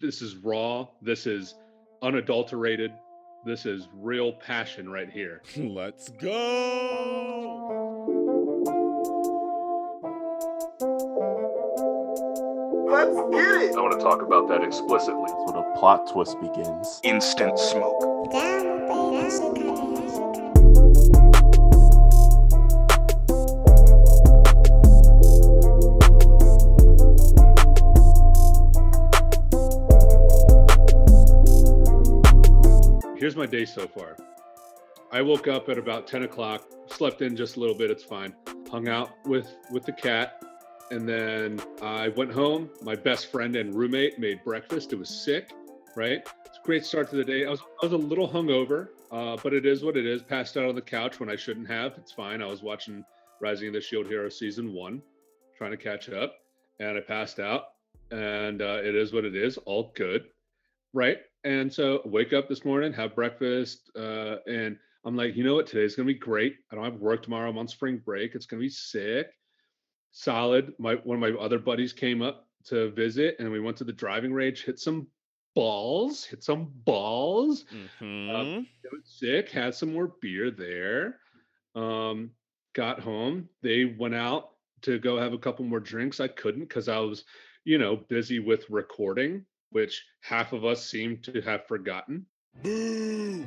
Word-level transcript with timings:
this 0.00 0.22
is 0.22 0.36
raw. 0.36 0.86
This 1.02 1.26
is 1.26 1.54
unadulterated. 2.02 2.92
This 3.44 3.64
is 3.66 3.88
real 3.94 4.32
passion 4.32 4.88
right 4.90 5.10
here. 5.10 5.42
Let's 5.56 6.08
go. 6.10 7.56
Let's 12.88 13.16
get 13.30 13.62
it. 13.62 13.76
I 13.76 13.80
want 13.80 13.92
to 13.92 14.04
talk 14.04 14.22
about 14.22 14.48
that 14.48 14.62
explicitly. 14.62 15.28
So 15.28 15.54
a 15.58 15.78
plot 15.78 16.10
twist 16.10 16.40
begins. 16.40 17.00
Instant 17.02 17.58
smoke. 17.58 18.02
Here's 33.26 33.34
my 33.34 33.44
day 33.44 33.64
so 33.64 33.88
far. 33.88 34.16
I 35.10 35.20
woke 35.20 35.48
up 35.48 35.68
at 35.68 35.78
about 35.78 36.06
10 36.06 36.22
o'clock, 36.22 36.64
slept 36.86 37.22
in 37.22 37.34
just 37.34 37.56
a 37.56 37.58
little 37.58 37.74
bit, 37.74 37.90
it's 37.90 38.04
fine. 38.04 38.32
Hung 38.70 38.86
out 38.88 39.10
with 39.26 39.52
with 39.72 39.84
the 39.84 39.92
cat, 39.92 40.44
and 40.92 41.08
then 41.08 41.60
I 41.82 42.10
went 42.10 42.30
home. 42.30 42.70
My 42.82 42.94
best 42.94 43.32
friend 43.32 43.56
and 43.56 43.74
roommate 43.74 44.20
made 44.20 44.44
breakfast. 44.44 44.92
It 44.92 45.00
was 45.00 45.08
sick, 45.08 45.50
right? 45.96 46.24
It's 46.44 46.58
a 46.58 46.64
great 46.64 46.86
start 46.86 47.10
to 47.10 47.16
the 47.16 47.24
day. 47.24 47.44
I 47.44 47.50
was 47.50 47.58
I 47.82 47.86
was 47.86 47.94
a 47.94 47.96
little 47.96 48.28
hungover, 48.28 48.90
uh, 49.10 49.36
but 49.42 49.52
it 49.52 49.66
is 49.66 49.82
what 49.82 49.96
it 49.96 50.06
is. 50.06 50.22
Passed 50.22 50.56
out 50.56 50.68
on 50.68 50.76
the 50.76 50.80
couch 50.80 51.18
when 51.18 51.28
I 51.28 51.34
shouldn't 51.34 51.66
have. 51.66 51.94
It's 51.98 52.12
fine. 52.12 52.40
I 52.40 52.46
was 52.46 52.62
watching 52.62 53.04
Rising 53.40 53.66
of 53.66 53.74
the 53.74 53.80
Shield 53.80 54.06
Hero 54.06 54.28
season 54.28 54.72
one, 54.72 55.02
trying 55.58 55.72
to 55.72 55.76
catch 55.76 56.08
up, 56.10 56.36
and 56.78 56.96
I 56.96 57.00
passed 57.00 57.40
out. 57.40 57.64
And 58.12 58.62
uh, 58.62 58.78
it 58.84 58.94
is 58.94 59.12
what 59.12 59.24
it 59.24 59.34
is. 59.34 59.58
All 59.58 59.90
good, 59.96 60.26
right? 60.92 61.18
And 61.46 61.72
so 61.72 62.02
I 62.04 62.08
wake 62.08 62.32
up 62.32 62.48
this 62.48 62.64
morning, 62.64 62.92
have 62.94 63.14
breakfast, 63.14 63.92
uh, 63.96 64.38
and 64.48 64.76
I'm 65.04 65.14
like, 65.14 65.36
you 65.36 65.44
know 65.44 65.54
what? 65.54 65.68
Today's 65.68 65.94
gonna 65.94 66.08
be 66.08 66.14
great. 66.14 66.56
I 66.72 66.74
don't 66.74 66.82
have 66.82 66.96
work 66.96 67.22
tomorrow. 67.22 67.48
I'm 67.48 67.56
on 67.56 67.68
spring 67.68 67.98
break. 67.98 68.34
It's 68.34 68.46
gonna 68.46 68.60
be 68.60 68.68
sick, 68.68 69.28
solid. 70.10 70.74
My 70.80 70.96
one 70.96 71.16
of 71.16 71.20
my 71.20 71.40
other 71.40 71.60
buddies 71.60 71.92
came 71.92 72.20
up 72.20 72.48
to 72.64 72.90
visit, 72.90 73.36
and 73.38 73.48
we 73.52 73.60
went 73.60 73.76
to 73.76 73.84
the 73.84 73.92
driving 73.92 74.32
range, 74.32 74.64
hit 74.64 74.80
some 74.80 75.06
balls, 75.54 76.24
hit 76.24 76.42
some 76.42 76.72
balls. 76.84 77.64
Mhm. 78.00 78.66
It 78.82 78.92
was 78.92 79.04
sick. 79.04 79.48
Had 79.48 79.72
some 79.72 79.92
more 79.92 80.16
beer 80.20 80.50
there. 80.50 81.20
Um, 81.76 82.34
got 82.72 82.98
home. 82.98 83.48
They 83.62 83.84
went 83.84 84.16
out 84.16 84.50
to 84.82 84.98
go 84.98 85.16
have 85.16 85.32
a 85.32 85.38
couple 85.38 85.64
more 85.64 85.78
drinks. 85.80 86.18
I 86.18 86.26
couldn't 86.26 86.62
because 86.62 86.88
I 86.88 86.98
was, 86.98 87.24
you 87.62 87.78
know, 87.78 87.94
busy 87.96 88.40
with 88.40 88.68
recording, 88.68 89.46
which 89.70 90.04
half 90.20 90.52
of 90.52 90.64
us 90.64 90.84
seem 90.84 91.18
to 91.22 91.40
have 91.42 91.66
forgotten. 91.66 92.26
Boo. 92.62 93.46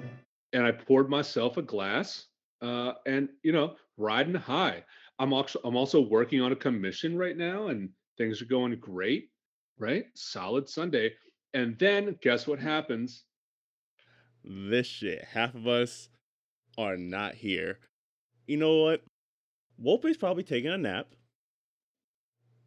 And 0.54 0.66
I 0.66 0.72
poured 0.72 1.10
myself 1.10 1.58
a 1.58 1.62
glass, 1.62 2.26
uh, 2.62 2.94
and 3.06 3.30
you 3.44 3.52
know, 3.52 3.76
riding 3.98 4.36
high. 4.36 4.84
I'm 5.20 5.34
also 5.34 5.60
I'm 5.64 5.76
also 5.76 6.02
working 6.02 6.42
on 6.42 6.52
a 6.52 6.56
commission 6.56 7.18
right 7.18 7.38
now, 7.38 7.68
and 7.68 7.90
things 8.18 8.42
are 8.42 8.46
going 8.46 8.78
great. 8.80 9.30
Right, 9.78 10.06
solid 10.16 10.68
Sunday. 10.68 11.14
And 11.54 11.78
then 11.80 12.18
guess 12.22 12.46
what 12.48 12.60
happens? 12.60 13.24
This 14.44 14.88
shit. 14.88 15.24
Half 15.24 15.56
of 15.56 15.68
us 15.68 16.10
are 16.78 16.98
not 16.98 17.36
here. 17.36 17.80
You 18.46 18.58
know 18.58 18.84
what? 18.84 19.04
Wolpe's 19.84 20.18
probably 20.18 20.44
taking 20.44 20.72
a 20.72 20.78
nap. 20.78 21.08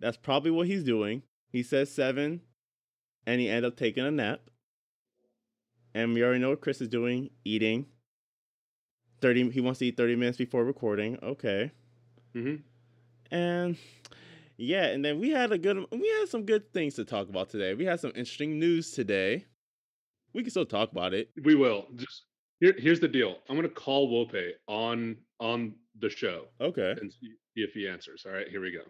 That's 0.00 0.16
probably 0.16 0.50
what 0.50 0.66
he's 0.66 0.84
doing. 0.84 1.22
He 1.50 1.62
says 1.62 1.90
seven, 1.90 2.40
and 3.26 3.40
he 3.40 3.48
ended 3.48 3.64
up 3.64 3.76
taking 3.76 4.04
a 4.04 4.10
nap. 4.10 4.40
And 5.94 6.14
we 6.14 6.22
already 6.22 6.40
know 6.40 6.50
what 6.50 6.60
Chris 6.60 6.80
is 6.80 6.88
doing, 6.88 7.30
eating. 7.44 7.86
Thirty. 9.20 9.48
He 9.50 9.60
wants 9.60 9.78
to 9.80 9.86
eat 9.86 9.96
thirty 9.96 10.16
minutes 10.16 10.38
before 10.38 10.64
recording. 10.64 11.18
Okay. 11.22 11.70
hmm 12.34 12.56
And 13.30 13.76
yeah, 14.56 14.86
and 14.86 15.04
then 15.04 15.18
we 15.20 15.30
had 15.30 15.52
a 15.52 15.58
good 15.58 15.86
we 15.92 16.08
had 16.20 16.28
some 16.28 16.44
good 16.44 16.72
things 16.72 16.94
to 16.94 17.04
talk 17.04 17.28
about 17.28 17.50
today. 17.50 17.74
We 17.74 17.84
had 17.84 18.00
some 18.00 18.10
interesting 18.14 18.58
news 18.58 18.90
today. 18.92 19.46
We 20.34 20.42
can 20.42 20.50
still 20.50 20.66
talk 20.66 20.92
about 20.92 21.14
it. 21.14 21.30
We 21.44 21.54
will. 21.54 21.86
Just 21.94 22.24
here, 22.60 22.74
here's 22.78 23.00
the 23.00 23.08
deal. 23.08 23.36
I'm 23.48 23.56
gonna 23.56 23.68
call 23.68 24.08
Wope 24.08 24.34
on 24.66 25.16
on 25.40 25.74
the 25.98 26.08
show 26.10 26.46
Okay. 26.60 26.94
and 27.00 27.12
see 27.12 27.28
if 27.56 27.72
he 27.74 27.86
answers. 27.86 28.24
All 28.26 28.32
right, 28.32 28.48
here 28.48 28.60
we 28.62 28.72
go. 28.72 28.82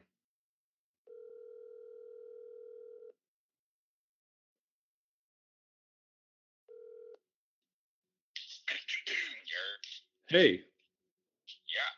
Hey, 10.32 10.62
Yeah. 11.68 11.92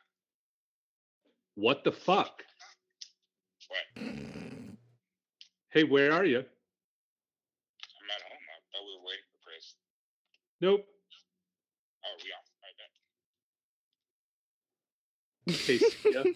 what 1.55 1.85
the 1.85 1.93
fuck? 1.93 2.43
What? 3.69 4.05
Hey, 5.71 5.85
where 5.85 6.13
are 6.13 6.25
you? 6.25 6.39
I'm 6.39 6.45
not 8.09 8.21
home. 8.27 8.43
I 8.51 8.59
thought 8.73 8.85
we 8.85 8.93
were 8.99 9.07
waiting 9.07 9.25
for 9.31 9.39
Chris. 9.45 9.77
Nope. 10.61 10.85
Oh, 12.05 12.17
we 12.25 12.33
off. 12.33 12.49
Right 15.47 15.55
Hey, 15.55 15.79
see. 15.79 16.35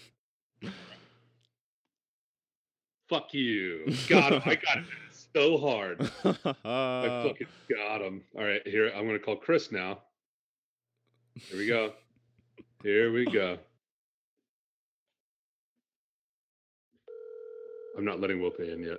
Fuck 3.08 3.34
you. 3.34 3.92
Got 4.08 4.34
him. 4.34 4.42
I 4.44 4.54
got 4.54 4.78
it 4.78 4.84
so 5.34 5.58
hard. 5.58 6.00
I 6.00 6.12
fucking 7.26 7.47
got 7.69 8.03
him. 8.03 8.22
All 8.37 8.44
right, 8.44 8.64
here 8.69 8.92
I'm 8.94 9.04
gonna 9.04 9.19
call 9.19 9.34
Chris 9.34 9.72
now. 9.72 10.03
Here 11.47 11.59
we 11.59 11.66
go. 11.66 11.93
Here 12.82 13.12
we 13.12 13.25
go. 13.25 13.59
I'm 17.97 18.04
not 18.04 18.21
letting 18.21 18.41
Wope 18.43 18.60
in 18.60 18.82
yet. 18.82 18.99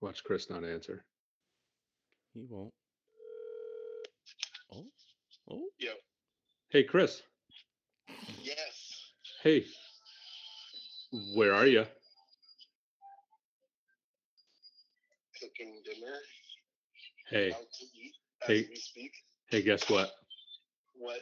Watch 0.00 0.24
Chris 0.24 0.48
not 0.48 0.64
answer. 0.64 1.04
he 2.32 2.44
won't. 2.48 2.72
Oh. 4.72 4.84
Oh. 5.50 5.68
Yo. 5.78 5.92
Hey, 6.70 6.84
Chris. 6.84 7.22
Yes. 8.42 9.12
Hey. 9.42 9.64
Where 11.34 11.54
are 11.54 11.66
you? 11.66 11.84
Dinner. 16.06 16.18
Hey. 17.30 17.52
Out 17.52 17.58
to 17.72 17.84
eat 17.84 18.14
as 18.42 18.48
Hey. 18.48 18.66
we 18.68 18.76
speak. 18.76 19.12
Hey, 19.50 19.62
guess 19.62 19.88
what? 19.88 20.12
What? 20.94 21.20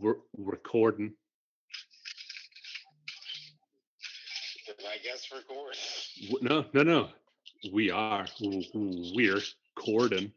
We're 0.00 0.16
recording. 0.38 1.12
Did 4.66 4.76
I 4.86 4.98
guess 4.98 5.30
record? 5.32 5.74
W- 6.30 6.48
No, 6.48 6.64
no, 6.72 6.82
no. 6.82 7.08
We 7.72 7.90
are. 7.90 8.26
W- 8.40 8.62
w- 8.72 9.12
We're 9.14 9.40
recording. 9.76 10.32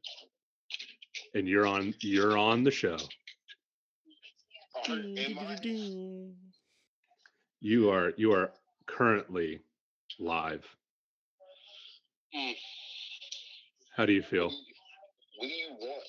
And 1.36 1.48
you're 1.48 1.68
on. 1.68 1.94
You're 2.02 2.38
on 2.38 2.64
the 2.64 2.72
show. 2.72 2.98
Or 4.90 4.96
am 4.96 5.40
I? 5.40 5.58
You 7.62 7.90
are. 7.90 8.14
You 8.18 8.34
are 8.34 8.52
currently 8.88 9.60
live. 10.20 10.66
Hmm. 12.34 12.52
How 14.00 14.06
do 14.06 14.14
you 14.14 14.22
feel? 14.24 14.46
What 14.46 14.54
do 15.42 15.48
you 15.48 15.76
want? 15.78 16.04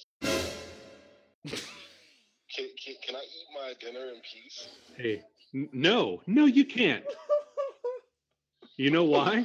Can, 2.54 2.68
can, 2.84 2.94
can 3.04 3.16
I 3.16 3.18
eat 3.18 3.48
my 3.52 3.72
dinner 3.80 4.04
in 4.10 4.20
peace? 4.20 4.68
Hey. 4.96 5.22
n- 5.52 5.68
No, 5.72 6.22
no, 6.28 6.46
you 6.46 6.64
can't. 6.64 7.02
You 8.76 8.92
know 8.92 9.02
why? 9.16 9.38
Why? 9.38 9.44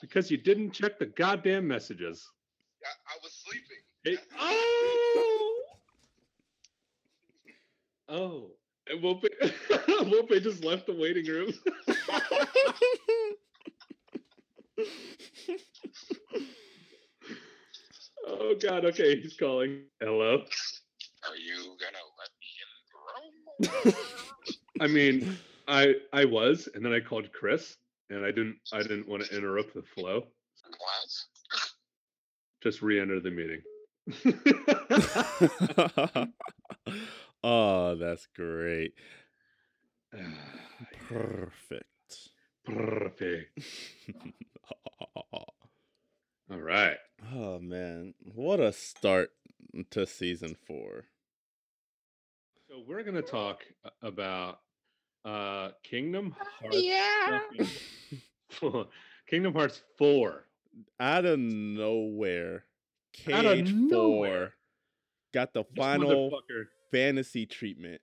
Because 0.00 0.30
you 0.30 0.38
didn't 0.38 0.70
check 0.70 0.98
the 0.98 1.04
goddamn 1.04 1.68
messages. 1.68 2.26
I, 2.82 2.88
I 3.12 3.18
was 3.22 3.44
sleeping. 3.44 3.82
Hey. 4.04 4.16
Oh. 8.08 8.48
Oh. 8.48 8.50
And 8.88 9.02
Wope, 9.02 9.24
Wope 10.00 10.30
just 10.42 10.64
left 10.64 10.86
the 10.86 10.94
waiting 10.94 11.26
room. 11.26 11.52
Oh 18.44 18.56
God. 18.60 18.84
Okay, 18.84 19.20
he's 19.20 19.36
calling. 19.36 19.84
Hello. 20.00 20.34
Are 20.34 21.36
you 21.36 21.76
gonna 21.78 22.02
let 22.18 22.30
me 22.40 22.48
in 23.62 23.70
the 23.70 23.86
room? 23.86 23.94
I 24.80 24.88
mean, 24.88 25.38
I 25.68 25.94
I 26.12 26.24
was, 26.24 26.68
and 26.74 26.84
then 26.84 26.92
I 26.92 26.98
called 26.98 27.32
Chris, 27.32 27.76
and 28.10 28.26
I 28.26 28.32
didn't 28.32 28.56
I 28.72 28.82
didn't 28.82 29.06
want 29.08 29.24
to 29.24 29.36
interrupt 29.36 29.74
the 29.74 29.82
flow. 29.82 30.16
What? 30.16 30.26
Just 32.64 32.82
re-enter 32.82 33.20
the 33.20 33.30
meeting. 33.30 33.62
oh, 37.44 37.94
that's 37.94 38.26
great. 38.34 38.94
Perfect. 41.08 41.86
Perfect. 42.64 43.60
All 46.50 46.60
right. 46.60 46.96
oh 47.34 47.58
man, 47.60 48.14
what 48.34 48.60
a 48.60 48.72
start 48.72 49.30
to 49.90 50.06
season 50.06 50.56
four. 50.66 51.04
So 52.68 52.82
we're 52.86 53.02
gonna 53.02 53.22
talk 53.22 53.64
about 54.02 54.60
uh 55.24 55.70
Kingdom 55.84 56.34
Hearts. 56.60 56.76
Yeah. 56.82 57.40
Kingdom 59.28 59.54
Hearts 59.54 59.80
4. 59.98 60.44
Out 61.00 61.24
of 61.24 61.38
nowhere, 61.38 62.64
Out 63.32 63.46
of 63.46 63.56
Cage 63.58 63.72
nowhere. 63.72 64.46
Four 64.48 64.52
got 65.32 65.54
the 65.54 65.64
This 65.64 65.84
final 65.84 66.42
fantasy 66.90 67.46
treatment. 67.46 68.00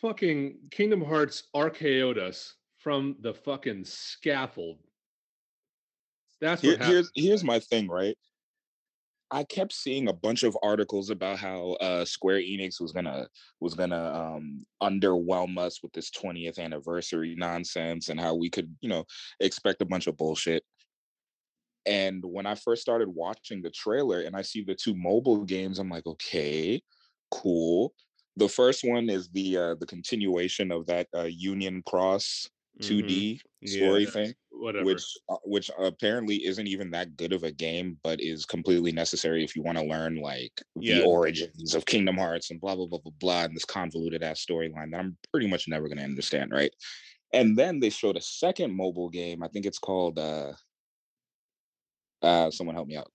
fucking 0.00 0.58
Kingdom 0.70 1.02
Hearts 1.04 1.44
RKO'd 1.54 2.18
us 2.18 2.54
from 2.78 3.16
the 3.20 3.34
fucking 3.34 3.84
scaffold. 3.84 4.78
That's 6.40 6.62
Here, 6.62 6.78
here's 6.80 7.10
here's 7.14 7.44
my 7.44 7.58
thing, 7.58 7.88
right? 7.88 8.16
I 9.32 9.44
kept 9.44 9.72
seeing 9.72 10.08
a 10.08 10.12
bunch 10.12 10.42
of 10.42 10.56
articles 10.62 11.10
about 11.10 11.38
how 11.38 11.72
uh, 11.80 12.04
Square 12.04 12.40
Enix 12.40 12.80
was 12.80 12.92
gonna 12.92 13.28
was 13.60 13.74
gonna 13.74 14.12
um, 14.12 14.64
underwhelm 14.82 15.56
us 15.58 15.82
with 15.82 15.92
this 15.92 16.10
20th 16.10 16.58
anniversary 16.58 17.36
nonsense, 17.36 18.08
and 18.08 18.18
how 18.18 18.34
we 18.34 18.50
could, 18.50 18.74
you 18.80 18.88
know, 18.88 19.04
expect 19.38 19.82
a 19.82 19.86
bunch 19.86 20.08
of 20.08 20.16
bullshit. 20.16 20.64
And 21.86 22.24
when 22.24 22.46
I 22.46 22.56
first 22.56 22.82
started 22.82 23.08
watching 23.08 23.62
the 23.62 23.70
trailer 23.70 24.20
and 24.20 24.36
I 24.36 24.42
see 24.42 24.62
the 24.64 24.74
two 24.74 24.94
mobile 24.94 25.44
games, 25.44 25.78
I'm 25.78 25.88
like, 25.88 26.06
okay, 26.06 26.82
cool. 27.30 27.94
The 28.36 28.48
first 28.48 28.84
one 28.84 29.08
is 29.08 29.28
the 29.28 29.56
uh, 29.56 29.74
the 29.76 29.86
continuation 29.86 30.72
of 30.72 30.86
that 30.86 31.06
uh, 31.16 31.28
Union 31.30 31.82
Cross. 31.86 32.48
2D 32.80 33.40
Yeah. 33.60 33.78
story 33.78 34.04
Yeah. 34.04 34.10
thing 34.10 34.34
Whatever. 34.50 34.84
which 34.86 35.02
uh, 35.28 35.36
which 35.44 35.70
apparently 35.78 36.44
isn't 36.44 36.66
even 36.66 36.90
that 36.92 37.16
good 37.16 37.32
of 37.32 37.42
a 37.44 37.52
game, 37.52 37.98
but 38.02 38.20
is 38.20 38.44
completely 38.46 38.92
necessary 38.92 39.42
if 39.44 39.54
you 39.56 39.62
want 39.62 39.78
to 39.78 39.84
learn 39.84 40.16
like 40.16 40.52
Yeah. 40.76 40.98
the 40.98 41.04
origins 41.04 41.74
of 41.74 41.86
Kingdom 41.86 42.16
Hearts 42.16 42.50
and 42.50 42.60
blah 42.60 42.74
blah 42.76 42.86
blah 42.86 42.98
blah 42.98 43.12
blah, 43.20 43.44
and 43.44 43.56
this 43.56 43.64
convoluted 43.64 44.22
ass 44.22 44.44
storyline 44.44 44.90
that 44.92 45.00
I'm 45.00 45.16
pretty 45.32 45.46
much 45.46 45.68
never 45.68 45.88
gonna 45.88 46.02
understand, 46.02 46.50
right? 46.52 46.74
And 47.32 47.56
then 47.56 47.78
they 47.80 47.90
showed 47.90 48.16
a 48.16 48.20
second 48.20 48.74
mobile 48.74 49.08
game. 49.08 49.42
I 49.42 49.48
think 49.48 49.64
it's 49.66 49.78
called 49.78 50.18
uh 50.18 50.52
uh 52.22 52.50
someone 52.50 52.76
help 52.76 52.88
me 52.88 52.96
out. 52.96 53.10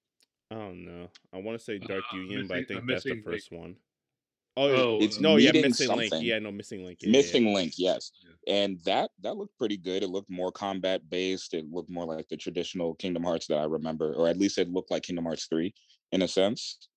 I 0.51 0.55
don't 0.55 0.85
know. 0.85 1.09
I 1.33 1.37
want 1.39 1.57
to 1.57 1.63
say 1.63 1.79
Dark 1.79 2.03
Uh, 2.13 2.17
Union, 2.17 2.47
but 2.47 2.57
I 2.57 2.59
Missing- 2.61 2.67
think 2.77 2.83
uh, 2.83 2.93
that's 2.93 3.03
the 3.03 3.09
Missing 3.15 3.23
first 3.23 3.51
one. 3.51 3.75
Oh, 4.57 4.69
Oh, 4.69 4.99
It's 5.01 5.19
no, 5.19 5.35
yeah, 5.35 5.51
missing 5.51 5.89
link. 5.89 6.13
Yeah, 6.21 6.39
no, 6.39 6.51
missing 6.51 6.85
link. 6.85 6.99
Yeah, 7.01 7.07
yeah, 7.07 7.11
yeah. 7.11 7.17
Missing 7.17 7.53
Link, 7.53 7.73
yes. 7.77 8.11
Yeah. 8.47 8.53
And 8.55 8.79
that 8.85 9.11
that 9.21 9.35
looked 9.35 9.57
pretty 9.57 9.77
good. 9.77 10.01
It 10.03 10.09
looked 10.09 10.29
more 10.29 10.51
combat 10.51 11.09
based. 11.09 11.53
It 11.53 11.65
looked 11.69 11.89
more 11.89 12.05
like 12.05 12.27
the 12.29 12.37
traditional 12.37 12.95
Kingdom 12.95 13.23
Hearts 13.23 13.47
that 13.47 13.57
I 13.57 13.65
remember, 13.65 14.13
or 14.13 14.27
at 14.27 14.37
least 14.37 14.57
it 14.57 14.69
looked 14.69 14.91
like 14.91 15.03
Kingdom 15.03 15.25
Hearts 15.25 15.47
3 15.47 15.73
in 16.11 16.21
a 16.21 16.27
sense, 16.27 16.87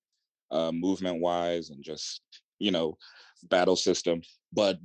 uh, 0.51 0.71
movement 0.71 1.19
wise 1.21 1.69
and 1.69 1.83
just, 1.83 2.21
you 2.59 2.71
know, 2.71 2.97
battle 3.43 3.75
system. 3.75 4.21
But 4.53 4.79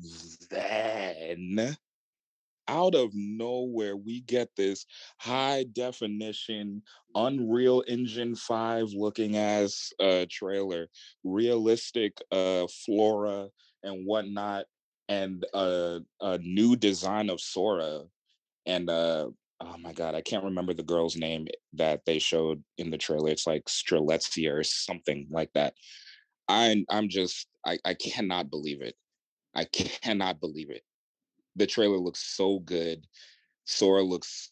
then 0.51 1.77
out 2.69 2.95
of 2.95 3.11
nowhere, 3.15 3.97
we 3.97 4.21
get 4.21 4.49
this 4.57 4.87
high 5.19 5.65
definition 5.73 6.83
Unreal 7.15 7.85
Engine 7.87 8.35
5 8.35 8.91
looking 8.93 9.37
as 9.37 9.91
uh, 10.01 10.27
trailer, 10.31 10.89
realistic 11.23 12.17
uh, 12.33 12.67
flora 12.85 13.49
and 13.83 14.07
whatnot, 14.07 14.65
and 15.09 15.45
uh, 15.55 16.01
a 16.21 16.39
new 16.39 16.77
design 16.77 17.31
of 17.31 17.41
Sora. 17.41 18.01
And 18.67 18.91
uh, 18.91 19.29
oh 19.61 19.77
my 19.79 19.93
God, 19.93 20.15
I 20.15 20.23
can't 20.23 20.45
remember 20.45 20.75
the 20.75 20.83
girl's 20.83 21.17
name 21.17 21.47
that 21.75 22.05
they 22.05 22.19
showed 22.19 22.65
in 22.79 22.91
the 22.91 22.99
trailer. 22.99 23.31
It's 23.31 23.47
like 23.47 23.65
Strelitzia 23.67 24.53
or 24.53 24.65
something 24.65 25.29
like 25.31 25.51
that. 25.55 25.75
I'm, 26.49 26.85
I'm 26.91 27.09
just, 27.09 27.47
I, 27.65 27.79
I 27.85 27.95
cannot 27.95 28.51
believe 28.51 28.83
it. 28.83 28.97
I 29.55 29.65
cannot 29.73 30.41
believe 30.41 30.71
it 30.71 30.83
the 31.57 31.67
trailer 31.67 31.99
looks 31.99 32.21
so 32.37 32.59
good. 32.61 33.07
Sora 33.65 34.03
looks 34.03 34.51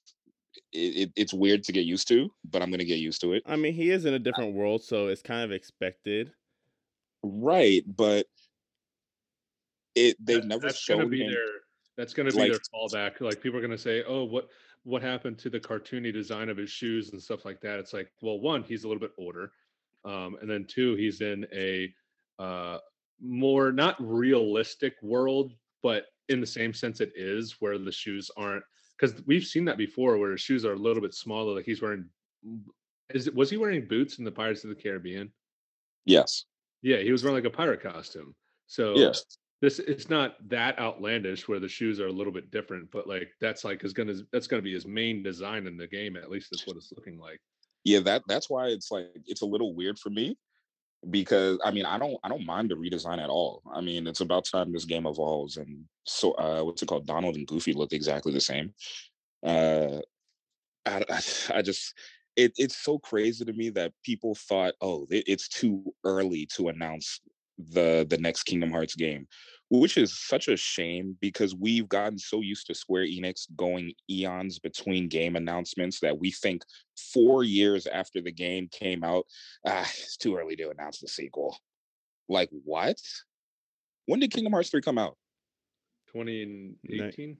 it, 0.72 0.78
it, 1.08 1.12
it's 1.16 1.34
weird 1.34 1.62
to 1.64 1.72
get 1.72 1.84
used 1.84 2.08
to, 2.08 2.30
but 2.44 2.62
I'm 2.62 2.70
gonna 2.70 2.84
get 2.84 2.98
used 2.98 3.20
to 3.22 3.32
it. 3.34 3.42
I 3.46 3.56
mean, 3.56 3.74
he 3.74 3.90
is 3.90 4.04
in 4.04 4.14
a 4.14 4.18
different 4.18 4.54
world, 4.54 4.82
so 4.82 5.08
it's 5.08 5.22
kind 5.22 5.42
of 5.42 5.52
expected. 5.52 6.32
Right, 7.22 7.82
but 7.86 8.26
it 9.94 10.16
they've 10.24 10.40
That- 10.40 10.48
never 10.48 10.62
that's 10.62 10.86
gonna 10.86 11.02
shown 11.02 11.10
be 11.10 11.22
him. 11.22 11.30
their 11.30 11.46
that's 11.96 12.14
gonna 12.14 12.30
be 12.30 12.38
like- 12.38 12.50
their 12.52 12.60
fallback. 12.74 13.20
Like 13.20 13.40
people 13.40 13.58
are 13.58 13.62
gonna 13.62 13.76
say, 13.78 14.02
"Oh, 14.04 14.24
what 14.24 14.48
what 14.84 15.02
happened 15.02 15.38
to 15.40 15.50
the 15.50 15.60
cartoony 15.60 16.12
design 16.12 16.48
of 16.48 16.56
his 16.56 16.70
shoes 16.70 17.12
and 17.12 17.22
stuff 17.22 17.44
like 17.44 17.60
that?" 17.60 17.78
It's 17.78 17.92
like, 17.92 18.10
well, 18.22 18.40
one, 18.40 18.62
he's 18.62 18.84
a 18.84 18.88
little 18.88 19.00
bit 19.00 19.12
older, 19.18 19.52
um, 20.04 20.36
and 20.40 20.50
then 20.50 20.64
two, 20.66 20.94
he's 20.96 21.20
in 21.20 21.46
a 21.52 21.94
uh, 22.38 22.78
more 23.20 23.70
not 23.72 23.96
realistic 24.00 24.94
world, 25.02 25.52
but 25.82 26.06
in 26.28 26.40
the 26.40 26.46
same 26.46 26.72
sense 26.72 27.00
it 27.00 27.12
is, 27.16 27.56
where 27.60 27.78
the 27.78 27.92
shoes 27.92 28.30
aren't. 28.36 28.64
Because 28.98 29.20
we've 29.26 29.44
seen 29.44 29.64
that 29.64 29.78
before, 29.78 30.16
where 30.18 30.32
his 30.32 30.40
shoes 30.40 30.64
are 30.64 30.74
a 30.74 30.78
little 30.78 31.02
bit 31.02 31.14
smaller. 31.14 31.54
Like 31.54 31.64
he's 31.64 31.82
wearing, 31.82 32.06
is 33.10 33.26
it 33.26 33.34
was 33.34 33.50
he 33.50 33.56
wearing 33.56 33.86
boots 33.88 34.18
in 34.18 34.24
the 34.24 34.30
Pirates 34.30 34.64
of 34.64 34.70
the 34.70 34.76
Caribbean? 34.76 35.32
Yes. 36.04 36.44
Yeah, 36.82 36.98
he 36.98 37.12
was 37.12 37.22
wearing 37.22 37.36
like 37.36 37.52
a 37.52 37.56
pirate 37.56 37.82
costume. 37.82 38.34
So 38.66 38.96
Yes. 38.96 39.24
this 39.60 39.78
it's 39.78 40.08
not 40.08 40.36
that 40.48 40.78
outlandish 40.78 41.48
where 41.48 41.60
the 41.60 41.68
shoes 41.68 42.00
are 42.00 42.06
a 42.06 42.12
little 42.12 42.32
bit 42.32 42.50
different, 42.50 42.90
but 42.90 43.08
like 43.08 43.30
that's 43.40 43.64
like 43.64 43.84
is 43.84 43.92
gonna 43.92 44.14
that's 44.32 44.46
gonna 44.46 44.62
be 44.62 44.72
his 44.72 44.86
main 44.86 45.22
design 45.22 45.66
in 45.66 45.76
the 45.76 45.86
game. 45.86 46.16
At 46.16 46.30
least 46.30 46.48
that's 46.50 46.66
what 46.66 46.76
it's 46.76 46.92
looking 46.96 47.18
like. 47.18 47.40
Yeah, 47.84 48.00
that 48.00 48.22
that's 48.28 48.48
why 48.48 48.68
it's 48.68 48.90
like 48.90 49.06
it's 49.26 49.42
a 49.42 49.46
little 49.46 49.74
weird 49.74 49.98
for 49.98 50.10
me 50.10 50.36
because 51.10 51.58
I 51.64 51.70
mean 51.70 51.84
I 51.84 51.98
don't 51.98 52.16
I 52.22 52.28
don't 52.28 52.46
mind 52.46 52.70
the 52.70 52.74
redesign 52.74 53.22
at 53.22 53.30
all. 53.30 53.62
I 53.72 53.80
mean 53.80 54.06
it's 54.06 54.20
about 54.20 54.44
time 54.44 54.72
this 54.72 54.84
game 54.84 55.06
evolves 55.06 55.56
and 55.56 55.84
so 56.04 56.32
uh 56.32 56.62
what's 56.62 56.82
it 56.82 56.86
called? 56.86 57.06
Donald 57.06 57.36
and 57.36 57.46
Goofy 57.46 57.72
look 57.72 57.92
exactly 57.92 58.32
the 58.32 58.40
same. 58.40 58.72
Uh 59.44 59.98
I, 60.86 61.04
I, 61.54 61.62
just 61.62 61.94
it, 62.36 62.52
it's 62.56 62.76
so 62.76 62.98
crazy 62.98 63.44
to 63.44 63.52
me 63.52 63.70
that 63.70 63.92
people 64.04 64.34
thought 64.34 64.74
oh 64.80 65.06
it, 65.10 65.24
it's 65.26 65.48
too 65.48 65.92
early 66.04 66.46
to 66.56 66.68
announce 66.68 67.20
the 67.58 68.06
the 68.08 68.18
next 68.18 68.44
Kingdom 68.44 68.70
Hearts 68.70 68.94
game, 68.94 69.26
which 69.80 69.96
is 69.96 70.18
such 70.18 70.48
a 70.48 70.56
shame 70.56 71.16
because 71.22 71.54
we've 71.54 71.88
gotten 71.88 72.18
so 72.18 72.42
used 72.42 72.66
to 72.66 72.74
Square 72.74 73.06
Enix 73.06 73.46
going 73.56 73.94
eons 74.10 74.58
between 74.58 75.08
game 75.08 75.34
announcements 75.34 75.98
that 76.00 76.18
we 76.18 76.30
think 76.30 76.62
four 77.14 77.42
years 77.42 77.86
after 77.86 78.20
the 78.20 78.30
game 78.30 78.68
came 78.70 79.02
out, 79.02 79.24
ah, 79.66 79.80
it's 79.80 80.18
too 80.18 80.36
early 80.36 80.56
to 80.56 80.68
announce 80.68 81.00
the 81.00 81.08
sequel. 81.08 81.56
Like 82.28 82.50
what? 82.64 82.96
When 84.04 84.20
did 84.20 84.30
Kingdom 84.30 84.52
Hearts 84.52 84.68
3 84.68 84.82
come 84.82 84.98
out? 84.98 85.16
2018, 86.12 87.38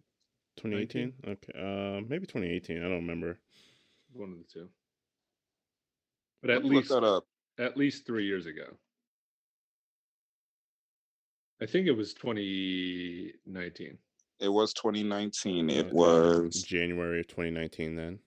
2018? 0.56 1.12
Okay. 1.26 1.52
Uh, 1.54 2.00
maybe 2.08 2.26
2018. 2.26 2.78
I 2.78 2.80
don't 2.80 2.92
remember. 2.92 3.38
one 4.14 4.32
of 4.32 4.38
the 4.38 4.44
two. 4.50 4.68
But 6.40 6.50
at 6.50 6.62
Let 6.62 6.64
me 6.64 6.70
look 6.70 6.84
least 6.84 6.94
that 6.94 7.04
up. 7.04 7.24
at 7.58 7.76
least 7.76 8.06
three 8.06 8.24
years 8.24 8.46
ago. 8.46 8.64
I 11.62 11.66
think 11.66 11.86
it 11.86 11.92
was 11.92 12.12
2019. 12.14 13.96
It 14.40 14.48
was 14.48 14.74
2019. 14.74 15.70
It 15.70 15.86
Okay. 15.86 15.92
was 15.92 16.64
January 16.64 17.20
of 17.20 17.28
2019 17.28 17.94
then. 17.94 18.18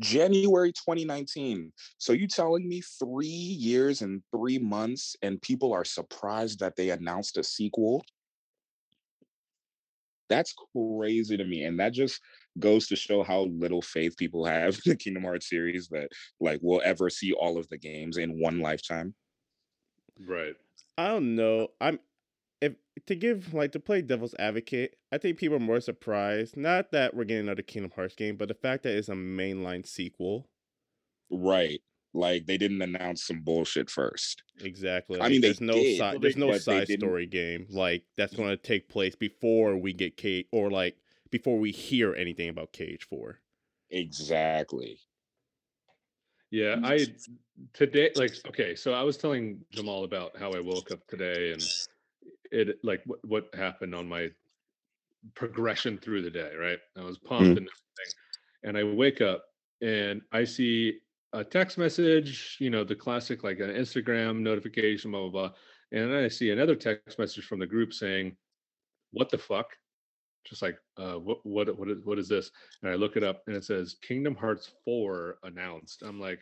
January 0.00 0.72
2019. 0.72 1.74
So 1.98 2.14
you 2.14 2.26
telling 2.26 2.66
me 2.66 2.80
three 2.80 3.26
years 3.26 4.00
and 4.00 4.22
three 4.34 4.58
months, 4.58 5.14
and 5.20 5.42
people 5.42 5.74
are 5.74 5.84
surprised 5.84 6.60
that 6.60 6.76
they 6.76 6.88
announced 6.88 7.36
a 7.36 7.44
sequel? 7.44 8.02
That's 10.30 10.54
crazy 10.74 11.36
to 11.36 11.44
me, 11.44 11.64
and 11.64 11.78
that 11.80 11.92
just 11.92 12.22
goes 12.58 12.86
to 12.86 12.96
show 12.96 13.22
how 13.22 13.42
little 13.42 13.82
faith 13.82 14.16
people 14.16 14.46
have 14.46 14.76
in 14.86 14.92
the 14.92 14.96
Kingdom 14.96 15.24
Hearts 15.24 15.50
series 15.50 15.88
that 15.88 16.08
like 16.40 16.60
we'll 16.62 16.80
ever 16.82 17.10
see 17.10 17.34
all 17.34 17.58
of 17.58 17.68
the 17.68 17.76
games 17.76 18.16
in 18.16 18.40
one 18.40 18.60
lifetime. 18.60 19.14
Right. 20.18 20.54
I 20.96 21.08
don't 21.08 21.34
know. 21.34 21.68
I'm 21.80 21.98
if 22.60 22.74
to 23.06 23.14
give 23.14 23.54
like 23.54 23.72
to 23.72 23.80
play 23.80 24.02
devil's 24.02 24.34
advocate, 24.38 24.96
I 25.12 25.18
think 25.18 25.38
people 25.38 25.56
are 25.56 25.60
more 25.60 25.80
surprised. 25.80 26.56
Not 26.56 26.92
that 26.92 27.14
we're 27.14 27.24
getting 27.24 27.44
another 27.44 27.62
Kingdom 27.62 27.92
Hearts 27.94 28.14
game, 28.14 28.36
but 28.36 28.48
the 28.48 28.54
fact 28.54 28.82
that 28.82 28.96
it's 28.96 29.08
a 29.08 29.14
mainline 29.14 29.86
sequel. 29.86 30.48
Right. 31.30 31.80
Like 32.12 32.46
they 32.46 32.58
didn't 32.58 32.82
announce 32.82 33.24
some 33.24 33.40
bullshit 33.40 33.88
first. 33.88 34.42
Exactly. 34.60 35.18
I 35.18 35.24
like, 35.24 35.32
mean, 35.32 35.40
they 35.40 35.48
there's 35.48 35.60
no 35.60 35.74
did, 35.74 35.98
side 35.98 36.20
there's 36.20 36.36
no 36.36 36.56
side 36.58 36.88
story 36.88 37.26
game 37.26 37.66
like 37.70 38.04
that's 38.16 38.34
mm. 38.34 38.38
going 38.38 38.50
to 38.50 38.56
take 38.56 38.88
place 38.88 39.14
before 39.14 39.76
we 39.76 39.92
get 39.92 40.16
KH 40.16 40.48
or 40.52 40.70
like 40.70 40.96
before 41.30 41.58
we 41.58 41.70
hear 41.70 42.14
anything 42.14 42.48
about 42.48 42.72
KH 42.72 43.04
4. 43.08 43.38
Exactly. 43.90 44.98
Yeah, 46.50 46.80
I 46.82 47.06
today 47.72 48.10
like 48.16 48.34
okay, 48.48 48.74
so 48.74 48.92
I 48.92 49.02
was 49.02 49.16
telling 49.16 49.60
Jamal 49.70 50.02
about 50.02 50.36
how 50.36 50.50
I 50.50 50.58
woke 50.58 50.90
up 50.90 51.06
today 51.06 51.52
and 51.52 51.62
it 52.50 52.78
like 52.82 53.02
what 53.06 53.18
what 53.24 53.54
happened 53.54 53.94
on 53.94 54.08
my 54.08 54.30
progression 55.34 55.98
through 55.98 56.22
the 56.22 56.30
day, 56.30 56.52
right? 56.58 56.78
I 56.96 57.02
was 57.02 57.18
pumped 57.18 57.44
Mm. 57.54 57.58
and 57.58 57.68
everything. 57.68 58.14
And 58.64 58.78
I 58.78 58.84
wake 58.84 59.20
up 59.20 59.44
and 59.80 60.22
I 60.32 60.44
see 60.44 61.00
a 61.32 61.44
text 61.44 61.78
message, 61.78 62.56
you 62.58 62.70
know, 62.70 62.84
the 62.84 62.96
classic 62.96 63.44
like 63.44 63.60
an 63.60 63.70
Instagram 63.70 64.40
notification, 64.40 65.10
blah, 65.10 65.28
blah, 65.28 65.48
blah. 65.48 65.52
And 65.92 66.12
then 66.12 66.24
I 66.24 66.28
see 66.28 66.50
another 66.50 66.74
text 66.76 67.18
message 67.18 67.44
from 67.46 67.58
the 67.60 67.66
group 67.66 67.92
saying, 67.92 68.36
What 69.12 69.30
the 69.30 69.38
fuck? 69.38 69.66
Just 70.44 70.62
like, 70.62 70.78
uh, 70.96 71.14
what, 71.14 71.44
what, 71.44 71.78
what 71.78 71.90
is, 71.90 71.98
what 72.04 72.18
is 72.18 72.28
this? 72.28 72.50
And 72.82 72.90
I 72.90 72.94
look 72.94 73.16
it 73.16 73.22
up 73.22 73.42
and 73.46 73.54
it 73.54 73.64
says 73.64 73.96
Kingdom 74.02 74.34
Hearts 74.34 74.72
4 74.84 75.38
announced. 75.42 76.02
I'm 76.02 76.18
like, 76.18 76.40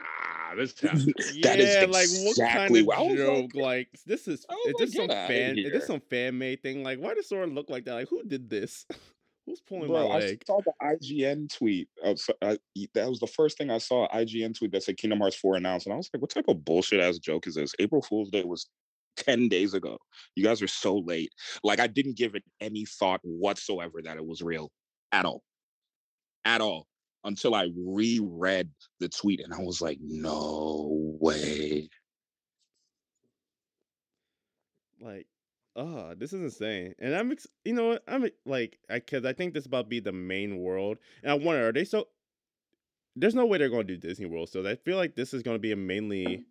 nah, 0.00 0.54
this 0.54 0.78
happened. 0.80 1.14
That 1.42 1.58
is 1.60 1.74
yeah, 1.74 1.80
like 1.82 2.08
what 2.24 2.30
exactly 2.30 2.80
kind 2.80 2.86
what- 2.86 2.98
I 2.98 3.02
of 3.02 3.08
was 3.10 3.18
joke? 3.18 3.50
like- 3.54 3.62
Like, 3.64 3.88
this 4.06 4.28
is 4.28 4.46
oh 4.48 4.54
I 4.54 4.72
was 4.72 4.88
is 4.88 4.92
this 4.92 4.96
some 4.96 5.08
fan 5.08 5.50
is 5.52 5.64
here." 5.64 5.70
this 5.70 5.86
some 5.86 6.00
fan 6.00 6.38
made 6.38 6.62
thing? 6.62 6.82
Like, 6.82 6.98
why 6.98 7.14
does 7.14 7.28
Sora 7.28 7.46
look 7.46 7.68
like 7.70 7.84
that? 7.86 7.94
Like, 7.94 8.08
who 8.08 8.22
did 8.24 8.48
this? 8.50 8.86
Who's 9.46 9.60
pulling 9.60 9.86
Bro, 9.86 10.08
my 10.08 10.14
I 10.16 10.18
leg? 10.18 10.42
saw 10.44 10.58
the 10.60 10.72
IGN 10.82 11.56
tweet. 11.56 11.88
Of, 12.02 12.18
I, 12.42 12.58
that 12.94 13.08
was 13.08 13.20
the 13.20 13.28
first 13.28 13.56
thing 13.56 13.70
I 13.70 13.78
saw. 13.78 14.08
IGN 14.08 14.58
tweet 14.58 14.72
that 14.72 14.82
said 14.82 14.96
Kingdom 14.96 15.20
Hearts 15.20 15.36
4 15.36 15.54
announced, 15.54 15.86
and 15.86 15.92
I 15.94 15.96
was 15.96 16.10
like, 16.12 16.20
"What 16.20 16.30
type 16.30 16.48
of 16.48 16.64
bullshit 16.64 16.98
ass 16.98 17.18
joke 17.18 17.46
is 17.46 17.54
this?" 17.54 17.72
April 17.78 18.02
Fool's 18.02 18.30
Day 18.30 18.42
was 18.42 18.66
ten 19.16 19.48
days 19.48 19.72
ago. 19.72 19.98
You 20.34 20.42
guys 20.42 20.60
are 20.62 20.66
so 20.66 20.96
late. 20.98 21.30
Like 21.62 21.78
I 21.78 21.86
didn't 21.86 22.16
give 22.16 22.34
it 22.34 22.42
any 22.60 22.86
thought 22.86 23.20
whatsoever 23.22 24.02
that 24.02 24.16
it 24.16 24.26
was 24.26 24.42
real 24.42 24.72
at 25.12 25.24
all, 25.24 25.44
at 26.44 26.60
all, 26.60 26.88
until 27.24 27.54
I 27.54 27.68
reread 27.76 28.70
the 29.00 29.08
tweet, 29.08 29.40
and 29.40 29.52
I 29.52 29.60
was 29.60 29.80
like, 29.80 29.98
"No 30.00 31.16
way." 31.20 31.88
Like, 35.00 35.26
ah, 35.76 36.14
this 36.16 36.32
is 36.32 36.40
insane. 36.40 36.94
And 36.98 37.14
I'm, 37.14 37.30
ex- 37.32 37.46
you 37.64 37.74
know 37.74 37.88
what? 37.88 38.02
I'm 38.08 38.28
like, 38.44 38.78
I 38.88 38.94
because 38.94 39.24
I 39.24 39.32
think 39.32 39.54
this 39.54 39.66
about 39.66 39.82
to 39.82 39.88
be 39.88 40.00
the 40.00 40.12
main 40.12 40.58
world, 40.58 40.98
and 41.22 41.30
I 41.30 41.34
wonder, 41.34 41.68
are 41.68 41.72
they 41.72 41.84
so? 41.84 42.08
There's 43.14 43.34
no 43.34 43.46
way 43.46 43.58
they're 43.58 43.70
going 43.70 43.86
to 43.86 43.96
do 43.96 44.08
Disney 44.08 44.26
World, 44.26 44.50
so 44.50 44.66
I 44.66 44.76
feel 44.76 44.96
like 44.96 45.14
this 45.14 45.32
is 45.32 45.42
going 45.42 45.54
to 45.54 45.60
be 45.60 45.72
a 45.72 45.76
mainly, 45.76 46.44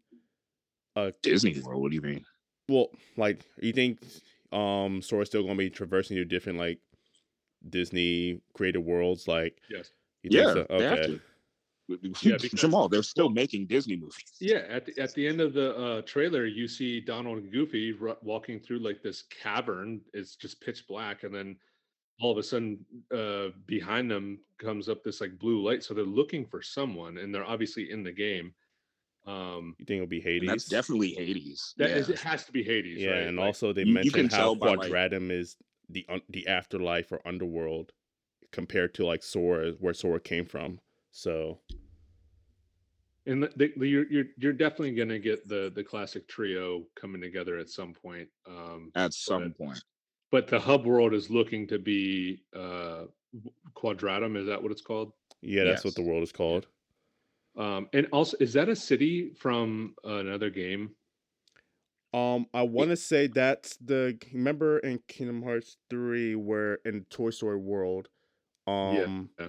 a 0.96 1.14
Disney 1.22 1.60
World. 1.62 1.82
What 1.82 1.90
do 1.92 1.96
you 1.96 2.02
mean? 2.02 2.26
well, 2.68 2.90
like 3.18 3.46
you 3.62 3.72
think, 3.72 4.00
um, 4.52 5.02
Sora's 5.02 5.28
still 5.28 5.44
going 5.44 5.56
to 5.56 5.64
be 5.64 5.70
traversing 5.70 6.16
your 6.16 6.26
different 6.26 6.58
like 6.58 6.80
Disney 7.68 8.42
creative 8.54 8.84
worlds, 8.84 9.28
like 9.28 9.60
Yes. 9.70 9.92
You 10.26 10.30
think 10.32 10.48
Yeah, 10.48 10.54
so? 10.54 10.78
they 10.78 10.84
have 10.86 11.00
Okay. 11.00 11.08
to. 11.08 11.20
Yeah, 12.24 12.38
because- 12.42 12.60
Jamal, 12.60 12.90
they're 12.90 13.04
still 13.04 13.30
making 13.30 13.68
Disney 13.68 13.96
movies. 13.96 14.34
Yeah, 14.42 14.64
at 14.70 14.86
the, 14.88 15.00
at 15.00 15.14
the 15.14 15.28
end 15.28 15.40
of 15.40 15.54
the 15.54 15.76
uh, 15.76 16.02
trailer, 16.02 16.46
you 16.48 16.68
see 16.68 17.00
Donald 17.00 17.38
and 17.38 17.52
Goofy 17.52 17.92
ru- 17.92 18.18
walking 18.24 18.60
through 18.60 18.80
like 18.80 19.04
this 19.04 19.22
cavern. 19.44 20.02
It's 20.14 20.36
just 20.36 20.60
pitch 20.62 20.88
black, 20.88 21.22
and 21.24 21.34
then 21.36 21.58
all 22.20 22.32
of 22.32 22.38
a 22.40 22.44
sudden, 22.44 22.84
uh, 23.14 23.50
behind 23.68 24.10
them 24.10 24.40
comes 24.58 24.90
up 24.90 25.04
this 25.04 25.22
like 25.22 25.38
blue 25.38 25.62
light. 25.62 25.84
So 25.84 25.94
they're 25.94 26.04
looking 26.06 26.46
for 26.48 26.62
someone, 26.64 27.20
and 27.20 27.34
they're 27.34 27.46
obviously 27.46 27.92
in 27.92 28.02
the 28.04 28.12
game. 28.12 28.56
Um, 29.28 29.76
You 29.80 29.86
think 29.86 29.98
it'll 29.98 30.08
be 30.08 30.22
Hades? 30.22 30.50
that's 30.50 30.66
definitely 30.68 31.14
Hades. 31.14 31.74
that 31.78 31.90
yeah. 31.92 31.96
is, 31.98 32.10
it 32.10 32.20
has 32.20 32.46
to 32.46 32.52
be 32.52 32.64
Hades, 32.64 33.00
yeah, 33.02 33.10
right? 33.12 33.28
and 33.28 33.38
Like, 33.38 33.46
also 33.46 33.74
they 33.74 33.82
you- 33.82 33.88
you 33.90 33.94
mentioned 33.94 34.14
can 34.16 34.30
how 34.30 34.38
tell 34.38 34.56
by, 34.56 34.74
like- 34.74 34.90
Quadratum 34.92 35.30
is 35.32 35.56
the 35.90 36.04
un- 36.10 36.22
the 36.30 36.48
afterlife 36.48 37.12
or 37.12 37.22
underworld 37.28 37.92
compared 38.56 38.94
to 38.96 39.06
like 39.06 39.22
Sora, 39.22 39.74
where 39.80 39.94
Sora 39.94 40.20
came 40.20 40.46
from. 40.46 40.80
So 41.12 41.60
and 43.28 43.44
the, 43.44 43.52
the, 43.58 43.74
the- 43.78 43.88
you're 43.88 44.06
you're 44.10 44.26
you're 44.38 44.54
definitely 44.54 44.96
gonna 44.96 45.20
get 45.20 45.48
the 45.48 45.72
the 45.76 45.84
classic 45.84 46.28
trio 46.28 46.84
coming 46.96 47.22
together 47.22 47.58
at 47.58 47.70
some 47.70 47.94
point. 47.94 48.30
Um, 48.48 48.92
at 48.96 49.14
some 49.14 49.50
but- 49.50 49.58
point. 49.58 49.84
but 50.32 50.48
the 50.48 50.60
hub 50.60 50.86
world 50.86 51.14
is 51.14 51.30
looking 51.30 51.68
to 51.68 51.78
be 51.78 52.44
uh, 52.56 53.04
Quadratum. 53.76 54.38
Is 54.38 54.48
that 54.48 54.64
what 54.64 54.72
it's 54.72 54.82
called? 54.82 55.12
yeah, 55.42 55.66
that's 55.66 55.84
what 55.84 55.96
the 55.96 56.02
world 56.02 56.24
is 56.24 56.32
called. 56.32 56.66
Um, 57.58 57.88
and 57.94 58.08
also, 58.12 58.36
is 58.40 58.54
that 58.54 58.68
a 58.70 58.76
city 58.76 59.32
from 59.38 59.96
another 60.04 60.50
game? 60.50 60.92
Um, 62.14 62.48
I 62.54 62.62
want 62.64 62.90
to 62.92 62.96
say 62.96 63.28
that's 63.28 63.76
the 63.78 64.18
remember 64.34 64.80
in 64.80 65.00
Kingdom 65.10 65.44
Hearts 65.44 65.78
three 65.90 66.36
where 66.36 66.76
in 66.86 67.06
Toy 67.10 67.30
Story 67.32 67.58
World, 67.58 68.08
um, 68.68 69.30
yeah. 69.40 69.48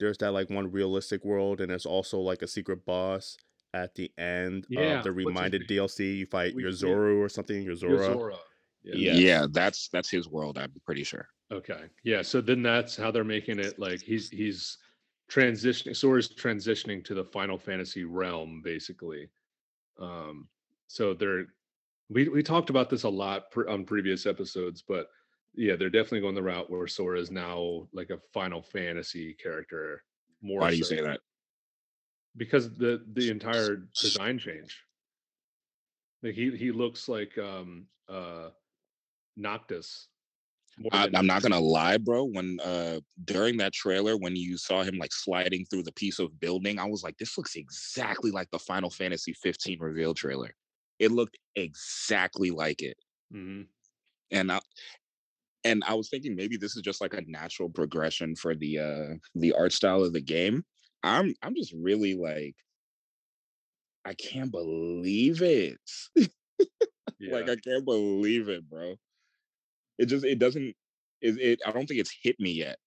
there's 0.00 0.18
that 0.18 0.32
like 0.32 0.50
one 0.50 0.70
realistic 0.70 1.24
world, 1.24 1.60
and 1.60 1.70
there's 1.70 1.86
also 1.86 2.18
like 2.20 2.42
a 2.42 2.48
secret 2.48 2.84
boss 2.84 3.36
at 3.74 3.94
the 3.94 4.10
end 4.18 4.66
Yeah, 4.68 4.98
of 4.98 5.04
the 5.04 5.12
Reminded? 5.12 5.68
DLC. 5.68 6.18
You 6.18 6.26
fight 6.26 6.54
We- 6.54 6.62
your 6.62 6.70
we- 6.70 6.76
Zoru 6.76 7.18
or 7.18 7.28
something. 7.28 7.62
Your 7.62 7.76
Zora. 7.76 8.08
Yozora. 8.08 8.38
Yeah. 8.82 8.94
Yeah. 8.94 9.12
Yeah, 9.14 9.46
that's 9.50 9.88
that's 9.88 10.08
his 10.10 10.28
world. 10.28 10.56
I'm 10.58 10.72
pretty 10.86 11.04
sure. 11.04 11.28
Okay. 11.52 11.84
Yeah. 12.04 12.22
So 12.22 12.40
then 12.40 12.62
that's 12.62 12.96
how 12.96 13.10
they're 13.10 13.24
making 13.24 13.58
it. 13.58 13.78
Like 13.78 14.00
he's 14.00 14.30
he's 14.30 14.78
transitioning. 15.30 15.94
Sora's 15.96 16.28
transitioning 16.34 17.04
to 17.04 17.14
the 17.14 17.24
Final 17.24 17.58
Fantasy 17.58 18.04
realm, 18.04 18.62
basically. 18.64 19.28
Um. 19.98 20.48
So 20.86 21.12
they're 21.12 21.46
we 22.08 22.28
we 22.28 22.42
talked 22.42 22.70
about 22.70 22.88
this 22.88 23.02
a 23.02 23.08
lot 23.08 23.50
pre- 23.50 23.66
on 23.70 23.84
previous 23.84 24.24
episodes, 24.26 24.82
but 24.86 25.08
yeah, 25.58 25.76
they're 25.76 25.90
definitely 25.90 26.20
going 26.20 26.34
the 26.36 26.42
route 26.42 26.70
where 26.70 26.86
Sora 26.86 27.20
is 27.20 27.30
now 27.30 27.88
like 27.92 28.10
a 28.10 28.18
Final 28.32 28.62
Fantasy 28.62 29.34
character. 29.34 30.04
More. 30.40 30.60
Why 30.62 30.70
do 30.70 30.76
you 30.76 30.84
say 30.84 31.00
that? 31.02 31.20
because 32.36 32.76
the 32.76 33.04
the 33.12 33.28
entire 33.30 33.88
design 34.00 34.38
change 34.38 34.84
like 36.22 36.34
he 36.34 36.56
he 36.56 36.70
looks 36.72 37.08
like 37.08 37.36
um 37.38 37.88
uh 38.08 38.50
noctis 39.36 40.08
I, 40.92 41.08
I'm 41.12 41.26
not 41.26 41.42
gonna 41.42 41.58
lie, 41.60 41.98
bro. 41.98 42.24
When 42.24 42.58
uh 42.60 43.00
during 43.24 43.56
that 43.58 43.72
trailer, 43.72 44.16
when 44.16 44.36
you 44.36 44.56
saw 44.56 44.82
him 44.84 44.96
like 44.96 45.12
sliding 45.12 45.64
through 45.66 45.82
the 45.82 45.92
piece 45.92 46.18
of 46.18 46.38
building, 46.38 46.78
I 46.78 46.84
was 46.84 47.02
like, 47.02 47.18
this 47.18 47.36
looks 47.36 47.56
exactly 47.56 48.30
like 48.30 48.50
the 48.52 48.58
Final 48.60 48.90
Fantasy 48.90 49.32
15 49.32 49.80
reveal 49.80 50.14
trailer. 50.14 50.54
It 50.98 51.10
looked 51.10 51.36
exactly 51.56 52.50
like 52.50 52.80
it, 52.82 52.96
Mhm. 53.30 53.68
and 54.30 54.52
I 54.52 54.60
and 55.64 55.82
I 55.86 55.94
was 55.94 56.08
thinking 56.08 56.36
maybe 56.36 56.56
this 56.56 56.76
is 56.76 56.82
just 56.82 57.00
like 57.00 57.14
a 57.14 57.22
natural 57.26 57.68
progression 57.68 58.36
for 58.36 58.54
the 58.54 58.78
uh 58.78 59.14
the 59.34 59.52
art 59.52 59.72
style 59.72 60.02
of 60.04 60.12
the 60.12 60.20
game. 60.20 60.64
I'm 61.02 61.34
I'm 61.42 61.54
just 61.54 61.72
really 61.72 62.14
like, 62.14 62.54
I 64.04 64.14
can't 64.14 64.50
believe 64.50 65.42
it. 65.42 65.78
yeah. 66.16 67.32
Like 67.32 67.48
I 67.48 67.56
can't 67.56 67.84
believe 67.84 68.48
it, 68.48 68.68
bro. 68.68 68.94
It 69.98 70.06
just 70.06 70.24
it 70.24 70.38
doesn't 70.38 70.74
it, 71.20 71.38
it 71.40 71.60
I 71.66 71.72
don't 71.72 71.86
think 71.86 72.00
it's 72.00 72.16
hit 72.22 72.38
me 72.38 72.52
yet. 72.52 72.78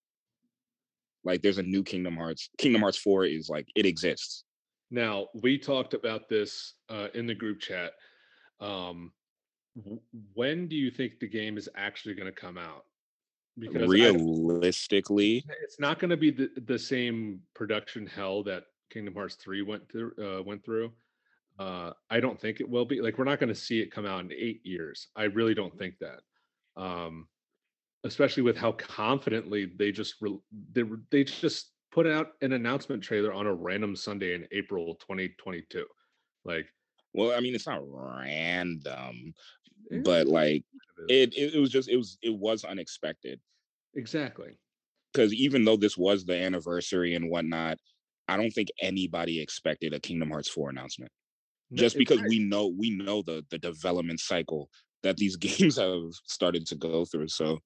Like 1.23 1.41
there's 1.41 1.59
a 1.59 1.63
new 1.63 1.83
Kingdom 1.83 2.15
Hearts. 2.15 2.49
Kingdom 2.57 2.81
Hearts 2.81 2.97
4 2.97 3.25
is 3.25 3.49
like 3.49 3.67
it 3.75 3.85
exists. 3.85 4.43
now 4.89 5.27
we 5.41 5.57
talked 5.57 5.93
about 5.93 6.27
this 6.29 6.75
uh 6.89 7.07
in 7.13 7.27
the 7.27 7.35
group 7.35 7.59
chat 7.59 7.93
um 8.59 9.11
when 10.33 10.67
do 10.67 10.75
you 10.75 10.91
think 10.91 11.19
the 11.19 11.27
game 11.27 11.57
is 11.57 11.69
actually 11.75 12.13
going 12.13 12.31
to 12.31 12.39
come 12.39 12.57
out 12.57 12.85
because 13.57 13.83
I- 13.83 13.85
Realistically, 13.85 15.45
it's 15.61 15.79
not 15.79 15.99
going 15.99 16.09
to 16.09 16.17
be 16.17 16.31
the, 16.31 16.49
the 16.65 16.79
same 16.79 17.41
production 17.53 18.07
hell 18.07 18.43
that 18.43 18.63
Kingdom 18.89 19.13
Hearts 19.13 19.35
3 19.35 19.61
went 19.61 19.89
through 19.89 20.13
uh, 20.21 20.41
went 20.43 20.63
through. 20.63 20.91
Uh, 21.59 21.91
I 22.09 22.19
don't 22.19 22.39
think 22.39 22.59
it 22.59 22.69
will 22.69 22.85
be. 22.85 23.01
Like 23.01 23.17
we're 23.17 23.25
not 23.25 23.39
going 23.39 23.49
to 23.49 23.55
see 23.55 23.81
it 23.81 23.91
come 23.91 24.05
out 24.05 24.21
in 24.21 24.31
8 24.31 24.61
years. 24.63 25.07
I 25.15 25.23
really 25.23 25.53
don't 25.53 25.77
think 25.77 25.95
that. 25.99 26.81
Um 26.81 27.27
especially 28.03 28.41
with 28.41 28.57
how 28.57 28.71
confidently 28.71 29.71
they 29.77 29.91
just 29.91 30.15
re- 30.21 30.39
they 30.73 30.83
they 31.11 31.23
just 31.23 31.71
put 31.91 32.07
out 32.07 32.29
an 32.41 32.53
announcement 32.53 33.03
trailer 33.03 33.33
on 33.33 33.45
a 33.45 33.53
random 33.53 33.95
Sunday 33.95 34.33
in 34.33 34.47
April 34.51 34.95
2022. 34.95 35.85
Like 36.45 36.65
well, 37.13 37.35
I 37.35 37.39
mean 37.41 37.55
it's 37.55 37.67
not 37.67 37.81
random, 37.83 39.33
eh, 39.91 39.99
but 40.03 40.27
like 40.27 40.63
it, 41.09 41.33
it 41.33 41.55
it 41.55 41.59
was 41.59 41.71
just 41.71 41.89
it 41.89 41.97
was 41.97 42.17
it 42.21 42.33
was 42.33 42.63
unexpected. 42.63 43.39
exactly. 43.95 44.57
Because 45.13 45.33
even 45.33 45.65
though 45.65 45.75
this 45.75 45.97
was 45.97 46.23
the 46.23 46.37
anniversary 46.37 47.15
and 47.15 47.29
whatnot, 47.29 47.77
I 48.29 48.37
don't 48.37 48.51
think 48.51 48.69
anybody 48.81 49.41
expected 49.41 49.93
a 49.93 49.99
Kingdom 49.99 50.29
Hearts 50.29 50.49
4 50.49 50.69
announcement. 50.69 51.11
No, 51.69 51.81
just 51.81 51.97
because 51.97 52.21
right. 52.21 52.29
we 52.29 52.39
know 52.39 52.67
we 52.67 52.91
know 52.91 53.21
the 53.21 53.45
the 53.49 53.57
development 53.57 54.19
cycle 54.19 54.69
that 55.03 55.17
these 55.17 55.35
games 55.37 55.77
have 55.77 56.13
started 56.25 56.65
to 56.67 56.75
go 56.75 57.05
through. 57.05 57.27
So 57.27 57.59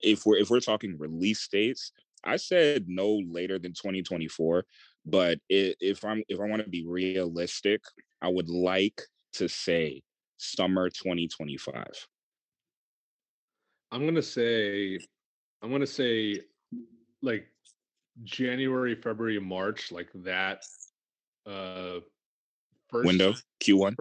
if 0.00 0.24
we're 0.24 0.38
if 0.38 0.50
we're 0.50 0.60
talking 0.60 0.96
release 0.98 1.46
dates, 1.48 1.92
I 2.24 2.36
said 2.36 2.86
no 2.88 3.22
later 3.30 3.58
than 3.58 3.72
2024. 3.72 4.64
But 5.06 5.38
if 5.48 6.04
I'm 6.04 6.22
if 6.28 6.40
I 6.40 6.44
want 6.44 6.62
to 6.62 6.68
be 6.68 6.84
realistic, 6.86 7.80
I 8.20 8.28
would 8.28 8.48
like 8.48 9.02
to 9.34 9.48
say 9.48 10.02
summer 10.38 10.90
2025. 10.90 11.84
I'm 13.90 14.04
gonna 14.04 14.22
say, 14.22 14.98
I'm 15.62 15.70
gonna 15.70 15.86
say, 15.86 16.40
like 17.22 17.46
January, 18.24 18.94
February, 18.94 19.38
March, 19.40 19.92
like 19.92 20.08
that. 20.14 20.64
Uh, 21.46 22.00
first 22.88 23.06
Window 23.06 23.34
Q1. 23.60 23.94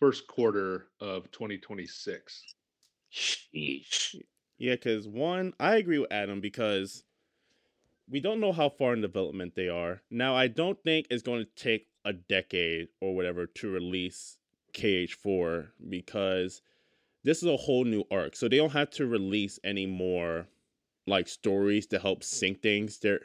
first 0.00 0.26
quarter 0.26 0.88
of 1.00 1.30
2026. 1.32 2.42
Sheesh. 3.12 4.16
Yeah, 4.58 4.74
because 4.74 5.06
one, 5.06 5.52
I 5.60 5.76
agree 5.76 5.98
with 5.98 6.12
Adam 6.12 6.40
because 6.40 7.04
we 8.08 8.20
don't 8.20 8.40
know 8.40 8.52
how 8.52 8.68
far 8.68 8.94
in 8.94 9.00
development 9.00 9.54
they 9.54 9.68
are. 9.68 10.02
Now, 10.10 10.34
I 10.36 10.48
don't 10.48 10.78
think 10.82 11.06
it's 11.10 11.22
going 11.22 11.44
to 11.44 11.62
take 11.62 11.88
a 12.06 12.12
decade 12.12 12.88
or 13.00 13.14
whatever 13.14 13.46
to 13.46 13.70
release 13.70 14.38
KH4 14.72 15.68
because 15.88 16.62
this 17.24 17.38
is 17.38 17.48
a 17.48 17.56
whole 17.56 17.84
new 17.84 18.04
arc. 18.10 18.36
So 18.36 18.48
they 18.48 18.56
don't 18.56 18.72
have 18.72 18.90
to 18.90 19.06
release 19.06 19.58
any 19.64 19.84
more 19.86 20.46
like 21.06 21.28
stories 21.28 21.86
to 21.88 21.98
help 21.98 22.22
sync 22.22 22.62
things. 22.62 22.98
Their 22.98 23.20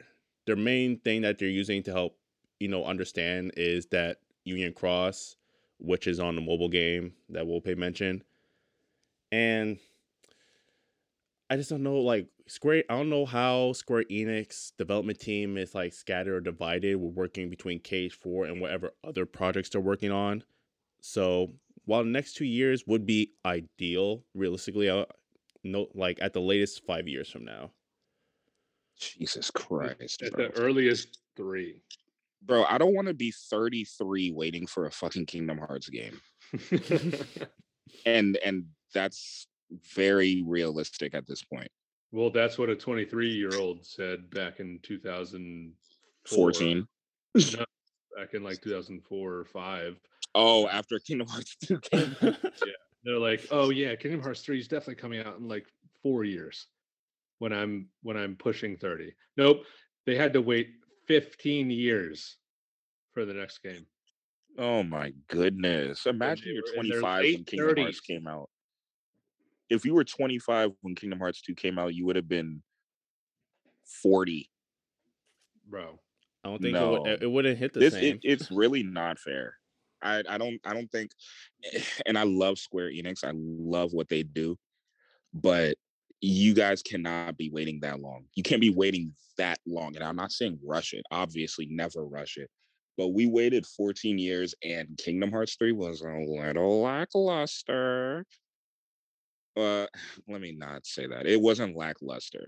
their 0.47 0.55
main 0.55 0.97
thing 0.99 1.21
that 1.21 1.37
they're 1.37 1.47
using 1.47 1.83
to 1.83 1.91
help, 1.91 2.17
you 2.59 2.67
know, 2.67 2.83
understand 2.83 3.51
is 3.55 3.85
that 3.87 4.17
Union 4.43 4.73
Cross, 4.73 5.35
which 5.77 6.07
is 6.07 6.19
on 6.19 6.35
the 6.35 6.41
mobile 6.41 6.69
game 6.69 7.13
that 7.29 7.45
Wolpe 7.45 7.77
mentioned. 7.77 8.23
And 9.31 9.77
I 11.49 11.55
just 11.55 11.69
don't 11.69 11.83
know, 11.83 11.97
like 11.97 12.27
Square. 12.51 12.83
I 12.89 12.97
don't 12.97 13.09
know 13.09 13.25
how 13.25 13.71
Square 13.71 14.05
Enix 14.11 14.73
development 14.77 15.19
team 15.19 15.57
is 15.57 15.73
like 15.73 15.93
scattered 15.93 16.35
or 16.35 16.41
divided. 16.41 16.97
We're 16.97 17.07
working 17.07 17.49
between 17.49 17.79
KH4 17.79 18.49
and 18.49 18.59
whatever 18.59 18.91
other 19.05 19.25
projects 19.25 19.69
they're 19.69 19.79
working 19.79 20.11
on. 20.11 20.43
So 21.01 21.53
while 21.85 22.03
the 22.03 22.09
next 22.09 22.33
two 22.33 22.45
years 22.45 22.83
would 22.87 23.05
be 23.05 23.31
ideal, 23.45 24.25
realistically, 24.33 24.91
I 24.91 25.05
no 25.63 25.87
like 25.93 26.17
at 26.21 26.33
the 26.33 26.41
latest 26.41 26.85
five 26.85 27.07
years 27.07 27.29
from 27.29 27.45
now. 27.45 27.71
Jesus 28.99 29.49
Christ, 29.49 30.21
At 30.21 30.33
bro. 30.33 30.47
the 30.47 30.57
earliest 30.57 31.19
three. 31.37 31.81
bro, 32.41 32.65
I 32.65 32.77
don't 32.77 32.93
want 32.93 33.07
to 33.07 33.13
be 33.13 33.31
33 33.31 34.31
waiting 34.31 34.67
for 34.67 34.87
a 34.87 34.91
fucking 34.91 35.25
Kingdom 35.25 35.57
Hearts 35.57 35.89
game. 35.89 36.19
And 38.05 38.37
and 38.43 38.65
that's 38.93 39.47
very 39.95 40.43
realistic 40.45 41.13
at 41.13 41.27
this 41.27 41.43
point. 41.43 41.69
Well, 42.11 42.29
that's 42.29 42.57
what 42.57 42.69
a 42.69 42.75
23 42.75 43.29
year 43.29 43.55
old 43.55 43.85
said 43.85 44.29
back 44.29 44.59
in 44.59 44.79
2014. 44.83 45.73
14. 46.25 46.87
Back 48.17 48.33
in 48.33 48.43
like 48.43 48.61
2004 48.61 49.33
or 49.33 49.45
five. 49.45 49.97
Oh, 50.35 50.67
after 50.67 50.99
Kingdom 50.99 51.27
Hearts 51.27 51.55
2 51.65 51.79
came 51.91 52.15
out. 52.21 52.35
They're 53.03 53.17
like, 53.17 53.47
oh 53.51 53.69
yeah, 53.69 53.95
Kingdom 53.95 54.21
Hearts 54.21 54.41
3 54.41 54.59
is 54.59 54.67
definitely 54.67 54.95
coming 54.95 55.21
out 55.21 55.39
in 55.39 55.47
like 55.47 55.65
four 56.03 56.25
years 56.25 56.67
when 57.39 57.53
I'm 57.53 57.87
when 58.03 58.17
I'm 58.17 58.35
pushing 58.35 58.75
30. 58.75 59.15
Nope. 59.37 59.63
They 60.05 60.15
had 60.15 60.33
to 60.33 60.41
wait 60.41 60.71
15 61.07 61.71
years 61.71 62.37
for 63.13 63.25
the 63.25 63.33
next 63.33 63.63
game. 63.63 63.85
Oh 64.57 64.83
my 64.83 65.13
goodness. 65.29 66.05
Imagine 66.05 66.53
you're 66.53 66.63
were 66.75 66.83
in 66.83 66.89
their 66.89 66.99
25 66.99 67.23
when 67.23 67.43
Kingdom 67.45 67.77
Hearts 67.77 68.01
came 68.01 68.27
out. 68.27 68.49
If 69.71 69.85
you 69.85 69.93
were 69.93 70.03
25 70.03 70.71
when 70.81 70.95
Kingdom 70.95 71.19
Hearts 71.19 71.41
2 71.41 71.55
came 71.55 71.79
out, 71.79 71.95
you 71.95 72.05
would 72.05 72.17
have 72.17 72.27
been 72.27 72.61
40. 74.03 74.49
Bro. 75.67 75.97
I 76.43 76.49
don't 76.49 76.61
think 76.61 76.75
it, 76.75 76.87
would, 76.87 77.03
No. 77.03 77.17
it 77.21 77.31
wouldn't 77.31 77.57
hit 77.57 77.73
the 77.73 77.79
This 77.79 77.93
same. 77.93 78.15
it, 78.15 78.19
it's 78.23 78.51
really 78.51 78.83
not 78.83 79.17
fair. 79.17 79.55
I, 80.01 80.23
I 80.27 80.37
don't 80.37 80.59
I 80.65 80.73
don't 80.73 80.91
think 80.91 81.11
and 82.05 82.17
I 82.17 82.23
love 82.23 82.59
Square 82.59 82.91
Enix. 82.91 83.23
I 83.23 83.31
love 83.33 83.93
what 83.93 84.09
they 84.09 84.23
do. 84.23 84.57
But 85.33 85.77
you 86.19 86.53
guys 86.53 86.83
cannot 86.83 87.37
be 87.37 87.49
waiting 87.49 87.79
that 87.79 88.01
long. 88.01 88.25
You 88.35 88.43
can't 88.43 88.61
be 88.61 88.71
waiting 88.71 89.13
that 89.37 89.59
long. 89.65 89.95
And 89.95 90.03
I'm 90.03 90.17
not 90.17 90.33
saying 90.33 90.59
rush 90.63 90.93
it. 90.93 91.03
Obviously, 91.11 91.67
never 91.71 92.05
rush 92.05 92.35
it. 92.37 92.49
But 92.97 93.09
we 93.09 93.25
waited 93.25 93.65
14 93.65 94.19
years 94.19 94.53
and 94.63 94.97
Kingdom 94.97 95.31
Hearts 95.31 95.55
3 95.55 95.71
was 95.71 96.01
a 96.01 96.09
little 96.09 96.81
lackluster. 96.81 98.25
Uh 99.57 99.87
let 100.27 100.41
me 100.41 100.53
not 100.53 100.85
say 100.85 101.07
that. 101.07 101.25
It 101.25 101.39
wasn't 101.39 101.75
lackluster. 101.75 102.47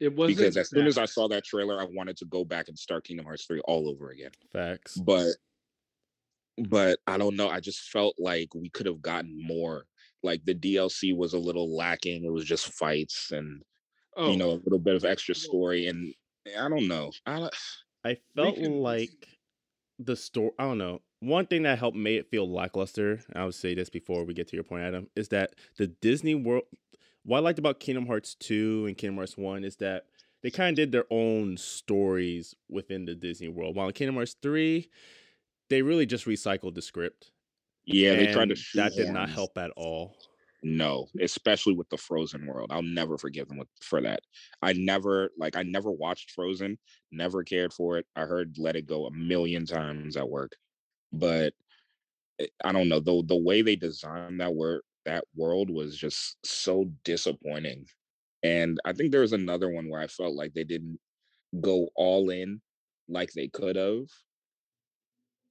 It 0.00 0.14
wasn't 0.14 0.38
Because 0.38 0.56
as 0.56 0.70
soon 0.70 0.86
as 0.86 0.98
I 0.98 1.04
saw 1.04 1.28
that 1.28 1.44
trailer, 1.44 1.80
I 1.80 1.86
wanted 1.90 2.16
to 2.18 2.24
go 2.26 2.44
back 2.44 2.68
and 2.68 2.78
start 2.78 3.04
Kingdom 3.04 3.26
Hearts 3.26 3.46
3 3.46 3.60
all 3.60 3.88
over 3.88 4.10
again 4.10 4.32
Facts. 4.52 4.96
but 4.96 5.28
but 6.68 6.98
I 7.06 7.18
don't 7.18 7.36
know. 7.36 7.48
I 7.48 7.60
just 7.60 7.90
felt 7.90 8.14
like 8.18 8.54
we 8.54 8.68
could 8.70 8.86
have 8.86 9.02
gotten 9.02 9.36
more. 9.44 9.86
Like 10.22 10.44
the 10.44 10.54
DLC 10.54 11.16
was 11.16 11.34
a 11.34 11.38
little 11.38 11.76
lacking. 11.76 12.24
It 12.24 12.32
was 12.32 12.44
just 12.44 12.72
fights 12.72 13.30
and 13.32 13.62
oh, 14.16 14.30
you 14.30 14.36
know 14.36 14.50
a 14.50 14.62
little 14.64 14.78
bit 14.78 14.94
of 14.96 15.04
extra 15.04 15.34
story. 15.34 15.86
And 15.88 16.14
I 16.58 16.68
don't 16.68 16.88
know. 16.88 17.12
I 17.26 17.48
I 18.04 18.16
felt 18.36 18.56
can- 18.56 18.78
like 18.80 19.10
the 19.98 20.16
story. 20.16 20.52
I 20.58 20.64
don't 20.64 20.78
know. 20.78 21.00
One 21.24 21.46
thing 21.46 21.62
that 21.62 21.78
helped 21.78 21.96
make 21.96 22.20
it 22.20 22.30
feel 22.30 22.50
lackluster, 22.50 23.12
and 23.12 23.36
I 23.36 23.44
would 23.46 23.54
say 23.54 23.74
this 23.74 23.88
before 23.88 24.24
we 24.24 24.34
get 24.34 24.48
to 24.48 24.56
your 24.56 24.64
point, 24.64 24.82
Adam, 24.82 25.08
is 25.16 25.28
that 25.28 25.54
the 25.78 25.86
Disney 25.86 26.34
World. 26.34 26.64
What 27.24 27.38
I 27.38 27.40
liked 27.40 27.58
about 27.58 27.80
Kingdom 27.80 28.06
Hearts 28.06 28.34
2 28.34 28.84
and 28.86 28.98
Kingdom 28.98 29.16
Hearts 29.16 29.38
1 29.38 29.64
is 29.64 29.76
that 29.76 30.04
they 30.42 30.50
kind 30.50 30.70
of 30.70 30.76
did 30.76 30.92
their 30.92 31.06
own 31.10 31.56
stories 31.56 32.54
within 32.68 33.06
the 33.06 33.14
Disney 33.14 33.48
World. 33.48 33.74
While 33.74 33.86
in 33.86 33.94
Kingdom 33.94 34.16
Hearts 34.16 34.36
3, 34.42 34.90
they 35.70 35.80
really 35.80 36.04
just 36.04 36.26
recycled 36.26 36.74
the 36.74 36.82
script. 36.82 37.30
yeah, 37.86 38.14
they 38.16 38.30
tried 38.30 38.50
to. 38.50 38.56
that 38.74 38.92
did 38.94 39.08
not 39.08 39.30
help 39.30 39.56
at 39.56 39.70
all. 39.76 40.14
No, 40.62 41.06
especially 41.20 41.74
with 41.74 41.88
the 41.90 41.96
Frozen 41.96 42.46
world. 42.46 42.70
I'll 42.72 42.82
never 42.82 43.18
forgive 43.18 43.48
them 43.48 43.58
with, 43.58 43.68
for 43.82 44.00
that. 44.00 44.20
I 44.62 44.72
never 44.74 45.30
like. 45.38 45.56
I 45.56 45.62
never 45.62 45.90
watched 45.90 46.30
Frozen. 46.32 46.78
Never 47.12 47.42
cared 47.42 47.72
for 47.72 47.98
it. 47.98 48.06
I 48.16 48.22
heard 48.22 48.56
Let 48.58 48.76
It 48.76 48.86
Go 48.86 49.06
a 49.06 49.10
million 49.10 49.66
times 49.66 50.16
at 50.16 50.28
work, 50.28 50.52
but 51.18 51.54
I 52.64 52.72
don't 52.72 52.88
know. 52.88 53.00
The 53.00 53.22
the 53.26 53.36
way 53.36 53.62
they 53.62 53.76
designed 53.76 54.40
that 54.40 54.54
word 54.54 54.82
that 55.04 55.24
world 55.36 55.70
was 55.70 55.96
just 55.96 56.36
so 56.44 56.86
disappointing. 57.04 57.86
And 58.42 58.78
I 58.84 58.92
think 58.92 59.12
there 59.12 59.20
was 59.22 59.32
another 59.32 59.70
one 59.70 59.88
where 59.88 60.00
I 60.00 60.06
felt 60.06 60.34
like 60.34 60.54
they 60.54 60.64
didn't 60.64 60.98
go 61.60 61.88
all 61.96 62.30
in 62.30 62.60
like 63.08 63.32
they 63.32 63.48
could 63.48 63.76
have. 63.76 64.06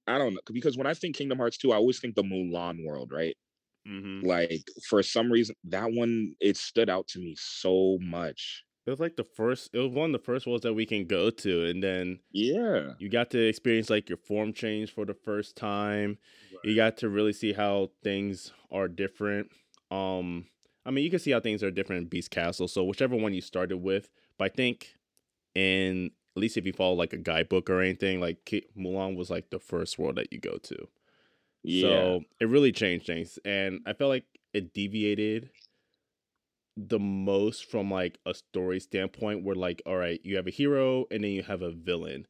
I 0.06 0.18
don't 0.18 0.34
know 0.34 0.40
because 0.52 0.76
when 0.76 0.86
I 0.86 0.94
think 0.94 1.16
Kingdom 1.16 1.38
Hearts 1.38 1.56
2, 1.58 1.72
I 1.72 1.76
always 1.76 1.98
think 2.00 2.14
the 2.14 2.22
Mulan 2.22 2.84
world, 2.84 3.10
right? 3.12 3.36
Mm-hmm. 3.86 4.26
like 4.26 4.70
for 4.88 5.02
some 5.02 5.30
reason 5.30 5.54
that 5.64 5.92
one 5.92 6.34
it 6.40 6.56
stood 6.56 6.88
out 6.88 7.06
to 7.08 7.18
me 7.18 7.34
so 7.38 7.98
much 8.00 8.64
It 8.86 8.90
was 8.90 9.00
like 9.00 9.16
the 9.16 9.24
first, 9.24 9.70
it 9.72 9.78
was 9.78 9.92
one 9.92 10.14
of 10.14 10.20
the 10.20 10.24
first 10.24 10.46
worlds 10.46 10.62
that 10.62 10.74
we 10.74 10.84
can 10.86 11.06
go 11.06 11.30
to. 11.30 11.66
And 11.66 11.82
then 11.82 12.20
yeah 12.32 12.92
you 12.98 13.08
got 13.08 13.30
to 13.30 13.38
experience 13.38 13.88
like 13.90 14.08
your 14.08 14.18
form 14.18 14.52
change 14.52 14.92
for 14.92 15.04
the 15.04 15.14
first 15.14 15.56
time. 15.56 16.18
You 16.62 16.74
got 16.76 16.96
to 16.98 17.08
really 17.08 17.32
see 17.32 17.52
how 17.52 17.90
things 18.02 18.52
are 18.70 18.88
different. 18.88 19.50
Um, 19.90 20.46
I 20.86 20.90
mean, 20.90 21.04
you 21.04 21.10
can 21.10 21.18
see 21.18 21.30
how 21.30 21.40
things 21.40 21.62
are 21.62 21.70
different 21.70 22.02
in 22.02 22.08
Beast 22.08 22.30
Castle. 22.30 22.68
So 22.68 22.84
whichever 22.84 23.16
one 23.16 23.32
you 23.34 23.40
started 23.40 23.78
with, 23.78 24.10
but 24.38 24.44
I 24.44 24.48
think 24.48 24.94
in 25.54 26.10
at 26.36 26.40
least 26.40 26.56
if 26.56 26.66
you 26.66 26.72
follow 26.72 26.94
like 26.94 27.12
a 27.12 27.18
guidebook 27.18 27.70
or 27.70 27.80
anything, 27.80 28.20
like 28.20 28.44
Mulan 28.76 29.16
was 29.16 29.30
like 29.30 29.50
the 29.50 29.58
first 29.58 29.98
world 29.98 30.16
that 30.16 30.32
you 30.32 30.40
go 30.40 30.56
to. 30.58 30.88
yeah 31.62 31.88
So 31.88 32.20
it 32.40 32.48
really 32.48 32.72
changed 32.72 33.06
things, 33.06 33.38
and 33.44 33.80
I 33.86 33.92
felt 33.92 34.10
like 34.10 34.24
it 34.52 34.74
deviated 34.74 35.50
the 36.76 36.98
most 36.98 37.70
from 37.70 37.90
like 37.90 38.18
a 38.26 38.34
story 38.34 38.80
standpoint, 38.80 39.44
where 39.44 39.54
like, 39.56 39.82
all 39.86 39.96
right, 39.96 40.20
you 40.24 40.36
have 40.36 40.46
a 40.46 40.50
hero 40.50 41.06
and 41.10 41.24
then 41.24 41.30
you 41.32 41.42
have 41.42 41.62
a 41.62 41.70
villain. 41.72 42.26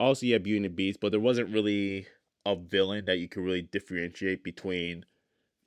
Also, 0.00 0.26
you 0.26 0.34
have 0.34 0.42
Beauty 0.44 0.58
and 0.58 0.64
the 0.66 0.70
Beast, 0.70 1.00
but 1.00 1.10
there 1.12 1.20
wasn't 1.20 1.52
really 1.52 2.06
a 2.46 2.56
villain 2.56 3.04
that 3.06 3.18
you 3.18 3.28
could 3.28 3.44
really 3.44 3.62
differentiate 3.62 4.44
between 4.44 5.04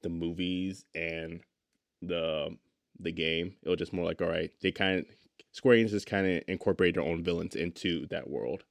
the 0.03 0.09
movies 0.09 0.85
and 0.95 1.41
the 2.01 2.57
the 2.99 3.11
game. 3.11 3.55
It 3.63 3.69
was 3.69 3.79
just 3.79 3.93
more 3.93 4.05
like, 4.05 4.21
all 4.21 4.29
right, 4.29 4.51
they 4.61 4.71
kind 4.71 4.99
of 4.99 5.05
Square 5.53 5.77
Enix 5.77 5.89
just 5.91 6.07
kind 6.07 6.27
of 6.27 6.43
incorporated 6.47 6.95
their 6.95 7.09
own 7.09 7.23
villains 7.23 7.55
into 7.55 8.07
that 8.07 8.29
world. 8.29 8.63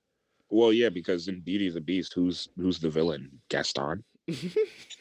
well 0.51 0.73
yeah 0.73 0.89
because 0.89 1.29
in 1.29 1.41
beauty 1.41 1.67
and 1.67 1.77
the 1.77 1.81
beast 1.81 2.13
who's 2.15 2.49
who's 2.57 2.81
the 2.81 2.91
villain 2.91 3.41
gaston 3.49 4.05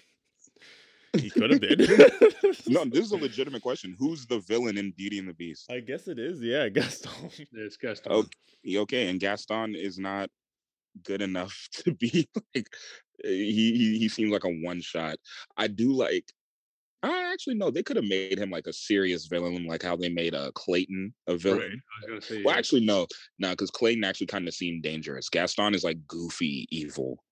he 1.18 1.30
could 1.30 1.52
have 1.52 1.62
been. 1.62 1.80
no 2.68 2.86
this 2.86 3.06
is 3.06 3.12
a 3.12 3.18
legitimate 3.18 3.62
question 3.62 3.96
who's 3.98 4.26
the 4.26 4.40
villain 4.40 4.78
in 4.78 4.92
beauty 4.92 5.20
and 5.20 5.28
the 5.28 5.34
beast 5.34 5.72
I 5.72 5.80
guess 5.80 6.08
it 6.08 6.20
is. 6.20 6.42
Yeah, 6.42 6.70
Gaston. 6.70 7.12
It's 7.54 7.78
Gaston. 7.78 8.12
Okay. 8.12 8.78
okay 8.78 9.10
and 9.10 9.20
gaston 9.20 9.76
is 9.76 9.98
not 9.98 10.30
good 11.04 11.22
enough 11.22 11.68
to 11.74 11.94
be 11.94 12.28
like 12.56 12.68
he 13.24 13.78
he, 13.78 14.00
he 14.00 14.10
seems 14.10 14.32
like 14.32 14.44
a 14.44 14.50
one 14.50 14.82
shot 14.82 15.18
i 15.58 15.68
do 15.68 15.94
like 15.94 16.26
I 17.02 17.32
actually 17.32 17.56
no, 17.56 17.72
they 17.72 17.84
could 17.84 17.96
have 17.96 18.06
made 18.06 18.38
him 18.38 18.50
like 18.50 18.68
a 18.68 18.74
serious 18.74 19.28
villain, 19.28 19.66
like 19.66 19.84
how 19.84 19.96
they 19.96 20.10
made 20.10 20.36
uh, 20.36 20.52
Clayton 20.54 21.14
a 21.28 21.38
villain. 21.38 21.60
Right. 21.60 21.70
I 21.72 22.00
was 22.00 22.08
gonna 22.08 22.22
say. 22.22 22.44
Well, 22.44 22.54
yeah. 22.54 22.60
actually, 22.60 22.86
no, 22.86 23.08
no, 23.40 23.52
because 23.52 23.72
Clayton 23.72 24.04
actually 24.04 24.28
kind 24.28 24.48
of 24.48 24.54
seemed 24.54 24.84
dangerous. 24.84 25.30
Gaston 25.30 25.74
is 25.74 25.84
like 25.84 26.06
goofy 26.08 26.68
evil, 26.72 27.24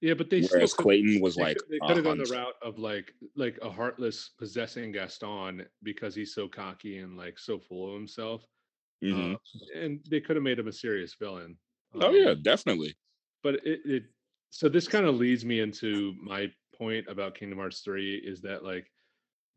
yeah, 0.00 0.14
but 0.14 0.30
they 0.30 0.42
whereas 0.42 0.72
still 0.72 0.84
Clayton 0.84 1.20
was 1.20 1.36
they 1.36 1.42
like 1.42 1.56
could, 1.58 1.68
they 1.70 1.78
could 1.86 1.96
have 1.96 2.04
gone 2.04 2.18
the 2.18 2.24
route 2.32 2.54
of 2.62 2.78
like 2.78 3.12
like 3.36 3.58
a 3.62 3.70
heartless 3.70 4.30
possessing 4.38 4.92
Gaston 4.92 5.64
because 5.82 6.14
he's 6.14 6.34
so 6.34 6.48
cocky 6.48 6.98
and 6.98 7.16
like 7.16 7.38
so 7.38 7.58
full 7.58 7.88
of 7.88 7.94
himself. 7.94 8.44
Mhm. 9.02 9.34
Uh, 9.34 9.38
and 9.78 10.00
they 10.08 10.20
could 10.20 10.36
have 10.36 10.42
made 10.42 10.58
him 10.58 10.68
a 10.68 10.72
serious 10.72 11.14
villain. 11.14 11.56
oh 11.94 12.10
yeah, 12.12 12.30
Um, 12.30 12.42
definitely. 12.42 12.96
but 13.42 13.54
it, 13.66 13.80
it 13.84 14.04
so 14.50 14.68
this 14.68 14.88
kind 14.88 15.06
of 15.06 15.14
leads 15.16 15.44
me 15.44 15.60
into 15.60 16.14
my 16.20 16.50
point 16.76 17.06
about 17.08 17.34
Kingdom 17.34 17.58
Hearts 17.58 17.80
3 17.80 18.16
is 18.16 18.40
that 18.42 18.64
like 18.64 18.90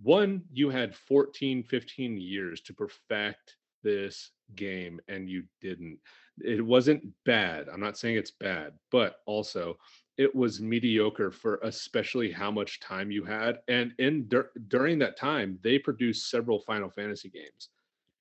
one 0.01 0.43
you 0.51 0.69
had 0.69 0.95
14 0.95 1.63
15 1.63 2.17
years 2.17 2.61
to 2.61 2.73
perfect 2.73 3.57
this 3.83 4.31
game 4.55 4.99
and 5.07 5.29
you 5.29 5.43
didn't 5.61 5.99
it 6.39 6.63
wasn't 6.65 7.03
bad 7.25 7.67
i'm 7.69 7.79
not 7.79 7.97
saying 7.97 8.15
it's 8.17 8.31
bad 8.31 8.73
but 8.91 9.17
also 9.27 9.77
it 10.17 10.35
was 10.35 10.61
mediocre 10.61 11.31
for 11.31 11.59
especially 11.63 12.31
how 12.31 12.51
much 12.51 12.79
time 12.79 13.11
you 13.11 13.23
had 13.23 13.59
and 13.67 13.93
in 13.97 14.27
dur- 14.27 14.51
during 14.67 14.99
that 14.99 15.17
time 15.17 15.57
they 15.61 15.79
produced 15.79 16.29
several 16.29 16.59
final 16.59 16.89
fantasy 16.89 17.29
games. 17.29 17.69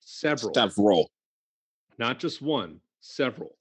Several. 0.01 0.55
Several. 0.55 1.11
not 1.99 2.19
just 2.19 2.41
one 2.43 2.81
several. 3.01 3.57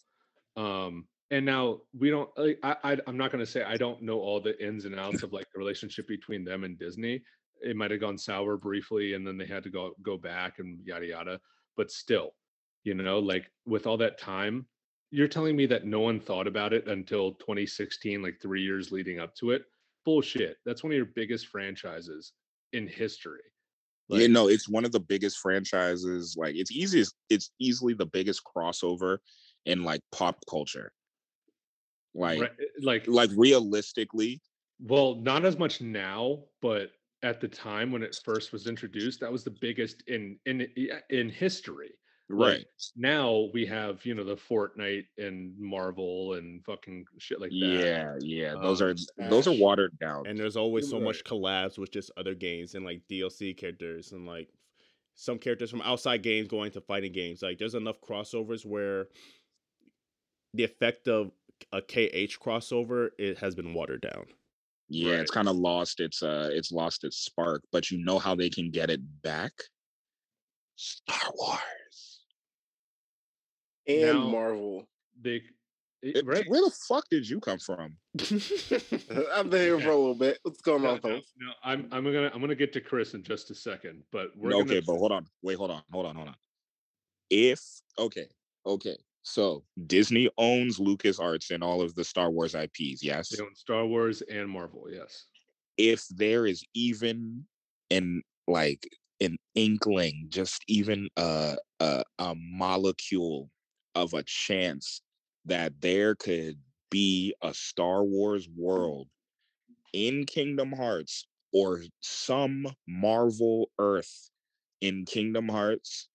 Um 0.56 1.06
and 1.32 1.46
now 1.46 1.80
we 1.98 2.10
don't 2.10 2.30
I, 2.64 2.76
I 2.84 2.98
i'm 3.06 3.18
not 3.18 3.32
going 3.32 3.46
to 3.46 3.52
say 3.52 3.62
i 3.62 3.78
don't 3.78 4.02
know 4.02 4.20
all 4.20 4.40
the 4.42 4.60
ins 4.66 4.86
and 4.86 5.00
outs 5.00 5.22
of 5.22 5.32
like 5.32 5.46
the 5.54 5.60
relationship 5.60 6.08
between 6.08 6.44
them 6.44 6.64
and 6.64 6.78
disney. 6.78 7.22
It 7.62 7.76
might 7.76 7.92
have 7.92 8.00
gone 8.00 8.18
sour 8.18 8.58
briefly 8.58 9.14
and 9.14 9.28
then 9.28 9.38
they 9.38 9.46
had 9.46 9.64
to 9.64 9.70
go 9.70 9.92
go 10.02 10.18
back 10.18 10.60
and 10.60 10.80
yada 10.86 11.06
yada. 11.08 11.40
But 11.76 11.92
still 11.92 12.34
you 12.84 12.94
know 12.94 13.20
like 13.20 13.52
with 13.66 13.86
all 13.88 13.98
that 13.98 14.18
time 14.18 14.66
you're 15.12 15.28
telling 15.28 15.56
me 15.56 15.66
that 15.66 15.86
no 15.86 16.00
one 16.00 16.20
thought 16.20 16.48
about 16.48 16.74
it 16.74 16.88
until 16.88 17.34
2016 17.34 18.22
like 18.22 18.40
3 18.42 18.62
years 18.62 18.92
leading 18.92 19.20
up 19.20 19.36
to 19.36 19.52
it 19.52 19.64
bullshit 20.06 20.58
that's 20.66 20.84
one 20.84 20.92
of 20.92 20.98
your 20.98 21.06
biggest 21.16 21.48
franchises 21.48 22.34
in 22.74 22.88
history 22.88 23.42
yeah, 24.18 24.28
no, 24.28 24.48
it's 24.48 24.68
one 24.68 24.86
of 24.86 24.92
the 24.92 25.00
biggest 25.00 25.38
franchises. 25.38 26.36
Like 26.38 26.56
it's 26.56 26.72
easiest, 26.72 27.16
it's 27.30 27.52
easily 27.60 27.94
the 27.94 28.08
biggest 28.08 28.42
crossover 28.44 29.20
in 29.66 29.84
like 29.84 30.02
pop 30.12 30.38
culture. 30.50 30.92
Like, 32.16 32.42
right, 32.42 32.52
eh, 32.60 32.66
like 32.82 33.08
like 33.08 33.30
realistically, 33.36 34.42
Well, 34.80 35.16
not 35.16 35.46
as 35.46 35.60
much 35.60 35.80
now, 35.80 36.46
but 36.62 36.90
at 37.22 37.40
the 37.40 37.48
time 37.48 37.92
when 37.92 38.02
it 38.02 38.18
first 38.26 38.52
was 38.52 38.66
introduced, 38.66 39.20
that 39.20 39.32
was 39.32 39.44
the 39.44 39.56
biggest 39.62 40.02
in 40.08 40.40
in 40.48 40.68
in 41.12 41.30
history. 41.30 41.92
Like, 42.32 42.58
right? 42.58 42.66
now 42.96 43.50
we 43.54 43.66
have 43.66 44.06
you 44.06 44.14
know 44.14 44.24
the 44.24 44.36
Fortnite 44.36 45.08
and 45.18 45.58
Marvel 45.60 46.34
and 46.36 46.64
fucking 46.64 47.06
shit 47.18 47.42
like 47.42 47.50
that. 47.50 47.56
Yeah, 47.58 48.16
yeah. 48.22 48.54
Those 48.62 48.82
are 48.84 48.92
Um, 48.92 49.30
those 49.30 49.48
are 49.48 49.58
watered 49.58 49.98
down. 50.00 50.28
and 50.28 50.38
there's 50.40 50.56
always 50.58 50.88
so 50.88 50.98
Right. 50.98 51.06
much 51.06 51.24
collabs 51.24 51.78
with 51.80 51.92
just 51.92 52.12
other 52.18 52.36
games 52.36 52.76
and 52.76 52.86
like 52.86 53.02
DLC 53.10 53.54
characters 53.58 54.12
and 54.12 54.28
like 54.28 54.50
some 55.16 55.40
characters 55.40 55.72
from 55.72 55.82
outside 55.82 56.22
games 56.22 56.48
going 56.48 56.72
to 56.72 56.82
fighting 56.82 57.12
games. 57.12 57.42
Like 57.42 57.58
there's 57.58 57.74
enough 57.76 58.00
crossovers 58.00 58.64
where 58.66 59.08
the 60.54 60.64
effect 60.64 61.08
of 61.08 61.32
a 61.74 61.82
KH 61.82 62.38
crossover 62.40 63.10
it 63.18 63.38
has 63.40 63.56
been 63.56 63.74
watered 63.74 64.02
down. 64.02 64.28
yeah, 64.88 65.14
it's 65.20 65.32
kind 65.32 65.48
of 65.50 65.56
lost 65.56 66.00
its 66.00 66.22
uh, 66.24 66.50
it's 66.54 66.72
lost 66.72 67.04
its 67.04 67.18
spark. 67.18 67.64
But 67.72 67.90
you 67.92 67.98
know 68.04 68.20
how 68.20 68.36
they 68.36 68.50
can 68.52 68.70
get 68.72 68.90
it 68.92 69.02
back? 69.24 69.52
Star 70.76 71.32
Wars. 71.36 71.60
And 73.90 74.20
Now- 74.20 74.30
Marvel. 74.30 74.88
They 75.22 75.42
it- 76.02 76.16
It- 76.18 76.26
right. 76.26 76.48
Where 76.48 76.62
the 76.62 76.72
fuck 76.88 77.04
did 77.10 77.28
you 77.30 77.42
come 77.42 77.60
from? 77.60 77.98
I've 78.20 79.50
been 79.50 79.62
here 79.62 79.80
for 79.82 79.90
a 79.90 79.96
little 79.98 80.16
bit. 80.16 80.40
What's 80.44 80.62
going 80.62 80.84
No, 80.84 80.92
on, 80.92 80.96
no, 80.96 81.02
folks? 81.02 81.34
no, 81.38 81.52
I'm 81.64 81.90
I'm 81.92 82.04
gonna 82.06 82.32
I'm 82.34 82.40
gonna 82.40 82.56
get 82.56 82.72
to 82.74 82.82
Chris 82.82 83.14
in 83.16 83.24
just 83.24 83.52
a 83.52 83.56
second, 83.56 84.04
but 84.12 84.30
we're 84.38 84.54
okay, 84.54 84.76
gonna, 84.76 84.82
but 84.88 84.98
hold 84.98 85.12
on. 85.12 85.26
Wait, 85.42 85.58
hold 85.58 85.72
on. 85.72 85.84
Hold 85.92 86.06
on. 86.06 86.16
Hold 86.16 86.30
on. 86.30 86.36
If 87.30 87.60
okay, 87.98 88.28
okay. 88.66 88.96
So 89.24 89.66
Disney 89.88 90.30
owns 90.38 90.80
Lucas 90.80 91.20
Arts 91.20 91.52
and 91.52 91.62
all 91.62 91.82
of 91.82 91.94
the 91.96 92.04
Star 92.06 92.32
Wars 92.32 92.56
IPs, 92.56 93.04
yes. 93.04 93.30
they 93.30 93.44
own 93.44 93.54
Star 93.54 93.86
Wars 93.86 94.22
and 94.22 94.50
Marvel. 94.50 94.86
Yes. 94.90 95.26
If 95.78 96.08
there 96.10 96.46
is 96.48 96.64
even 96.74 97.46
an 97.92 98.24
like 98.48 98.88
an 99.20 99.38
inkling, 99.56 100.28
just 100.30 100.64
even 100.70 101.10
a 101.18 101.58
a, 101.82 102.04
a 102.20 102.36
molecule 102.38 103.50
of 104.04 104.14
a 104.14 104.24
chance 104.24 105.02
that 105.46 105.74
there 105.82 106.16
could 106.16 106.58
be 106.90 107.34
a 107.42 107.54
Star 107.54 108.04
Wars 108.04 108.48
world 108.56 109.08
in 109.94 110.26
Kingdom 110.26 110.72
Hearts 110.72 111.28
or 111.52 111.82
some 112.02 112.68
Marvel 112.88 113.70
Earth 113.80 114.30
in 114.82 115.06
Kingdom 115.06 115.50
Hearts, 115.50 116.08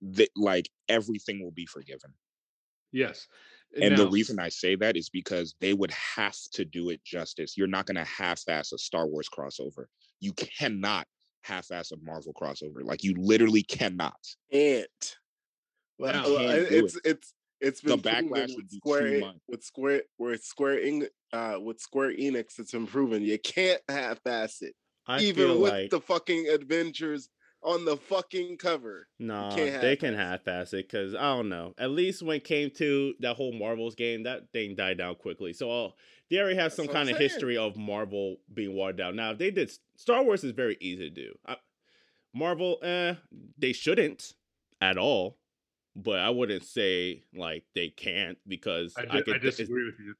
that 0.00 0.30
like 0.36 0.68
everything 0.88 1.42
will 1.42 1.52
be 1.52 1.66
forgiven. 1.66 2.12
Yes. 2.90 3.28
And 3.80 3.96
the 3.96 4.04
Now- 4.04 4.10
reason 4.10 4.38
I 4.38 4.48
say 4.48 4.74
that 4.76 4.96
is 4.96 5.08
because 5.08 5.54
they 5.60 5.74
would 5.74 5.92
have 5.92 6.36
to 6.54 6.64
do 6.64 6.90
it 6.90 7.04
justice. 7.04 7.56
You're 7.56 7.66
not 7.68 7.86
going 7.86 7.96
to 7.96 8.04
half-ass 8.04 8.72
a 8.72 8.78
Star 8.78 9.06
Wars 9.06 9.28
crossover. 9.28 9.86
You 10.20 10.32
cannot 10.34 11.06
half-ass 11.42 11.92
a 11.92 11.96
Marvel 12.02 12.34
crossover. 12.34 12.82
Like 12.82 13.02
you 13.04 13.14
literally 13.16 13.62
cannot. 13.62 14.20
Can't. 14.50 15.16
Well, 16.02 16.22
well, 16.34 16.38
Can't 16.38 16.58
it- 16.58 16.72
it's 16.72 16.98
it's 17.04 17.34
it's 17.60 17.80
The 17.80 17.96
been 17.96 18.28
proven 18.28 18.28
backlash 18.30 18.56
with 18.56 18.70
Square 18.70 19.32
with 19.48 19.62
Square 19.62 20.02
with 20.18 20.42
Square 20.44 20.80
Eng, 20.82 21.06
uh 21.32 21.58
with 21.60 21.80
Square 21.80 22.14
Enix. 22.16 22.58
It's 22.58 22.74
improving. 22.74 23.22
you 23.22 23.38
can't 23.38 23.80
half-ass 23.88 24.62
it, 24.62 24.74
I 25.06 25.20
even 25.20 25.60
with 25.60 25.70
like 25.72 25.90
the 25.90 26.00
fucking 26.00 26.48
adventures 26.48 27.28
on 27.62 27.84
the 27.84 27.96
fucking 27.96 28.56
cover. 28.56 29.06
nah, 29.20 29.54
they 29.54 29.94
can 29.94 30.14
half-ass 30.14 30.72
it 30.72 30.88
because 30.90 31.14
I 31.14 31.36
don't 31.36 31.48
know. 31.48 31.72
At 31.78 31.90
least 31.92 32.20
when 32.22 32.38
it 32.38 32.44
came 32.44 32.70
to 32.78 33.14
that 33.20 33.36
whole 33.36 33.52
Marvels 33.52 33.94
game, 33.94 34.24
that 34.24 34.50
thing 34.52 34.74
died 34.74 34.98
down 34.98 35.14
quickly. 35.14 35.52
So 35.52 35.70
uh, 35.70 35.90
they 36.28 36.38
already 36.38 36.56
have 36.56 36.64
That's 36.72 36.74
some 36.76 36.88
I'm 36.88 36.92
kind 36.92 37.08
of 37.10 37.16
saying. 37.18 37.30
history 37.30 37.56
of 37.56 37.76
Marvel 37.76 38.38
being 38.52 38.74
watered 38.74 38.96
down. 38.96 39.14
Now, 39.14 39.30
if 39.30 39.38
they 39.38 39.52
did 39.52 39.70
Star 39.96 40.24
Wars 40.24 40.42
is 40.42 40.50
very 40.50 40.76
easy 40.80 41.08
to 41.08 41.14
do. 41.14 41.38
I, 41.46 41.54
Marvel, 42.34 42.78
eh, 42.82 43.14
they 43.58 43.72
shouldn't 43.72 44.32
at 44.80 44.98
all. 44.98 45.38
But 45.94 46.20
I 46.20 46.30
wouldn't 46.30 46.64
say 46.64 47.22
like 47.34 47.64
they 47.74 47.88
can't 47.88 48.38
because 48.48 48.94
I, 48.96 49.02
I, 49.02 49.04
di- 49.04 49.18
I 49.18 49.22
could. 49.22 49.42
disagree 49.42 49.84
with 49.84 49.98
you. 49.98 50.14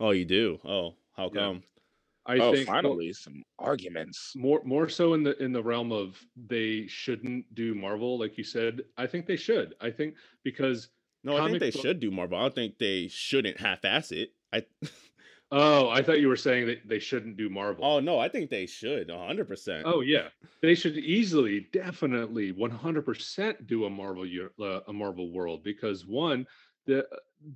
Oh, 0.00 0.10
you 0.10 0.24
do? 0.24 0.58
Oh, 0.64 0.94
how 1.16 1.30
Yeah. 1.32 1.40
come? 1.40 1.62
I 2.26 2.38
oh, 2.38 2.52
think 2.52 2.66
well, 2.68 2.76
finally 2.76 3.12
some 3.12 3.42
arguments. 3.58 4.32
more 4.34 4.62
more 4.64 4.88
so 4.88 5.12
in 5.14 5.22
the 5.22 5.36
in 5.42 5.52
the 5.52 5.62
realm 5.62 5.92
of 5.92 6.18
they 6.36 6.86
shouldn't 6.86 7.54
do 7.54 7.74
Marvel, 7.74 8.18
like 8.18 8.36
you 8.38 8.44
said. 8.44 8.82
I 8.96 9.06
think 9.06 9.26
they 9.26 9.36
should. 9.36 9.74
I 9.80 9.90
think 9.90 10.14
because 10.42 10.88
No, 11.22 11.36
I 11.36 11.46
think 11.48 11.60
they 11.60 11.70
book- 11.70 11.82
should 11.82 12.00
do 12.00 12.10
Marvel. 12.10 12.38
I 12.38 12.42
don't 12.42 12.54
think 12.54 12.78
they 12.78 13.08
shouldn't 13.08 13.58
half-ass 13.60 14.10
it. 14.12 14.30
I. 14.52 14.64
oh, 15.52 15.88
I 15.88 16.02
thought 16.02 16.20
you 16.20 16.28
were 16.28 16.36
saying 16.36 16.66
that 16.66 16.88
they 16.88 16.98
shouldn't 16.98 17.36
do 17.36 17.48
Marvel. 17.48 17.84
Oh 17.84 18.00
no, 18.00 18.18
I 18.18 18.28
think 18.28 18.50
they 18.50 18.66
should. 18.66 19.10
hundred 19.10 19.48
percent. 19.48 19.84
Oh 19.86 20.00
yeah, 20.00 20.28
they 20.62 20.74
should 20.74 20.96
easily, 20.98 21.68
definitely, 21.72 22.52
one 22.52 22.70
hundred 22.70 23.04
percent 23.04 23.66
do 23.66 23.84
a 23.84 23.90
Marvel 23.90 24.26
uh, 24.60 24.80
a 24.86 24.92
Marvel 24.92 25.30
world 25.30 25.62
because 25.62 26.06
one, 26.06 26.46
the 26.86 27.06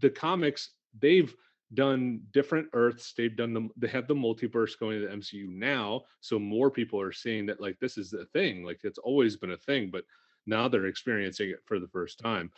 the 0.01 0.11
comics 0.11 0.71
they've 0.99 1.35
done 1.75 2.21
different 2.33 2.69
Earths. 2.73 3.13
They've 3.17 3.37
done 3.37 3.53
them. 3.53 3.71
They 3.77 3.89
have 3.89 4.09
the 4.09 4.15
multiverse 4.15 4.79
going 4.79 5.01
to 5.01 5.07
the 5.07 5.15
MCU 5.15 5.49
now, 5.49 6.03
so 6.21 6.39
more 6.39 6.71
people 6.71 7.01
are 7.01 7.13
seeing 7.13 7.47
that 7.47 7.61
like 7.61 7.79
this 7.79 7.99
is 7.99 8.13
a 8.13 8.25
thing. 8.27 8.65
Like 8.65 8.81
it's 8.85 8.99
always 8.99 9.37
been 9.37 9.53
a 9.53 9.57
thing, 9.57 9.91
but 9.91 10.05
now 10.47 10.69
they're 10.69 10.87
experiencing 10.87 11.51
it 11.51 11.61
for 11.65 11.79
the 11.79 11.89
first 11.89 12.19
time. 12.19 12.51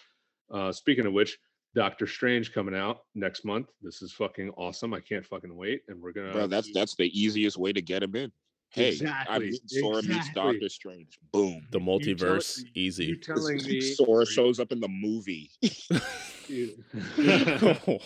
Uh, 0.50 0.72
speaking 0.72 1.06
of 1.06 1.12
which, 1.12 1.38
Doctor 1.74 2.06
Strange 2.06 2.52
coming 2.52 2.74
out 2.74 3.02
next 3.14 3.44
month. 3.44 3.68
This 3.82 4.02
is 4.02 4.12
fucking 4.12 4.50
awesome. 4.56 4.92
I 4.94 5.00
can't 5.00 5.24
fucking 5.24 5.54
wait, 5.54 5.82
and 5.88 6.00
we're 6.00 6.12
gonna. 6.12 6.32
Bro, 6.32 6.46
that's 6.48 6.70
that's 6.74 6.94
the 6.96 7.08
easiest 7.18 7.56
way 7.58 7.72
to 7.72 7.80
get 7.82 8.02
him 8.02 8.16
in. 8.16 8.32
Hey, 8.72 8.90
Exactly, 8.90 9.46
I'm 9.48 9.52
Sora 9.66 9.96
meets 9.96 10.06
exactly. 10.08 10.42
Doctor 10.52 10.68
Strange. 10.68 11.18
Boom. 11.32 11.60
The 11.72 11.80
You 11.80 11.84
tell- 11.84 11.98
multiverse, 12.28 12.58
you 12.58 12.66
easy. 12.74 13.16
telling 13.16 13.56
me 13.64 13.80
Sora 13.80 14.24
shows 14.24 14.60
up 14.60 14.70
in 14.70 14.78
the 14.80 14.88
movie. 14.88 15.50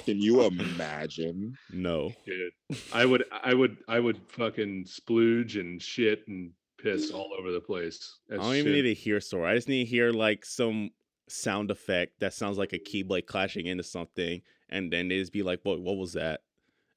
Can 0.04 0.20
you 0.20 0.42
imagine? 0.42 1.56
no. 1.72 2.12
Dude, 2.26 2.52
I 2.92 3.04
would, 3.06 3.24
I 3.30 3.54
would, 3.54 3.76
I 3.88 4.00
would 4.00 4.20
fucking 4.28 4.86
splooge 4.86 5.58
and 5.60 5.80
shit 5.82 6.24
and 6.28 6.50
piss 6.82 7.10
all 7.10 7.30
over 7.38 7.52
the 7.52 7.60
place. 7.60 8.18
I 8.32 8.36
don't 8.36 8.54
even 8.54 8.72
need 8.72 8.82
to 8.82 8.94
hear 8.94 9.20
Sora. 9.20 9.50
I 9.52 9.54
just 9.54 9.68
need 9.68 9.84
to 9.84 9.90
hear 9.90 10.12
like 10.12 10.44
some 10.44 10.90
sound 11.28 11.70
effect 11.70 12.20
that 12.20 12.32
sounds 12.34 12.58
like 12.58 12.72
a 12.72 12.78
keyblade 12.78 13.26
clashing 13.26 13.66
into 13.66 13.82
something, 13.82 14.42
and 14.68 14.92
then 14.92 15.08
they 15.08 15.18
just 15.18 15.32
be 15.32 15.42
like, 15.42 15.60
"What? 15.62 15.80
What 15.80 15.96
was 15.96 16.12
that?" 16.14 16.42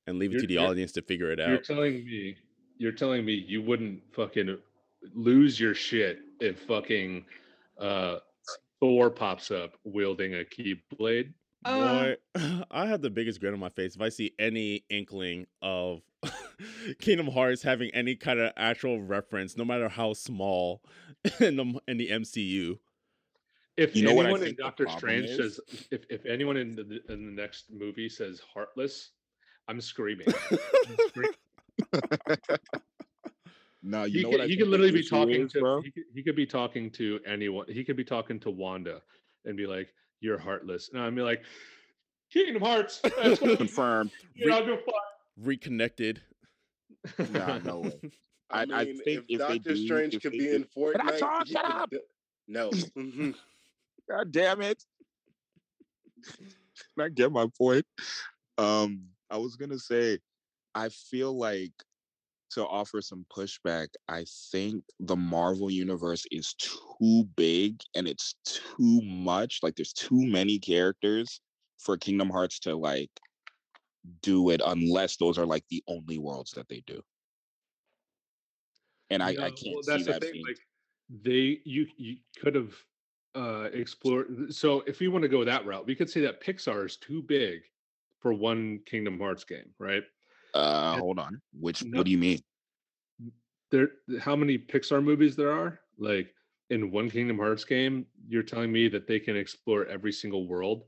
And 0.05 0.19
leave 0.19 0.31
it 0.31 0.35
You're- 0.35 0.41
to 0.41 0.47
the 0.47 0.57
audience 0.57 0.91
to 0.93 1.01
figure 1.01 1.31
it 1.31 1.39
out. 1.39 1.49
You're 1.49 1.57
out. 1.57 1.63
telling 1.63 2.05
me, 2.05 2.35
you're 2.77 2.91
telling 2.91 3.25
me 3.25 3.33
you 3.33 3.61
wouldn't 3.61 4.01
fucking 4.13 4.57
lose 5.13 5.59
your 5.59 5.73
shit 5.73 6.19
if 6.39 6.59
fucking 6.63 7.25
uh 7.79 8.17
Thor 8.79 9.09
pops 9.09 9.49
up 9.51 9.73
wielding 9.83 10.35
a 10.35 10.43
keyblade. 10.43 11.33
Uh, 11.65 12.13
Boy, 12.35 12.63
I 12.71 12.85
have 12.85 13.01
the 13.01 13.09
biggest 13.09 13.39
grin 13.39 13.53
on 13.53 13.59
my 13.59 13.69
face 13.69 13.95
if 13.95 14.01
I 14.01 14.09
see 14.09 14.33
any 14.37 14.85
inkling 14.89 15.47
of 15.61 16.01
Kingdom 16.99 17.27
Hearts 17.27 17.63
having 17.63 17.89
any 17.91 18.15
kind 18.15 18.39
of 18.39 18.51
actual 18.55 19.01
reference, 19.01 19.57
no 19.57 19.65
matter 19.65 19.89
how 19.89 20.13
small, 20.13 20.81
in 21.39 21.55
the 21.55 21.79
in 21.87 21.97
the 21.97 22.09
MCU. 22.09 22.77
If 23.77 23.95
You 23.95 24.03
know 24.05 24.13
what 24.15 24.25
I 24.25 24.29
anyone 24.29 24.43
in 24.47 24.55
the 24.55 24.63
Doctor 24.63 24.87
Strange 24.89 25.29
is? 25.29 25.37
says, 25.37 25.87
if, 25.91 26.01
if 26.09 26.25
anyone 26.25 26.57
in 26.57 26.75
the 26.75 26.99
in 27.09 27.25
the 27.27 27.31
next 27.41 27.65
movie 27.71 28.09
says 28.09 28.41
heartless, 28.53 29.11
I'm 29.67 29.79
screaming. 29.79 30.27
I'm 30.51 30.97
screaming. 31.09 31.33
No, 33.83 34.03
you 34.05 34.11
he 34.19 34.23
know 34.23 34.29
could, 34.31 34.39
what 34.39 34.45
I 34.45 34.47
he 34.47 34.57
could 34.57 34.67
literally 34.67 34.91
be 34.91 35.07
talking 35.07 35.45
is, 35.45 35.51
to 35.53 35.81
he 35.83 35.91
could, 35.91 36.03
he 36.13 36.23
could 36.23 36.35
be 36.35 36.45
talking 36.47 36.89
to 36.91 37.19
anyone. 37.25 37.65
He 37.69 37.83
could 37.83 37.95
be 37.95 38.03
talking 38.03 38.39
to 38.41 38.49
Wanda 38.49 39.01
and 39.45 39.55
be 39.55 39.67
like, 39.67 39.93
"You're 40.19 40.39
heartless," 40.39 40.89
and 40.91 41.01
I'd 41.01 41.15
be 41.15 41.21
like, 41.21 41.43
"Kingdom 42.33 42.61
Hearts." 42.61 42.99
That's 43.21 43.39
what 43.39 43.57
Confirmed. 43.59 44.11
you 44.35 44.47
know, 44.47 44.79
Reconnected. 45.39 46.21
fuck. 47.07 47.29
Nah, 47.31 47.59
no 47.59 47.79
way. 47.81 47.99
I, 48.49 48.61
I- 48.61 48.63
I 48.73 48.85
mean, 48.85 48.97
think 49.03 49.25
if, 49.29 49.39
if 49.41 49.47
they 49.47 49.59
Doctor 49.59 49.73
do- 49.75 49.85
Strange 49.85 50.15
if 50.15 50.21
could 50.23 50.31
be 50.31 50.39
do- 50.39 50.55
in 50.55 50.63
Fortnite, 50.65 51.19
talk, 51.19 51.47
shut 51.47 51.63
up. 51.63 51.89
d- 51.91 51.99
No. 52.47 52.71
Mm-hmm. 52.71 53.31
God 54.09 54.31
damn 54.31 54.61
it. 54.61 54.83
I 56.99 57.09
get 57.09 57.31
my 57.31 57.47
point? 57.57 57.85
Um, 58.57 59.03
I 59.29 59.37
was 59.37 59.55
gonna 59.55 59.79
say, 59.79 60.19
I 60.73 60.89
feel 60.89 61.37
like 61.37 61.73
to 62.51 62.65
offer 62.65 63.01
some 63.01 63.25
pushback, 63.35 63.87
I 64.07 64.25
think 64.51 64.83
the 64.99 65.15
Marvel 65.15 65.69
universe 65.69 66.25
is 66.31 66.53
too 66.55 67.25
big 67.35 67.81
and 67.95 68.07
it's 68.07 68.35
too 68.45 69.01
much. 69.03 69.59
Like 69.61 69.75
there's 69.75 69.93
too 69.93 70.25
many 70.25 70.59
characters 70.59 71.41
for 71.79 71.97
Kingdom 71.97 72.29
Hearts 72.29 72.59
to 72.59 72.75
like 72.75 73.11
do 74.21 74.49
it 74.49 74.61
unless 74.65 75.17
those 75.17 75.37
are 75.37 75.45
like 75.45 75.65
the 75.69 75.83
only 75.87 76.17
worlds 76.17 76.51
that 76.51 76.67
they 76.69 76.83
do. 76.87 77.01
And 79.09 79.21
I, 79.21 79.33
No, 79.33 79.43
I 79.43 79.49
can't 79.51 79.75
well, 79.75 79.83
see 79.83 80.03
the 80.03 80.11
that 80.13 80.21
thing, 80.21 80.31
being 80.33 80.45
Like 80.45 80.59
they, 81.09 81.59
you 81.63 81.87
you 81.97 82.17
could 82.39 82.55
have 82.55 82.73
uh 83.37 83.69
explored. 83.73 84.53
So 84.53 84.81
if 84.87 84.99
we 84.99 85.07
want 85.07 85.21
to 85.23 85.29
go 85.29 85.43
that 85.45 85.65
route, 85.65 85.85
we 85.85 85.95
could 85.95 86.09
say 86.09 86.21
that 86.21 86.41
Pixar 86.41 86.85
is 86.85 86.97
too 86.97 87.21
big 87.21 87.61
for 88.19 88.33
one 88.33 88.79
Kingdom 88.85 89.19
Hearts 89.19 89.43
game, 89.43 89.69
right? 89.79 90.03
uh 90.55 90.91
and- 90.93 91.01
hold 91.01 91.19
on. 91.19 91.39
Which 91.53 91.83
No. 91.85 91.97
what 91.99 92.05
do 92.05 92.11
you 92.11 92.17
mean? 92.17 92.39
There, 93.69 93.89
how 94.21 94.35
many 94.35 94.57
Pixar 94.57 95.03
movies 95.03 95.35
there 95.35 95.51
are? 95.51 95.79
Like 95.99 96.33
in 96.69 96.89
one 96.91 97.09
Kingdom 97.09 97.37
Hearts 97.37 97.63
game, 97.65 98.05
you're 98.27 98.43
telling 98.43 98.71
me 98.71 98.87
that 98.89 99.07
they 99.07 99.19
can 99.19 99.35
explore 99.37 99.85
every 99.85 100.11
single 100.13 100.47
world? 100.47 100.83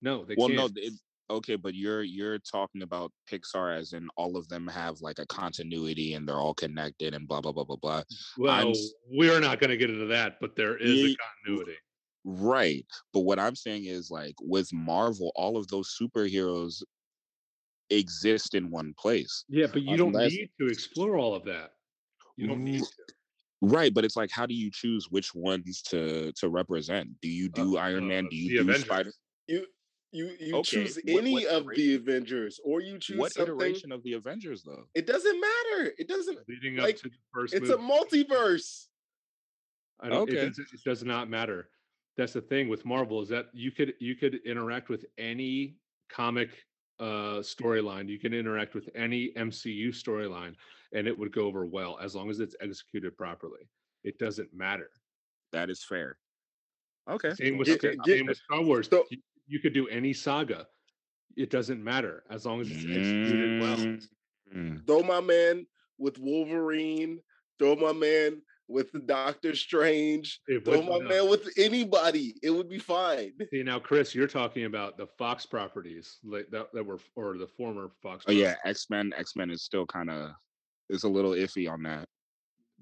No, 0.00 0.24
they 0.24 0.34
well 0.36 0.48
can't. 0.48 0.58
no 0.58 0.68
it, 0.82 0.94
okay 1.32 1.56
but 1.56 1.74
you're 1.74 2.02
you're 2.02 2.38
talking 2.38 2.82
about 2.82 3.10
pixar 3.30 3.76
as 3.76 3.92
in 3.94 4.08
all 4.16 4.36
of 4.36 4.48
them 4.48 4.66
have 4.68 5.00
like 5.00 5.18
a 5.18 5.26
continuity 5.26 6.14
and 6.14 6.28
they're 6.28 6.36
all 6.40 6.54
connected 6.54 7.14
and 7.14 7.26
blah 7.26 7.40
blah 7.40 7.52
blah 7.52 7.64
blah 7.64 7.76
blah 7.76 8.02
well, 8.36 8.70
s- 8.70 8.92
we're 9.10 9.40
not 9.40 9.58
going 9.60 9.70
to 9.70 9.76
get 9.76 9.90
into 9.90 10.06
that, 10.06 10.38
but 10.40 10.54
there 10.56 10.76
is 10.76 11.02
a 11.12 11.16
continuity. 11.46 11.76
right 12.24 12.86
but 13.12 13.20
what 13.20 13.38
i'm 13.38 13.56
saying 13.56 13.84
is 13.86 14.10
like 14.10 14.34
with 14.40 14.72
marvel 14.72 15.32
all 15.34 15.56
of 15.56 15.66
those 15.68 15.96
superheroes 16.00 16.82
exist 17.90 18.54
in 18.54 18.70
one 18.70 18.94
place 18.98 19.44
Yeah, 19.48 19.66
but 19.66 19.82
you 19.82 19.96
don't 19.96 20.12
need 20.12 20.50
to 20.60 20.66
explore 20.68 21.16
all 21.18 21.34
of 21.34 21.44
that. 21.44 21.72
You 22.36 22.46
don't 22.46 22.64
need 22.64 22.80
to. 22.80 22.86
right 23.60 23.92
but 23.92 24.04
it's 24.04 24.16
like 24.16 24.30
how 24.30 24.46
do 24.46 24.54
you 24.54 24.70
choose 24.72 25.08
which 25.10 25.34
ones 25.34 25.82
to 25.82 26.32
to 26.40 26.48
represent 26.48 27.08
do 27.20 27.28
you 27.28 27.48
do 27.48 27.76
iron 27.76 28.06
man 28.08 28.26
uh, 28.26 28.28
do 28.30 28.36
you 28.36 28.48
the 28.50 28.56
do 28.56 28.62
Avengers. 28.70 28.84
spider 28.84 29.12
You 29.46 29.66
you 30.12 30.36
you 30.38 30.56
Okay, 30.56 30.62
choose 30.84 30.98
any 31.08 31.32
what 31.32 31.44
of 31.46 31.66
the? 31.74 31.94
Avengers, 31.94 32.60
or 32.64 32.80
you 32.82 32.98
choose 32.98 33.16
what 33.18 33.32
something. 33.32 33.54
iteration 33.54 33.90
of 33.92 34.02
the 34.02 34.12
avengers 34.12 34.62
though 34.62 34.84
It 34.94 35.06
doesn't 35.06 35.40
matter. 35.40 35.92
It 35.98 36.06
doesn't. 36.08 36.38
Leading 36.48 36.78
up 36.78 36.88
to 36.96 37.08
the 37.08 37.16
first 37.34 37.54
It's 37.54 37.70
a 37.70 37.76
multiverse. 37.76 38.86
I 40.00 40.08
don't. 40.08 40.22
Okay. 40.28 40.36
It, 40.38 40.48
does, 40.56 40.58
it 40.58 40.80
does 40.84 41.02
not 41.04 41.30
matter. 41.30 41.68
That's 42.16 42.32
the 42.34 42.40
thing 42.42 42.68
with 42.68 42.84
Marvel 42.84 43.22
is 43.22 43.28
that 43.30 43.46
you 43.54 43.70
could 43.72 43.94
you 44.00 44.14
could 44.16 44.40
interact 44.44 44.88
with 44.88 45.04
any 45.18 45.76
comic 46.10 46.50
uh 47.00 47.40
storyline. 47.40 48.08
You 48.08 48.18
can 48.18 48.34
interact 48.34 48.74
with 48.74 48.90
any 48.94 49.32
MCU 49.36 49.88
storyline, 49.90 50.54
and 50.92 51.06
it 51.08 51.18
would 51.18 51.32
go 51.32 51.46
over 51.46 51.64
well 51.64 51.98
as 52.02 52.14
long 52.14 52.28
as 52.30 52.38
it's 52.40 52.54
executed 52.60 53.16
properly. 53.16 53.68
It 54.04 54.18
doesn't 54.18 54.52
matter. 54.52 54.90
that 55.52 55.68
is 55.70 55.84
fair 55.84 56.16
okay 57.10 57.34
Same 57.34 57.58
with 57.58 57.66
Get- 57.66 57.80
Star- 57.80 57.94
get- 58.04 58.18
same 58.18 58.26
with 58.26 58.38
Star 58.38 58.62
Wars. 58.62 58.88
so- 58.88 59.04
you, 59.10 59.18
you 59.46 59.60
could 59.60 59.74
do 59.74 59.88
any 59.88 60.12
saga. 60.12 60.66
It 61.36 61.50
doesn't 61.50 61.82
matter 61.82 62.24
as 62.30 62.44
long 62.44 62.60
as 62.60 62.70
it's 62.70 62.84
executed 62.84 63.60
well. 63.60 63.98
Mm. 64.54 64.86
Throw 64.86 65.02
my 65.02 65.20
man 65.20 65.66
with 65.98 66.18
Wolverine. 66.18 67.20
Throw 67.58 67.76
my 67.76 67.92
man 67.92 68.42
with 68.68 69.06
Doctor 69.06 69.54
Strange. 69.54 70.40
It 70.46 70.64
Throw 70.64 70.82
my 70.82 70.98
no. 70.98 71.08
man 71.08 71.30
with 71.30 71.48
anybody. 71.56 72.34
It 72.42 72.50
would 72.50 72.68
be 72.68 72.78
fine. 72.78 73.32
See 73.50 73.62
now, 73.62 73.78
Chris, 73.78 74.14
you're 74.14 74.26
talking 74.26 74.64
about 74.64 74.96
the 74.96 75.06
Fox 75.18 75.46
properties 75.46 76.18
like 76.24 76.48
that, 76.50 76.68
that 76.72 76.84
were 76.84 76.98
or 77.16 77.38
the 77.38 77.46
former 77.46 77.90
Fox. 78.02 78.24
Oh 78.28 78.32
yeah. 78.32 78.54
X 78.64 78.86
Men. 78.90 79.12
X 79.16 79.36
Men 79.36 79.50
is 79.50 79.62
still 79.62 79.86
kind 79.86 80.10
of 80.10 80.30
is 80.90 81.04
a 81.04 81.08
little 81.08 81.32
iffy 81.32 81.70
on 81.70 81.82
that. 81.84 82.08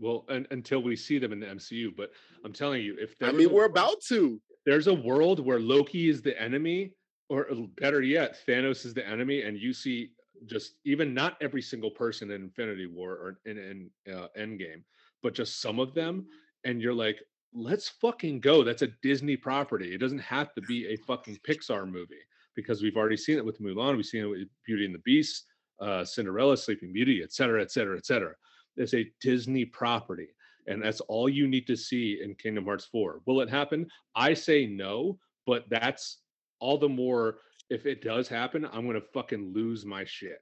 Well, 0.00 0.24
and, 0.28 0.46
until 0.50 0.82
we 0.82 0.96
see 0.96 1.18
them 1.18 1.32
in 1.32 1.40
the 1.40 1.46
MCU, 1.46 1.94
but 1.94 2.10
I'm 2.44 2.52
telling 2.52 2.82
you, 2.82 2.96
if 2.98 3.14
I 3.22 3.32
mean, 3.32 3.50
a 3.50 3.52
we're 3.52 3.66
about 3.66 4.00
to. 4.08 4.40
there's 4.64 4.86
a 4.86 4.94
world 4.94 5.44
where 5.44 5.60
Loki 5.60 6.08
is 6.08 6.22
the 6.22 6.40
enemy, 6.40 6.92
or 7.28 7.50
uh, 7.50 7.54
better 7.80 8.00
yet, 8.02 8.38
Thanos 8.48 8.86
is 8.86 8.94
the 8.94 9.06
enemy, 9.06 9.42
and 9.42 9.58
you 9.58 9.74
see 9.74 10.12
just 10.46 10.76
even 10.86 11.12
not 11.12 11.36
every 11.42 11.60
single 11.60 11.90
person 11.90 12.30
in 12.30 12.42
Infinity 12.42 12.86
War 12.86 13.12
or 13.12 13.38
in, 13.44 13.58
in 13.58 14.14
uh, 14.14 14.28
Endgame, 14.38 14.82
but 15.22 15.34
just 15.34 15.60
some 15.60 15.78
of 15.78 15.92
them, 15.94 16.26
and 16.64 16.80
you're 16.80 16.94
like, 16.94 17.18
let's 17.52 17.88
fucking 17.88 18.40
go. 18.40 18.64
That's 18.64 18.82
a 18.82 18.88
Disney 19.02 19.36
property. 19.36 19.92
It 19.94 19.98
doesn't 19.98 20.20
have 20.20 20.54
to 20.54 20.62
be 20.62 20.86
a 20.88 20.96
fucking 20.96 21.38
Pixar 21.46 21.86
movie 21.86 22.14
because 22.56 22.82
we've 22.82 22.96
already 22.96 23.16
seen 23.16 23.36
it 23.36 23.44
with 23.44 23.60
Mulan, 23.60 23.96
we've 23.96 24.06
seen 24.06 24.22
it 24.22 24.26
with 24.26 24.48
Beauty 24.66 24.86
and 24.86 24.94
the 24.94 25.00
Beast, 25.00 25.44
uh, 25.80 26.04
Cinderella, 26.04 26.56
Sleeping 26.56 26.92
Beauty, 26.92 27.22
et 27.22 27.32
cetera, 27.32 27.60
et 27.62 27.70
cetera, 27.70 27.96
et 27.96 28.06
cetera. 28.06 28.32
It's 28.76 28.94
a 28.94 29.10
Disney 29.20 29.64
property. 29.64 30.28
And 30.66 30.82
that's 30.82 31.00
all 31.02 31.28
you 31.28 31.48
need 31.48 31.66
to 31.66 31.76
see 31.76 32.20
in 32.22 32.34
Kingdom 32.34 32.64
Hearts 32.64 32.86
4. 32.92 33.22
Will 33.26 33.40
it 33.40 33.50
happen? 33.50 33.86
I 34.14 34.34
say 34.34 34.66
no, 34.66 35.18
but 35.46 35.64
that's 35.68 36.18
all 36.60 36.78
the 36.78 36.88
more 36.88 37.38
if 37.70 37.86
it 37.86 38.02
does 38.02 38.28
happen, 38.28 38.64
I'm 38.72 38.86
gonna 38.86 39.00
fucking 39.14 39.52
lose 39.54 39.86
my 39.86 40.04
shit. 40.04 40.38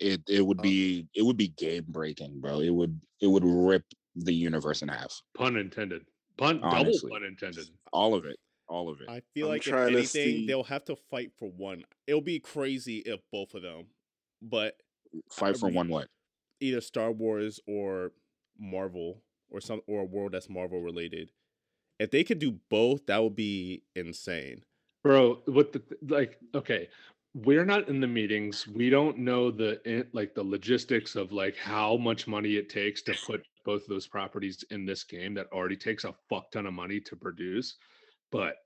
It 0.00 0.22
it 0.28 0.42
would 0.44 0.60
be 0.60 1.06
it 1.14 1.22
would 1.22 1.36
be 1.36 1.48
game 1.48 1.84
breaking, 1.88 2.40
bro. 2.40 2.60
It 2.60 2.70
would 2.70 3.00
it 3.20 3.28
would 3.28 3.44
rip 3.44 3.84
the 4.16 4.34
universe 4.34 4.82
in 4.82 4.88
half. 4.88 5.20
Pun 5.36 5.56
intended. 5.56 6.02
Pun 6.36 6.60
Honestly. 6.62 7.10
double 7.10 7.20
pun 7.20 7.24
intended. 7.28 7.66
All 7.92 8.14
of 8.14 8.24
it. 8.24 8.36
All 8.68 8.88
of 8.88 9.00
it. 9.00 9.08
I 9.08 9.22
feel 9.34 9.46
I'm 9.46 9.52
like 9.52 9.66
if 9.66 9.72
anything, 9.74 10.06
see- 10.06 10.46
they'll 10.46 10.64
have 10.64 10.84
to 10.86 10.96
fight 11.10 11.30
for 11.38 11.48
one. 11.50 11.84
It'll 12.06 12.20
be 12.20 12.40
crazy 12.40 12.98
if 12.98 13.20
both 13.30 13.54
of 13.54 13.62
them, 13.62 13.86
but 14.42 14.74
Fight 15.30 15.56
for 15.56 15.68
re- 15.68 15.74
one 15.74 15.88
what? 15.88 16.08
Either 16.60 16.80
Star 16.80 17.12
Wars 17.12 17.60
or 17.66 18.12
Marvel 18.58 19.22
or 19.50 19.60
some 19.60 19.80
or 19.86 20.02
a 20.02 20.06
world 20.06 20.32
that's 20.32 20.50
Marvel 20.50 20.80
related. 20.80 21.30
If 21.98 22.10
they 22.10 22.24
could 22.24 22.38
do 22.38 22.58
both, 22.70 23.06
that 23.06 23.22
would 23.22 23.36
be 23.36 23.82
insane. 23.94 24.64
Bro, 25.02 25.42
what 25.46 25.72
the 25.72 25.82
like 26.08 26.38
okay, 26.54 26.88
we're 27.34 27.64
not 27.64 27.88
in 27.88 28.00
the 28.00 28.06
meetings. 28.06 28.66
We 28.66 28.90
don't 28.90 29.18
know 29.18 29.50
the 29.50 29.80
eh, 29.84 30.02
like 30.12 30.34
the 30.34 30.42
logistics 30.42 31.16
of 31.16 31.32
like 31.32 31.56
how 31.56 31.96
much 31.96 32.26
money 32.26 32.56
it 32.56 32.68
takes 32.68 33.02
to 33.02 33.14
put 33.26 33.44
both 33.64 33.82
of 33.82 33.88
those 33.88 34.06
properties 34.06 34.64
in 34.70 34.84
this 34.84 35.04
game 35.04 35.34
that 35.34 35.46
already 35.52 35.76
takes 35.76 36.04
a 36.04 36.14
fuck 36.28 36.50
ton 36.50 36.66
of 36.66 36.74
money 36.74 37.00
to 37.00 37.16
produce. 37.16 37.76
But 38.30 38.56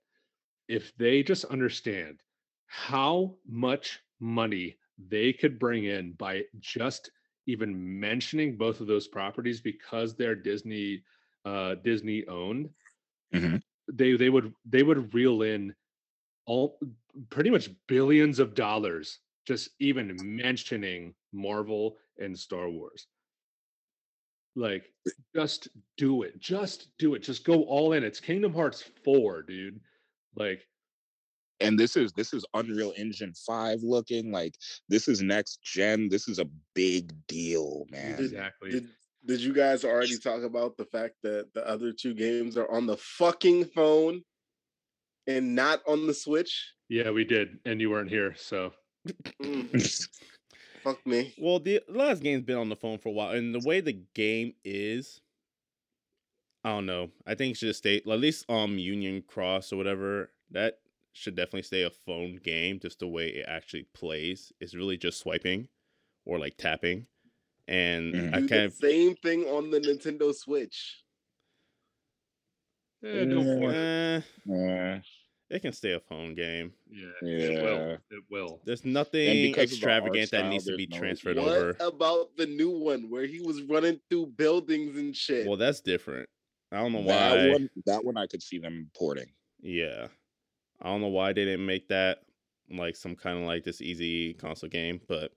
if 0.69 0.97
they 0.97 1.23
just 1.23 1.45
understand 1.47 2.21
how 2.67 3.35
much 3.49 4.01
money 4.21 4.77
they 4.99 5.33
could 5.33 5.59
bring 5.59 5.85
in 5.85 6.13
by 6.13 6.43
just 6.61 7.11
even 7.49 7.99
mentioning 7.99 8.57
both 8.57 8.81
of 8.81 8.87
those 8.87 9.09
properties 9.09 9.61
because 9.61 10.15
they're 10.15 10.37
Disney 10.37 11.03
uh 11.45 11.75
Disney 11.77 12.27
owned 12.29 12.71
Mhm. 13.35 13.63
they 13.93 14.17
they 14.17 14.31
would 14.31 14.55
they 14.65 14.83
would 14.83 15.13
reel 15.15 15.43
in 15.43 15.75
all 16.47 16.79
pretty 17.31 17.51
much 17.51 17.71
billions 17.87 18.39
of 18.39 18.55
dollars 18.55 19.19
just 19.47 19.71
even 19.81 20.15
mentioning 20.37 21.15
Marvel 21.33 21.97
and 22.19 22.39
Star 22.39 22.69
Wars. 22.69 23.07
Like 24.55 24.93
just 25.35 25.69
do 25.97 26.23
it. 26.23 26.39
Just 26.39 26.89
do 26.99 27.15
it. 27.15 27.21
Just 27.23 27.45
go 27.45 27.63
all 27.65 27.93
in. 27.93 28.05
It's 28.05 28.21
Kingdom 28.21 28.53
Hearts 28.53 28.83
4, 29.05 29.43
dude. 29.43 29.81
Like 30.35 30.67
And 31.61 31.79
this 31.79 31.97
is 31.97 32.13
this 32.13 32.33
is 32.33 32.45
Unreal 32.55 32.93
Engine 32.97 33.35
5 33.35 33.83
looking 33.83 34.31
like 34.31 34.55
this 34.89 35.09
is 35.09 35.23
next 35.23 35.63
gen. 35.63 36.09
This 36.09 36.29
is 36.29 36.39
a 36.39 36.47
big 36.75 37.13
deal, 37.27 37.87
man. 37.91 38.19
Exactly. 38.19 38.71
Did 38.71 38.89
Did 39.27 39.41
you 39.41 39.53
guys 39.53 39.85
already 39.85 40.19
talk 40.19 40.43
about 40.43 40.77
the 40.77 40.85
fact 40.85 41.15
that 41.23 41.53
the 41.55 41.67
other 41.69 41.93
two 41.93 42.15
games 42.15 42.57
are 42.57 42.71
on 42.71 42.87
the 42.87 42.97
fucking 42.97 43.67
phone 43.67 44.23
and 45.27 45.55
not 45.55 45.81
on 45.87 46.07
the 46.07 46.15
Switch? 46.15 46.73
yeah, 46.89 47.11
we 47.11 47.25
did 47.25 47.59
and 47.67 47.81
you 47.81 47.91
weren't 47.91 48.09
here, 48.11 48.35
so 48.37 48.73
Mm, 49.43 50.09
fuck 50.83 51.05
me. 51.07 51.35
Well, 51.39 51.59
the 51.61 51.81
last 51.89 52.23
game's 52.23 52.43
been 52.43 52.57
on 52.59 52.69
the 52.69 52.77
phone 52.77 52.99
for 52.99 53.09
a 53.09 53.13
while, 53.13 53.31
and 53.31 53.55
the 53.55 53.67
way 53.67 53.81
the 53.81 54.01
game 54.15 54.55
is, 54.65 55.21
I 56.65 56.71
don't 56.71 56.87
know. 56.87 57.11
I 57.27 57.35
think 57.35 57.53
it 57.53 57.59
should 57.59 57.77
stay 57.77 57.99
at 57.99 58.07
least 58.07 58.49
um 58.51 58.79
Union 58.79 59.23
Cross 59.27 59.73
or 59.73 59.77
whatever. 59.77 60.31
That 60.51 60.79
should 61.19 61.35
definitely 61.37 61.63
stay 61.63 61.83
a 61.83 61.91
phone 61.91 62.37
game, 62.37 62.79
just 62.81 63.01
the 63.01 63.09
way 63.09 63.29
it 63.29 63.47
actually 63.49 63.85
plays. 63.95 64.53
It's 64.61 64.75
really 64.75 64.97
just 64.97 65.19
swiping 65.19 65.69
or 66.25 66.39
like 66.39 66.57
tapping, 66.57 67.07
and 67.67 68.15
Mhm. 68.15 68.35
I 68.35 68.41
Do 68.41 68.49
kind 68.49 68.63
the 68.63 68.65
of 68.67 68.73
same 68.75 69.17
thing 69.17 69.45
on 69.45 69.71
the 69.71 69.81
Nintendo 69.81 70.35
Switch. 70.35 71.03
Don't 73.03 73.31
Yeah. 73.31 73.61
force 73.61 73.75
it. 73.75 74.53
eh, 74.53 75.01
it 75.51 75.61
can 75.61 75.73
stay 75.73 75.93
a 75.93 76.01
phone 76.01 76.35
game. 76.35 76.75
Yeah, 76.91 77.13
it 77.23 77.53
Yeah. 77.53 77.63
will. 77.63 77.99
It 78.11 78.25
will. 78.29 78.61
There's 78.65 78.85
nothing 78.85 79.53
because 79.53 79.73
of 79.73 79.81
the 79.81 79.87
art 79.87 80.03
extravagant 80.05 80.31
that 80.33 80.49
needs 80.51 80.65
to 80.67 80.77
be 80.77 80.87
there's 80.87 80.91
no- 80.91 80.99
transferred 81.07 81.37
What 81.37 81.49
over. 81.49 81.77
about 81.81 82.37
the 82.37 82.47
new 82.47 82.71
one 82.71 83.09
where 83.09 83.25
he 83.27 83.41
was 83.41 83.63
running 83.63 84.01
through 84.11 84.27
buildings 84.37 84.97
and 84.99 85.17
shit? 85.17 85.47
Well, 85.47 85.57
that's 85.57 85.81
different. 85.81 86.29
I 86.71 86.79
don't 86.81 86.93
know 86.93 87.05
That 87.05 87.37
why. 87.37 87.53
one, 87.53 87.71
that 87.87 88.05
one 88.05 88.17
I 88.17 88.27
could 88.27 88.43
see 88.43 88.59
them 88.59 88.91
porting. 88.95 89.33
Yeah. 89.61 90.09
I 90.81 90.89
don't 90.89 91.01
know 91.01 91.09
why 91.09 91.33
they 91.33 91.45
didn't 91.45 91.67
make 91.67 91.89
that 91.89 92.19
like 92.71 92.97
some 92.97 93.17
kind 93.17 93.39
of 93.39 93.45
like 93.45 93.65
this 93.65 93.81
easy 93.81 94.35
console 94.35 94.69
game, 94.69 95.01
but 95.09 95.33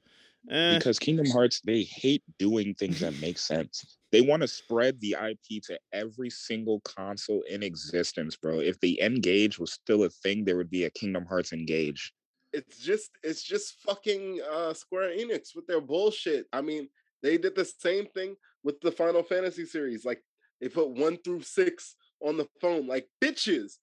eh, 0.49 0.77
because 0.77 0.99
Kingdom 0.99 1.27
Hearts 1.27 1.61
they 1.61 1.83
hate 1.83 2.23
doing 2.37 2.73
things 2.75 2.99
that 2.99 3.19
make 3.19 3.37
sense. 3.37 3.97
They 4.11 4.21
want 4.21 4.41
to 4.41 4.47
spread 4.47 4.99
the 4.99 5.15
IP 5.19 5.63
to 5.63 5.79
every 5.93 6.29
single 6.29 6.81
console 6.81 7.43
in 7.49 7.63
existence, 7.63 8.35
bro. 8.35 8.59
If 8.59 8.79
the 8.81 8.99
N-Gage 9.01 9.57
was 9.57 9.71
still 9.71 10.03
a 10.03 10.09
thing, 10.09 10.43
there 10.43 10.57
would 10.57 10.69
be 10.69 10.83
a 10.83 10.89
Kingdom 10.89 11.25
Hearts 11.25 11.53
N-Gage. 11.53 12.13
it's 12.53 12.79
just 12.79 13.11
it's 13.23 13.43
just 13.43 13.75
fucking 13.85 14.41
uh 14.51 14.73
Square 14.73 15.15
Enix 15.17 15.55
with 15.55 15.67
their 15.67 15.81
bullshit. 15.81 16.47
I 16.51 16.61
mean, 16.61 16.89
they 17.23 17.37
did 17.37 17.55
the 17.55 17.65
same 17.65 18.07
thing 18.07 18.35
with 18.63 18.79
the 18.81 18.91
Final 18.91 19.23
Fantasy 19.23 19.65
series. 19.65 20.05
Like 20.05 20.21
they 20.59 20.67
put 20.67 20.89
one 20.89 21.17
through 21.23 21.41
six 21.41 21.95
on 22.21 22.37
the 22.37 22.47
phone. 22.59 22.87
Like 22.87 23.07
bitches, 23.23 23.77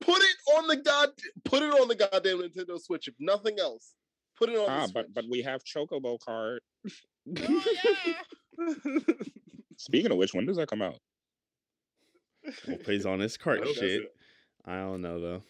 put 0.00 0.20
it 0.20 0.36
on 0.56 0.66
the 0.68 0.76
god, 0.76 1.10
put 1.44 1.62
it 1.62 1.72
on 1.72 1.88
the 1.88 1.94
goddamn 1.94 2.38
Nintendo 2.38 2.80
Switch. 2.80 3.08
If 3.08 3.14
nothing 3.18 3.58
else, 3.58 3.94
put 4.38 4.48
it 4.48 4.56
on. 4.56 4.66
Ah, 4.68 4.86
the 4.86 4.92
but 4.92 5.14
but 5.14 5.24
we 5.30 5.42
have 5.42 5.62
Chocobo 5.64 6.18
card. 6.20 6.60
Oh, 7.38 7.64
yeah. 8.58 8.98
Speaking 9.76 10.12
of 10.12 10.16
which, 10.16 10.32
when 10.32 10.46
does 10.46 10.56
that 10.58 10.68
come 10.68 10.80
out? 10.80 10.98
Well, 12.66 12.78
plays 12.78 13.04
on 13.04 13.18
his 13.20 13.36
cart 13.36 13.58
When 13.58 13.68
does 13.68 13.76
shit. 13.76 14.14
I 14.64 14.76
don't 14.76 15.02
know 15.02 15.20
though. 15.20 15.42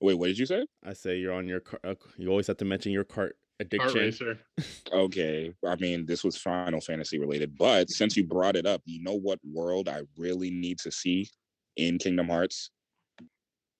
Wait, 0.00 0.14
what 0.14 0.28
did 0.28 0.38
you 0.38 0.46
say? 0.46 0.66
I 0.82 0.94
say 0.94 1.18
you're 1.18 1.34
on 1.34 1.46
your 1.46 1.60
car. 1.60 1.78
Uh, 1.84 1.94
you 2.16 2.28
always 2.30 2.46
have 2.46 2.56
to 2.56 2.64
mention 2.64 2.90
your 2.92 3.04
cart 3.04 3.36
Art 3.60 3.66
addiction. 3.66 4.00
racer. 4.00 4.38
Okay, 4.92 5.52
I 5.64 5.76
mean 5.76 6.06
this 6.06 6.24
was 6.24 6.36
Final 6.36 6.80
Fantasy 6.80 7.18
related, 7.18 7.56
but 7.56 7.90
since 7.90 8.16
you 8.16 8.24
brought 8.24 8.56
it 8.56 8.66
up, 8.66 8.82
you 8.86 9.02
know 9.02 9.14
what 9.14 9.38
world 9.44 9.88
I 9.88 10.02
really 10.16 10.50
need 10.50 10.78
to 10.80 10.90
see 10.90 11.28
in 11.76 11.98
Kingdom 11.98 12.28
Hearts? 12.28 12.70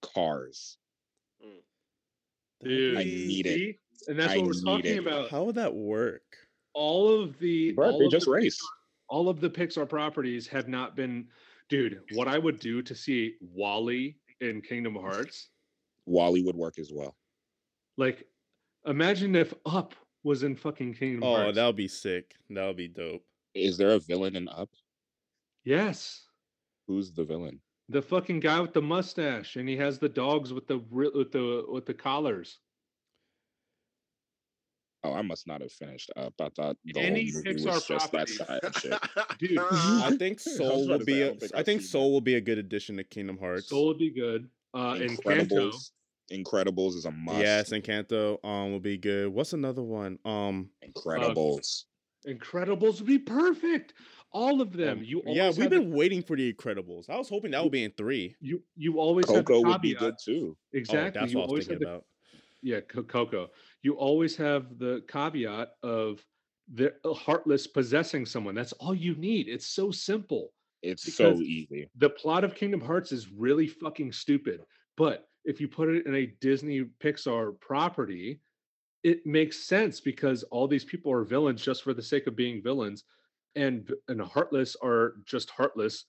Cars. 0.01 0.77
Hmm. 1.41 1.59
Dude, 2.63 2.97
I 2.97 3.03
need 3.03 3.47
it. 3.47 3.75
And 4.07 4.17
that's 4.19 4.33
I 4.33 4.37
what 4.37 4.47
we're 4.47 4.53
talking 4.61 4.91
it. 4.97 4.99
about. 4.99 5.29
How 5.29 5.43
would 5.43 5.55
that 5.55 5.73
work? 5.73 6.23
all 6.73 7.21
of 7.21 7.37
the 7.39 7.73
But 7.73 7.89
all 7.91 7.99
they 7.99 8.05
of 8.05 8.11
just 8.11 8.25
the 8.27 8.31
race. 8.31 8.57
all 9.09 9.27
of 9.27 9.41
the 9.41 9.49
Pixar 9.49 9.87
properties 9.89 10.47
have 10.47 10.69
not 10.69 10.95
been 10.95 11.27
dude, 11.67 12.01
what 12.13 12.29
I 12.29 12.37
would 12.37 12.59
do 12.59 12.81
to 12.81 12.95
see 12.95 13.35
WALL-E 13.41 14.15
in 14.39 14.61
Kingdom 14.61 14.95
Hearts, 14.95 15.49
WALL-E 16.05 16.43
would 16.43 16.55
work 16.55 16.79
as 16.79 16.89
well. 16.93 17.17
like 17.97 18.25
imagine 18.85 19.35
if 19.35 19.53
Up 19.65 19.93
was 20.23 20.43
in 20.43 20.55
fucking 20.55 20.93
Kingdom 20.93 21.23
Oh, 21.23 21.35
Hearts. 21.35 21.55
that 21.57 21.65
would 21.65 21.75
be 21.75 21.89
sick. 21.89 22.35
That 22.51 22.65
would 22.67 22.77
be 22.77 22.87
dope. 22.87 23.25
Is 23.53 23.77
there 23.77 23.91
a 23.91 23.99
villain 23.99 24.37
in 24.37 24.47
Up? 24.47 24.69
yes. 25.65 26.25
Who's 26.87 27.11
the 27.11 27.25
villain? 27.25 27.59
The 27.91 28.01
fucking 28.01 28.39
guy 28.39 28.59
with 28.61 28.73
the 28.73 28.81
mustache 28.81 29.57
and 29.57 29.67
he 29.67 29.75
has 29.77 29.99
the 29.99 30.07
dogs 30.09 30.53
with 30.53 30.67
the 30.67 30.77
with 30.77 31.31
the 31.31 31.65
with 31.67 31.85
the 31.85 31.93
collars. 31.93 32.59
Oh, 35.03 35.13
I 35.13 35.23
must 35.23 35.47
not 35.47 35.61
have 35.61 35.71
finished 35.71 36.11
Up. 36.15 36.33
I 36.39 36.49
thought 36.49 36.77
the 36.85 36.99
Any 37.01 37.31
whole 37.31 37.41
movie 37.43 37.55
Pixar 37.59 37.65
was 37.73 37.87
just 37.87 38.11
that 38.11 38.27
property. 38.29 38.33
side 38.33 38.75
shit. 38.77 38.99
Dude, 39.39 39.57
I 39.59 40.15
think 40.17 40.39
Soul 40.57 40.87
will 40.87 40.99
be. 40.99 41.13
say, 41.13 41.23
I 41.23 41.25
A, 41.25 41.29
don't 41.31 41.39
think 41.39 41.51
I 41.55 41.63
think 41.63 41.81
Soul 41.81 42.03
that. 42.09 42.13
will 42.13 42.21
be 42.21 42.35
a 42.35 42.41
good 42.41 42.59
addition 42.59 42.97
to 42.97 43.03
Kingdom 43.03 43.37
Hearts. 43.37 43.67
Soul 43.67 43.87
would 43.87 43.97
be 43.97 44.11
good. 44.11 44.49
Uh 44.73 44.97
and 45.01 45.21
Kanto. 45.21 45.71
Incredibles. 45.71 45.91
Incredibles 46.31 46.95
is 46.95 47.05
a 47.05 47.11
must. 47.11 47.39
Yes, 47.39 47.69
Encanto 47.71 48.37
um 48.45 48.71
will 48.71 48.79
be 48.79 48.97
good. 48.97 49.29
What's 49.33 49.53
another 49.53 49.83
one? 49.83 50.17
Um, 50.23 50.69
Incredibles. 50.87 51.85
Incredibles 52.27 52.99
would 52.99 53.07
be 53.07 53.17
perfect. 53.19 53.95
All 54.33 54.61
of 54.61 54.71
them. 54.73 55.01
You 55.03 55.21
yeah, 55.25 55.47
we've 55.49 55.57
have 55.57 55.69
the- 55.71 55.79
been 55.79 55.91
waiting 55.91 56.23
for 56.23 56.35
the 56.37 56.51
Incredibles. 56.53 57.09
I 57.09 57.17
was 57.17 57.29
hoping 57.29 57.51
that 57.51 57.61
would 57.63 57.71
be 57.71 57.83
in 57.83 57.91
three. 57.91 58.35
you 58.39 58.63
you 58.75 58.99
always 58.99 59.27
have 59.27 59.37
the 59.37 59.43
Coco 59.43 59.67
would 59.69 59.81
be 59.81 59.93
good 59.93 60.15
too. 60.23 60.55
Exactly. 60.73 61.19
Oh, 61.19 61.21
that's 61.21 61.33
you 61.33 61.39
what 61.39 61.49
I 61.49 61.53
was 61.53 61.67
thinking 61.67 61.85
the 61.85 61.89
about. 61.93 62.05
yeah, 62.61 62.79
Co- 62.81 63.03
Coco. 63.03 63.49
You 63.81 63.93
always 63.93 64.35
have 64.37 64.77
the 64.77 65.03
caveat 65.07 65.71
of 65.83 66.25
the 66.73 66.93
uh, 67.03 67.13
heartless 67.13 67.67
possessing 67.67 68.25
someone. 68.25 68.55
That's 68.55 68.71
all 68.73 68.95
you 68.95 69.15
need. 69.15 69.49
It's 69.49 69.67
so 69.67 69.91
simple. 69.91 70.53
It's 70.81 71.13
so 71.13 71.33
easy. 71.41 71.89
The 71.97 72.09
plot 72.09 72.43
of 72.43 72.55
Kingdom 72.55 72.81
Hearts 72.81 73.11
is 73.11 73.29
really 73.29 73.67
fucking 73.67 74.13
stupid, 74.13 74.61
but 74.97 75.27
if 75.43 75.59
you 75.59 75.67
put 75.67 75.89
it 75.89 76.05
in 76.07 76.15
a 76.15 76.27
Disney 76.39 76.85
Pixar 77.03 77.59
property, 77.59 78.39
it 79.03 79.25
makes 79.25 79.67
sense 79.67 79.99
because 79.99 80.43
all 80.43 80.67
these 80.67 80.85
people 80.85 81.11
are 81.11 81.23
villains 81.23 81.61
just 81.61 81.83
for 81.83 81.93
the 81.93 82.01
sake 82.01 82.25
of 82.27 82.35
being 82.35 82.61
villains, 82.63 83.03
and 83.55 83.91
and 84.07 84.21
heartless 84.21 84.75
are 84.83 85.15
just 85.25 85.49
heartless. 85.49 86.05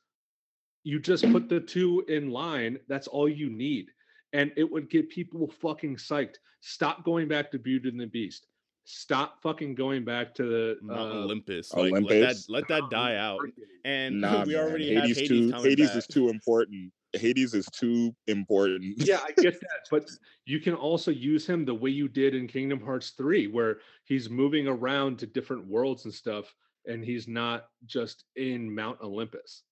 You 0.85 0.99
just 0.99 1.31
put 1.31 1.49
the 1.49 1.61
two 1.61 2.05
in 2.09 2.31
line. 2.31 2.79
That's 2.89 3.07
all 3.07 3.29
you 3.29 3.51
need, 3.51 3.87
and 4.33 4.51
it 4.57 4.71
would 4.71 4.91
get 4.91 5.09
people 5.11 5.49
fucking 5.61 5.97
psyched. 5.97 6.37
Stop 6.61 7.05
going 7.05 7.29
back 7.29 7.51
to 7.53 7.59
Beauty 7.59 7.89
and 7.89 8.01
the 8.01 8.07
Beast. 8.07 8.47
Stop 8.85 9.41
fucking 9.43 9.77
going 9.77 10.05
back 10.05 10.35
to 10.35 10.43
the 10.45 10.93
uh, 10.93 11.23
Olympus. 11.23 11.73
Like, 11.73 11.93
Olympus? 11.93 12.47
Let 12.49 12.67
that 12.69 12.77
let 12.79 12.83
that 12.83 12.91
die 12.91 13.17
out. 13.29 13.41
And 13.85 14.21
Nah, 14.21 14.45
we 14.45 14.55
man. 14.55 14.63
already 14.65 14.89
Hades, 14.95 15.01
have 15.09 15.17
Hades 15.17 15.29
too. 15.29 15.51
coming 15.53 15.71
Hades 15.71 15.89
back. 15.89 15.97
is 15.99 16.07
too 16.09 16.29
important. 16.31 16.93
Hades 17.15 17.55
is 17.55 17.67
too 17.67 18.15
important. 18.27 18.95
yeah, 18.97 19.21
I 19.23 19.31
get 19.41 19.61
that, 19.61 19.87
but 19.91 20.09
you 20.47 20.59
can 20.61 20.75
also 20.75 21.11
use 21.11 21.47
him 21.47 21.65
the 21.65 21.75
way 21.75 21.91
you 21.91 22.09
did 22.09 22.35
in 22.35 22.49
Kingdom 22.49 22.81
Hearts 22.81 23.11
3, 23.11 23.49
where 23.49 23.79
he's 24.05 24.31
moving 24.31 24.67
around 24.67 25.19
to 25.21 25.27
different 25.27 25.67
worlds 25.67 26.05
and 26.07 26.15
stuff, 26.15 26.53
and 26.87 27.05
he's 27.05 27.29
not 27.29 27.67
just 27.87 28.25
in 28.37 28.75
Mount 28.75 28.99
Olympus, 29.03 29.63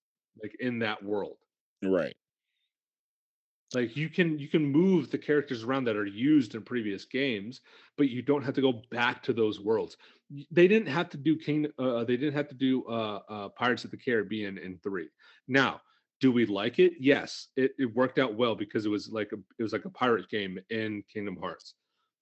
like 0.42 0.54
in 0.60 0.78
that 0.80 1.02
world. 1.02 1.36
right. 1.82 2.14
Like 3.72 3.96
you 3.96 4.08
can 4.08 4.36
you 4.36 4.48
can 4.48 4.64
move 4.64 5.10
the 5.10 5.18
characters 5.18 5.62
around 5.62 5.84
that 5.84 5.96
are 5.96 6.06
used 6.06 6.56
in 6.56 6.62
previous 6.62 7.04
games, 7.04 7.60
but 7.96 8.08
you 8.08 8.20
don't 8.20 8.42
have 8.42 8.54
to 8.54 8.60
go 8.60 8.82
back 8.90 9.22
to 9.22 9.32
those 9.32 9.60
worlds. 9.60 9.96
They 10.50 10.66
didn't 10.66 10.88
have 10.88 11.08
to 11.10 11.16
do 11.16 11.36
King. 11.36 11.68
Uh, 11.78 12.02
they 12.02 12.16
didn't 12.16 12.34
have 12.34 12.48
to 12.48 12.54
do 12.56 12.84
uh, 12.86 13.20
uh, 13.28 13.48
Pirates 13.50 13.84
of 13.84 13.92
the 13.92 13.96
Caribbean 13.96 14.58
in 14.58 14.78
three. 14.82 15.08
Now, 15.46 15.80
do 16.20 16.32
we 16.32 16.46
like 16.46 16.80
it? 16.80 16.94
Yes, 16.98 17.48
it, 17.56 17.72
it 17.78 17.94
worked 17.94 18.18
out 18.18 18.34
well 18.34 18.56
because 18.56 18.86
it 18.86 18.90
was 18.90 19.08
like 19.08 19.30
a 19.32 19.38
it 19.58 19.62
was 19.62 19.72
like 19.72 19.84
a 19.84 19.90
pirate 19.90 20.28
game 20.28 20.58
in 20.70 21.04
Kingdom 21.12 21.36
Hearts. 21.40 21.74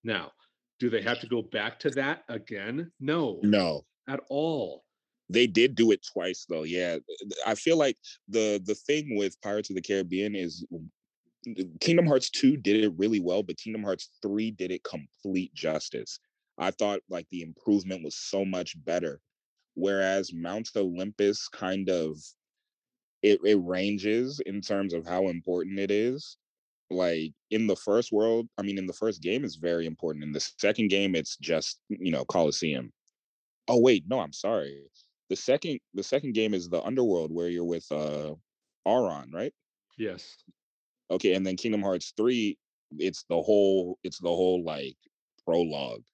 Now, 0.05 0.33
do 0.79 0.91
they 0.91 1.03
have 1.03 1.21
to 1.21 1.27
go 1.27 1.43
back 1.43 1.79
to 1.81 1.91
that 1.91 2.25
again? 2.29 2.93
No, 3.01 3.41
No. 3.43 3.87
At 4.09 4.21
all. 4.29 4.85
They 5.31 5.47
did 5.47 5.75
do 5.75 5.91
it 5.93 6.07
twice 6.13 6.47
though. 6.49 6.63
Yeah. 6.65 6.97
Eh, 6.97 7.15
eh, 7.23 7.35
I 7.47 7.55
feel 7.55 7.77
like 7.77 7.97
the 8.29 8.61
the 8.65 8.75
thing 8.75 9.17
with 9.17 9.41
Pirates 9.43 9.71
of 9.71 9.77
the 9.77 9.83
Caribbean 9.83 10.35
is 10.35 10.65
Kingdom 11.81 12.07
Hearts 12.07 12.31
2 12.31 12.57
did 12.57 12.85
it 12.85 12.93
really 12.97 13.21
well, 13.21 13.43
but 13.43 13.57
Kingdom 13.59 13.83
Hearts 13.83 14.11
3 14.23 14.51
did 14.53 14.71
it 14.71 14.83
complete 14.85 15.55
justice. 15.55 16.19
I 16.59 16.71
thought 16.73 17.01
like 17.09 17.27
the 17.31 17.43
improvement 17.43 18.03
was 18.05 18.17
so 18.17 18.45
much 18.45 18.83
better. 18.85 19.21
Whereas 19.75 20.33
Mount 20.33 20.71
Olympus 20.77 21.49
kind 21.49 21.89
of 21.89 22.19
it, 23.23 23.41
it 23.45 23.57
ranges 23.57 24.41
in 24.47 24.61
terms 24.61 24.95
of 24.95 25.07
how 25.07 25.29
important 25.29 25.79
it 25.79 25.91
is. 25.91 26.37
Like 26.91 27.33
in 27.51 27.67
the 27.67 27.77
first 27.77 28.13
world, 28.13 28.49
I 28.59 28.63
mean 28.63 28.79
in 28.79 28.87
the 28.87 28.93
first 28.93 29.23
game 29.23 29.45
it's 29.45 29.57
very 29.57 29.87
important. 29.87 30.25
In 30.25 30.33
the 30.33 30.41
second 30.41 30.89
game, 30.89 31.15
it's 31.15 31.37
just, 31.37 31.81
you 31.89 32.11
know, 32.11 32.25
Coliseum. 32.25 32.93
Oh 33.69 33.79
wait, 33.81 34.05
no, 34.09 34.21
I'm 34.21 34.33
sorry. 34.33 34.89
The 35.29 35.37
second 35.37 35.81
the 35.95 36.03
second 36.03 36.33
game 36.33 36.55
is 36.55 36.69
the 36.69 36.83
underworld 36.83 37.33
where 37.33 37.49
you're 37.49 37.65
with 37.65 37.91
uh 37.93 38.35
Auron, 38.85 39.31
right? 39.33 39.55
Yes. 39.99 40.45
Okay, 41.11 41.35
and 41.35 41.47
then 41.47 41.57
Kingdom 41.57 41.83
Hearts 41.83 42.13
3, 42.17 42.59
it's 42.99 43.25
the 43.29 43.41
whole 43.41 43.99
it's 44.03 44.19
the 44.19 44.29
whole 44.29 44.63
like 44.65 44.97
prologue. 45.45 46.05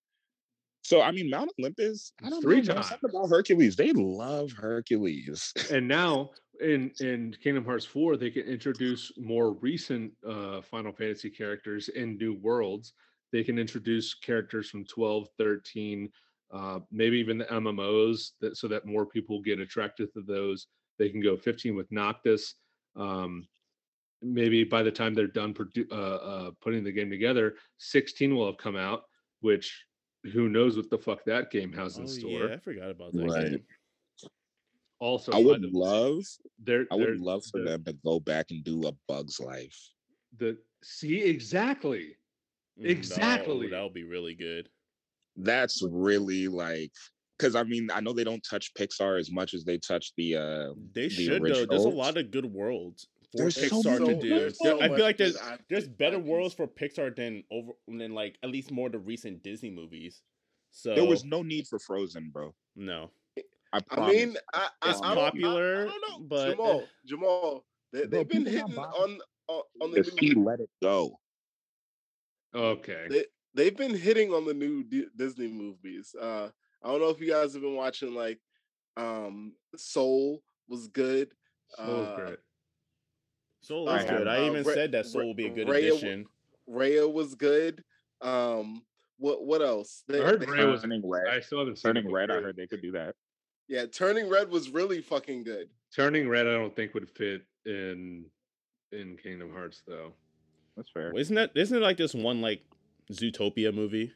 So 0.83 1.01
I 1.03 1.13
mean 1.13 1.31
Mount 1.31 1.51
Olympus, 1.59 2.13
I 2.23 2.31
don't 2.31 2.43
three 2.43 2.63
know, 2.63 2.63
times. 2.63 2.89
something 2.89 3.11
about 3.11 3.29
Hercules. 3.29 3.77
They 3.77 3.93
love 3.93 4.53
Hercules. 4.53 5.53
and 5.71 5.89
now 5.89 6.31
in 6.61 6.91
in 7.01 7.35
Kingdom 7.43 7.65
Hearts 7.65 7.85
4 7.85 8.17
they 8.17 8.31
can 8.31 8.45
introduce 8.47 9.13
more 9.19 9.53
recent 9.55 10.13
uh 10.27 10.61
Final 10.63 10.93
Fantasy 10.93 11.31
characters 11.31 11.89
in 11.89 12.17
new 12.17 12.35
worlds. 12.35 12.93
They 13.33 13.43
can 13.45 13.59
introduce 13.59 14.15
characters 14.15 14.71
from 14.71 14.85
12, 14.85 15.29
13, 15.39 16.11
uh 16.55 16.79
maybe 16.91 17.19
even 17.19 17.37
the 17.39 17.45
MMOs 17.47 18.31
that 18.41 18.57
so 18.57 18.69
that 18.69 18.87
more 18.87 19.05
people 19.07 19.43
get 19.43 19.59
attracted 19.61 20.09
to 20.15 20.23
those. 20.23 20.69
They 20.99 21.09
can 21.11 21.21
go 21.21 21.37
15 21.37 21.75
with 21.75 21.91
Noctis. 21.91 22.55
Um 22.97 23.47
maybe 24.23 24.65
by 24.65 24.83
the 24.83 24.91
time 24.93 25.13
they're 25.15 25.27
done 25.27 25.53
produ- 25.53 25.91
uh, 25.93 25.95
uh 26.33 26.51
putting 26.63 26.85
the 26.85 26.93
game 26.93 27.11
together, 27.11 27.57
16 27.79 28.35
will 28.35 28.47
have 28.47 28.57
come 28.57 28.77
out, 28.77 29.03
which 29.41 29.85
who 30.33 30.49
knows 30.49 30.77
what 30.77 30.89
the 30.89 30.97
fuck 30.99 31.25
that 31.27 31.51
game 31.51 31.73
has 31.73 31.99
in 31.99 32.05
Oh 32.05 32.07
store. 32.07 32.47
yeah, 32.49 32.55
I 32.55 32.59
forgot 32.59 32.91
about 32.91 33.13
that. 33.13 33.27
Right. 33.27 33.51
game. 33.51 33.65
Also, 35.01 35.33
I 35.33 35.39
would 35.43 35.61
the- 35.63 35.69
love, 35.77 36.23
there, 36.63 36.87
I 36.91 36.95
would 36.95 37.07
there- 37.09 37.17
love 37.19 37.45
for 37.51 37.61
them 37.63 37.85
to 37.85 37.93
go 38.05 38.21
back 38.21 38.47
and 38.51 38.65
do 38.65 38.87
a 38.87 38.93
Bug's 39.09 39.39
Life. 39.41 39.79
The 40.39 40.57
see 40.83 41.21
exactly. 41.23 42.17
Mm, 42.81 42.87
Exactly. 42.89 43.69
That 43.69 43.83
would 43.83 43.93
be 43.93 44.05
really 44.05 44.35
good. 44.35 44.69
That's 45.37 45.83
really 45.83 46.49
like, 46.49 46.93
because 47.39 47.57
I 47.57 47.63
mean, 47.65 47.89
I 47.93 48.01
know 48.01 48.13
they 48.13 48.25
don't 48.25 48.45
touch 48.49 48.73
Pixar 48.75 49.19
as 49.19 49.31
much 49.31 49.55
as 49.55 49.65
they 49.65 49.79
touch 49.79 50.13
the. 50.17 50.37
uh 50.37 50.73
They 50.95 51.09
the 51.09 51.11
should 51.11 51.43
though. 51.43 51.67
There's 51.67 51.85
a 51.85 51.89
lot 51.89 52.17
of 52.17 52.31
good 52.31 52.47
worlds 52.47 53.09
for 53.33 53.39
There's 53.39 53.57
so 53.69 53.83
Pixar 53.83 54.07
to 54.07 54.21
do. 54.21 54.51
so 54.51 54.81
I 54.81 54.89
feel 54.89 55.05
like 55.05 55.17
there's 55.17 55.37
good 55.37 55.59
there's 55.69 55.89
better 55.89 56.19
IPs. 56.19 56.27
worlds 56.27 56.55
for 56.55 56.67
Pixar 56.69 57.15
than 57.17 57.43
over 57.51 57.73
than 57.89 58.15
like 58.15 58.37
at 58.43 58.51
least 58.51 58.71
more 58.71 58.89
the 58.89 58.99
recent 58.99 59.43
Disney 59.43 59.71
movies. 59.71 60.23
So 60.71 60.95
There 60.95 61.05
was 61.05 61.25
no 61.25 61.43
need 61.43 61.67
for 61.69 61.79
Frozen, 61.79 62.31
bro. 62.33 62.55
no. 62.77 63.11
I, 63.73 63.81
I 63.91 64.09
mean, 64.13 64.37
I, 64.55 64.69
I, 64.83 64.91
It's 64.91 65.01
I 65.03 65.15
don't- 65.17 65.19
I- 65.25 65.31
popular, 65.31 65.89
I, 65.89 65.91
don't 65.91 66.01
know, 66.09 66.27
but- 66.29 66.51
Jamal, 66.53 66.85
Jamal, 67.07 67.65
they, 67.93 68.07
Bro, 68.07 68.19
they've 68.21 68.29
been 68.29 68.47
hitting 68.47 68.79
on 68.79 69.19
on, 69.49 69.63
on 69.83 69.91
the 69.91 69.99
if 69.99 70.17
he 70.21 70.33
let 70.35 70.61
it 70.61 70.71
go. 70.81 71.19
Okay. 72.55 73.07
they, 73.11 73.25
they've 73.55 73.77
been 73.77 73.95
hitting 73.95 74.33
on 74.33 74.45
the 74.45 74.55
new 74.55 74.83
D- 74.85 75.07
Disney 75.17 75.49
movies. 75.49 76.15
Uh, 76.21 76.49
I 76.83 76.89
don't 76.89 77.01
know 77.01 77.09
if 77.11 77.21
you 77.21 77.31
guys 77.31 77.53
have 77.55 77.63
been 77.63 77.77
watching 77.77 78.15
like 78.15 78.41
um 78.97 79.53
Soul 79.77 80.43
was 80.69 80.89
good. 80.89 81.33
Soul's 81.77 82.09
uh, 82.09 82.17
great. 82.17 82.39
Soul 83.61 83.89
I 83.89 83.99
is 83.99 84.05
good. 84.11 84.29
I 84.29 84.39
uh, 84.39 84.47
even 84.51 84.65
Ra- 84.65 84.75
said 84.75 84.93
that 84.93 85.05
Ra- 85.05 85.11
Soul 85.11 85.27
will 85.27 85.35
be 85.35 85.47
a 85.47 85.51
good 85.51 85.67
Raya 85.69 85.89
addition. 85.89 86.27
Raya 86.69 87.11
was 87.11 87.35
good. 87.35 87.83
Um, 88.21 88.83
what 89.19 89.45
what 89.45 89.63
else? 89.63 90.05
They- 90.09 90.21
I 90.21 90.25
heard 90.25 90.41
they- 90.41 90.47
Raya 90.47 90.71
was- 90.71 90.83
Turning 90.83 91.03
red. 91.09 91.29
I 91.29 91.41
still 91.41 91.59
haven't 91.61 91.81
Turning 91.81 92.05
but 92.05 92.13
red. 92.13 92.31
I 92.31 92.35
heard 92.41 92.57
they 92.57 92.67
could 92.67 92.83
do 92.83 92.93
that. 92.93 93.15
yeah, 93.69 93.87
Turning 93.87 94.29
Red 94.29 94.51
was 94.51 94.71
really 94.71 95.01
fucking 95.01 95.45
good. 95.45 95.69
Turning 95.95 96.29
red. 96.29 96.47
I 96.47 96.53
don't 96.53 96.75
think 96.77 96.93
would 96.95 97.09
fit 97.11 97.43
in 97.67 98.27
in 98.93 99.17
Kingdom 99.17 99.51
Hearts 99.53 99.83
though. 99.87 100.13
That's 100.77 100.91
fair. 100.91 101.13
Well, 101.13 101.21
Isn't 101.21 101.35
that 101.37 101.51
isn't 101.55 101.77
it 101.77 101.81
like 101.81 101.97
this 101.97 102.15
one 102.15 102.41
like 102.41 102.63
Zootopia 103.13 103.73
movie? 103.75 104.13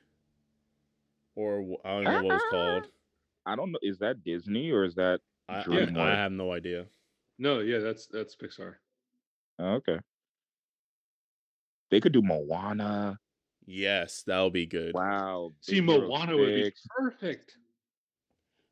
Or 1.34 1.78
I 1.84 1.90
don't 1.90 2.04
know 2.04 2.12
what 2.14 2.24
it 2.24 2.28
was 2.28 2.42
called. 2.50 2.88
I 3.46 3.56
don't 3.56 3.72
know. 3.72 3.78
Is 3.82 3.98
that 3.98 4.22
Disney 4.24 4.70
or 4.70 4.84
is 4.84 4.94
that? 4.96 5.20
I, 5.48 5.60
I, 5.60 5.64
DreamWorks. 5.64 5.98
I 5.98 6.10
have 6.16 6.32
no 6.32 6.52
idea. 6.52 6.86
No, 7.38 7.60
yeah, 7.60 7.78
that's 7.78 8.06
that's 8.06 8.34
Pixar. 8.36 8.74
Oh, 9.58 9.74
okay. 9.74 9.98
They 11.90 12.00
could 12.00 12.12
do 12.12 12.22
Moana. 12.22 13.18
Yes, 13.66 14.22
that 14.26 14.40
would 14.40 14.52
be 14.52 14.66
good. 14.66 14.94
Wow. 14.94 15.52
See, 15.60 15.80
Big 15.80 15.90
Hero 15.90 16.08
Moana 16.08 16.36
would 16.36 16.54
be 16.54 16.72
perfect. 16.96 17.56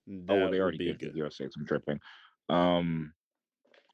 That 0.07 0.33
Oh, 0.33 0.37
well, 0.37 0.51
they 0.51 0.61
already 0.61 0.79
be 0.79 0.87
did 0.87 0.99
good. 0.99 1.15
Hero 1.15 1.31
Six. 1.31 1.55
I'm 1.57 1.67
tripping. 1.67 2.01
Um, 2.49 3.13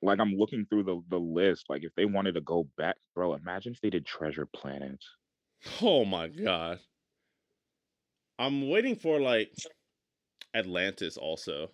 like 0.02 0.18
I'm 0.18 0.34
looking 0.34 0.66
through 0.68 0.84
the 0.84 1.02
the 1.08 1.18
list. 1.18 1.66
Like 1.68 1.84
if 1.84 1.94
they 1.94 2.04
wanted 2.04 2.34
to 2.34 2.40
go 2.40 2.68
back, 2.76 2.96
bro, 3.14 3.34
imagine 3.34 3.72
if 3.72 3.80
they 3.80 3.90
did 3.90 4.06
Treasure 4.06 4.46
Planet. 4.46 5.02
Oh 5.80 6.04
my 6.04 6.28
god. 6.28 6.80
I'm 8.38 8.68
waiting 8.68 8.96
for 8.96 9.20
like 9.20 9.52
Atlantis 10.54 11.16
also. 11.16 11.70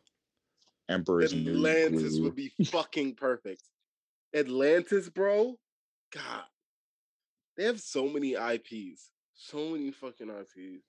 Emperor's 0.88 1.34
New 1.34 1.52
Atlantis 1.52 2.14
Groove. 2.14 2.24
would 2.24 2.34
be 2.34 2.52
fucking 2.64 3.14
perfect. 3.14 3.62
Atlantis, 4.34 5.08
bro. 5.08 5.58
God, 6.12 6.44
they 7.56 7.64
have 7.64 7.80
so 7.80 8.08
many 8.08 8.32
IPs, 8.32 9.10
so 9.34 9.70
many 9.70 9.90
fucking 9.90 10.28
IPs. 10.28 10.84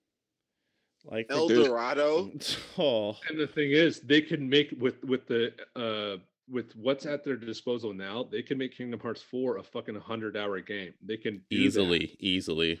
Like 1.04 1.26
El 1.30 1.48
Dorado. 1.48 2.30
oh 2.78 3.16
And 3.28 3.38
the 3.38 3.46
thing 3.46 3.70
is, 3.70 4.00
they 4.00 4.20
can 4.20 4.48
make 4.48 4.74
with 4.78 5.02
with 5.04 5.26
the 5.26 5.52
uh 5.76 6.20
with 6.50 6.74
what's 6.76 7.06
at 7.06 7.24
their 7.24 7.36
disposal 7.36 7.94
now, 7.94 8.24
they 8.30 8.42
can 8.42 8.58
make 8.58 8.76
Kingdom 8.76 9.00
Hearts 9.00 9.22
4 9.22 9.58
a 9.58 9.62
fucking 9.62 9.94
100 9.94 10.36
hour 10.36 10.60
game. 10.60 10.92
They 11.00 11.16
can 11.16 11.42
do 11.48 11.56
that. 11.56 11.62
easily, 11.62 12.16
easily. 12.18 12.80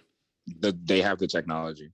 The, 0.58 0.78
they 0.84 1.00
have 1.00 1.18
the 1.18 1.26
technology. 1.26 1.92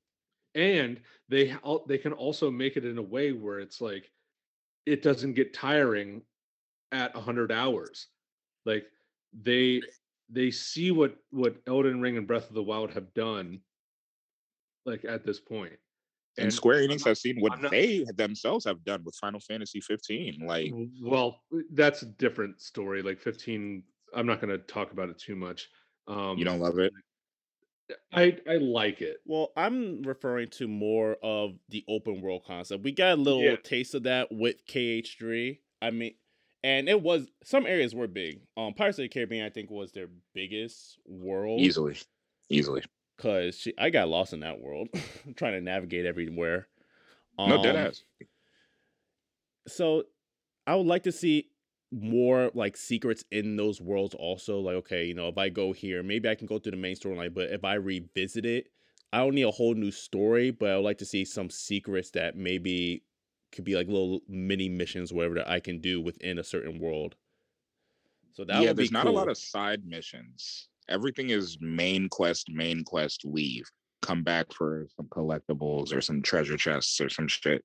and 0.54 1.00
they 1.28 1.54
they 1.86 1.98
can 1.98 2.12
also 2.12 2.50
make 2.50 2.76
it 2.76 2.84
in 2.84 2.98
a 2.98 3.02
way 3.02 3.32
where 3.32 3.60
it's 3.60 3.80
like 3.80 4.10
it 4.86 5.02
doesn't 5.02 5.34
get 5.34 5.52
tiring 5.52 6.22
at 6.92 7.14
100 7.14 7.50
hours 7.52 8.06
like 8.64 8.86
they 9.32 9.82
they 10.30 10.50
see 10.50 10.90
what 10.90 11.16
what 11.30 11.56
Elden 11.66 12.00
Ring 12.00 12.16
and 12.16 12.26
Breath 12.26 12.48
of 12.48 12.54
the 12.54 12.62
Wild 12.62 12.92
have 12.92 13.12
done 13.12 13.60
like 14.84 15.04
at 15.04 15.24
this 15.24 15.40
point 15.40 15.74
And, 16.38 16.52
Square 16.52 16.82
Enix 16.82 17.04
has 17.04 17.20
seen 17.20 17.40
what 17.40 17.60
not- 17.60 17.70
they 17.70 18.06
themselves 18.16 18.64
have 18.64 18.84
done 18.84 19.02
with 19.04 19.16
Final 19.16 19.40
Fantasy 19.40 19.80
15. 19.80 20.46
Like 20.46 20.72
well 21.02 21.42
that's 21.72 22.02
a 22.02 22.06
different 22.06 22.60
story 22.62 23.02
like 23.02 23.20
15 23.20 23.82
I'm 24.14 24.26
not 24.26 24.40
going 24.40 24.50
to 24.56 24.58
talk 24.58 24.92
about 24.92 25.08
it 25.10 25.18
too 25.18 25.36
much 25.36 25.68
um 26.06 26.38
you 26.38 26.44
don't 26.44 26.60
love 26.60 26.78
it. 26.78 26.92
I 28.12 28.36
I 28.48 28.56
like 28.56 29.00
it 29.00 29.18
Well, 29.26 29.52
I'm 29.56 30.02
referring 30.02 30.48
to 30.50 30.66
more 30.66 31.16
of 31.22 31.58
the 31.68 31.84
open 31.88 32.20
world 32.20 32.42
concept. 32.46 32.82
We 32.84 32.92
got 32.92 33.18
a 33.18 33.20
little 33.20 33.42
Yeah. 33.42 33.56
taste 33.56 33.94
of 33.94 34.02
that 34.04 34.28
with 34.32 34.56
KH3. 34.66 35.58
I 35.82 35.90
mean, 35.90 36.14
and 36.64 36.88
it 36.88 37.00
was 37.00 37.28
some 37.44 37.66
areas 37.66 37.94
were 37.94 38.08
big. 38.08 38.40
Um, 38.56 38.74
Pirates 38.74 38.98
of 38.98 39.02
the 39.04 39.08
Caribbean, 39.08 39.44
I 39.46 39.50
think, 39.50 39.70
was 39.70 39.92
their 39.92 40.08
biggest 40.34 40.98
world. 41.06 41.60
Easily. 41.60 41.96
Easily. 42.48 42.82
Cause 43.18 43.56
she, 43.56 43.72
I 43.78 43.90
got 43.90 44.08
lost 44.08 44.32
in 44.32 44.40
that 44.40 44.60
world, 44.60 44.88
trying 45.36 45.52
to 45.54 45.60
navigate 45.60 46.06
everywhere. 46.06 46.68
No 47.38 47.62
dead 47.62 47.76
Um, 47.76 47.86
ass. 47.86 48.02
so 49.68 50.04
I 50.66 50.74
would 50.74 50.86
like 50.86 51.04
to 51.04 51.12
see 51.12 51.50
more 51.92 52.50
like 52.54 52.76
secrets 52.76 53.24
in 53.30 53.56
those 53.56 53.80
worlds 53.80 54.14
also. 54.14 54.60
Like, 54.60 54.76
okay, 54.76 55.04
you 55.04 55.14
know, 55.14 55.28
if 55.28 55.38
I 55.38 55.48
go 55.48 55.72
here, 55.72 56.02
maybe 56.02 56.28
I 56.28 56.34
can 56.34 56.46
go 56.46 56.58
through 56.58 56.72
the 56.72 56.76
main 56.78 56.96
storyline, 56.96 57.34
but 57.34 57.50
if 57.50 57.64
I 57.64 57.74
revisit 57.74 58.44
it, 58.44 58.68
I 59.12 59.18
don't 59.18 59.34
need 59.34 59.42
a 59.44 59.50
whole 59.50 59.74
new 59.74 59.90
story, 59.90 60.50
but 60.50 60.70
I 60.70 60.76
would 60.76 60.84
like 60.84 60.98
to 60.98 61.06
see 61.06 61.24
some 61.24 61.48
secrets 61.48 62.10
that 62.10 62.36
maybe 62.36 63.04
could 63.52 63.64
be 63.64 63.76
like 63.76 63.86
little 63.86 64.20
mini 64.28 64.68
missions, 64.68 65.12
whatever 65.12 65.36
that 65.36 65.48
I 65.48 65.60
can 65.60 65.80
do 65.80 66.00
within 66.00 66.38
a 66.38 66.44
certain 66.44 66.78
world. 66.80 67.14
So 68.32 68.44
that 68.44 68.60
yeah, 68.60 68.68
would 68.68 68.76
be 68.76 68.82
there's 68.82 68.92
not 68.92 69.06
a 69.06 69.10
lot 69.10 69.28
of 69.28 69.38
side 69.38 69.84
missions. 69.86 70.68
Everything 70.88 71.30
is 71.30 71.56
main 71.60 72.08
quest, 72.08 72.50
main 72.50 72.84
quest, 72.84 73.24
leave. 73.24 73.64
Come 74.02 74.22
back 74.22 74.52
for 74.52 74.86
some 74.96 75.06
collectibles 75.06 75.94
or 75.94 76.00
some 76.00 76.20
treasure 76.20 76.56
chests 76.56 77.00
or 77.00 77.08
some 77.08 77.28
shit. 77.28 77.64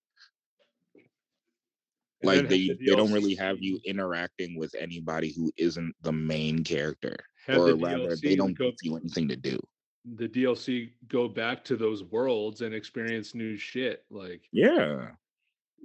Like 2.23 2.47
they, 2.47 2.67
the 2.69 2.77
they 2.85 2.95
don't 2.95 3.11
really 3.11 3.35
have 3.35 3.57
you 3.59 3.79
interacting 3.85 4.57
with 4.57 4.73
anybody 4.77 5.33
who 5.35 5.51
isn't 5.57 5.93
the 6.01 6.11
main 6.11 6.63
character. 6.63 7.15
or 7.49 7.65
the 7.67 7.75
rather, 7.75 7.97
DLC 8.15 8.21
they 8.21 8.35
don't 8.35 8.53
go- 8.57 8.65
give 8.71 8.75
you 8.83 8.97
anything 8.97 9.27
to 9.29 9.35
do. 9.35 9.59
the 10.15 10.27
DLC 10.27 10.91
go 11.07 11.27
back 11.27 11.63
to 11.65 11.75
those 11.75 12.03
worlds 12.03 12.61
and 12.61 12.73
experience 12.73 13.33
new 13.35 13.57
shit. 13.57 14.03
Like 14.09 14.41
Yeah. 14.51 15.11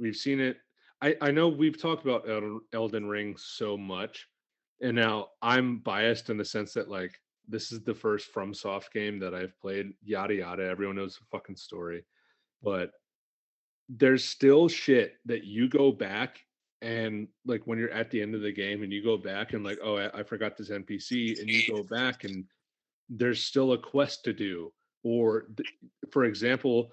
we've 0.01 0.17
seen 0.17 0.41
it. 0.41 0.59
I 1.03 1.17
I 1.21 1.31
know 1.31 1.49
we've 1.49 1.81
talked 1.81 2.05
about 2.05 2.29
Elden, 2.29 2.61
Elden 2.73 3.07
Ring 3.07 3.37
so 3.39 3.77
much, 3.77 4.29
and 4.81 4.95
now 4.97 5.29
I'm 5.43 5.79
biased 5.79 6.31
in 6.31 6.37
the 6.39 6.45
sense 6.45 6.73
that 6.75 6.89
like 6.89 7.15
this 7.49 7.71
is 7.73 7.83
the 7.83 7.95
first 7.95 8.33
FromSoft 8.35 8.91
game 8.93 9.19
that 9.21 9.35
I've 9.35 9.57
played. 9.61 9.93
Yada 10.03 10.35
yada. 10.35 10.65
Everyone 10.65 10.97
knows 10.97 11.17
the 11.17 11.25
fucking 11.31 11.57
story, 11.57 12.05
but 12.63 12.91
there's 13.89 14.25
still 14.25 14.69
shit 14.69 15.15
that 15.27 15.45
you 15.45 15.69
go 15.69 15.93
back 15.93 16.41
and 16.83 17.29
like 17.45 17.63
when 17.67 17.79
you're 17.79 17.91
at 17.91 18.11
the 18.11 18.21
end 18.21 18.35
of 18.35 18.43
the 18.43 18.53
game 18.53 18.83
and 18.83 18.93
you 18.93 19.03
go 19.03 19.17
back 19.17 19.53
and 19.53 19.65
like 19.65 19.79
oh 19.83 19.97
I, 19.97 20.21
I 20.21 20.23
forgot 20.23 20.57
this 20.57 20.71
NPC 20.71 21.41
and 21.41 21.49
you 21.49 21.63
go 21.75 21.83
back 21.83 22.25
and 22.25 22.45
there's 23.09 23.43
still 23.43 23.73
a 23.73 23.79
quest 23.79 24.25
to 24.25 24.33
do 24.33 24.73
or 25.05 25.47
th- 25.57 25.69
for 26.11 26.25
example 26.25 26.93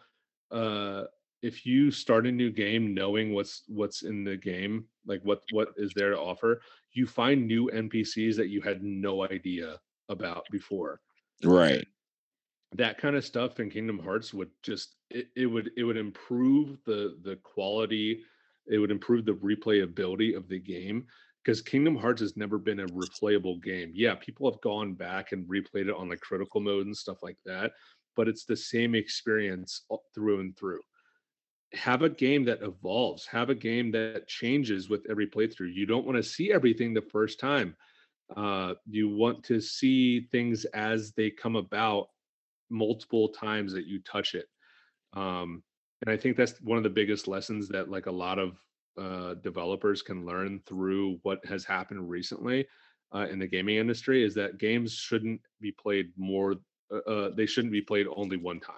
uh 0.52 1.04
if 1.42 1.66
you 1.66 1.92
start 1.92 2.26
a 2.28 2.32
new 2.32 2.52
game 2.52 2.94
knowing 2.94 3.34
what's 3.34 3.64
what's 3.68 4.04
in 4.04 4.24
the 4.24 4.38
game 4.38 4.86
like 5.06 5.22
what 5.24 5.42
what 5.52 5.70
is 5.78 5.92
there 5.96 6.12
to 6.12 6.20
offer 6.20 6.62
you 6.94 7.08
find 7.08 7.48
new 7.48 7.70
npcs 7.74 8.36
that 8.36 8.50
you 8.50 8.62
had 8.62 8.84
no 8.84 9.26
idea 9.26 9.78
about 10.10 10.46
before 10.52 11.02
Right. 11.44 11.86
That 12.76 12.98
kind 12.98 13.16
of 13.16 13.24
stuff 13.24 13.60
in 13.60 13.70
kingdom 13.70 14.00
hearts 14.00 14.34
would 14.34 14.50
just 14.64 14.96
it, 15.10 15.28
it 15.36 15.46
would 15.46 15.72
it 15.78 15.84
would 15.84 15.98
improve 15.98 16.78
the 16.86 17.18
the 17.24 17.36
quality 17.38 18.24
it 18.68 18.78
would 18.78 18.92
improve 18.92 19.26
the 19.26 19.34
replayability 19.34 20.36
of 20.36 20.48
the 20.48 20.60
game 20.60 21.06
because 21.44 21.62
kingdom 21.62 21.96
hearts 21.96 22.22
has 22.22 22.38
never 22.38 22.58
been 22.58 22.80
a 22.80 22.88
replayable 22.88 23.62
game. 23.62 23.92
Yeah 23.94 24.16
people 24.16 24.50
have 24.50 24.62
gone 24.62 24.94
back 24.94 25.32
and 25.32 25.48
replayed 25.48 25.88
it 25.88 25.96
on 25.96 26.10
like 26.10 26.22
critical 26.22 26.62
mode 26.62 26.86
and 26.86 26.98
stuff 26.98 27.22
like 27.22 27.38
that 27.46 27.72
but 28.16 28.28
it's 28.28 28.46
the 28.46 28.56
same 28.56 28.96
experience 28.96 29.82
through 30.14 30.40
and 30.40 30.56
through. 30.58 30.82
Have 31.74 32.04
a 32.04 32.10
game 32.10 32.46
that 32.46 32.62
evolves 32.62 33.26
have 33.28 33.50
a 33.50 33.56
game 33.56 33.92
that 33.92 34.28
changes 34.28 34.90
with 34.90 35.06
every 35.10 35.28
playthrough. 35.28 35.74
You 35.74 35.86
don't 35.86 36.06
want 36.06 36.18
to 36.18 36.24
see 36.24 36.52
everything 36.52 36.94
the 36.94 37.02
first 37.02 37.40
time. 37.40 37.76
Uh 38.36 38.74
you 38.90 39.10
want 39.10 39.44
to 39.46 39.60
see 39.60 40.28
things 40.32 40.66
as 40.66 41.12
they 41.12 41.30
come 41.30 41.56
about 41.56 42.08
multiple 42.70 43.30
times 43.30 43.74
that 43.74 43.88
you 43.88 44.00
touch 44.02 44.36
it 44.36 44.48
Um, 45.14 45.64
and 46.06 46.14
I 46.14 46.18
think 46.18 46.38
that's 46.38 46.62
one 46.62 46.78
of 46.78 46.84
the 46.84 46.90
biggest 46.90 47.28
lessons 47.28 47.70
that 47.70 47.90
like 47.90 48.08
a 48.08 48.12
lot 48.12 48.40
of 48.40 48.60
uh, 48.98 49.36
developers 49.36 50.02
can 50.02 50.26
learn 50.26 50.62
through 50.68 51.20
what 51.24 51.46
has 51.46 51.66
happened 51.66 52.10
recently 52.10 52.68
uh, 53.16 53.28
in 53.32 53.40
the 53.40 53.48
gaming 53.48 53.78
industry 53.78 54.24
is 54.24 54.34
that 54.36 54.58
games 54.58 54.94
shouldn't 54.94 55.42
be 55.62 55.72
played 55.72 56.12
more. 56.18 56.56
Uh, 56.92 57.10
uh, 57.10 57.30
they 57.36 57.46
shouldn't 57.46 57.72
be 57.72 57.82
played 57.82 58.08
only 58.16 58.38
one 58.38 58.60
time. 58.60 58.76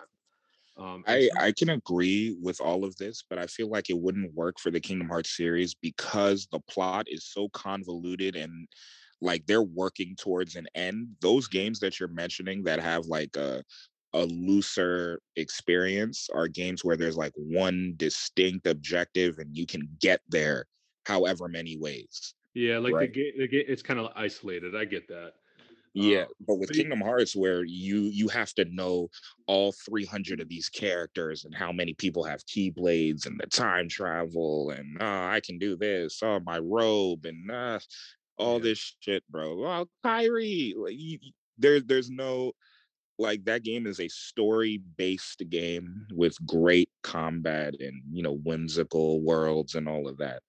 Um, 0.78 1.04
I, 1.08 1.30
I 1.40 1.52
can 1.54 1.70
agree 1.70 2.38
with 2.42 2.60
all 2.62 2.84
of 2.84 2.96
this, 2.98 3.24
but 3.30 3.40
I 3.40 3.48
feel 3.48 3.70
like 3.70 3.90
it 3.90 3.98
wouldn't 3.98 4.34
work 4.34 4.60
for 4.60 4.72
the 4.72 4.80
Kingdom 4.80 5.08
Hearts 5.08 5.36
series 5.36 5.74
because 5.74 6.48
the 6.52 6.60
plot 6.70 7.08
is 7.10 7.26
so 7.26 7.50
convoluted 7.50 8.36
and 8.36 8.68
like 9.26 9.46
they're 9.46 9.64
working 9.64 10.16
towards 10.18 10.56
an 10.56 10.68
end. 10.76 11.10
Those 11.22 11.48
games 11.48 11.80
that 11.80 12.00
you're 12.00 12.10
mentioning 12.10 12.64
that 12.64 12.80
have 12.80 13.06
like 13.06 13.36
a 13.36 13.64
a 14.14 14.26
looser 14.26 15.20
experience 15.36 16.30
are 16.34 16.48
games 16.48 16.86
where 16.86 16.96
there's 16.96 17.18
like 17.18 17.34
one 17.36 17.94
distinct 17.98 18.66
objective 18.66 19.40
and 19.40 19.56
you 19.56 19.66
can 19.66 19.90
get 20.00 20.22
there 20.30 20.66
however 21.06 21.50
many 21.50 21.78
ways. 21.78 22.34
Yeah, 22.54 22.78
like 22.78 22.94
right? 22.94 23.14
the 23.14 23.20
game, 23.20 23.34
the 23.38 23.48
game, 23.48 23.66
it's 23.68 23.82
kind 23.82 24.00
of 24.00 24.12
isolated. 24.16 24.74
I 24.74 24.86
get 24.86 25.10
that. 25.10 25.34
Yeah, 25.94 26.24
um, 26.24 26.28
but 26.46 26.56
with 26.56 26.74
Kingdom 26.74 27.00
Hearts, 27.00 27.36
where 27.36 27.64
you 27.64 28.02
you 28.04 28.28
have 28.28 28.54
to 28.56 28.66
know 28.66 29.10
all 29.48 29.74
300 29.86 30.42
of 30.42 30.50
these 30.50 30.68
characters 30.68 31.46
and 31.46 31.56
how 31.56 31.72
many 31.72 31.94
people 31.94 32.24
have 32.24 32.46
keyblades 32.46 33.26
and 33.26 33.40
the 33.40 33.48
time 33.48 33.88
travel 33.88 34.72
and 34.72 35.02
uh, 35.02 35.28
I 35.28 35.42
can 35.42 35.58
do 35.58 35.78
this, 35.78 36.20
oh 36.22 36.40
my 36.42 36.60
robe 36.60 37.26
and 37.26 37.50
uh, 37.50 37.80
all 38.38 38.58
yeah. 38.58 38.64
this 38.64 38.96
shit, 39.00 39.24
bro. 39.30 39.66
Oh, 39.66 39.86
Kairi, 40.06 40.74
like, 40.76 40.96
you, 40.98 41.20
there, 41.58 41.80
there's 41.80 42.10
no 42.10 42.52
like 43.18 43.46
that 43.46 43.64
game 43.64 43.88
is 43.88 44.02
a 44.02 44.10
story 44.10 44.82
based 44.98 45.42
game 45.50 46.06
with 46.14 46.36
great 46.46 46.90
combat 47.02 47.74
and 47.80 48.02
you 48.12 48.22
know 48.22 48.36
whimsical 48.44 49.22
worlds 49.22 49.76
and 49.76 49.88
all 49.88 50.10
of 50.10 50.18
that 50.18 50.42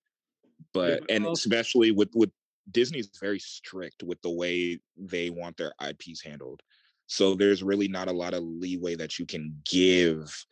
but 0.72 1.05
yeah, 1.09 1.16
and 1.16 1.26
especially 1.26 1.91
with 1.91 2.11
with 2.14 2.30
Disney's 2.70 3.11
very 3.20 3.39
strict 3.39 4.03
with 4.03 4.20
the 4.22 4.30
way 4.30 4.78
they 4.97 5.30
want 5.30 5.57
their 5.57 5.72
IPs 5.87 6.22
handled. 6.22 6.61
So 7.07 7.34
there's 7.34 7.62
really 7.62 7.89
not 7.89 8.09
a 8.09 8.12
lot 8.12 8.34
of 8.34 8.43
leeway 8.43 8.97
that 8.97 9.18
you 9.18 9.26
can 9.26 9.57
give. 9.64 10.45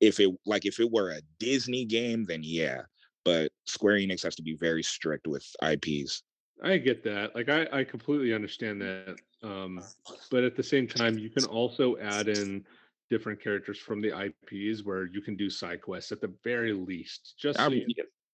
If 0.00 0.20
it 0.20 0.30
like 0.44 0.64
if 0.66 0.78
it 0.78 0.90
were 0.90 1.10
a 1.10 1.22
Disney 1.40 1.84
game, 1.84 2.24
then 2.26 2.40
yeah. 2.42 2.82
But 3.24 3.50
Square 3.64 3.96
Enix 3.96 4.22
has 4.22 4.36
to 4.36 4.42
be 4.42 4.56
very 4.56 4.82
strict 4.82 5.26
with 5.26 5.44
IPs. 5.62 6.22
I 6.62 6.78
get 6.78 7.04
that. 7.04 7.34
Like 7.34 7.48
I, 7.48 7.66
I 7.72 7.84
completely 7.84 8.32
understand 8.32 8.80
that. 8.80 9.16
Um, 9.42 9.82
but 10.30 10.44
at 10.44 10.56
the 10.56 10.62
same 10.62 10.86
time, 10.86 11.18
you 11.18 11.30
can 11.30 11.44
also 11.44 11.96
add 11.98 12.28
in 12.28 12.64
different 13.10 13.42
characters 13.42 13.78
from 13.78 14.00
the 14.00 14.08
IPs 14.08 14.82
where 14.84 15.06
you 15.06 15.20
can 15.20 15.36
do 15.36 15.50
side 15.50 15.82
quests 15.82 16.12
at 16.12 16.20
the 16.20 16.32
very 16.42 16.72
least. 16.72 17.34
Just 17.38 17.60
I, 17.60 17.68
so 17.68 17.72
you, 17.72 17.86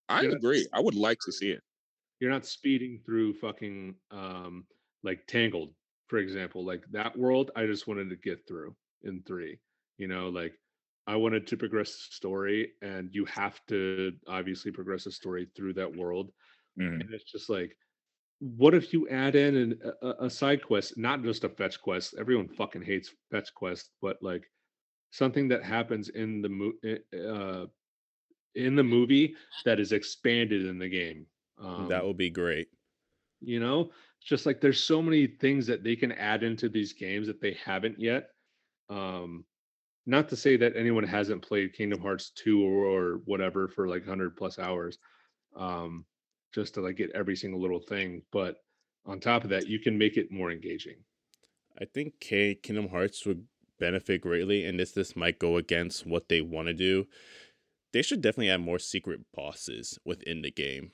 I 0.09 0.25
agree. 0.25 0.67
I 0.73 0.81
would 0.81 0.95
like 0.95 1.19
to 1.27 1.33
see 1.33 1.51
it 1.51 1.63
you're 2.23 2.31
not 2.31 2.47
speeding 2.47 3.01
through 3.05 3.35
fucking 3.35 3.97
um 4.13 4.65
like 5.03 5.27
Tangled, 5.27 5.75
for 6.07 6.19
example. 6.19 6.65
Like 6.65 6.85
that 6.93 7.19
world, 7.19 7.51
I 7.57 7.67
just 7.67 7.89
wanted 7.89 8.11
to 8.11 8.17
get 8.17 8.47
through 8.47 8.77
in 9.03 9.25
three. 9.27 9.59
You 9.99 10.07
know, 10.07 10.29
like 10.29 10.53
I 11.09 11.17
wanted 11.17 11.49
to 11.49 11.57
progress 11.57 11.91
the 11.91 12.15
story, 12.15 12.71
and 12.81 13.13
you 13.13 13.25
have 13.25 13.61
to 13.67 14.13
obviously 14.29 14.71
progress 14.71 15.03
the 15.03 15.11
story 15.11 15.49
through 15.57 15.75
that 15.75 15.97
world. 15.97 16.31
Mm-hmm. 16.81 17.01
And 17.01 17.11
it's 17.13 17.31
just 17.31 17.51
like, 17.51 17.77
what 18.43 18.75
if 18.75 18.93
you 18.93 19.09
add 19.09 19.37
in 19.37 19.57
an, 19.57 19.81
a, 20.03 20.25
a 20.25 20.31
side 20.31 20.63
quest, 20.67 20.99
not 20.99 21.23
just 21.23 21.45
a 21.45 21.49
fetch 21.49 21.81
quest? 21.81 22.15
Everyone 22.19 22.49
fucking 22.49 22.83
hates 22.83 23.15
fetch 23.31 23.55
quest, 23.55 23.91
but 24.01 24.17
like 24.21 24.51
something 25.11 25.49
that 25.49 25.63
happens 25.63 26.09
in 26.09 26.43
the 26.43 26.49
mo- 26.49 26.73
uh, 26.85 27.67
in 28.55 28.75
the 28.75 28.83
movie 28.83 29.35
that 29.65 29.81
is 29.81 29.93
expanded 29.93 30.67
in 30.67 30.79
the 30.79 30.89
game 30.89 31.27
um, 31.63 31.89
that 31.89 32.05
would 32.05 32.17
be 32.17 32.31
great. 32.31 32.69
You 33.41 33.61
know, 33.61 33.91
it's 34.19 34.29
just 34.29 34.47
like 34.47 34.61
there's 34.61 34.83
so 34.83 35.03
many 35.03 35.27
things 35.27 35.67
that 35.67 35.83
they 35.83 35.97
can 35.97 36.13
add 36.13 36.43
into 36.43 36.69
these 36.69 36.93
games 36.93 37.27
that 37.27 37.41
they 37.41 37.57
haven't 37.65 37.99
yet. 37.99 38.31
Um, 38.89 39.45
not 40.07 40.29
to 40.29 40.37
say 40.37 40.57
that 40.57 40.77
anyone 40.77 41.05
hasn't 41.05 41.43
played 41.43 41.75
Kingdom 41.75 42.01
Hearts 42.01 42.31
2 42.31 42.65
or, 42.65 42.85
or 42.85 43.21
whatever 43.25 43.69
for 43.69 43.89
like 43.89 44.03
100 44.03 44.37
plus 44.37 44.59
hours, 44.59 44.99
um, 45.57 46.05
just 46.55 46.75
to 46.75 46.81
like 46.81 46.97
get 46.97 47.11
every 47.15 47.37
single 47.37 47.61
little 47.61 47.81
thing. 47.81 48.23
But 48.33 48.57
on 49.07 49.21
top 49.21 49.45
of 49.45 49.51
that, 49.51 49.67
you 49.67 49.79
can 49.79 49.99
make 49.99 50.17
it 50.17 50.31
more 50.31 50.51
engaging. 50.51 50.97
I 51.81 51.85
think 51.87 52.21
K 52.21 52.55
Kingdom 52.55 52.89
Hearts 52.89 53.25
would 53.27 53.45
benefit 53.81 54.21
greatly, 54.21 54.65
and 54.65 54.79
this 54.79 54.93
this 54.93 55.17
might 55.17 55.39
go 55.39 55.57
against 55.57 56.07
what 56.07 56.29
they 56.29 56.41
want 56.41 56.69
to 56.69 56.75
do. 56.75 57.07
They 57.93 58.03
should 58.03 58.23
definitely 58.23 58.51
add 58.51 58.61
more 58.63 58.79
secret 58.79 59.21
bosses 59.35 59.99
within 60.05 60.43
the 60.43 60.51
game 60.51 60.93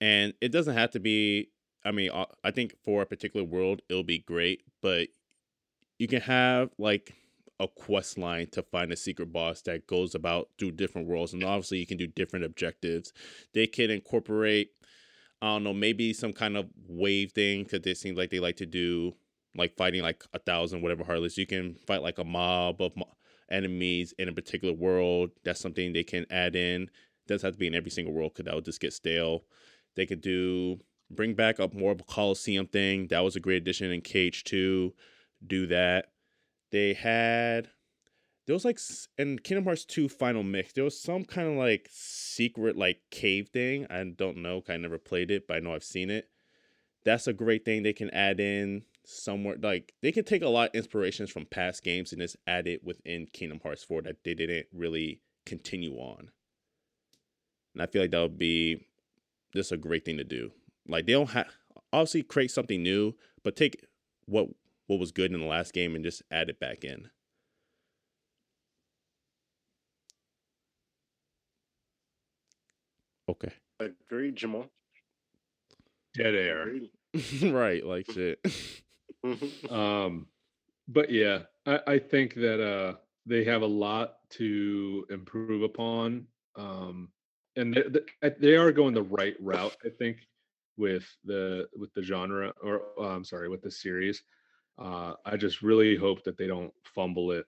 and 0.00 0.34
it 0.40 0.50
doesn't 0.50 0.74
have 0.74 0.90
to 0.90 1.00
be 1.00 1.48
i 1.84 1.90
mean 1.90 2.10
uh, 2.12 2.26
i 2.44 2.50
think 2.50 2.74
for 2.84 3.02
a 3.02 3.06
particular 3.06 3.44
world 3.44 3.82
it'll 3.88 4.02
be 4.02 4.18
great 4.18 4.62
but 4.82 5.08
you 5.98 6.06
can 6.06 6.20
have 6.20 6.70
like 6.78 7.14
a 7.60 7.68
quest 7.68 8.18
line 8.18 8.46
to 8.50 8.62
find 8.62 8.92
a 8.92 8.96
secret 8.96 9.32
boss 9.32 9.62
that 9.62 9.86
goes 9.86 10.14
about 10.14 10.48
through 10.58 10.70
different 10.70 11.08
worlds 11.08 11.32
and 11.32 11.42
obviously 11.42 11.78
you 11.78 11.86
can 11.86 11.96
do 11.96 12.06
different 12.06 12.44
objectives 12.44 13.12
they 13.54 13.66
can 13.66 13.90
incorporate 13.90 14.70
i 15.42 15.46
don't 15.46 15.64
know 15.64 15.74
maybe 15.74 16.12
some 16.12 16.32
kind 16.32 16.56
of 16.56 16.68
wave 16.88 17.32
thing 17.32 17.64
because 17.64 17.80
they 17.82 17.94
seem 17.94 18.14
like 18.14 18.30
they 18.30 18.40
like 18.40 18.56
to 18.56 18.66
do 18.66 19.12
like 19.56 19.76
fighting 19.76 20.02
like 20.02 20.24
a 20.34 20.38
thousand 20.38 20.82
whatever 20.82 21.04
heartless 21.04 21.36
you 21.36 21.46
can 21.46 21.74
fight 21.86 22.02
like 22.02 22.18
a 22.18 22.24
mob 22.24 22.80
of 22.80 22.92
enemies 23.50 24.14
in 24.18 24.28
a 24.28 24.32
particular 24.32 24.74
world 24.74 25.30
that's 25.44 25.60
something 25.60 25.92
they 25.92 26.04
can 26.04 26.26
add 26.30 26.54
in 26.54 26.88
doesn't 27.26 27.46
have 27.46 27.54
to 27.54 27.58
be 27.58 27.66
in 27.66 27.74
every 27.74 27.90
single 27.90 28.12
world 28.12 28.32
because 28.32 28.44
that 28.44 28.54
would 28.54 28.64
just 28.64 28.80
get 28.80 28.92
stale 28.92 29.44
they 29.96 30.06
could 30.06 30.20
do 30.20 30.78
bring 31.10 31.34
back 31.34 31.60
up 31.60 31.74
more 31.74 31.92
of 31.92 32.00
a 32.00 32.04
Coliseum 32.04 32.66
thing. 32.66 33.08
That 33.08 33.20
was 33.20 33.36
a 33.36 33.40
great 33.40 33.62
addition 33.62 33.90
in 33.90 34.00
KH2. 34.00 34.92
Do 35.46 35.66
that. 35.68 36.06
They 36.70 36.94
had 36.94 37.70
there 38.46 38.54
was 38.54 38.64
like 38.64 38.80
in 39.18 39.38
Kingdom 39.40 39.64
Hearts 39.64 39.84
2 39.84 40.08
Final 40.08 40.42
Mix, 40.42 40.72
there 40.72 40.84
was 40.84 40.98
some 40.98 41.22
kind 41.24 41.48
of 41.48 41.54
like 41.56 41.86
secret 41.90 42.76
like 42.76 43.02
cave 43.10 43.48
thing. 43.48 43.86
I 43.90 44.02
don't 44.04 44.38
know, 44.38 44.62
I 44.68 44.78
never 44.78 44.96
played 44.96 45.30
it, 45.30 45.46
but 45.46 45.58
I 45.58 45.60
know 45.60 45.74
I've 45.74 45.84
seen 45.84 46.08
it. 46.10 46.30
That's 47.04 47.26
a 47.26 47.34
great 47.34 47.66
thing 47.66 47.82
they 47.82 47.92
can 47.92 48.08
add 48.10 48.40
in 48.40 48.84
somewhere. 49.04 49.56
Like 49.60 49.92
they 50.00 50.12
can 50.12 50.24
take 50.24 50.42
a 50.42 50.48
lot 50.48 50.70
of 50.70 50.74
inspirations 50.74 51.30
from 51.30 51.44
past 51.44 51.84
games 51.84 52.12
and 52.12 52.22
just 52.22 52.36
add 52.46 52.66
it 52.66 52.82
within 52.82 53.26
Kingdom 53.26 53.60
Hearts 53.62 53.84
4 53.84 54.02
that 54.02 54.24
they 54.24 54.32
didn't 54.32 54.66
really 54.72 55.20
continue 55.44 55.96
on. 55.96 56.30
And 57.74 57.82
I 57.82 57.86
feel 57.86 58.00
like 58.00 58.12
that 58.12 58.22
would 58.22 58.38
be 58.38 58.86
just 59.54 59.72
a 59.72 59.76
great 59.76 60.06
thing 60.06 60.16
to 60.16 60.24
do. 60.24 60.52
Like 60.86 61.04
they 61.04 61.12
don't 61.12 61.30
have 61.30 61.48
obviously 61.92 62.22
create 62.22 62.50
something 62.50 62.82
new, 62.82 63.14
but 63.42 63.56
take 63.56 63.84
what 64.24 64.48
what 64.88 64.98
was 64.98 65.12
good 65.12 65.32
in 65.32 65.40
the 65.40 65.46
last 65.46 65.72
game 65.72 65.94
and 65.94 66.04
just 66.04 66.22
add 66.30 66.50
it 66.50 66.58
back 66.58 66.82
in. 66.82 67.08
Okay. 73.28 73.52
Agreed, 73.78 74.34
Jamal. 74.34 74.66
Dead 76.14 76.34
air. 76.34 76.72
right, 77.42 77.84
like 77.84 78.10
shit. 78.10 78.40
um, 79.70 80.26
but 80.88 81.10
yeah, 81.10 81.40
I, 81.66 81.80
I 81.86 81.98
think 81.98 82.34
that 82.34 82.60
uh 82.60 82.94
they 83.26 83.44
have 83.44 83.62
a 83.62 83.66
lot 83.66 84.14
to 84.30 85.06
improve 85.10 85.62
upon. 85.62 86.26
Um, 86.56 87.10
and 87.56 87.74
they, 87.74 88.30
they 88.40 88.56
are 88.56 88.72
going 88.72 88.94
the 88.94 89.02
right 89.02 89.36
route, 89.38 89.76
I 89.84 89.90
think, 89.90 90.26
with 90.76 91.04
the 91.24 91.68
with 91.76 91.92
the 91.92 92.02
genre, 92.02 92.52
or 92.62 92.82
oh, 92.96 93.04
I'm 93.04 93.24
sorry, 93.24 93.48
with 93.48 93.62
the 93.62 93.70
series. 93.70 94.22
Uh, 94.78 95.14
I 95.24 95.36
just 95.36 95.62
really 95.62 95.96
hope 95.96 96.24
that 96.24 96.36
they 96.36 96.46
don't 96.46 96.72
fumble 96.94 97.32
it 97.32 97.46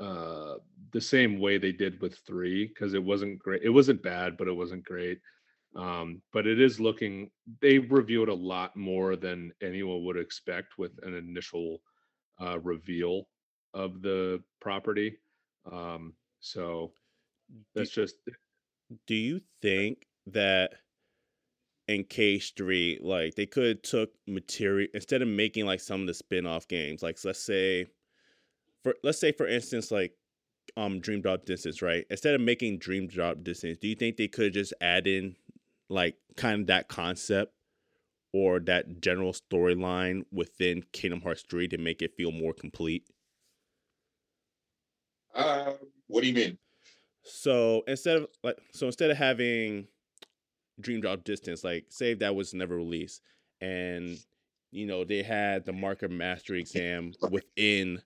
uh, 0.00 0.54
the 0.92 1.00
same 1.00 1.38
way 1.38 1.58
they 1.58 1.72
did 1.72 2.00
with 2.00 2.18
three, 2.26 2.66
because 2.66 2.94
it 2.94 3.02
wasn't 3.02 3.38
great. 3.38 3.62
It 3.62 3.70
wasn't 3.70 4.02
bad, 4.02 4.36
but 4.36 4.48
it 4.48 4.56
wasn't 4.56 4.84
great. 4.84 5.20
Um, 5.76 6.22
but 6.32 6.46
it 6.46 6.60
is 6.60 6.80
looking. 6.80 7.30
They 7.60 7.78
revealed 7.78 8.28
a 8.28 8.34
lot 8.34 8.76
more 8.76 9.16
than 9.16 9.52
anyone 9.62 10.04
would 10.04 10.16
expect 10.16 10.78
with 10.78 10.92
an 11.02 11.14
initial 11.14 11.82
uh, 12.40 12.58
reveal 12.60 13.28
of 13.74 14.00
the 14.00 14.42
property. 14.60 15.18
Um, 15.70 16.14
so 16.40 16.92
that's 17.74 17.90
just 17.90 18.16
do 19.06 19.14
you 19.14 19.40
think 19.60 20.06
that 20.26 20.72
in 21.88 22.04
case 22.04 22.52
three, 22.56 22.98
like 23.00 23.34
they 23.34 23.46
could 23.46 23.66
have 23.66 23.82
took 23.82 24.10
material 24.26 24.88
instead 24.94 25.22
of 25.22 25.28
making 25.28 25.66
like 25.66 25.80
some 25.80 26.02
of 26.02 26.06
the 26.06 26.14
spin-off 26.14 26.68
games, 26.68 27.02
like 27.02 27.18
let's 27.24 27.42
say 27.42 27.86
for 28.82 28.94
let's 29.02 29.18
say 29.18 29.32
for 29.32 29.48
instance, 29.48 29.90
like 29.90 30.12
um 30.76 31.00
Dream 31.00 31.22
Drop 31.22 31.46
Distance, 31.46 31.82
right? 31.82 32.04
Instead 32.10 32.34
of 32.34 32.42
making 32.42 32.78
Dream 32.78 33.08
Drop 33.08 33.42
Distance, 33.42 33.78
do 33.78 33.88
you 33.88 33.94
think 33.96 34.16
they 34.16 34.28
could 34.28 34.52
just 34.52 34.74
add 34.80 35.06
in 35.06 35.34
like 35.88 36.16
kind 36.36 36.60
of 36.60 36.66
that 36.66 36.88
concept 36.88 37.54
or 38.34 38.60
that 38.60 39.00
general 39.00 39.32
storyline 39.32 40.22
within 40.30 40.84
Kingdom 40.92 41.22
Hearts 41.22 41.44
3 41.48 41.68
to 41.68 41.78
make 41.78 42.02
it 42.02 42.14
feel 42.16 42.30
more 42.30 42.52
complete? 42.52 43.04
Uh, 45.34 45.72
what 46.06 46.20
do 46.20 46.26
you 46.26 46.34
mean? 46.34 46.58
So 47.22 47.82
instead 47.86 48.18
of 48.18 48.26
like, 48.42 48.58
so 48.72 48.86
instead 48.86 49.10
of 49.10 49.16
having 49.16 49.86
Dream 50.80 51.00
Drop 51.00 51.24
Distance, 51.24 51.64
like 51.64 51.86
say 51.88 52.14
that 52.14 52.34
was 52.34 52.54
never 52.54 52.76
released, 52.76 53.22
and 53.60 54.18
you 54.70 54.86
know 54.86 55.04
they 55.04 55.22
had 55.22 55.64
the 55.64 55.72
Mark 55.72 56.02
of 56.02 56.10
Mastery 56.10 56.60
exam 56.60 57.12
within 57.30 58.02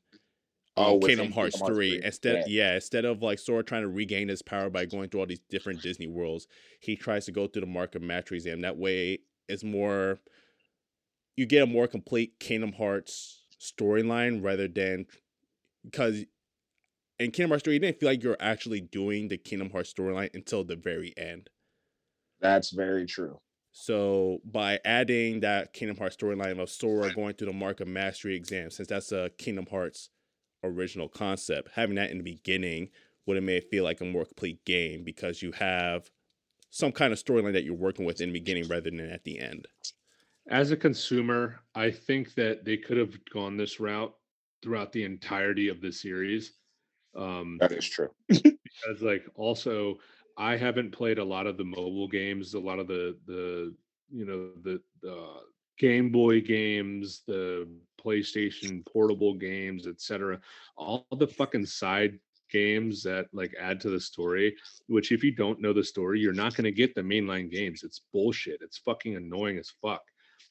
Oh, 0.76 0.94
um, 0.94 1.00
Kingdom 1.00 1.32
Hearts 1.32 1.56
Kingdom 1.56 1.66
Hearts 1.66 1.76
3. 1.78 1.98
3, 1.98 2.06
Instead, 2.06 2.44
yeah. 2.48 2.74
instead 2.74 3.04
of 3.04 3.22
like 3.22 3.38
Sora 3.38 3.62
trying 3.62 3.82
to 3.82 3.88
regain 3.88 4.28
his 4.28 4.40
power 4.40 4.70
by 4.70 4.86
going 4.86 5.10
through 5.10 5.20
all 5.20 5.26
these 5.26 5.42
different 5.50 5.82
Disney 5.82 6.06
worlds, 6.06 6.46
he 6.80 6.96
tries 6.96 7.26
to 7.26 7.32
go 7.32 7.46
through 7.46 7.60
the 7.60 7.66
Mark 7.66 7.94
of 7.94 8.02
Mastery 8.02 8.38
exam. 8.38 8.62
That 8.62 8.78
way, 8.78 9.18
it's 9.48 9.64
more 9.64 10.18
you 11.36 11.44
get 11.46 11.62
a 11.62 11.66
more 11.66 11.86
complete 11.86 12.38
Kingdom 12.40 12.72
Hearts 12.72 13.44
storyline 13.60 14.42
rather 14.42 14.66
than 14.66 15.06
because 15.84 16.24
in 17.18 17.30
Kingdom 17.32 17.50
Hearts 17.50 17.64
3, 17.64 17.74
you 17.74 17.80
didn't 17.80 18.00
feel 18.00 18.08
like 18.08 18.22
you're 18.22 18.36
actually 18.40 18.80
doing 18.80 19.28
the 19.28 19.36
Kingdom 19.36 19.70
Hearts 19.70 19.92
storyline 19.92 20.34
until 20.34 20.64
the 20.64 20.76
very 20.76 21.12
end. 21.18 21.50
That's 22.42 22.70
very 22.70 23.06
true. 23.06 23.40
So 23.72 24.40
by 24.44 24.80
adding 24.84 25.40
that 25.40 25.72
Kingdom 25.72 25.96
Hearts 25.96 26.16
storyline 26.16 26.60
of 26.60 26.68
Sora 26.68 27.14
going 27.14 27.34
through 27.34 27.46
the 27.46 27.52
Mark 27.54 27.80
of 27.80 27.88
Mastery 27.88 28.36
exam, 28.36 28.70
since 28.70 28.88
that's 28.88 29.12
a 29.12 29.30
Kingdom 29.38 29.66
Hearts 29.70 30.10
original 30.62 31.08
concept, 31.08 31.70
having 31.74 31.96
that 31.96 32.10
in 32.10 32.18
the 32.18 32.24
beginning 32.24 32.90
would 33.24 33.36
have 33.36 33.44
made 33.44 33.62
it 33.62 33.70
feel 33.70 33.84
like 33.84 34.00
a 34.00 34.04
more 34.04 34.24
complete 34.26 34.64
game 34.64 35.04
because 35.04 35.40
you 35.40 35.52
have 35.52 36.10
some 36.70 36.92
kind 36.92 37.12
of 37.12 37.18
storyline 37.18 37.52
that 37.52 37.64
you're 37.64 37.74
working 37.74 38.04
with 38.04 38.20
in 38.20 38.30
the 38.30 38.38
beginning 38.38 38.68
rather 38.68 38.90
than 38.90 39.00
at 39.00 39.24
the 39.24 39.38
end. 39.38 39.66
As 40.48 40.70
a 40.70 40.76
consumer, 40.76 41.60
I 41.74 41.90
think 41.90 42.34
that 42.34 42.64
they 42.64 42.76
could 42.76 42.96
have 42.96 43.14
gone 43.32 43.56
this 43.56 43.78
route 43.78 44.14
throughout 44.62 44.92
the 44.92 45.04
entirety 45.04 45.68
of 45.68 45.80
the 45.80 45.92
series. 45.92 46.54
Um, 47.16 47.58
That 47.60 47.72
is 47.72 47.88
true. 47.88 48.10
because 48.28 49.02
like 49.02 49.24
also 49.34 49.98
I 50.36 50.56
haven't 50.56 50.92
played 50.92 51.18
a 51.18 51.24
lot 51.24 51.46
of 51.46 51.56
the 51.56 51.64
mobile 51.64 52.08
games, 52.08 52.54
a 52.54 52.60
lot 52.60 52.78
of 52.78 52.88
the 52.88 53.16
the 53.26 53.74
you 54.10 54.24
know 54.24 54.50
the 54.62 54.80
the 55.02 55.26
Game 55.78 56.10
Boy 56.10 56.40
games, 56.40 57.22
the 57.26 57.68
PlayStation 58.00 58.86
portable 58.86 59.34
games, 59.34 59.86
etc. 59.86 60.40
All 60.76 61.06
the 61.18 61.26
fucking 61.26 61.66
side 61.66 62.18
games 62.50 63.02
that 63.02 63.26
like 63.32 63.54
add 63.58 63.80
to 63.80 63.90
the 63.90 63.98
story, 63.98 64.54
which 64.86 65.10
if 65.10 65.24
you 65.24 65.32
don't 65.32 65.60
know 65.60 65.72
the 65.72 65.82
story, 65.82 66.20
you're 66.20 66.32
not 66.32 66.54
going 66.54 66.64
to 66.64 66.72
get 66.72 66.94
the 66.94 67.00
mainline 67.00 67.50
games. 67.50 67.82
It's 67.82 68.02
bullshit. 68.12 68.60
It's 68.60 68.78
fucking 68.78 69.16
annoying 69.16 69.58
as 69.58 69.72
fuck. 69.82 70.02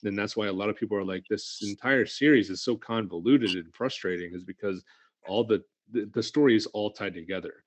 And 0.03 0.17
that's 0.17 0.35
why 0.35 0.47
a 0.47 0.53
lot 0.53 0.69
of 0.69 0.75
people 0.75 0.97
are 0.97 1.05
like 1.05 1.23
this 1.29 1.59
entire 1.61 2.07
series 2.07 2.49
is 2.49 2.63
so 2.63 2.75
convoluted 2.75 3.51
and 3.51 3.73
frustrating 3.73 4.33
is 4.33 4.43
because 4.43 4.83
all 5.27 5.43
the 5.43 5.63
the, 5.91 6.09
the 6.13 6.23
story 6.23 6.55
is 6.55 6.65
all 6.67 6.91
tied 6.91 7.13
together 7.13 7.63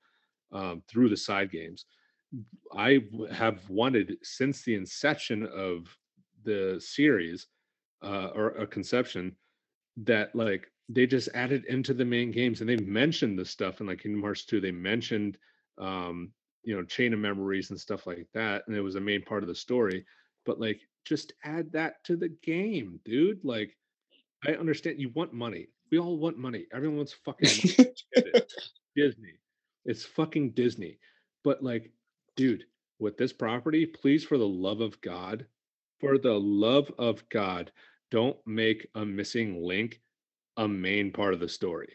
um, 0.51 0.83
through 0.87 1.09
the 1.09 1.17
side 1.17 1.51
games. 1.51 1.85
I 2.75 3.03
have 3.31 3.69
wanted 3.69 4.17
since 4.23 4.63
the 4.63 4.75
inception 4.75 5.47
of 5.47 5.95
the 6.43 6.79
series 6.79 7.47
uh, 8.03 8.27
or 8.35 8.49
a 8.49 8.67
conception 8.67 9.35
that 9.97 10.35
like 10.35 10.67
they 10.89 11.07
just 11.07 11.29
added 11.33 11.65
into 11.65 11.93
the 11.93 12.05
main 12.05 12.31
games 12.31 12.61
and 12.61 12.69
they 12.69 12.77
mentioned 12.77 13.39
the 13.39 13.45
stuff 13.45 13.81
in 13.81 13.87
like 13.87 14.01
Kingdom 14.01 14.21
Hearts 14.21 14.45
2. 14.45 14.59
They 14.61 14.71
mentioned 14.71 15.37
um, 15.77 16.31
you 16.63 16.75
know, 16.75 16.83
chain 16.83 17.13
of 17.13 17.19
memories 17.19 17.69
and 17.69 17.79
stuff 17.79 18.07
like 18.07 18.27
that. 18.33 18.63
And 18.67 18.75
it 18.75 18.81
was 18.81 18.95
a 18.95 19.01
main 19.01 19.21
part 19.21 19.43
of 19.43 19.49
the 19.49 19.55
story. 19.55 20.05
But 20.45 20.59
like 20.59 20.81
just 21.05 21.33
add 21.43 21.71
that 21.71 22.03
to 22.05 22.15
the 22.15 22.29
game, 22.43 22.99
dude. 23.05 23.43
Like 23.43 23.77
I 24.45 24.51
understand 24.53 24.99
you 24.99 25.09
want 25.13 25.33
money. 25.33 25.67
We 25.91 25.99
all 25.99 26.17
want 26.17 26.37
money. 26.37 26.65
Everyone 26.73 26.97
wants 26.97 27.13
fucking 27.13 27.49
money. 27.49 27.75
I 27.79 28.21
get 28.21 28.35
it. 28.35 28.53
Disney. 28.95 29.33
It's 29.87 30.03
fucking 30.03 30.53
Disney. 30.53 30.97
But 31.43 31.61
like, 31.61 31.91
dude, 32.35 32.63
with 32.99 33.17
this 33.17 33.33
property, 33.33 33.85
please, 33.85 34.23
for 34.23 34.37
the 34.37 34.47
love 34.47 34.81
of 34.81 34.99
God, 35.01 35.45
for 35.99 36.17
the 36.17 36.39
love 36.39 36.91
of 36.97 37.27
God, 37.29 37.71
don't 38.11 38.37
make 38.45 38.87
a 38.95 39.05
missing 39.05 39.63
link 39.63 39.99
a 40.57 40.67
main 40.67 41.11
part 41.11 41.33
of 41.33 41.39
the 41.39 41.49
story. 41.49 41.93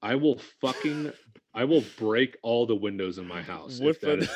I 0.00 0.14
will 0.14 0.38
fucking 0.60 1.12
I 1.54 1.64
will 1.64 1.82
break 1.98 2.36
all 2.42 2.66
the 2.66 2.76
windows 2.76 3.18
in 3.18 3.26
my 3.26 3.42
house. 3.42 3.80
With 3.80 4.02
a, 4.04 4.18
is- 4.18 4.30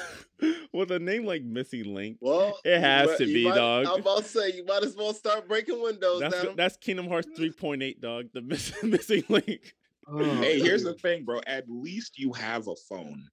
with 0.72 0.90
a 0.90 0.98
name 0.98 1.24
like 1.24 1.42
Missing 1.44 1.94
Link, 1.94 2.16
Well, 2.20 2.58
It 2.64 2.80
has 2.80 3.08
might- 3.08 3.18
to 3.18 3.26
be, 3.26 3.44
might- 3.44 3.54
dog. 3.54 3.86
I'm 3.86 4.00
about 4.00 4.18
to 4.18 4.24
say 4.24 4.52
you 4.52 4.64
might 4.64 4.82
as 4.82 4.96
well 4.96 5.14
start 5.14 5.46
breaking 5.46 5.80
windows. 5.80 6.20
that's 6.20 6.34
Adam. 6.34 6.56
that's 6.56 6.76
Kingdom 6.78 7.06
Hearts 7.08 7.28
3.8, 7.38 8.00
dog. 8.00 8.26
The 8.34 8.40
miss, 8.40 8.72
Missing 8.82 9.24
Link. 9.28 9.74
Oh, 10.08 10.18
hey, 10.40 10.58
here's 10.58 10.82
the 10.82 10.94
thing, 10.94 11.24
bro. 11.24 11.40
At 11.46 11.66
least 11.68 12.18
you 12.18 12.32
have 12.32 12.66
a 12.66 12.74
phone. 12.88 13.28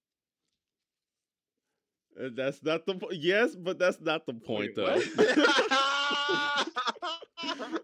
Uh, 2.18 2.28
That's 2.34 2.62
not 2.62 2.86
the 2.86 2.94
po- 2.94 3.10
yes, 3.12 3.54
but 3.54 3.78
that's 3.78 4.00
not 4.00 4.26
the 4.26 4.34
point 4.34 4.72
Wait, 4.76 4.76
though. 4.76 5.00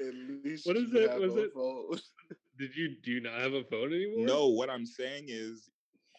At 0.00 0.14
least 0.44 0.66
What 0.66 0.76
is 0.76 0.92
you 0.92 1.00
it? 1.00 1.10
have 1.10 1.20
Was 1.20 1.34
a 1.36 1.44
it- 1.44 1.52
phone. 1.54 1.98
Did 2.58 2.76
you 2.76 2.94
do 3.02 3.10
you 3.10 3.20
not 3.20 3.34
have 3.40 3.52
a 3.52 3.64
phone 3.64 3.92
anymore? 3.92 4.26
No, 4.26 4.46
what 4.48 4.70
I'm 4.70 4.86
saying 4.86 5.24
is 5.26 5.68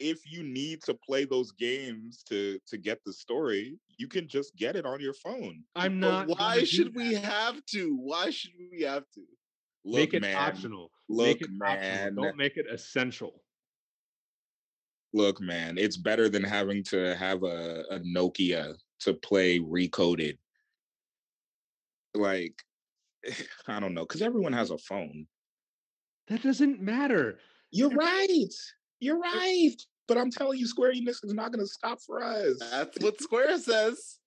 if 0.02 0.30
you 0.30 0.44
need 0.44 0.82
to 0.84 0.94
play 0.94 1.24
those 1.24 1.54
games 1.54 2.24
to 2.28 2.60
to 2.68 2.78
get 2.78 3.00
the 3.06 3.14
story, 3.14 3.80
you 3.98 4.10
can 4.10 4.28
just 4.28 4.54
get 4.58 4.76
it 4.76 4.86
on 4.86 5.00
your 5.00 5.14
phone. 5.14 5.64
I'm 5.78 6.02
But 6.02 6.08
not. 6.10 6.28
why 6.28 6.56
gonna 6.56 6.66
should 6.66 6.94
we 6.94 7.14
have 7.14 7.66
to? 7.68 7.96
Why 8.02 8.32
should 8.32 8.52
we 8.70 8.82
have 8.82 9.06
to? 9.14 9.22
Look, 9.86 9.96
make 10.00 10.14
it 10.14 10.22
man. 10.24 10.36
optional? 10.36 10.92
Look, 11.08 11.28
make 11.28 11.42
it 11.42 11.50
man. 11.52 12.08
optional. 12.08 12.24
Don't 12.26 12.38
make 12.38 12.58
it 12.58 12.66
essential. 12.70 13.42
Look, 15.16 15.40
man, 15.40 15.78
it's 15.78 15.96
better 15.96 16.28
than 16.28 16.44
having 16.44 16.84
to 16.90 17.16
have 17.16 17.44
a, 17.44 17.86
a 17.90 18.00
Nokia 18.02 18.76
to 19.00 19.14
play 19.14 19.60
Re:coded. 19.60 20.38
Like, 22.14 22.62
I 23.68 23.80
don't 23.80 23.94
know, 23.94 24.02
because 24.02 24.22
everyone 24.22 24.52
has 24.52 24.72
a 24.72 24.78
phone. 24.78 25.26
That 26.28 26.44
doesn't 26.44 26.82
matter. 26.82 27.40
You're 27.72 27.92
right. 27.92 28.54
You're 29.00 29.18
right. 29.18 29.76
But 30.10 30.18
I'm 30.18 30.32
telling 30.32 30.60
you, 30.60 30.68
Square 30.68 30.96
Enix 30.96 31.24
is 31.24 31.34
not 31.34 31.54
going 31.54 31.66
to 31.66 31.72
stop 31.72 32.00
for 32.06 32.22
us. 32.22 32.60
That's 32.60 33.00
what 33.00 33.22
Square 33.22 33.60
says. 33.60 34.18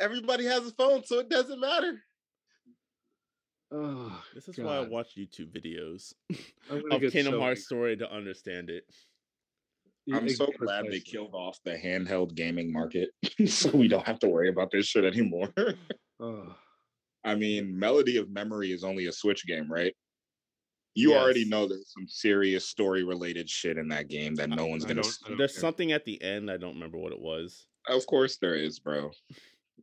Everybody 0.00 0.46
has 0.46 0.66
a 0.66 0.72
phone, 0.72 1.04
so 1.04 1.18
it 1.18 1.28
doesn't 1.28 1.60
matter. 1.60 2.02
Oh, 3.72 4.22
This 4.34 4.48
is 4.48 4.56
why 4.58 4.78
I 4.78 4.80
watch 4.80 5.16
YouTube 5.18 5.52
videos 5.54 6.14
of 6.90 7.00
get 7.02 7.12
Kingdom 7.12 7.34
so 7.34 7.40
Hearts 7.40 7.60
angry. 7.60 7.62
story 7.62 7.96
to 7.98 8.10
understand 8.10 8.70
it. 8.70 8.84
I'm 10.12 10.28
so 10.28 10.46
glad 10.58 10.86
they 10.90 11.00
killed 11.00 11.34
off 11.34 11.58
the 11.64 11.72
handheld 11.76 12.34
gaming 12.34 12.72
market 12.72 13.10
so 13.46 13.70
we 13.70 13.88
don't 13.88 14.06
have 14.06 14.18
to 14.20 14.28
worry 14.28 14.48
about 14.48 14.70
this 14.70 14.86
shit 14.86 15.04
anymore. 15.04 15.52
Oh, 16.18 16.54
I 17.24 17.34
mean, 17.34 17.78
Melody 17.78 18.16
of 18.16 18.30
Memory 18.30 18.72
is 18.72 18.84
only 18.84 19.04
a 19.06 19.12
Switch 19.12 19.46
game, 19.46 19.70
right? 19.70 19.92
You 20.94 21.12
already 21.14 21.44
know 21.44 21.66
there's 21.68 21.92
some 21.92 22.06
serious 22.08 22.66
story 22.66 23.04
related 23.04 23.50
shit 23.50 23.76
in 23.76 23.88
that 23.88 24.08
game 24.08 24.34
that 24.36 24.48
no 24.48 24.64
one's 24.64 24.86
I 24.86 24.88
gonna. 24.88 25.02
don't- 25.02 25.10
s- 25.10 25.18
I 25.26 25.28
don't 25.28 25.36
There's 25.38 25.52
care. 25.52 25.60
something 25.60 25.92
at 25.92 26.06
the 26.06 26.22
end. 26.22 26.50
I 26.50 26.56
don't 26.56 26.72
remember 26.72 26.96
what 26.96 27.12
it 27.12 27.20
was. 27.20 27.66
Of 27.86 28.06
course 28.06 28.38
there 28.38 28.54
is, 28.54 28.78
bro. 28.78 29.10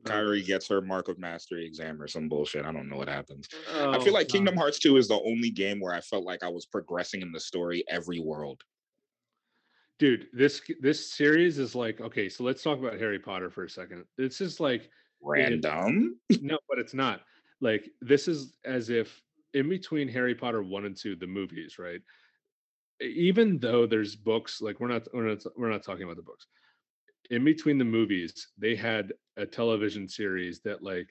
No. 0.05 0.11
Kairi 0.11 0.43
gets 0.45 0.67
her 0.69 0.81
Mark 0.81 1.07
of 1.07 1.17
Mastery 1.19 1.65
exam 1.67 2.01
or 2.01 2.07
some 2.07 2.27
bullshit. 2.27 2.65
I 2.65 2.73
don't 2.73 2.89
know 2.89 2.97
what 2.97 3.07
happens. 3.07 3.47
I 3.73 3.95
Oh, 3.95 4.01
feel 4.01 4.11
like 4.13 4.27
Kingdom 4.27 4.57
Hearts 4.57 4.79
2 4.79 4.97
is 4.97 5.07
the 5.07 5.21
only 5.21 5.49
game 5.51 5.79
where 5.79 5.93
I 5.93 6.01
felt 6.01 6.25
like 6.25 6.43
I 6.43 6.49
was 6.49 6.65
progressing 6.65 7.21
in 7.21 7.31
the 7.31 7.39
story 7.39 7.85
every 7.87 8.19
world. 8.19 8.59
Dude 9.99 10.27
this 10.33 10.61
this 10.81 11.13
series 11.13 11.59
is 11.59 11.75
like 11.75 12.01
okay 12.01 12.27
so 12.27 12.43
let's 12.43 12.63
talk 12.63 12.79
about 12.79 12.99
harry 12.99 13.19
potter 13.19 13.49
for 13.49 13.63
a 13.65 13.69
second. 13.69 14.03
This 14.17 14.41
is 14.41 14.59
like 14.59 14.89
Random. 15.23 16.19
no 16.41 16.57
but 16.67 16.79
it's 16.79 16.93
not. 16.93 17.21
Like 17.61 17.89
this 18.01 18.27
is 18.27 18.57
as 18.65 18.89
if 18.89 19.21
in 19.53 19.69
between 19.69 20.07
harry 20.07 20.35
potter 20.35 20.61
1 20.61 20.85
and 20.85 20.97
2 20.97 21.15
the 21.15 21.27
movies 21.27 21.77
right? 21.79 22.01
Even 23.01 23.59
though 23.59 23.85
there's 23.85 24.15
books 24.15 24.61
like 24.61 24.79
we're 24.79 24.87
not 24.87 25.07
we're 25.13 25.27
not 25.27 25.43
we're 25.55 25.69
not 25.69 25.83
talking 25.83 26.03
about 26.03 26.17
the 26.17 26.23
books. 26.23 26.47
In 27.29 27.43
between 27.43 27.77
the 27.77 27.85
movies 27.85 28.49
they 28.57 28.75
had 28.75 29.13
a 29.37 29.45
television 29.45 30.07
series 30.07 30.59
that 30.61 30.83
like 30.83 31.07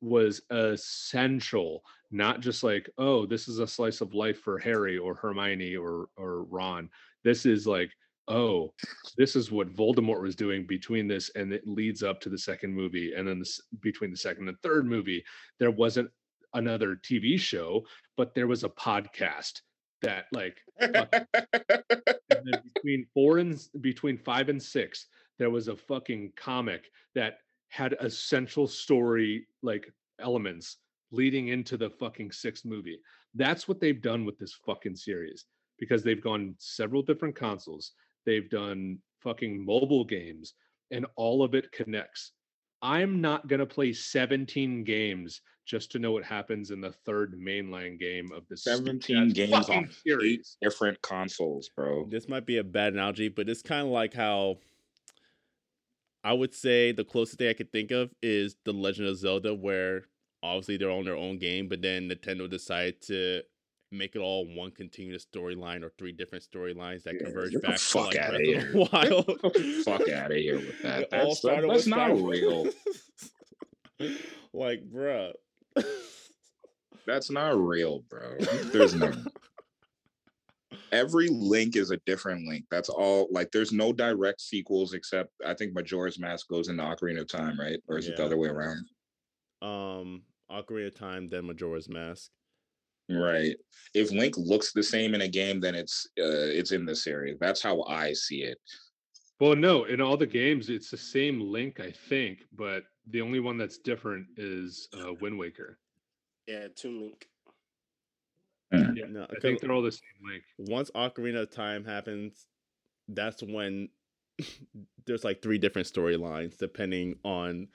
was 0.00 0.42
essential 0.50 1.82
not 2.10 2.40
just 2.40 2.62
like 2.62 2.90
oh 2.98 3.24
this 3.24 3.48
is 3.48 3.58
a 3.58 3.66
slice 3.66 4.02
of 4.02 4.12
life 4.12 4.38
for 4.40 4.58
harry 4.58 4.98
or 4.98 5.14
hermione 5.14 5.76
or 5.76 6.08
or 6.18 6.44
ron 6.44 6.90
this 7.24 7.46
is 7.46 7.66
like 7.66 7.90
oh 8.28 8.72
this 9.18 9.36
is 9.36 9.50
what 9.50 9.74
voldemort 9.74 10.22
was 10.22 10.36
doing 10.36 10.66
between 10.66 11.06
this 11.06 11.30
and 11.34 11.52
it 11.52 11.66
leads 11.66 12.02
up 12.02 12.20
to 12.20 12.30
the 12.30 12.38
second 12.38 12.72
movie 12.72 13.12
and 13.14 13.28
then 13.28 13.38
this, 13.38 13.60
between 13.80 14.10
the 14.10 14.16
second 14.16 14.48
and 14.48 14.56
third 14.62 14.86
movie 14.86 15.22
there 15.58 15.70
wasn't 15.70 16.08
another 16.54 16.96
tv 16.96 17.38
show 17.38 17.82
but 18.16 18.34
there 18.34 18.46
was 18.46 18.64
a 18.64 18.68
podcast 18.68 19.60
that 20.04 20.26
like 20.32 20.58
uh, 20.80 21.06
then 22.44 22.62
between 22.74 23.06
four 23.14 23.38
and 23.38 23.58
between 23.80 24.18
five 24.18 24.48
and 24.48 24.62
six, 24.62 25.06
there 25.38 25.50
was 25.50 25.68
a 25.68 25.76
fucking 25.76 26.32
comic 26.36 26.90
that 27.14 27.38
had 27.68 27.96
essential 28.00 28.66
story 28.66 29.46
like 29.62 29.90
elements 30.20 30.76
leading 31.10 31.48
into 31.48 31.76
the 31.76 31.90
fucking 31.90 32.30
sixth 32.30 32.64
movie. 32.64 32.98
That's 33.34 33.66
what 33.66 33.80
they've 33.80 34.00
done 34.00 34.24
with 34.24 34.38
this 34.38 34.54
fucking 34.66 34.96
series 34.96 35.44
because 35.78 36.02
they've 36.02 36.22
gone 36.22 36.54
several 36.58 37.02
different 37.02 37.36
consoles. 37.36 37.92
They've 38.26 38.48
done 38.48 38.98
fucking 39.22 39.64
mobile 39.64 40.04
games 40.04 40.54
and 40.90 41.06
all 41.16 41.42
of 41.42 41.54
it 41.54 41.72
connects. 41.72 42.32
I'm 42.82 43.20
not 43.20 43.48
going 43.48 43.60
to 43.60 43.66
play 43.66 43.92
17 43.92 44.84
games 44.84 45.40
just 45.66 45.90
to 45.92 45.98
know 45.98 46.12
what 46.12 46.24
happens 46.24 46.70
in 46.70 46.80
the 46.80 46.92
third 47.06 47.34
mainline 47.40 47.98
game 47.98 48.30
of 48.36 48.46
the 48.48 48.56
17 48.56 49.30
games 49.30 49.70
on 49.70 49.88
eight 50.22 50.46
different 50.60 51.00
consoles, 51.00 51.70
bro. 51.74 52.06
This 52.10 52.28
might 52.28 52.44
be 52.44 52.58
a 52.58 52.64
bad 52.64 52.92
analogy, 52.92 53.28
but 53.28 53.48
it's 53.48 53.62
kind 53.62 53.86
of 53.86 53.92
like 53.92 54.12
how 54.12 54.58
I 56.22 56.34
would 56.34 56.54
say 56.54 56.92
the 56.92 57.04
closest 57.04 57.38
thing 57.38 57.48
I 57.48 57.54
could 57.54 57.72
think 57.72 57.90
of 57.90 58.10
is 58.22 58.56
The 58.64 58.72
Legend 58.72 59.08
of 59.08 59.16
Zelda, 59.16 59.54
where 59.54 60.04
obviously 60.42 60.76
they're 60.76 60.90
on 60.90 61.04
their 61.04 61.16
own 61.16 61.38
game, 61.38 61.68
but 61.68 61.80
then 61.80 62.10
Nintendo 62.10 62.48
decided 62.48 63.00
to 63.02 63.42
make 63.94 64.16
it 64.16 64.18
all 64.18 64.46
one 64.46 64.70
continuous 64.70 65.24
storyline 65.24 65.82
or 65.82 65.90
three 65.98 66.12
different 66.12 66.44
storylines 66.44 67.02
that 67.04 67.14
yeah, 67.14 67.24
converge 67.24 67.52
back 67.62 67.76
to 67.76 67.98
like 67.98 68.14
Breath 68.14 68.30
of 68.30 68.72
the 68.72 68.88
Wild. 68.92 69.84
fuck 69.84 70.08
out 70.08 70.30
of 70.30 70.36
here 70.36 70.56
with 70.56 70.82
that. 70.82 71.10
That's, 71.10 71.40
that, 71.40 71.66
that's 71.68 71.86
not 71.86 72.20
real. 72.20 72.66
like, 74.52 74.80
bruh. 74.90 75.32
that's 77.06 77.30
not 77.30 77.58
real, 77.58 78.02
bro. 78.08 78.36
There's 78.72 78.94
no. 78.94 79.12
Every 80.92 81.28
link 81.28 81.76
is 81.76 81.90
a 81.90 81.96
different 82.06 82.46
link. 82.46 82.64
That's 82.70 82.88
all. 82.88 83.28
Like, 83.30 83.50
there's 83.52 83.72
no 83.72 83.92
direct 83.92 84.40
sequels 84.40 84.94
except 84.94 85.30
I 85.44 85.54
think 85.54 85.74
Majora's 85.74 86.18
Mask 86.18 86.48
goes 86.48 86.68
into 86.68 86.82
Ocarina 86.82 87.22
of 87.22 87.28
Time, 87.28 87.58
right? 87.58 87.80
Or 87.88 87.98
is 87.98 88.06
yeah. 88.06 88.12
it 88.12 88.16
the 88.16 88.24
other 88.24 88.36
way 88.36 88.48
around? 88.48 88.86
Um, 89.62 90.22
Ocarina 90.50 90.88
of 90.88 90.94
Time, 90.94 91.28
then 91.28 91.46
Majora's 91.46 91.88
Mask. 91.88 92.30
Right. 93.08 93.56
If 93.92 94.10
Link 94.10 94.36
looks 94.36 94.72
the 94.72 94.82
same 94.82 95.14
in 95.14 95.22
a 95.22 95.28
game, 95.28 95.60
then 95.60 95.74
it's 95.74 96.06
uh, 96.18 96.50
it's 96.50 96.72
in 96.72 96.84
the 96.84 96.96
series. 96.96 97.38
That's 97.38 97.62
how 97.62 97.82
I 97.84 98.12
see 98.12 98.42
it. 98.42 98.58
Well, 99.40 99.56
no, 99.56 99.84
in 99.84 100.00
all 100.00 100.16
the 100.16 100.26
games, 100.26 100.70
it's 100.70 100.90
the 100.90 100.96
same 100.96 101.40
Link, 101.40 101.80
I 101.80 101.90
think, 101.90 102.44
but 102.56 102.84
the 103.08 103.20
only 103.20 103.40
one 103.40 103.58
that's 103.58 103.78
different 103.78 104.26
is 104.36 104.88
uh, 104.94 105.12
Wind 105.20 105.38
Waker. 105.38 105.78
Yeah, 106.46 106.68
Toon 106.74 107.00
Link. 107.02 107.28
Mm. 108.72 108.96
Yeah, 108.96 109.06
no, 109.08 109.26
I 109.30 109.40
think 109.40 109.60
they're 109.60 109.72
all 109.72 109.82
the 109.82 109.92
same 109.92 110.00
Link. 110.30 110.44
Once 110.58 110.90
Ocarina 110.92 111.42
of 111.42 111.50
Time 111.50 111.84
happens, 111.84 112.46
that's 113.08 113.42
when 113.42 113.88
there's 115.06 115.24
like 115.24 115.42
three 115.42 115.58
different 115.58 115.88
storylines 115.88 116.56
depending 116.56 117.16
on 117.24 117.68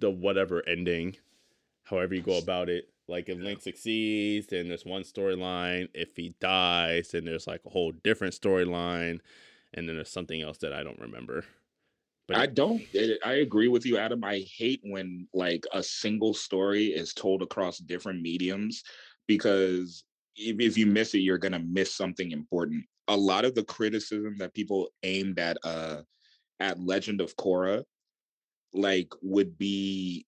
the 0.00 0.10
whatever 0.10 0.66
ending, 0.68 1.16
however 1.84 2.14
you 2.14 2.22
go 2.22 2.38
about 2.38 2.68
it. 2.68 2.89
Like 3.10 3.28
if 3.28 3.38
Link 3.38 3.60
succeeds, 3.60 4.46
then 4.46 4.68
there's 4.68 4.86
one 4.86 5.02
storyline. 5.02 5.88
If 5.94 6.16
he 6.16 6.34
dies, 6.40 7.08
then 7.08 7.24
there's 7.24 7.46
like 7.46 7.60
a 7.66 7.70
whole 7.70 7.92
different 8.04 8.34
storyline, 8.34 9.18
and 9.74 9.88
then 9.88 9.96
there's 9.96 10.12
something 10.12 10.40
else 10.40 10.58
that 10.58 10.72
I 10.72 10.84
don't 10.84 11.00
remember. 11.00 11.44
But 12.28 12.36
I 12.36 12.46
don't. 12.46 12.80
I 13.24 13.32
agree 13.34 13.66
with 13.66 13.84
you, 13.84 13.98
Adam. 13.98 14.22
I 14.22 14.44
hate 14.56 14.80
when 14.84 15.26
like 15.34 15.64
a 15.72 15.82
single 15.82 16.32
story 16.32 16.86
is 16.86 17.12
told 17.12 17.42
across 17.42 17.78
different 17.78 18.22
mediums 18.22 18.84
because 19.26 20.04
if, 20.36 20.60
if 20.60 20.78
you 20.78 20.86
miss 20.86 21.12
it, 21.14 21.18
you're 21.18 21.38
gonna 21.38 21.58
miss 21.58 21.92
something 21.92 22.30
important. 22.30 22.84
A 23.08 23.16
lot 23.16 23.44
of 23.44 23.56
the 23.56 23.64
criticism 23.64 24.36
that 24.38 24.54
people 24.54 24.90
aimed 25.02 25.40
at 25.40 25.56
uh 25.64 26.02
at 26.60 26.78
Legend 26.78 27.20
of 27.20 27.36
Korra 27.36 27.82
like 28.72 29.08
would 29.20 29.58
be 29.58 30.26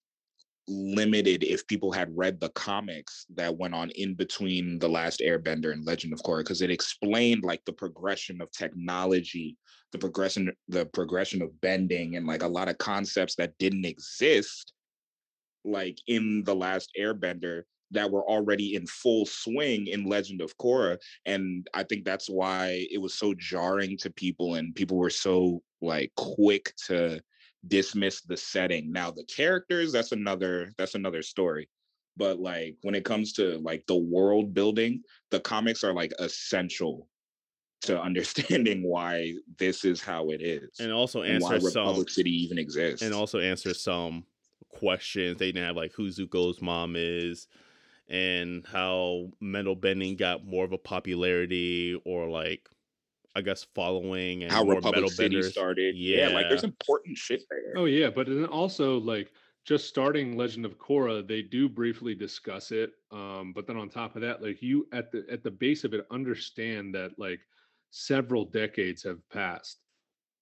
limited 0.72 1.44
if 1.44 1.66
people 1.66 1.92
had 1.92 2.16
read 2.16 2.40
the 2.40 2.48
comics 2.50 3.26
that 3.34 3.56
went 3.56 3.74
on 3.74 3.90
in 3.90 4.14
between 4.14 4.78
the 4.78 4.88
last 4.88 5.20
airbender 5.20 5.72
and 5.72 5.86
legend 5.86 6.12
of 6.12 6.20
korra 6.20 6.40
because 6.40 6.62
it 6.62 6.70
explained 6.70 7.44
like 7.44 7.64
the 7.64 7.72
progression 7.72 8.40
of 8.40 8.50
technology 8.50 9.56
the 9.92 9.98
progression 9.98 10.50
the 10.68 10.86
progression 10.86 11.42
of 11.42 11.60
bending 11.60 12.16
and 12.16 12.26
like 12.26 12.42
a 12.42 12.48
lot 12.48 12.68
of 12.68 12.78
concepts 12.78 13.34
that 13.36 13.56
didn't 13.58 13.84
exist 13.84 14.72
like 15.64 15.98
in 16.06 16.42
the 16.44 16.54
last 16.54 16.90
airbender 16.98 17.62
that 17.92 18.10
were 18.10 18.28
already 18.28 18.74
in 18.74 18.86
full 18.86 19.26
swing 19.26 19.86
in 19.86 20.06
legend 20.06 20.40
of 20.40 20.56
korra. 20.56 20.98
And 21.26 21.66
i 21.74 21.82
think 21.82 22.04
that's 22.04 22.28
why 22.28 22.86
it 22.90 22.98
was 22.98 23.14
so 23.14 23.34
jarring 23.34 23.96
to 23.98 24.10
people 24.10 24.54
and 24.54 24.74
people 24.74 24.96
were 24.96 25.10
so 25.10 25.62
like 25.80 26.10
quick 26.16 26.72
to 26.86 27.20
dismiss 27.68 28.22
the 28.22 28.36
setting. 28.36 28.92
Now 28.92 29.10
the 29.10 29.24
characters, 29.24 29.92
that's 29.92 30.12
another 30.12 30.72
that's 30.78 30.94
another 30.94 31.22
story. 31.22 31.68
But 32.16 32.40
like 32.40 32.76
when 32.82 32.94
it 32.94 33.04
comes 33.04 33.32
to 33.34 33.58
like 33.58 33.86
the 33.86 33.96
world 33.96 34.54
building, 34.54 35.02
the 35.30 35.40
comics 35.40 35.84
are 35.84 35.94
like 35.94 36.12
essential 36.18 37.08
to 37.82 38.00
understanding 38.08 38.82
why 38.82 39.34
this 39.58 39.84
is 39.84 40.00
how 40.00 40.30
it 40.30 40.42
is. 40.42 40.80
And 40.80 40.92
also 40.92 41.22
answer 41.22 41.54
and 41.54 41.62
why 41.62 41.68
Republic 41.68 42.10
some, 42.10 42.14
City 42.14 42.30
even 42.30 42.58
exists. 42.58 43.02
And 43.02 43.14
also 43.14 43.38
answer 43.38 43.74
some 43.74 44.24
questions. 44.68 45.38
They 45.38 45.52
didn't 45.52 45.66
have 45.66 45.76
like 45.76 45.92
who 45.92 46.08
Zuko's 46.08 46.60
mom 46.60 46.94
is 46.96 47.48
and 48.08 48.66
how 48.66 49.30
metal 49.40 49.74
bending 49.74 50.16
got 50.16 50.44
more 50.44 50.64
of 50.64 50.72
a 50.72 50.78
popularity 50.78 52.00
or 52.04 52.28
like 52.28 52.68
I 53.34 53.40
guess 53.40 53.66
following 53.74 54.42
and 54.42 54.52
how 54.52 54.64
Republic 54.64 55.10
City 55.10 55.36
benders. 55.36 55.52
started. 55.52 55.96
Yeah. 55.96 56.28
yeah. 56.28 56.34
like 56.34 56.48
there's 56.48 56.64
important 56.64 57.16
shit 57.16 57.44
there. 57.50 57.74
Oh 57.76 57.86
yeah, 57.86 58.10
but 58.10 58.26
then 58.26 58.44
also 58.46 58.98
like 58.98 59.32
just 59.64 59.88
starting 59.88 60.36
Legend 60.36 60.66
of 60.66 60.78
Korra, 60.78 61.26
they 61.26 61.40
do 61.40 61.68
briefly 61.68 62.14
discuss 62.14 62.72
it. 62.72 62.92
Um, 63.10 63.52
but 63.54 63.66
then 63.66 63.76
on 63.76 63.88
top 63.88 64.16
of 64.16 64.22
that, 64.22 64.42
like 64.42 64.60
you 64.60 64.86
at 64.92 65.10
the 65.12 65.24
at 65.30 65.42
the 65.42 65.50
base 65.50 65.84
of 65.84 65.94
it, 65.94 66.06
understand 66.10 66.94
that 66.94 67.18
like 67.18 67.40
several 67.90 68.44
decades 68.44 69.02
have 69.04 69.26
passed. 69.30 69.78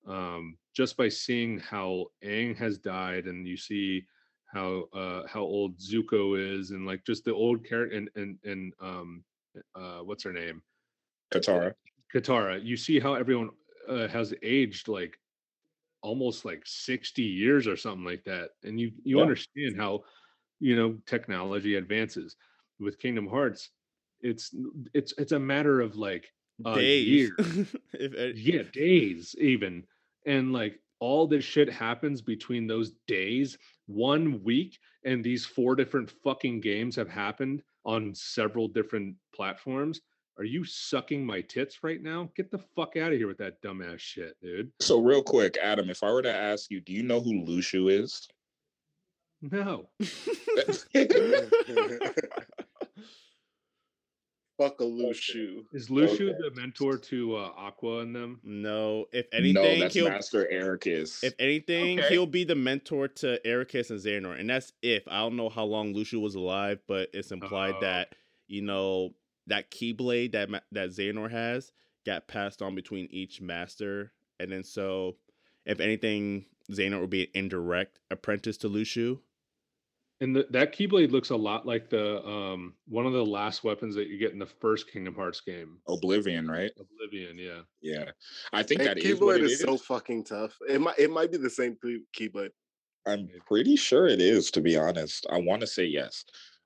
Um, 0.06 0.56
just 0.74 0.96
by 0.96 1.08
seeing 1.08 1.58
how 1.58 2.06
Aang 2.24 2.56
has 2.56 2.78
died, 2.78 3.26
and 3.26 3.46
you 3.46 3.56
see 3.56 4.04
how 4.46 4.84
uh 4.94 5.26
how 5.28 5.42
old 5.42 5.78
Zuko 5.78 6.58
is, 6.58 6.70
and 6.70 6.86
like 6.86 7.04
just 7.04 7.24
the 7.24 7.34
old 7.34 7.64
character 7.64 7.96
and 7.96 8.10
and 8.16 8.38
and 8.44 8.72
um 8.80 9.22
uh 9.74 9.98
what's 9.98 10.24
her 10.24 10.32
name? 10.32 10.62
Katara. 11.32 11.74
Katara, 12.14 12.64
you 12.64 12.76
see 12.76 12.98
how 12.98 13.14
everyone 13.14 13.50
uh, 13.88 14.08
has 14.08 14.34
aged 14.42 14.88
like 14.88 15.18
almost 16.02 16.44
like 16.44 16.62
60 16.64 17.22
years 17.22 17.66
or 17.66 17.76
something 17.76 18.04
like 18.04 18.24
that. 18.24 18.50
And 18.64 18.80
you 18.80 18.92
you 19.04 19.16
yeah. 19.16 19.22
understand 19.22 19.76
how 19.76 20.04
you 20.58 20.76
know 20.76 20.98
technology 21.06 21.76
advances. 21.76 22.36
With 22.78 22.98
Kingdom 22.98 23.26
Hearts, 23.26 23.68
it's 24.22 24.54
it's 24.94 25.12
it's 25.18 25.32
a 25.32 25.38
matter 25.38 25.82
of 25.82 25.96
like 25.96 26.32
days. 26.74 27.06
years. 27.06 27.66
if, 27.92 28.14
uh, 28.18 28.32
yeah, 28.34 28.62
days 28.72 29.34
even. 29.38 29.84
And 30.26 30.52
like 30.52 30.80
all 30.98 31.26
this 31.26 31.44
shit 31.44 31.70
happens 31.70 32.22
between 32.22 32.66
those 32.66 32.92
days, 33.06 33.58
one 33.86 34.42
week, 34.42 34.78
and 35.04 35.22
these 35.22 35.44
four 35.44 35.74
different 35.74 36.10
fucking 36.24 36.60
games 36.60 36.96
have 36.96 37.08
happened 37.08 37.62
on 37.84 38.14
several 38.14 38.68
different 38.68 39.16
platforms 39.34 40.00
are 40.40 40.44
you 40.44 40.64
sucking 40.64 41.24
my 41.24 41.42
tits 41.42 41.84
right 41.84 42.02
now? 42.02 42.30
Get 42.34 42.50
the 42.50 42.64
fuck 42.74 42.96
out 42.96 43.12
of 43.12 43.18
here 43.18 43.28
with 43.28 43.36
that 43.38 43.60
dumbass 43.60 43.98
shit, 43.98 44.40
dude. 44.40 44.72
So 44.80 44.98
real 44.98 45.22
quick, 45.22 45.58
Adam, 45.62 45.90
if 45.90 46.02
I 46.02 46.10
were 46.10 46.22
to 46.22 46.34
ask 46.34 46.70
you, 46.70 46.80
do 46.80 46.94
you 46.94 47.02
know 47.02 47.20
who 47.20 47.44
Luxu 47.44 47.90
is? 47.92 48.26
No. 49.42 49.90
Fuck 54.56 54.80
a 54.80 54.84
Luxu. 54.84 55.64
Is 55.74 55.88
Luxu 55.88 56.30
okay. 56.30 56.38
the 56.38 56.52
mentor 56.54 56.96
to 56.96 57.36
uh, 57.36 57.50
Aqua 57.58 57.98
and 57.98 58.16
them? 58.16 58.40
No. 58.42 59.04
If 59.12 59.26
anything, 59.34 59.54
no, 59.54 59.78
that's 59.78 59.96
Master 59.96 60.48
Eraqus. 60.50 61.22
If 61.22 61.34
anything, 61.38 62.00
okay. 62.00 62.08
he'll 62.08 62.26
be 62.26 62.44
the 62.44 62.54
mentor 62.54 63.08
to 63.08 63.38
Eraqus 63.44 63.90
and 63.90 64.00
Xehanort, 64.00 64.40
and 64.40 64.48
that's 64.48 64.72
if 64.80 65.06
I 65.06 65.18
don't 65.18 65.36
know 65.36 65.50
how 65.50 65.64
long 65.64 65.94
Luxu 65.94 66.18
was 66.20 66.34
alive, 66.34 66.78
but 66.88 67.10
it's 67.12 67.30
implied 67.30 67.74
uh, 67.74 67.80
that 67.80 68.14
you 68.48 68.62
know 68.62 69.14
that 69.50 69.70
keyblade 69.70 70.32
that 70.32 70.48
that 70.72 70.90
Xehanort 70.90 71.30
has 71.30 71.72
got 72.06 72.26
passed 72.26 72.62
on 72.62 72.74
between 72.74 73.06
each 73.10 73.40
master, 73.40 74.12
and 74.38 74.50
then 74.50 74.64
so 74.64 75.16
if 75.66 75.80
anything, 75.80 76.46
Xehanort 76.70 77.00
would 77.00 77.10
be 77.10 77.24
an 77.24 77.30
indirect 77.34 77.98
apprentice 78.10 78.56
to 78.58 78.68
Luxu. 78.68 79.18
And 80.22 80.36
the, 80.36 80.46
that 80.50 80.74
keyblade 80.74 81.12
looks 81.12 81.30
a 81.30 81.36
lot 81.36 81.66
like 81.66 81.88
the 81.88 82.22
um 82.26 82.74
one 82.86 83.06
of 83.06 83.12
the 83.12 83.24
last 83.24 83.64
weapons 83.64 83.94
that 83.94 84.08
you 84.08 84.18
get 84.18 84.32
in 84.32 84.38
the 84.38 84.46
first 84.46 84.90
Kingdom 84.90 85.14
Hearts 85.14 85.40
game. 85.40 85.78
Oblivion, 85.88 86.48
right? 86.48 86.70
Oblivion, 86.78 87.38
yeah. 87.38 87.60
Yeah. 87.80 88.10
I 88.52 88.62
think 88.62 88.82
that 88.82 88.98
keyblade 88.98 89.40
is, 89.40 89.52
is, 89.52 89.60
so 89.60 89.78
fucking 89.78 90.24
tough. 90.24 90.56
It 90.68 90.80
might 90.80 90.98
it 90.98 91.10
might 91.10 91.32
be 91.32 91.38
the 91.38 91.50
same 91.50 91.76
keyblade. 92.16 92.50
I'm 93.06 93.30
pretty 93.46 93.76
sure 93.76 94.06
it 94.06 94.20
is, 94.20 94.50
to 94.52 94.60
be 94.60 94.76
honest. 94.76 95.26
I 95.30 95.38
want 95.38 95.62
to 95.62 95.66
say 95.66 95.84
yes. 95.84 96.24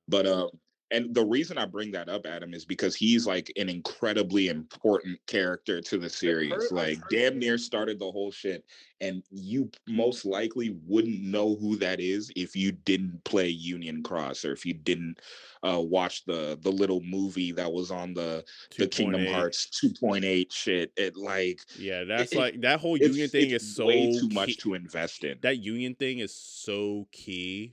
But 0.09 0.27
um 0.27 0.51
and 0.91 1.15
the 1.15 1.25
reason 1.25 1.59
I 1.59 1.67
bring 1.67 1.91
that 1.93 2.09
up, 2.09 2.27
Adam, 2.27 2.55
is 2.55 2.65
because 2.65 2.95
he's 2.95 3.27
like 3.27 3.51
an 3.57 3.69
incredibly 3.69 4.49
important 4.49 5.19
character 5.27 5.81
to 5.81 5.99
the 5.99 6.09
series. 6.11 6.53
like, 6.71 6.99
damn 7.11 7.39
near 7.39 7.59
started 7.59 7.99
the 7.99 8.11
whole 8.11 8.31
shit, 8.31 8.65
and 9.01 9.23
you 9.31 9.71
most 9.89 10.25
likely 10.25 10.77
wouldn't 10.87 11.21
know 11.23 11.57
who 11.57 11.77
that 11.77 12.01
is 12.01 12.31
if 12.37 12.55
you 12.55 12.73
didn't 12.73 13.23
play 13.25 13.49
Union 13.49 14.03
Cross 14.03 14.45
or 14.45 14.53
if 14.53 14.65
you 14.67 14.75
didn't 14.75 15.21
uh, 15.63 15.81
watch 15.81 16.25
the 16.27 16.59
the 16.63 16.71
little 16.71 17.01
movie 17.01 17.51
that 17.53 17.73
was 17.73 17.91
on 17.91 18.13
the 18.15 18.45
the 18.79 18.87
Kingdom 18.87 19.23
2.8. 19.23 19.33
Hearts 19.33 19.69
2.8 19.83 20.53
shit. 20.53 20.93
It 20.97 21.17
like 21.17 21.61
Yeah, 21.79 22.05
that's 22.05 22.33
it- 22.33 22.39
like 22.39 22.61
that 22.61 22.81
whole 22.81 22.97
union 22.99 23.29
thing 23.31 23.51
is 23.51 23.75
so 23.75 23.87
way 23.87 24.13
too 24.13 24.29
key- 24.29 24.35
much 24.35 24.57
to 24.59 24.75
invest 24.75 25.25
in. 25.25 25.39
that 25.41 25.57
union 25.59 25.95
thing 25.95 26.19
is 26.19 26.35
so 26.35 27.09
key. 27.11 27.73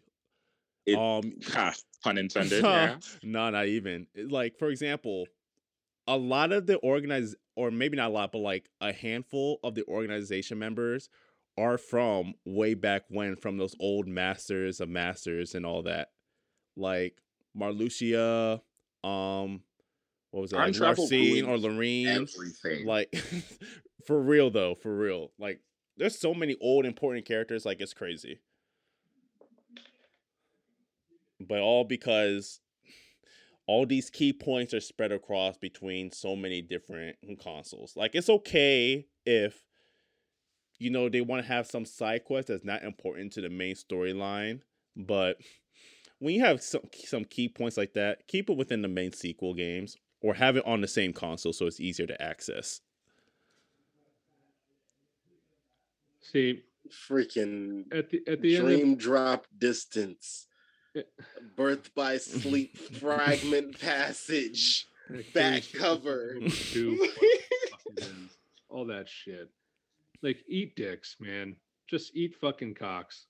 It- 0.85 0.97
um 0.97 1.33
Ha, 1.53 1.73
pun 2.03 2.17
intended. 2.17 2.63
yeah. 2.63 2.97
no, 3.23 3.49
not 3.49 3.67
even. 3.67 4.07
Like, 4.15 4.57
for 4.57 4.69
example, 4.69 5.25
a 6.07 6.17
lot 6.17 6.51
of 6.51 6.65
the 6.65 6.77
organized, 6.77 7.35
or 7.55 7.71
maybe 7.71 7.97
not 7.97 8.09
a 8.09 8.13
lot, 8.13 8.31
but 8.31 8.39
like 8.39 8.69
a 8.81 8.91
handful 8.91 9.59
of 9.63 9.75
the 9.75 9.85
organization 9.87 10.59
members 10.59 11.09
are 11.57 11.77
from 11.77 12.33
way 12.45 12.73
back 12.73 13.03
when, 13.09 13.35
from 13.35 13.57
those 13.57 13.75
old 13.79 14.07
masters 14.07 14.79
of 14.81 14.89
masters 14.89 15.53
and 15.53 15.65
all 15.65 15.83
that. 15.83 16.09
Like 16.75 17.17
Marluxia, 17.57 18.61
um, 19.03 19.61
what 20.31 20.41
was 20.41 20.53
it? 20.53 20.55
Like 20.55 20.73
Larxene 20.73 21.47
or 21.47 21.57
Lorene. 21.57 22.07
Everything. 22.07 22.85
Like 22.85 23.13
for 24.07 24.19
real 24.21 24.49
though, 24.49 24.75
for 24.75 24.95
real. 24.95 25.31
Like 25.37 25.59
there's 25.97 26.17
so 26.17 26.33
many 26.33 26.55
old 26.61 26.85
important 26.85 27.25
characters, 27.25 27.65
like 27.65 27.81
it's 27.81 27.93
crazy. 27.93 28.39
But 31.47 31.59
all 31.59 31.83
because 31.83 32.59
all 33.67 33.85
these 33.85 34.09
key 34.09 34.33
points 34.33 34.73
are 34.73 34.79
spread 34.79 35.11
across 35.11 35.57
between 35.57 36.11
so 36.11 36.35
many 36.35 36.61
different 36.61 37.15
consoles. 37.41 37.93
Like 37.95 38.15
it's 38.15 38.29
okay 38.29 39.05
if 39.25 39.55
you 40.79 40.89
know 40.89 41.09
they 41.09 41.21
want 41.21 41.43
to 41.43 41.47
have 41.47 41.67
some 41.67 41.85
side 41.85 42.25
quest 42.25 42.47
that's 42.47 42.65
not 42.65 42.83
important 42.83 43.33
to 43.33 43.41
the 43.41 43.49
main 43.49 43.75
storyline, 43.75 44.61
but 44.95 45.37
when 46.19 46.35
you 46.35 46.41
have 46.41 46.61
some 46.61 46.81
some 47.05 47.25
key 47.25 47.47
points 47.47 47.77
like 47.77 47.93
that, 47.93 48.27
keep 48.27 48.49
it 48.49 48.57
within 48.57 48.81
the 48.81 48.87
main 48.87 49.13
sequel 49.13 49.53
games 49.53 49.95
or 50.21 50.33
have 50.33 50.57
it 50.57 50.65
on 50.65 50.81
the 50.81 50.87
same 50.87 51.13
console 51.13 51.53
so 51.53 51.65
it's 51.65 51.79
easier 51.79 52.07
to 52.07 52.21
access. 52.21 52.81
See, 56.21 56.61
Freaking 56.89 57.85
at 57.93 58.09
the 58.09 58.21
at 58.27 58.41
the 58.41 58.57
end, 58.57 58.65
of, 58.65 58.69
dream 58.69 58.95
drop 58.95 59.47
distance. 59.57 60.47
Yeah. 60.93 61.03
Birth 61.55 61.93
by 61.95 62.17
sleep 62.17 62.77
fragment 62.77 63.79
passage. 63.81 64.87
Back 65.33 65.63
cover. 65.73 66.37
two, 66.49 66.95
fucking 66.97 67.97
ends, 67.97 68.37
all 68.69 68.85
that 68.85 69.09
shit. 69.09 69.49
Like, 70.21 70.37
eat 70.47 70.75
dicks, 70.75 71.17
man. 71.19 71.55
Just 71.89 72.15
eat 72.15 72.35
fucking 72.39 72.75
cocks. 72.75 73.25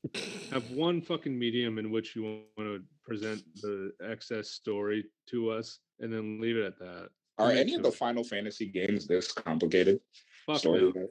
Have 0.52 0.70
one 0.72 1.02
fucking 1.02 1.38
medium 1.38 1.80
in 1.80 1.90
which 1.90 2.16
you 2.16 2.24
want 2.24 2.44
to 2.60 2.84
present 3.04 3.42
the 3.64 3.92
excess 4.08 4.50
story 4.50 5.06
to 5.30 5.50
us, 5.50 5.80
and 6.00 6.14
then 6.14 6.40
leave 6.40 6.58
it 6.58 6.66
at 6.66 6.78
that. 6.78 7.10
Are 7.40 7.52
any 7.52 7.74
of 7.74 7.82
the. 7.82 7.92
Final 7.92 8.24
Fantasy 8.24 8.68
games 8.68 9.08
this 9.08 9.32
complicated? 9.32 10.00
Fuck 10.46 10.60
story 10.60 10.92
no. 10.94 11.08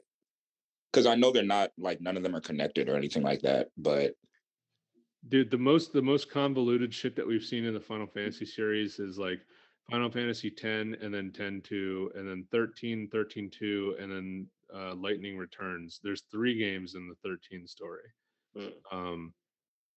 Because 0.91 1.05
I 1.05 1.15
know 1.15 1.31
they're 1.31 1.43
not 1.43 1.71
like 1.77 1.99
none 1.99 2.15
of 2.15 2.23
them 2.23 2.35
are 2.35 2.41
connected 2.41 2.87
or 2.87 2.95
anything 2.95 3.23
like 3.23 3.41
that. 3.41 3.67
But 3.77 4.13
dude 5.29 5.51
the 5.51 5.57
most 5.57 5.93
the 5.93 6.01
most 6.01 6.29
convoluted 6.29 6.93
shit 6.93 7.15
that 7.15 7.27
we've 7.27 7.43
seen 7.43 7.65
in 7.65 7.73
the 7.73 7.79
final 7.79 8.07
fantasy 8.07 8.45
series 8.45 8.99
is 8.99 9.17
like 9.17 9.39
final 9.89 10.09
fantasy 10.09 10.49
10 10.49 10.97
and 11.01 11.13
then 11.13 11.31
10 11.31 11.61
2 11.61 12.11
and 12.15 12.27
then 12.27 12.45
13 12.51 13.09
13 13.11 13.49
2 13.49 13.95
and 13.99 14.11
then 14.11 14.47
uh 14.73 14.93
lightning 14.95 15.37
returns 15.37 15.99
there's 16.03 16.23
three 16.31 16.57
games 16.57 16.95
in 16.95 17.07
the 17.07 17.15
13 17.23 17.67
story 17.67 18.03
Mm. 18.57 18.71
um 18.91 19.33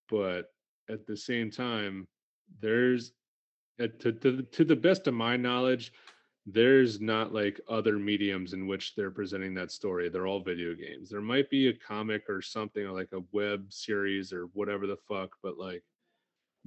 but 0.09 0.53
at 0.89 1.07
the 1.09 1.17
same 1.17 1.51
time 1.51 2.07
there's 2.61 3.13
to, 3.81 4.13
to, 4.13 4.43
to 4.43 4.65
the 4.65 4.77
best 4.77 5.09
of 5.09 5.15
my 5.15 5.37
knowledge 5.37 5.93
there's 6.47 7.01
not 7.01 7.33
like 7.33 7.61
other 7.69 7.99
mediums 7.99 8.53
in 8.53 8.67
which 8.67 8.95
they're 8.95 9.11
presenting 9.11 9.55
that 9.55 9.73
story 9.73 10.09
they're 10.09 10.27
all 10.27 10.43
video 10.43 10.75
games 10.75 11.09
there 11.09 11.23
might 11.23 11.49
be 11.49 11.69
a 11.69 11.73
comic 11.73 12.29
or 12.29 12.43
something 12.43 12.85
or 12.85 12.93
like 12.93 13.13
a 13.13 13.25
web 13.33 13.65
series 13.73 14.33
or 14.33 14.45
whatever 14.53 14.87
the 14.87 14.99
fuck 15.09 15.31
but 15.43 15.57
like 15.57 15.83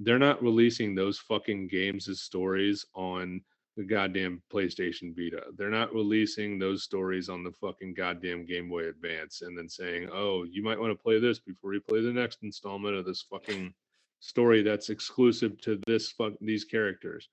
they're 0.00 0.18
not 0.18 0.42
releasing 0.42 0.94
those 0.94 1.18
fucking 1.18 1.68
games 1.68 2.08
as 2.08 2.20
stories 2.20 2.84
on 2.94 3.40
the 3.76 3.84
goddamn 3.84 4.42
PlayStation 4.52 5.14
Vita. 5.16 5.44
They're 5.56 5.70
not 5.70 5.94
releasing 5.94 6.58
those 6.58 6.82
stories 6.82 7.28
on 7.28 7.44
the 7.44 7.52
fucking 7.52 7.94
goddamn 7.94 8.44
Game 8.44 8.68
Boy 8.68 8.88
Advance 8.88 9.42
and 9.42 9.56
then 9.56 9.68
saying, 9.68 10.08
"Oh, 10.12 10.44
you 10.44 10.64
might 10.64 10.78
want 10.78 10.90
to 10.90 11.00
play 11.00 11.20
this 11.20 11.38
before 11.38 11.74
you 11.74 11.80
play 11.80 12.00
the 12.00 12.12
next 12.12 12.42
installment 12.42 12.96
of 12.96 13.04
this 13.04 13.22
fucking 13.22 13.72
story 14.18 14.62
that's 14.62 14.90
exclusive 14.90 15.60
to 15.60 15.80
this 15.86 16.10
fuck 16.10 16.32
these 16.40 16.64
characters." 16.64 17.28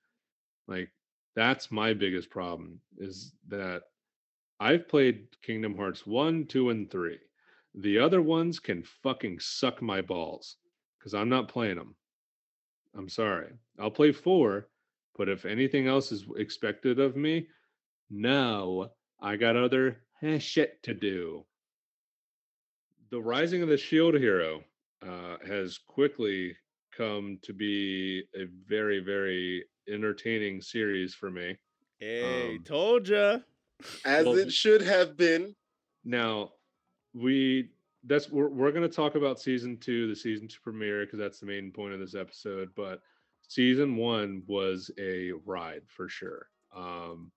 Like 0.68 0.92
that's 1.36 1.70
my 1.70 1.92
biggest 1.92 2.30
problem 2.30 2.80
is 2.98 3.32
that 3.48 3.82
I've 4.58 4.88
played 4.88 5.28
Kingdom 5.42 5.76
Hearts 5.76 6.06
1, 6.06 6.46
2 6.46 6.70
and 6.70 6.90
3. 6.90 7.18
The 7.74 7.98
other 7.98 8.22
ones 8.22 8.58
can 8.58 8.82
fucking 9.02 9.38
suck 9.40 9.82
my 9.82 10.00
balls 10.00 10.56
cuz 11.02 11.12
I'm 11.14 11.28
not 11.28 11.48
playing 11.48 11.76
them. 11.76 11.94
I'm 12.94 13.10
sorry. 13.10 13.52
I'll 13.78 13.90
play 13.90 14.12
4, 14.12 14.66
but 15.16 15.28
if 15.28 15.44
anything 15.44 15.86
else 15.86 16.10
is 16.10 16.24
expected 16.36 16.98
of 16.98 17.16
me, 17.16 17.48
no, 18.08 18.90
I 19.20 19.36
got 19.36 19.56
other 19.56 20.02
eh, 20.22 20.38
shit 20.38 20.82
to 20.84 20.94
do. 20.94 21.44
The 23.10 23.20
Rising 23.20 23.62
of 23.62 23.68
the 23.68 23.76
Shield 23.76 24.14
Hero 24.14 24.64
uh, 25.02 25.36
has 25.46 25.78
quickly 25.78 26.56
come 26.96 27.38
to 27.42 27.52
be 27.52 28.24
a 28.34 28.46
very, 28.66 29.00
very 29.00 29.64
entertaining 29.88 30.60
series 30.60 31.14
for 31.14 31.30
me. 31.30 31.56
Hey, 31.98 32.56
Um, 32.56 32.64
told 32.64 33.08
ya. 33.08 33.38
As 34.04 34.24
Well, 34.24 34.38
it 34.38 34.52
should 34.52 34.82
have 34.82 35.16
been. 35.16 35.54
Now, 36.04 36.52
we 37.14 37.70
that's 38.04 38.30
we're 38.30 38.48
we're 38.48 38.72
gonna 38.72 38.88
talk 38.88 39.14
about 39.14 39.40
season 39.40 39.76
two, 39.78 40.08
the 40.08 40.16
season 40.16 40.48
two 40.48 40.60
premiere, 40.62 41.04
because 41.04 41.18
that's 41.18 41.40
the 41.40 41.46
main 41.46 41.72
point 41.72 41.94
of 41.94 42.00
this 42.00 42.14
episode. 42.14 42.70
But 42.76 43.00
season 43.48 43.96
one 43.96 44.42
was 44.46 44.90
a 44.98 45.32
ride 45.44 45.82
for 45.88 46.08
sure. 46.08 46.48
Um 46.74 47.32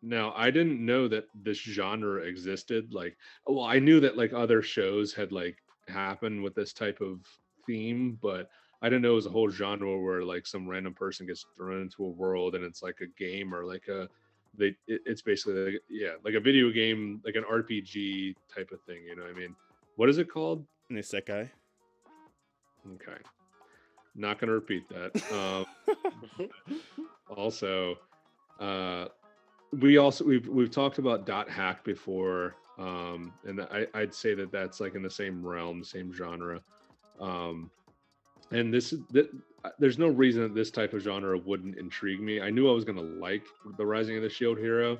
now 0.00 0.32
I 0.36 0.50
didn't 0.50 0.84
know 0.84 1.08
that 1.08 1.26
this 1.34 1.58
genre 1.58 2.22
existed. 2.22 2.94
Like, 2.94 3.16
well, 3.46 3.64
I 3.64 3.78
knew 3.78 4.00
that 4.00 4.16
like 4.16 4.32
other 4.32 4.62
shows 4.62 5.12
had 5.12 5.32
like 5.32 5.58
happened 5.88 6.42
with 6.42 6.54
this 6.54 6.72
type 6.72 7.00
of 7.00 7.20
theme, 7.66 8.18
but 8.22 8.48
I 8.80 8.88
didn't 8.88 9.02
know 9.02 9.12
it 9.12 9.16
was 9.16 9.26
a 9.26 9.30
whole 9.30 9.50
genre 9.50 9.98
where 9.98 10.22
like 10.22 10.46
some 10.46 10.68
random 10.68 10.94
person 10.94 11.26
gets 11.26 11.46
thrown 11.56 11.82
into 11.82 12.04
a 12.04 12.08
world 12.08 12.54
and 12.54 12.64
it's 12.64 12.82
like 12.82 13.00
a 13.00 13.06
game 13.20 13.54
or 13.54 13.64
like 13.64 13.88
a 13.88 14.08
they 14.56 14.68
it, 14.86 15.02
it's 15.04 15.22
basically 15.22 15.72
like, 15.72 15.82
yeah 15.90 16.12
like 16.24 16.34
a 16.34 16.40
video 16.40 16.70
game 16.70 17.20
like 17.24 17.34
an 17.34 17.44
rpg 17.44 18.34
type 18.54 18.70
of 18.72 18.80
thing 18.82 19.02
you 19.04 19.16
know 19.16 19.22
what 19.22 19.32
i 19.32 19.34
mean? 19.34 19.54
What 19.96 20.08
is 20.08 20.18
it 20.18 20.30
called? 20.30 20.64
That 20.90 21.48
okay. 22.94 23.18
Not 24.14 24.38
gonna 24.38 24.52
repeat 24.52 24.88
that. 24.88 25.22
Um 25.32 25.66
also 27.36 27.96
uh 28.60 29.06
we 29.72 29.98
also 29.98 30.24
we've 30.24 30.48
we've 30.48 30.70
talked 30.70 30.98
about 30.98 31.26
dot 31.26 31.50
hack 31.50 31.84
before 31.84 32.54
um 32.78 33.32
and 33.44 33.60
i 33.60 33.86
i'd 33.94 34.14
say 34.14 34.34
that 34.34 34.50
that's 34.50 34.80
like 34.80 34.94
in 34.94 35.02
the 35.02 35.10
same 35.10 35.44
realm 35.44 35.84
same 35.84 36.12
genre. 36.12 36.60
Um 37.20 37.70
and 38.50 38.72
this 38.72 38.94
that 39.10 39.30
there's 39.78 39.98
no 39.98 40.08
reason 40.08 40.42
that 40.42 40.54
this 40.54 40.70
type 40.70 40.92
of 40.92 41.02
genre 41.02 41.38
wouldn't 41.38 41.76
intrigue 41.78 42.20
me 42.20 42.40
i 42.40 42.50
knew 42.50 42.68
i 42.68 42.72
was 42.72 42.84
going 42.84 42.96
to 42.96 43.20
like 43.20 43.44
the 43.76 43.84
rising 43.84 44.16
of 44.16 44.22
the 44.22 44.28
shield 44.28 44.58
hero 44.58 44.98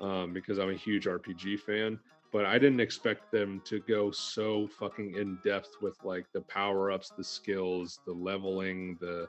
um 0.00 0.32
because 0.32 0.58
i'm 0.58 0.70
a 0.70 0.74
huge 0.74 1.06
rpg 1.06 1.58
fan 1.60 1.98
but 2.32 2.44
i 2.44 2.58
didn't 2.58 2.80
expect 2.80 3.30
them 3.32 3.60
to 3.64 3.80
go 3.80 4.10
so 4.10 4.68
fucking 4.78 5.14
in 5.14 5.38
depth 5.44 5.76
with 5.80 5.96
like 6.04 6.26
the 6.32 6.40
power 6.42 6.90
ups 6.90 7.12
the 7.16 7.24
skills 7.24 8.00
the 8.06 8.12
leveling 8.12 8.96
the 9.00 9.26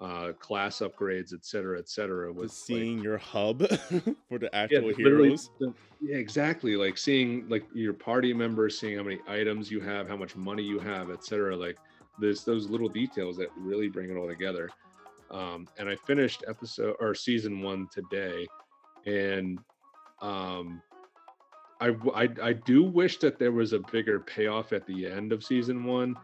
uh 0.00 0.32
class 0.34 0.78
upgrades 0.78 1.34
et 1.34 1.44
cetera 1.44 1.78
et 1.78 1.88
cetera 1.88 2.28
With 2.28 2.36
with 2.42 2.50
like, 2.50 2.56
seeing 2.56 3.00
your 3.00 3.18
hub 3.18 3.66
for 4.28 4.38
the 4.38 4.54
actual 4.54 4.86
literally 4.88 5.28
heroes. 5.30 5.50
the- 5.58 5.74
yeah, 6.02 6.16
exactly. 6.16 6.76
Like 6.76 6.96
seeing 6.96 7.46
like 7.50 7.64
your 7.74 7.92
party 7.92 8.32
members, 8.32 8.78
seeing 8.80 8.96
how 8.96 9.02
many 9.02 9.18
items 9.28 9.70
you 9.70 9.80
have, 9.80 10.08
how 10.08 10.16
much 10.16 10.34
money 10.34 10.62
you 10.62 10.78
have, 10.78 11.10
etc. 11.10 11.54
Like 11.54 11.76
those 12.20 12.68
little 12.68 12.88
details 12.88 13.36
that 13.38 13.48
really 13.56 13.88
bring 13.88 14.10
it 14.10 14.16
all 14.16 14.28
together. 14.28 14.70
Um, 15.30 15.68
and 15.78 15.88
I 15.88 15.96
finished 15.96 16.44
episode 16.48 16.96
or 17.00 17.14
season 17.14 17.62
one 17.62 17.88
today, 17.92 18.46
and 19.06 19.58
um, 20.20 20.82
I, 21.80 21.94
I 22.14 22.28
I 22.42 22.52
do 22.52 22.82
wish 22.82 23.18
that 23.18 23.38
there 23.38 23.52
was 23.52 23.72
a 23.72 23.78
bigger 23.92 24.20
payoff 24.20 24.72
at 24.72 24.86
the 24.86 25.06
end 25.06 25.32
of 25.32 25.44
season 25.44 25.84
one, 25.84 26.16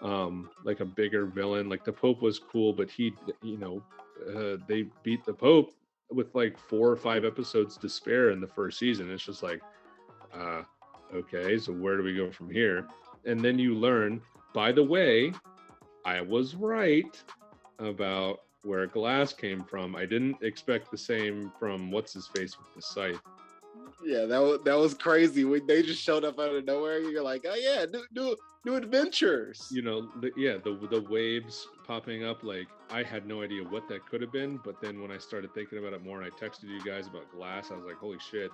um, 0.00 0.50
like 0.64 0.80
a 0.80 0.84
bigger 0.84 1.26
villain. 1.26 1.68
Like 1.68 1.84
the 1.84 1.92
Pope 1.92 2.22
was 2.22 2.38
cool, 2.38 2.72
but 2.72 2.88
he, 2.88 3.12
you 3.42 3.58
know, 3.58 3.82
uh, 4.34 4.56
they 4.68 4.86
beat 5.02 5.24
the 5.24 5.34
Pope 5.34 5.74
with 6.10 6.34
like 6.34 6.56
four 6.58 6.90
or 6.90 6.96
five 6.96 7.24
episodes 7.24 7.76
to 7.78 7.88
spare 7.88 8.30
in 8.30 8.40
the 8.40 8.46
first 8.46 8.78
season. 8.78 9.10
It's 9.10 9.24
just 9.24 9.42
like, 9.42 9.60
uh, 10.34 10.62
okay, 11.14 11.58
so 11.58 11.72
where 11.72 11.96
do 11.96 12.02
we 12.02 12.14
go 12.14 12.30
from 12.30 12.50
here? 12.50 12.86
And 13.24 13.40
then 13.40 13.58
you 13.58 13.74
learn, 13.74 14.20
by 14.52 14.72
the 14.72 14.82
way, 14.82 15.32
I 16.04 16.20
was 16.20 16.54
right 16.54 17.22
about 17.78 18.40
where 18.62 18.86
glass 18.86 19.32
came 19.32 19.64
from. 19.64 19.96
I 19.96 20.06
didn't 20.06 20.36
expect 20.42 20.90
the 20.90 20.98
same 20.98 21.52
from 21.58 21.90
what's 21.90 22.12
his 22.12 22.26
face 22.28 22.56
with 22.58 22.74
the 22.74 22.82
scythe. 22.82 23.20
Yeah, 24.04 24.24
that 24.26 24.38
was 24.38 24.60
that 24.64 24.74
was 24.74 24.94
crazy 24.94 25.44
when 25.44 25.66
they 25.66 25.82
just 25.82 26.02
showed 26.02 26.24
up 26.24 26.38
out 26.38 26.54
of 26.54 26.64
nowhere. 26.64 27.00
You're 27.00 27.22
like, 27.22 27.44
oh 27.48 27.54
yeah, 27.54 27.86
new 27.90 28.04
new 28.12 28.36
new 28.64 28.74
adventures. 28.74 29.68
You 29.70 29.82
know, 29.82 30.08
the, 30.20 30.30
yeah, 30.36 30.56
the 30.62 30.76
the 30.90 31.02
waves 31.08 31.68
popping 31.86 32.24
up. 32.24 32.42
Like 32.42 32.66
I 32.90 33.02
had 33.02 33.26
no 33.26 33.42
idea 33.42 33.62
what 33.62 33.88
that 33.88 34.06
could 34.06 34.20
have 34.20 34.32
been, 34.32 34.58
but 34.64 34.80
then 34.80 35.00
when 35.00 35.12
I 35.12 35.18
started 35.18 35.54
thinking 35.54 35.78
about 35.78 35.92
it 35.92 36.04
more, 36.04 36.20
and 36.20 36.32
I 36.32 36.44
texted 36.44 36.64
you 36.64 36.82
guys 36.82 37.06
about 37.06 37.30
glass, 37.32 37.70
I 37.70 37.76
was 37.76 37.84
like, 37.84 37.96
holy 37.96 38.18
shit. 38.18 38.50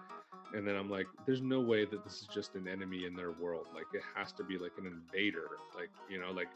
And 0.54 0.66
then 0.66 0.76
I'm 0.76 0.90
like, 0.90 1.06
there's 1.26 1.42
no 1.42 1.60
way 1.60 1.84
that 1.84 2.02
this 2.04 2.22
is 2.22 2.28
just 2.32 2.54
an 2.54 2.66
enemy 2.66 3.04
in 3.04 3.14
their 3.14 3.32
world. 3.32 3.66
Like 3.74 3.84
it 3.92 4.02
has 4.14 4.32
to 4.32 4.44
be 4.44 4.56
like 4.58 4.72
an 4.78 4.86
invader. 4.86 5.48
Like 5.76 5.90
you 6.10 6.18
know, 6.20 6.30
like 6.30 6.48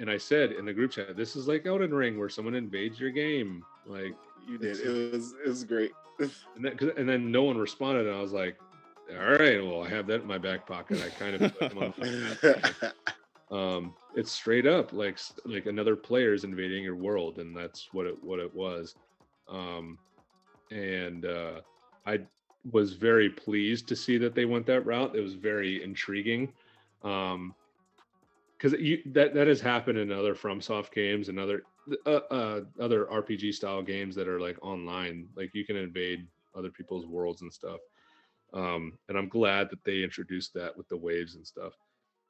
and 0.00 0.10
I 0.10 0.18
said 0.18 0.52
in 0.52 0.64
the 0.64 0.72
group 0.72 0.90
chat, 0.90 1.16
this 1.16 1.36
is 1.36 1.46
like 1.46 1.66
Elden 1.66 1.94
Ring 1.94 2.18
where 2.18 2.28
someone 2.28 2.54
invades 2.54 2.98
your 2.98 3.10
game. 3.10 3.64
Like 3.86 4.14
you 4.48 4.58
did. 4.58 4.80
It 4.80 5.12
was 5.12 5.34
it 5.44 5.48
was 5.48 5.64
great. 5.64 5.92
and 6.18 6.30
then, 6.64 6.76
'cause- 6.76 6.92
and 6.96 7.08
then 7.08 7.30
no 7.30 7.42
one 7.44 7.56
responded, 7.58 8.06
and 8.06 8.16
I 8.16 8.20
was 8.20 8.32
like, 8.32 8.56
all 9.10 9.32
right, 9.32 9.62
well, 9.64 9.82
I 9.82 9.88
have 9.90 10.06
that 10.08 10.22
in 10.22 10.26
my 10.26 10.38
back 10.38 10.66
pocket. 10.66 11.00
I 11.04 11.08
kind 11.10 11.34
of 11.40 11.56
put 11.58 11.70
them 11.70 11.78
on 11.78 11.94
my- 11.98 12.92
um, 13.56 13.94
it's 14.16 14.32
straight 14.32 14.66
up 14.66 14.92
like 14.92 15.18
like 15.44 15.66
another 15.66 15.94
player 15.96 16.32
is 16.34 16.44
invading 16.44 16.82
your 16.82 16.96
world, 16.96 17.38
and 17.38 17.56
that's 17.56 17.88
what 17.92 18.06
it 18.06 18.22
what 18.24 18.38
it 18.40 18.52
was. 18.54 18.94
Um, 19.48 19.98
and 20.70 21.24
uh, 21.26 21.60
I 22.06 22.20
was 22.70 22.94
very 22.94 23.28
pleased 23.28 23.88
to 23.88 23.96
see 23.96 24.18
that 24.18 24.34
they 24.34 24.44
went 24.44 24.66
that 24.66 24.86
route. 24.86 25.14
It 25.14 25.20
was 25.20 25.34
very 25.34 25.82
intriguing. 25.82 26.52
Um, 27.02 27.54
because 28.56 28.80
that 29.06 29.34
that 29.34 29.46
has 29.46 29.60
happened 29.60 29.98
in 29.98 30.10
other 30.10 30.34
FromSoft 30.34 30.92
games 30.92 31.28
and 31.28 31.38
other 31.38 31.64
uh, 32.06 32.10
uh 32.30 32.60
other 32.80 33.04
RPG 33.06 33.52
style 33.52 33.82
games 33.82 34.14
that 34.14 34.28
are 34.28 34.40
like 34.40 34.56
online. 34.62 35.28
Like 35.36 35.54
you 35.54 35.66
can 35.66 35.76
invade 35.76 36.26
other 36.56 36.70
people's 36.70 37.06
worlds 37.06 37.42
and 37.42 37.52
stuff. 37.52 37.80
Um, 38.54 38.96
and 39.08 39.18
I'm 39.18 39.28
glad 39.28 39.68
that 39.70 39.84
they 39.84 40.02
introduced 40.02 40.54
that 40.54 40.76
with 40.76 40.88
the 40.88 40.96
waves 40.96 41.34
and 41.34 41.46
stuff. 41.46 41.74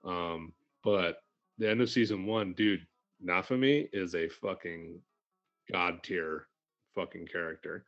Um, 0.04 0.52
but 0.82 1.18
the 1.58 1.70
end 1.70 1.80
of 1.82 1.90
season 1.90 2.26
one, 2.26 2.54
dude, 2.54 2.86
Nafami 3.24 3.88
is 3.92 4.14
a 4.14 4.28
fucking 4.28 5.00
god 5.70 6.02
tier 6.02 6.46
fucking 6.94 7.26
character. 7.26 7.84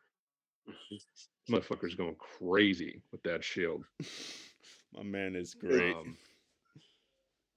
Motherfucker's 1.51 1.95
going 1.95 2.17
crazy 2.17 3.03
with 3.13 3.23
that 3.23 3.45
shield. 3.45 3.85
My 4.97 5.03
man 5.03 5.37
is 5.37 5.55
great. 5.55 5.95
Um, 5.95 6.17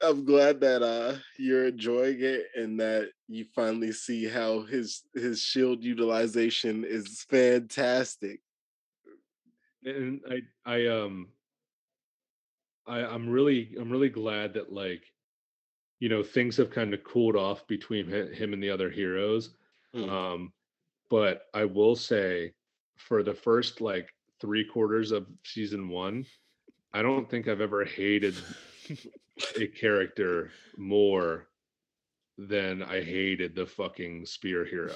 I'm 0.02 0.24
glad 0.24 0.62
that 0.62 0.82
uh 0.82 1.18
you're 1.38 1.68
enjoying 1.68 2.22
it 2.22 2.48
and 2.56 2.80
that 2.80 3.10
you 3.28 3.46
finally 3.54 3.92
see 3.92 4.26
how 4.26 4.62
his 4.62 5.04
his 5.14 5.42
shield 5.42 5.84
utilization 5.84 6.86
is 6.86 7.26
fantastic. 7.30 8.40
and 9.84 10.22
I 10.30 10.42
I 10.66 10.88
um 10.88 11.30
I 12.88 13.00
I'm 13.00 13.30
really 13.30 13.76
I'm 13.80 13.90
really 13.90 14.10
glad 14.10 14.54
that 14.54 14.72
like 14.72 15.04
you 16.00 16.08
know 16.08 16.24
things 16.24 16.56
have 16.58 16.72
kind 16.72 16.94
of 16.94 17.04
cooled 17.04 17.36
off 17.36 17.68
between 17.68 18.08
him 18.08 18.54
and 18.54 18.64
the 18.64 18.70
other 18.70 18.90
heroes. 18.90 19.52
Mm. 19.94 20.10
Um 20.10 20.54
but 21.10 21.48
I 21.54 21.66
will 21.66 21.96
say 21.96 22.54
for 23.00 23.24
the 23.24 23.34
first 23.34 23.82
like 23.82 24.14
3 24.42 24.66
quarters 24.66 25.12
of 25.12 25.26
season 25.44 25.90
1 25.90 26.26
I 26.94 27.02
don't 27.02 27.30
think 27.30 27.48
I've 27.48 27.62
ever 27.62 27.86
hated 27.86 28.36
a 29.60 29.68
character 29.80 30.52
more 30.78 31.48
than 32.38 32.82
I 32.84 33.02
hated 33.02 33.54
the 33.56 33.66
fucking 33.66 34.26
spear 34.26 34.66
hero. 34.66 34.96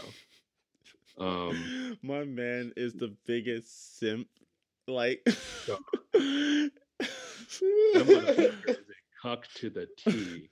Um 1.19 1.97
My 2.01 2.23
man 2.23 2.73
is 2.75 2.93
the 2.93 3.15
biggest 3.25 3.99
simp. 3.99 4.27
Like, 4.87 5.21
That 5.25 5.79
motherfucker 8.05 8.69
is 8.69 8.77
a 8.77 9.21
cuck 9.21 9.47
to 9.55 9.69
the 9.69 9.87
T. 9.97 10.49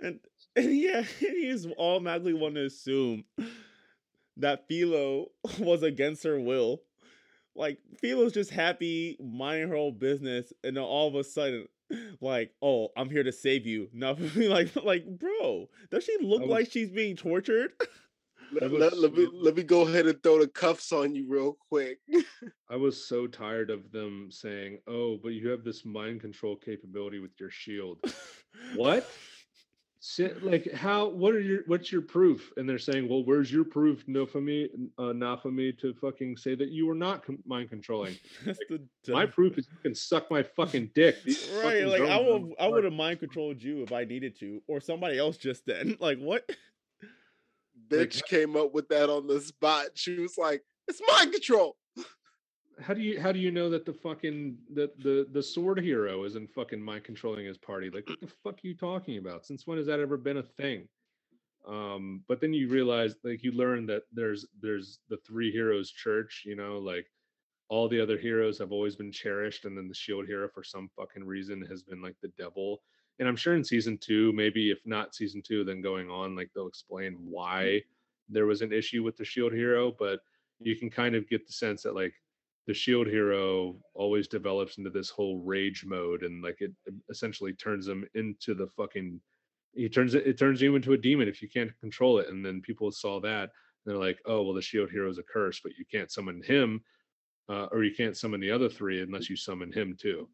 and, 0.00 0.20
and 0.56 0.76
yeah, 0.76 1.02
he 1.20 1.46
is 1.48 1.66
automatically 1.78 2.34
want 2.34 2.56
to 2.56 2.64
assume 2.66 3.24
that 4.36 4.66
Philo 4.68 5.26
was 5.58 5.82
against 5.82 6.24
her 6.24 6.38
will. 6.40 6.82
Like 7.54 7.78
Philo's 8.00 8.32
just 8.32 8.50
happy 8.50 9.16
minding 9.20 9.68
her 9.68 9.76
own 9.76 9.98
business, 9.98 10.52
and 10.64 10.76
then 10.76 10.84
all 10.84 11.08
of 11.08 11.14
a 11.16 11.24
sudden, 11.24 11.66
like, 12.20 12.52
oh, 12.62 12.88
I'm 12.96 13.10
here 13.10 13.24
to 13.24 13.32
save 13.32 13.66
you. 13.66 13.88
Not 13.94 14.20
like, 14.36 14.74
like, 14.84 15.04
bro, 15.06 15.68
does 15.90 16.04
she 16.04 16.16
look 16.20 16.42
was- 16.42 16.50
like 16.50 16.70
she's 16.70 16.90
being 16.90 17.16
tortured? 17.16 17.72
Let, 18.52 18.72
let, 18.72 18.98
let 18.98 19.14
me 19.14 19.28
let 19.32 19.54
me 19.56 19.62
go 19.62 19.82
ahead 19.82 20.06
and 20.06 20.20
throw 20.24 20.40
the 20.40 20.48
cuffs 20.48 20.90
on 20.90 21.14
you 21.14 21.24
real 21.28 21.56
quick. 21.68 21.98
I 22.68 22.74
was 22.74 23.06
so 23.06 23.28
tired 23.28 23.70
of 23.70 23.92
them 23.92 24.26
saying, 24.30 24.80
"Oh, 24.88 25.18
but 25.22 25.28
you 25.34 25.48
have 25.50 25.62
this 25.62 25.84
mind 25.84 26.20
control 26.20 26.56
capability 26.56 27.20
with 27.20 27.30
your 27.38 27.50
shield." 27.50 27.98
What? 28.74 29.08
Si- 30.02 30.32
Like 30.40 30.72
how? 30.72 31.08
What 31.08 31.34
are 31.34 31.40
your? 31.40 31.60
What's 31.66 31.92
your 31.92 32.00
proof? 32.00 32.52
And 32.56 32.66
they're 32.66 32.78
saying, 32.78 33.06
"Well, 33.06 33.22
where's 33.22 33.52
your 33.52 33.64
proof, 33.64 34.06
Nofami, 34.06 34.70
uh, 34.96 35.02
Nafami, 35.12 35.78
to 35.78 35.92
fucking 35.92 36.38
say 36.38 36.54
that 36.54 36.70
you 36.70 36.86
were 36.86 36.94
not 36.94 37.22
con- 37.22 37.42
mind 37.44 37.68
controlling?" 37.68 38.16
That's 38.46 38.58
the 38.70 38.80
My 39.08 39.26
proof 39.26 39.58
is 39.58 39.68
you 39.70 39.76
can 39.82 39.94
suck 39.94 40.30
my 40.30 40.42
fucking 40.42 40.92
dick. 40.94 41.22
These 41.24 41.50
right 41.62 41.84
fucking 41.84 41.88
like 41.88 42.00
i 42.02 42.16
would 42.18 42.26
don't 42.26 42.54
i 42.58 42.66
would 42.66 42.84
have 42.84 42.94
mind 42.94 43.20
controlled 43.20 43.62
you 43.62 43.82
if 43.82 43.92
i 43.92 44.04
needed 44.04 44.38
to 44.40 44.62
or 44.66 44.80
somebody 44.80 45.18
else 45.18 45.36
just 45.36 45.66
then 45.66 45.96
like 46.00 46.18
what 46.18 46.48
Bitch 47.88 48.22
came 48.24 48.56
up 48.56 48.72
with 48.72 48.88
that 48.88 49.10
on 49.10 49.26
the 49.26 49.40
spot. 49.40 49.88
She 49.94 50.18
was 50.20 50.38
like, 50.38 50.62
"It's 50.86 51.00
mind 51.08 51.32
control." 51.32 51.76
How 52.80 52.94
do 52.94 53.00
you 53.00 53.20
how 53.20 53.32
do 53.32 53.38
you 53.38 53.50
know 53.50 53.68
that 53.70 53.84
the 53.84 53.92
fucking 53.92 54.56
that 54.74 54.98
the 55.00 55.26
the 55.32 55.42
sword 55.42 55.80
hero 55.80 56.24
isn't 56.24 56.50
fucking 56.50 56.80
mind 56.80 57.04
controlling 57.04 57.46
his 57.46 57.58
party? 57.58 57.90
Like 57.90 58.08
what 58.08 58.20
the 58.20 58.26
fuck 58.42 58.54
are 58.54 58.66
you 58.66 58.74
talking 58.74 59.18
about? 59.18 59.46
Since 59.46 59.66
when 59.66 59.78
has 59.78 59.86
that 59.86 60.00
ever 60.00 60.16
been 60.16 60.38
a 60.38 60.42
thing? 60.42 60.88
Um, 61.66 62.22
but 62.26 62.40
then 62.40 62.52
you 62.54 62.68
realize 62.68 63.14
like 63.22 63.42
you 63.42 63.52
learn 63.52 63.86
that 63.86 64.02
there's 64.12 64.46
there's 64.60 65.00
the 65.08 65.18
three 65.18 65.52
heroes 65.52 65.90
church, 65.90 66.42
you 66.46 66.56
know, 66.56 66.78
like 66.78 67.06
all 67.68 67.88
the 67.88 68.00
other 68.00 68.18
heroes 68.18 68.58
have 68.58 68.72
always 68.72 68.96
been 68.96 69.12
cherished, 69.12 69.64
and 69.64 69.76
then 69.76 69.88
the 69.88 69.94
shield 69.94 70.26
hero 70.26 70.48
for 70.48 70.64
some 70.64 70.90
fucking 70.96 71.24
reason 71.24 71.64
has 71.68 71.82
been 71.82 72.02
like 72.02 72.16
the 72.22 72.32
devil. 72.38 72.82
And 73.18 73.28
I'm 73.28 73.36
sure 73.36 73.54
in 73.54 73.62
season 73.62 73.98
two, 73.98 74.32
maybe 74.32 74.70
if 74.70 74.78
not 74.86 75.14
season 75.14 75.42
two, 75.42 75.62
then 75.62 75.82
going 75.82 76.10
on, 76.10 76.34
like 76.34 76.50
they'll 76.54 76.66
explain 76.66 77.16
why 77.20 77.82
there 78.30 78.46
was 78.46 78.62
an 78.62 78.72
issue 78.72 79.02
with 79.02 79.16
the 79.16 79.24
shield 79.24 79.52
hero, 79.52 79.94
but 79.98 80.20
you 80.60 80.76
can 80.76 80.88
kind 80.88 81.14
of 81.14 81.28
get 81.28 81.46
the 81.46 81.52
sense 81.52 81.82
that 81.82 81.94
like 81.94 82.14
the 82.70 82.74
shield 82.74 83.08
hero 83.08 83.82
always 83.94 84.28
develops 84.28 84.78
into 84.78 84.90
this 84.90 85.10
whole 85.10 85.40
rage 85.40 85.84
mode 85.84 86.22
and 86.22 86.40
like 86.40 86.60
it 86.60 86.70
essentially 87.10 87.52
turns 87.52 87.88
him 87.88 88.06
into 88.14 88.54
the 88.54 88.68
fucking 88.76 89.20
he 89.74 89.88
turns 89.88 90.14
it 90.14 90.24
it 90.24 90.38
turns 90.38 90.62
you 90.62 90.76
into 90.76 90.92
a 90.92 90.96
demon 90.96 91.26
if 91.26 91.42
you 91.42 91.48
can't 91.48 91.72
control 91.80 92.20
it 92.20 92.28
and 92.28 92.46
then 92.46 92.62
people 92.62 92.92
saw 92.92 93.18
that 93.18 93.42
and 93.42 93.50
they're 93.86 93.96
like 93.96 94.20
oh 94.26 94.44
well 94.44 94.54
the 94.54 94.62
shield 94.62 94.88
hero 94.88 95.10
is 95.10 95.18
a 95.18 95.22
curse 95.24 95.58
but 95.64 95.72
you 95.78 95.84
can't 95.90 96.12
summon 96.12 96.40
him 96.44 96.80
uh, 97.48 97.66
or 97.72 97.82
you 97.82 97.92
can't 97.92 98.16
summon 98.16 98.38
the 98.40 98.52
other 98.52 98.68
three 98.68 99.02
unless 99.02 99.28
you 99.28 99.34
summon 99.34 99.72
him 99.72 99.96
too. 100.00 100.28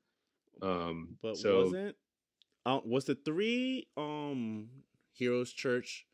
Um 0.60 1.16
but 1.22 1.38
so 1.38 1.64
wasn't 1.64 1.96
uh, 2.66 2.80
was 2.84 3.06
the 3.06 3.14
three 3.14 3.88
um 3.96 4.68
heroes 5.14 5.54
church 5.54 6.06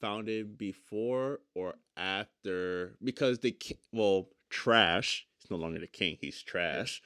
founded 0.00 0.56
before 0.56 1.40
or 1.52 1.74
after 1.96 2.96
because 3.02 3.40
the 3.40 3.50
ki- 3.50 3.80
well 3.90 4.28
trash 4.50 5.26
he's 5.44 5.50
no 5.50 5.56
longer 5.56 5.78
the 5.78 5.86
king 5.86 6.16
he's 6.20 6.42
trash 6.42 7.02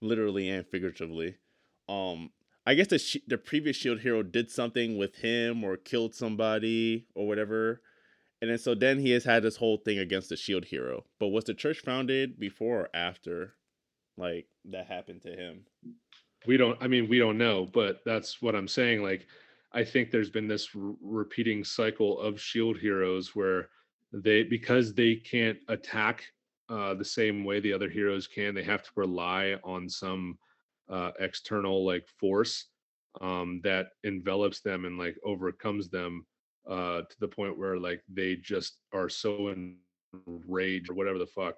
literally 0.00 0.48
and 0.48 0.66
figuratively. 0.66 1.36
Um 1.88 2.30
i 2.66 2.74
guess 2.74 2.88
the 2.88 2.98
sh- 2.98 3.16
the 3.26 3.38
previous 3.38 3.76
shield 3.76 4.00
hero 4.00 4.22
did 4.22 4.50
something 4.50 4.96
with 4.98 5.16
him 5.16 5.64
or 5.64 5.76
killed 5.76 6.14
somebody 6.14 7.06
or 7.14 7.26
whatever 7.26 7.80
and 8.40 8.50
then 8.50 8.58
so 8.58 8.74
then 8.74 8.98
he 8.98 9.12
has 9.12 9.24
had 9.24 9.42
this 9.42 9.56
whole 9.56 9.78
thing 9.78 10.00
against 10.00 10.28
the 10.28 10.36
shield 10.36 10.64
hero. 10.64 11.04
But 11.20 11.28
was 11.28 11.44
the 11.44 11.54
church 11.54 11.78
founded 11.78 12.40
before 12.40 12.80
or 12.80 12.88
after 12.92 13.54
like 14.18 14.48
that 14.64 14.86
happened 14.88 15.22
to 15.22 15.30
him? 15.30 15.64
We 16.46 16.56
don't 16.56 16.76
i 16.82 16.88
mean 16.88 17.08
we 17.08 17.18
don't 17.18 17.38
know 17.38 17.66
but 17.72 18.00
that's 18.04 18.42
what 18.42 18.56
i'm 18.56 18.66
saying 18.66 19.00
like 19.02 19.26
i 19.72 19.84
think 19.84 20.10
there's 20.10 20.28
been 20.30 20.48
this 20.48 20.68
r- 20.74 20.94
repeating 21.00 21.62
cycle 21.62 22.18
of 22.20 22.40
shield 22.40 22.78
heroes 22.78 23.34
where 23.36 23.68
they 24.12 24.42
because 24.42 24.92
they 24.92 25.14
can't 25.14 25.58
attack 25.68 26.24
uh, 26.68 26.94
the 26.94 27.04
same 27.04 27.44
way 27.44 27.60
the 27.60 27.72
other 27.72 27.88
heroes 27.88 28.26
can 28.26 28.54
they 28.54 28.62
have 28.62 28.82
to 28.82 28.90
rely 28.96 29.56
on 29.64 29.88
some 29.88 30.38
uh, 30.90 31.10
external 31.20 31.84
like 31.84 32.06
force 32.18 32.66
um, 33.20 33.60
that 33.62 33.88
envelops 34.04 34.60
them 34.60 34.84
and 34.84 34.98
like 34.98 35.16
overcomes 35.24 35.88
them 35.88 36.26
uh, 36.68 37.02
to 37.02 37.16
the 37.20 37.28
point 37.28 37.58
where 37.58 37.76
like 37.78 38.02
they 38.12 38.36
just 38.36 38.78
are 38.92 39.08
so 39.08 39.48
enraged 39.48 40.90
or 40.90 40.94
whatever 40.94 41.18
the 41.18 41.26
fuck 41.26 41.54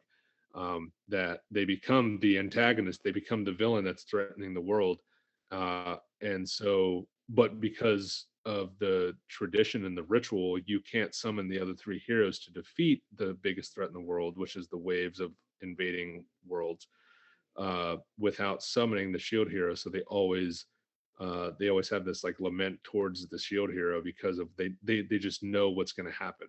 um, 0.54 0.92
that 1.08 1.40
they 1.50 1.64
become 1.64 2.18
the 2.22 2.38
antagonist, 2.38 3.02
they 3.02 3.10
become 3.10 3.44
the 3.44 3.52
villain 3.52 3.84
that's 3.84 4.04
threatening 4.04 4.54
the 4.54 4.60
world, 4.60 5.00
uh, 5.50 5.96
and 6.20 6.48
so 6.48 7.06
but 7.28 7.60
because 7.60 8.26
of 8.46 8.70
the 8.78 9.14
tradition 9.28 9.84
and 9.84 9.96
the 9.96 10.02
ritual, 10.04 10.58
you 10.66 10.80
can't 10.80 11.14
summon 11.14 11.48
the 11.48 11.60
other 11.60 11.74
three 11.74 12.02
heroes 12.06 12.38
to 12.40 12.52
defeat 12.52 13.02
the 13.16 13.36
biggest 13.42 13.74
threat 13.74 13.88
in 13.88 13.94
the 13.94 14.00
world, 14.00 14.36
which 14.36 14.56
is 14.56 14.68
the 14.68 14.76
waves 14.76 15.20
of 15.20 15.32
invading 15.62 16.24
worlds, 16.46 16.88
uh, 17.56 17.96
without 18.18 18.62
summoning 18.62 19.12
the 19.12 19.18
shield 19.18 19.50
hero. 19.50 19.74
So 19.74 19.90
they 19.90 20.02
always 20.02 20.66
uh, 21.20 21.50
they 21.60 21.68
always 21.68 21.88
have 21.88 22.04
this 22.04 22.24
like 22.24 22.40
lament 22.40 22.82
towards 22.82 23.26
the 23.28 23.38
shield 23.38 23.70
hero 23.70 24.02
because 24.02 24.38
of 24.38 24.48
they 24.56 24.70
they 24.82 25.02
they 25.02 25.18
just 25.18 25.42
know 25.42 25.70
what's 25.70 25.92
going 25.92 26.10
to 26.10 26.18
happen. 26.18 26.48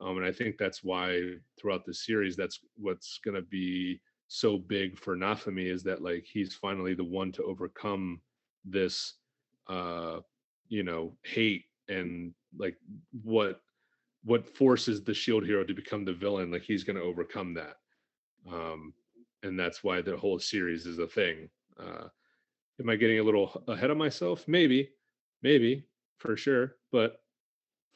Um, 0.00 0.16
and 0.16 0.24
I 0.24 0.32
think 0.32 0.56
that's 0.56 0.82
why 0.82 1.34
throughout 1.60 1.84
the 1.84 1.94
series, 1.94 2.36
that's 2.36 2.60
what's 2.76 3.18
going 3.24 3.34
to 3.34 3.42
be 3.42 4.00
so 4.28 4.56
big 4.58 4.98
for 4.98 5.16
Naofumi 5.16 5.72
is 5.72 5.82
that 5.84 6.02
like 6.02 6.24
he's 6.24 6.54
finally 6.54 6.94
the 6.94 7.04
one 7.04 7.32
to 7.32 7.42
overcome 7.44 8.20
this 8.64 9.14
uh 9.68 10.18
you 10.68 10.82
know 10.82 11.12
hate 11.24 11.64
and 11.88 12.32
like 12.56 12.76
what 13.22 13.60
what 14.24 14.46
forces 14.56 15.02
the 15.02 15.14
shield 15.14 15.44
hero 15.44 15.64
to 15.64 15.74
become 15.74 16.04
the 16.04 16.12
villain 16.12 16.50
like 16.50 16.62
he's 16.62 16.84
going 16.84 16.96
to 16.96 17.02
overcome 17.02 17.54
that. 17.54 17.76
Um 18.50 18.92
and 19.42 19.58
that's 19.58 19.84
why 19.84 20.02
the 20.02 20.16
whole 20.16 20.38
series 20.38 20.86
is 20.86 20.98
a 20.98 21.06
thing. 21.06 21.48
Uh 21.78 22.08
am 22.80 22.88
i 22.90 22.96
getting 22.96 23.18
a 23.18 23.22
little 23.22 23.62
ahead 23.68 23.90
of 23.90 23.96
myself? 23.96 24.46
Maybe 24.46 24.90
maybe 25.42 25.86
for 26.18 26.36
sure 26.36 26.76
but 26.92 27.20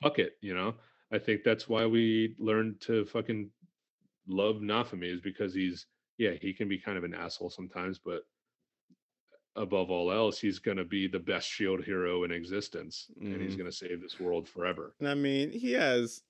fuck 0.02 0.18
it 0.18 0.34
you 0.40 0.54
know? 0.54 0.74
I 1.12 1.18
think 1.18 1.42
that's 1.44 1.68
why 1.68 1.84
we 1.84 2.34
learned 2.38 2.80
to 2.82 3.04
fucking 3.04 3.50
love 4.28 4.56
Naofumi 4.56 5.12
is 5.12 5.20
because 5.20 5.52
he's 5.54 5.86
yeah 6.18 6.32
he 6.40 6.52
can 6.52 6.68
be 6.68 6.78
kind 6.78 6.96
of 6.96 7.04
an 7.04 7.14
asshole 7.14 7.50
sometimes 7.50 7.98
but 7.98 8.22
above 9.56 9.90
all 9.90 10.10
else, 10.12 10.38
he's 10.38 10.58
going 10.58 10.76
to 10.76 10.84
be 10.84 11.06
the 11.06 11.18
best 11.18 11.48
shield 11.48 11.84
hero 11.84 12.24
in 12.24 12.32
existence, 12.32 13.08
mm-hmm. 13.18 13.32
and 13.32 13.42
he's 13.42 13.52
mm-hmm. 13.52 13.60
going 13.60 13.70
to 13.70 13.76
save 13.76 14.00
this 14.00 14.18
world 14.18 14.48
forever. 14.48 14.94
And 14.98 15.08
I 15.08 15.14
mean, 15.14 15.50
he 15.50 15.72
has 15.72 16.22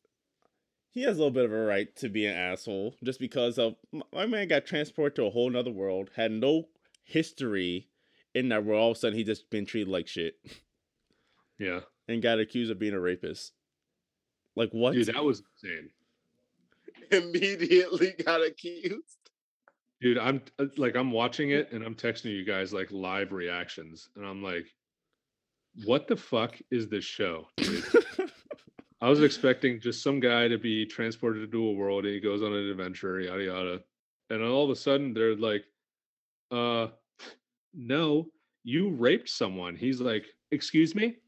he 0.91 1.03
has 1.03 1.17
a 1.17 1.21
little 1.21 1.33
bit 1.33 1.45
of 1.45 1.53
a 1.53 1.65
right 1.65 1.95
to 1.97 2.09
be 2.09 2.27
an 2.27 2.37
asshole 2.37 2.97
just 3.03 3.19
because 3.19 3.59
of 3.59 3.77
my 4.13 4.27
man 4.27 4.49
got 4.49 4.67
transported 4.67 5.17
to 5.17 5.25
a 5.25 5.31
whole 5.31 5.51
nother 5.51 5.71
world, 5.71 6.11
had 6.17 6.33
no 6.33 6.69
history 7.03 7.89
in 8.35 8.49
that 8.51 8.65
world. 8.65 8.81
All 8.81 8.91
of 8.91 8.97
a 8.97 9.01
sudden, 9.01 9.19
he 9.19 9.25
just 9.25 9.51
been 9.51 9.67
treated 9.67 9.89
like 9.89 10.09
shit. 10.09 10.37
Yeah, 11.59 11.81
and 12.09 12.23
got 12.23 12.41
accused 12.41 12.71
of 12.71 12.79
being 12.79 12.95
a 12.95 13.01
rapist. 13.01 13.53
Like 14.57 14.71
what? 14.73 14.95
Dude, 14.95 15.07
that 15.07 15.25
was 15.25 15.43
insane. 15.63 15.91
Immediately 17.11 18.15
got 18.25 18.45
accused. 18.45 19.19
Dude, 20.03 20.19
I'm 20.19 20.43
uh, 20.59 20.65
like 20.77 20.97
I'm 20.97 21.13
watching 21.13 21.51
it 21.51 21.71
and 21.71 21.85
I'm 21.85 21.95
texting 21.95 22.37
you 22.37 22.45
guys 22.45 22.73
like 22.73 22.91
live 22.91 23.31
reactions, 23.31 24.09
and 24.17 24.27
I'm 24.27 24.43
like, 24.43 24.67
"What 25.85 26.09
the 26.09 26.17
fuck 26.17 26.59
is 26.73 26.89
this 26.89 27.05
show?" 27.05 27.47
I 29.01 29.09
was 29.09 29.23
expecting 29.23 29.81
just 29.81 30.03
some 30.03 30.19
guy 30.19 30.49
to 30.49 30.59
be 30.59 30.87
transported 30.87 31.53
to 31.53 31.67
a 31.67 31.73
world 31.73 32.05
and 32.05 32.15
he 32.15 32.21
goes 32.21 32.43
on 32.43 32.53
an 32.53 32.69
adventure, 32.69 33.21
yada 33.21 33.45
yada, 33.45 33.81
and 34.29 34.43
all 34.43 34.65
of 34.65 34.71
a 34.71 34.77
sudden 34.77 35.15
they're 35.15 35.37
like, 35.37 35.65
"Uh, 36.51 36.89
no, 37.73 38.27
you 38.65 38.91
raped 38.91 39.29
someone." 39.29 39.77
He's 39.77 40.01
like, 40.01 40.27
"Excuse 40.51 40.97
me." 40.97 41.19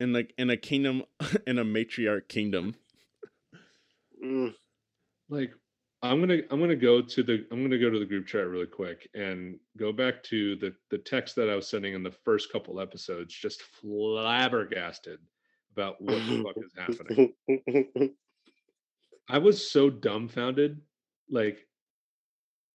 In 0.00 0.14
like 0.14 0.32
in 0.38 0.48
a 0.48 0.56
kingdom, 0.56 1.02
in 1.46 1.58
a 1.58 1.64
matriarch 1.64 2.28
kingdom. 2.28 2.74
Mm. 4.24 4.54
Like 5.28 5.52
I'm 6.02 6.20
gonna 6.20 6.40
I'm 6.50 6.60
gonna 6.60 6.76
go 6.76 7.00
to 7.00 7.22
the 7.22 7.46
I'm 7.50 7.62
gonna 7.62 7.78
go 7.78 7.90
to 7.90 7.98
the 7.98 8.04
group 8.04 8.26
chat 8.26 8.46
really 8.46 8.66
quick 8.66 9.08
and 9.14 9.58
go 9.78 9.92
back 9.92 10.22
to 10.24 10.56
the 10.56 10.74
the 10.90 10.98
text 10.98 11.36
that 11.36 11.48
I 11.48 11.56
was 11.56 11.68
sending 11.68 11.94
in 11.94 12.02
the 12.02 12.10
first 12.10 12.52
couple 12.52 12.80
episodes, 12.80 13.34
just 13.34 13.62
flabbergasted 13.62 15.18
about 15.72 16.00
what 16.00 16.16
the 16.26 16.42
fuck 16.42 16.56
is 16.56 16.72
happening. 16.76 18.14
I 19.28 19.38
was 19.38 19.70
so 19.70 19.90
dumbfounded. 19.90 20.80
Like, 21.30 21.58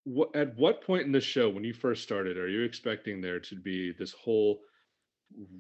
what 0.03 0.35
at 0.35 0.57
what 0.57 0.83
point 0.83 1.05
in 1.05 1.11
the 1.11 1.21
show 1.21 1.49
when 1.49 1.63
you 1.63 1.73
first 1.73 2.03
started 2.03 2.37
are 2.37 2.49
you 2.49 2.63
expecting 2.63 3.21
there 3.21 3.39
to 3.39 3.55
be 3.55 3.93
this 3.97 4.11
whole 4.13 4.59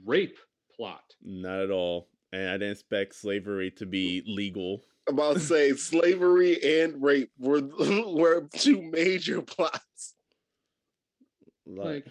rape 0.05 0.37
plot? 0.75 1.03
Not 1.21 1.61
at 1.61 1.71
all. 1.71 2.09
And 2.33 2.49
I 2.49 2.53
didn't 2.53 2.71
expect 2.71 3.15
slavery 3.15 3.71
to 3.71 3.85
be 3.85 4.23
legal 4.25 4.83
I'm 5.07 5.15
about 5.15 5.33
to 5.33 5.39
say 5.39 5.73
slavery 5.73 6.81
and 6.81 7.01
rape 7.01 7.31
were 7.37 7.61
were 8.07 8.47
two 8.55 8.81
major 8.81 9.41
plots. 9.41 10.15
Like, 11.65 12.05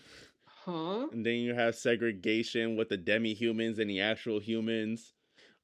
huh? 0.44 1.06
And 1.12 1.24
then 1.24 1.36
you 1.36 1.54
have 1.54 1.74
segregation 1.74 2.76
with 2.76 2.88
the 2.88 2.96
demi 2.96 3.34
humans 3.34 3.78
and 3.78 3.88
the 3.88 4.00
actual 4.00 4.40
humans. 4.40 5.14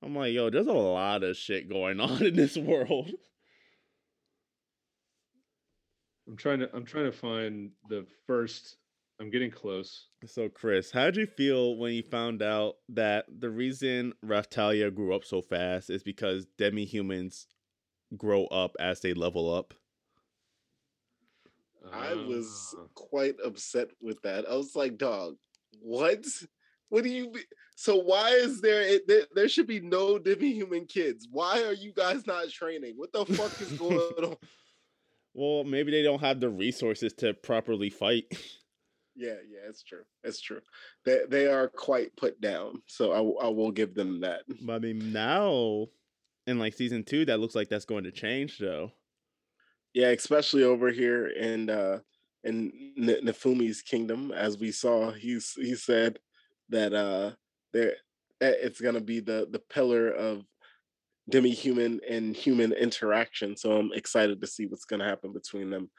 I'm 0.02 0.14
like, 0.14 0.32
yo, 0.32 0.50
there's 0.50 0.66
a 0.66 0.72
lot 0.72 1.24
of 1.24 1.36
shit 1.36 1.68
going 1.68 2.00
on 2.00 2.24
in 2.24 2.36
this 2.36 2.56
world. 2.56 3.10
I'm 6.28 6.36
trying 6.36 6.60
to 6.60 6.70
I'm 6.74 6.84
trying 6.84 7.10
to 7.10 7.16
find 7.16 7.70
the 7.88 8.06
first 8.26 8.76
I'm 9.18 9.30
getting 9.30 9.50
close. 9.50 10.08
So, 10.26 10.48
Chris, 10.48 10.90
how 10.90 11.06
did 11.06 11.16
you 11.16 11.26
feel 11.26 11.76
when 11.76 11.94
you 11.94 12.02
found 12.02 12.42
out 12.42 12.74
that 12.90 13.24
the 13.28 13.48
reason 13.48 14.12
Raphtalia 14.24 14.94
grew 14.94 15.14
up 15.14 15.24
so 15.24 15.40
fast 15.40 15.88
is 15.88 16.02
because 16.02 16.46
demi 16.58 16.84
humans 16.84 17.46
grow 18.16 18.46
up 18.46 18.76
as 18.78 19.00
they 19.00 19.14
level 19.14 19.52
up? 19.54 19.72
I 21.92 22.14
was 22.14 22.74
ah. 22.78 22.84
quite 22.94 23.36
upset 23.44 23.88
with 24.02 24.20
that. 24.22 24.44
I 24.48 24.54
was 24.54 24.76
like, 24.76 24.98
dog, 24.98 25.36
what? 25.80 26.24
What 26.88 27.04
do 27.04 27.10
you 27.10 27.32
So 27.74 27.96
why 27.96 28.30
is 28.30 28.60
there, 28.60 28.98
there 29.08 29.22
there 29.34 29.48
should 29.48 29.66
be 29.66 29.80
no 29.80 30.18
demi 30.18 30.52
human 30.52 30.84
kids? 30.84 31.26
Why 31.30 31.62
are 31.64 31.72
you 31.72 31.92
guys 31.92 32.26
not 32.26 32.50
training? 32.50 32.94
What 32.96 33.12
the 33.12 33.24
fuck 33.24 33.60
is 33.62 33.72
going 33.72 33.98
on? 34.24 34.36
Well, 35.32 35.64
maybe 35.64 35.90
they 35.90 36.02
don't 36.02 36.20
have 36.20 36.40
the 36.40 36.48
resources 36.48 37.12
to 37.14 37.34
properly 37.34 37.90
fight. 37.90 38.24
Yeah, 39.16 39.36
yeah, 39.48 39.60
it's 39.68 39.82
true. 39.82 40.04
It's 40.24 40.40
true. 40.40 40.60
They 41.04 41.22
they 41.28 41.46
are 41.46 41.68
quite 41.68 42.14
put 42.16 42.40
down, 42.40 42.82
so 42.86 43.12
I, 43.12 43.46
I 43.46 43.48
will 43.48 43.72
give 43.72 43.94
them 43.94 44.20
that. 44.20 44.42
But 44.60 44.74
I 44.74 44.78
mean, 44.78 45.12
now 45.12 45.86
in 46.46 46.58
like 46.58 46.74
season 46.74 47.02
two, 47.02 47.24
that 47.24 47.40
looks 47.40 47.54
like 47.54 47.68
that's 47.68 47.86
going 47.86 48.04
to 48.04 48.12
change, 48.12 48.58
though. 48.58 48.92
Yeah, 49.94 50.08
especially 50.08 50.62
over 50.62 50.90
here 50.90 51.26
in 51.28 51.70
uh 51.70 52.00
in 52.44 52.92
N- 52.98 53.24
Naofumi's 53.24 53.82
kingdom, 53.82 54.30
as 54.32 54.58
we 54.58 54.70
saw, 54.70 55.10
he's 55.12 55.52
he 55.54 55.74
said 55.74 56.18
that 56.68 56.92
uh 56.92 57.32
there 57.72 57.92
eh, 58.40 58.54
it's 58.60 58.80
gonna 58.80 59.00
be 59.00 59.20
the 59.20 59.48
the 59.50 59.58
pillar 59.58 60.08
of 60.10 60.44
demi-human 61.30 62.00
and 62.08 62.36
human 62.36 62.72
interaction. 62.72 63.56
So 63.56 63.78
I'm 63.78 63.92
excited 63.92 64.40
to 64.40 64.46
see 64.46 64.66
what's 64.66 64.84
gonna 64.84 65.04
happen 65.08 65.32
between 65.32 65.70
them 65.70 65.90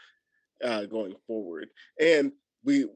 uh 0.64 0.86
going 0.86 1.16
forward. 1.28 1.70
And 2.00 2.34
we 2.64 2.88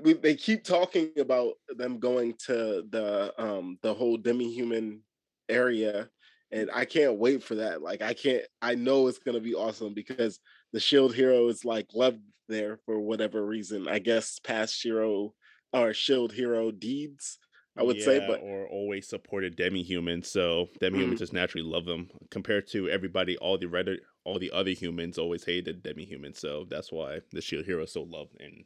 we, 0.00 0.14
they 0.14 0.34
keep 0.34 0.64
talking 0.64 1.10
about 1.18 1.54
them 1.76 1.98
going 1.98 2.34
to 2.46 2.84
the 2.90 3.32
um 3.38 3.78
the 3.82 3.92
whole 3.92 4.16
demi-human 4.16 5.02
area 5.48 6.08
and 6.50 6.70
I 6.72 6.84
can't 6.84 7.18
wait 7.18 7.42
for 7.42 7.54
that. 7.56 7.82
Like 7.82 8.02
I 8.02 8.14
can't 8.14 8.42
I 8.60 8.74
know 8.74 9.08
it's 9.08 9.18
going 9.18 9.36
to 9.36 9.40
be 9.40 9.54
awesome 9.54 9.94
because 9.94 10.38
the 10.72 10.80
shield 10.80 11.14
hero 11.14 11.48
is 11.48 11.64
like 11.64 11.88
loved 11.94 12.20
there 12.48 12.78
for 12.84 12.98
whatever 13.00 13.44
reason. 13.44 13.88
I 13.88 13.98
guess 13.98 14.38
past 14.38 14.82
hero 14.82 15.34
or 15.72 15.94
shield 15.94 16.32
hero 16.32 16.70
deeds 16.70 17.38
I 17.76 17.82
would 17.82 17.96
yeah, 17.96 18.04
say, 18.04 18.26
but 18.26 18.40
or 18.42 18.66
always 18.68 19.08
supported 19.08 19.56
demi-humans, 19.56 20.30
so 20.30 20.68
demi-humans 20.80 21.14
mm-hmm. 21.14 21.22
just 21.22 21.32
naturally 21.32 21.66
love 21.66 21.86
them 21.86 22.10
compared 22.30 22.66
to 22.68 22.90
everybody. 22.90 23.38
All 23.38 23.56
the 23.56 23.66
red, 23.66 23.88
all 24.24 24.38
the 24.38 24.50
other 24.50 24.72
humans 24.72 25.16
always 25.16 25.42
hated 25.42 25.82
demi-humans, 25.82 26.38
so 26.38 26.66
that's 26.68 26.92
why 26.92 27.20
the 27.30 27.40
shield 27.40 27.64
hero 27.64 27.84
is 27.84 27.92
so 27.92 28.02
loved 28.02 28.38
and 28.40 28.64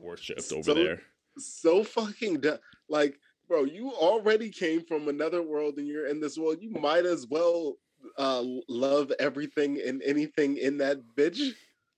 worshipped 0.00 0.52
over 0.52 0.74
there. 0.74 1.02
So 1.38 1.84
fucking 1.84 2.40
du- 2.40 2.60
like, 2.88 3.18
bro, 3.48 3.64
you 3.64 3.90
already 3.90 4.50
came 4.50 4.84
from 4.84 5.08
another 5.08 5.42
world 5.42 5.78
and 5.78 5.86
you're 5.86 6.06
in 6.06 6.20
this 6.20 6.36
world. 6.38 6.58
You 6.60 6.70
might 6.70 7.06
as 7.06 7.26
well 7.28 7.76
uh 8.16 8.42
love 8.68 9.12
everything 9.20 9.80
and 9.86 10.02
anything 10.02 10.56
in 10.56 10.78
that 10.78 10.98
bitch. 11.16 11.52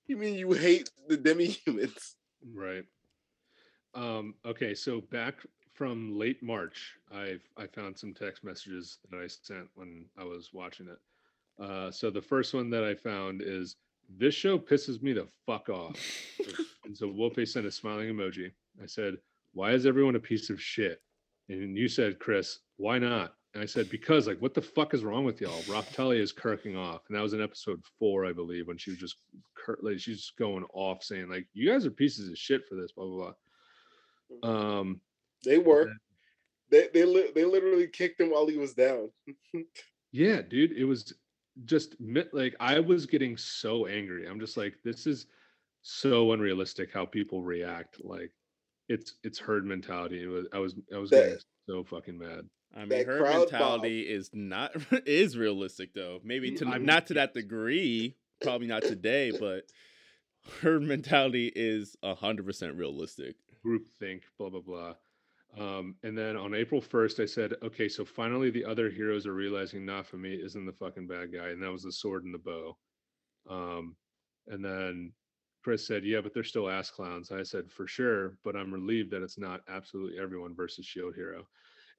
You 0.07 0.17
mean 0.17 0.35
you 0.35 0.53
hate 0.53 0.91
the 1.09 1.17
demi-humans? 1.17 2.17
Right. 2.53 2.85
Um, 3.95 4.35
okay, 4.45 4.75
so 4.75 5.01
back 5.01 5.35
from 5.75 6.19
late 6.19 6.43
March, 6.43 6.95
I 7.13 7.39
I 7.57 7.67
found 7.67 7.99
some 7.99 8.15
text 8.15 8.45
messages 8.45 8.99
that 9.11 9.19
I 9.19 9.27
sent 9.27 9.69
when 9.75 10.07
I 10.19 10.25
was 10.25 10.51
watching 10.53 10.89
it. 10.89 10.99
Uh, 11.63 11.91
so 11.91 12.11
the 12.11 12.23
first 12.23 12.55
one 12.55 12.71
that 12.71 12.85
I 12.85 12.95
found 12.95 13.43
is 13.43 13.77
this 14.19 14.35
show 14.35 14.59
pisses 14.59 15.03
me 15.03 15.13
the 15.13 15.27
fuck 15.47 15.69
off. 15.69 15.97
and 16.85 16.97
so 16.97 17.07
Wolpe 17.09 17.47
sent 17.47 17.67
a 17.67 17.71
smiling 17.71 18.09
emoji. 18.15 18.51
I 18.83 18.87
said, 18.87 19.15
Why 19.53 19.73
is 19.73 19.87
everyone 19.87 20.17
a 20.17 20.21
piece 20.21 20.51
of 20.51 20.61
shit? 20.61 21.01
And 21.49 21.77
you 21.77 21.89
said, 21.89 22.19
Chris, 22.19 22.59
why 22.77 22.99
not? 22.99 23.35
And 23.55 23.63
I 23.63 23.67
said, 23.67 23.91
because 23.91 24.27
like, 24.27 24.41
what 24.41 24.55
the 24.55 24.63
fuck 24.63 24.95
is 24.95 25.05
wrong 25.05 25.25
with 25.27 25.41
y'all? 25.43 25.61
Raphtalia 25.63 26.21
is 26.21 26.33
kirking 26.33 26.75
off. 26.79 27.03
And 27.09 27.17
that 27.19 27.23
was 27.23 27.35
in 27.35 27.43
episode 27.43 27.83
four, 27.99 28.25
I 28.25 28.33
believe, 28.33 28.67
when 28.67 28.79
she 28.79 28.91
was 28.91 28.99
just 28.99 29.17
cur- 29.55 29.79
like 29.83 29.99
she's 29.99 30.19
just 30.19 30.39
going 30.39 30.65
off 30.73 31.03
saying, 31.03 31.29
like, 31.29 31.47
you 31.53 31.69
guys 31.71 31.85
are 31.85 31.91
pieces 31.91 32.31
of 32.31 32.39
shit 32.39 32.63
for 32.67 32.77
this, 32.77 32.93
blah 32.93 33.05
blah 33.07 33.33
blah. 34.41 34.51
Um 34.51 35.01
They 35.45 35.59
were. 35.59 35.85
then- 35.87 35.99
They 36.71 36.89
they 37.01 37.05
li- 37.05 37.33
they 37.35 37.45
literally 37.45 37.89
kicked 37.89 38.21
him 38.21 38.31
while 38.31 38.47
he 38.47 38.57
was 38.57 38.73
down. 38.73 39.11
yeah, 40.13 40.41
dude, 40.41 40.73
it 40.73 40.85
was 40.87 41.13
just 41.65 41.97
like 42.33 42.55
I 42.61 42.81
was 42.81 43.07
getting 43.07 43.37
so 43.37 43.87
angry. 43.87 44.27
I'm 44.27 44.41
just 44.41 44.57
like, 44.57 44.75
this 44.85 45.07
is 45.07 45.27
so 45.83 46.33
unrealistic 46.33 46.93
how 46.93 47.05
people 47.07 47.43
react. 47.43 47.99
Like 48.05 48.33
it's 48.89 49.15
it's 49.23 49.39
herd 49.39 49.65
mentality. 49.67 50.23
It 50.23 50.27
was 50.29 50.47
I 50.53 50.59
was 50.59 50.75
I 50.95 50.99
was 50.99 51.11
That- 51.11 51.23
getting 51.25 51.39
so 51.69 51.85
fucking 51.85 52.19
mad. 52.19 52.49
I 52.75 52.81
mean, 52.81 52.89
That 52.91 53.07
her 53.07 53.19
crowd 53.19 53.39
mentality 53.51 54.01
is 54.01 54.31
not 54.33 54.73
is 55.07 55.37
realistic 55.37 55.93
though. 55.95 56.21
Maybe 56.25 56.53
mm, 56.53 56.59
to 56.59 56.69
I'm- 56.69 56.87
not 56.87 57.07
to 57.09 57.15
that 57.15 57.35
degree, 57.35 58.17
probably 58.43 58.67
not 58.67 58.83
today, 58.83 59.31
but 59.39 59.65
her 60.63 60.81
mentality 60.81 61.53
is 61.55 61.97
a 62.03 62.15
hundred 62.15 62.47
percent 62.47 62.77
realistic. 62.77 63.37
group 63.63 63.87
think, 64.01 64.23
blah 64.39 64.49
blah 64.51 64.61
blah. 64.61 64.95
Um, 65.59 65.97
and 66.03 66.17
then 66.17 66.37
on 66.37 66.55
April 66.55 66.81
1st, 66.81 67.23
I 67.23 67.27
said, 67.27 67.55
okay, 67.63 67.89
so 67.89 68.05
finally 68.05 68.51
the 68.51 68.65
other 68.65 68.89
heroes 68.89 69.27
are 69.27 69.35
realizing 69.35 69.83
Nafumi 69.83 70.43
isn't 70.43 70.65
the 70.65 70.73
fucking 70.73 71.07
bad 71.07 71.33
guy, 71.33 71.49
and 71.49 71.63
that 71.63 71.71
was 71.71 71.83
the 71.83 71.93
sword 71.93 72.25
and 72.25 72.33
the 72.33 72.39
bow. 72.39 72.77
Um, 73.49 73.97
and 74.47 74.65
then 74.65 75.13
Chris 75.63 75.87
said, 75.87 76.05
yeah, 76.05 76.21
but 76.21 76.33
they're 76.33 76.43
still 76.43 76.71
ass 76.71 76.91
clowns. 76.91 77.31
I 77.31 77.43
said, 77.43 77.71
for 77.71 77.87
sure, 77.87 78.37
but 78.45 78.57
I'm 78.57 78.73
relieved 78.73 79.11
that 79.11 79.23
it's 79.23 79.39
not 79.39 79.61
absolutely 79.69 80.19
everyone 80.19 80.55
versus 80.55 80.87
Shield 80.87 81.15
Hero. 81.15 81.47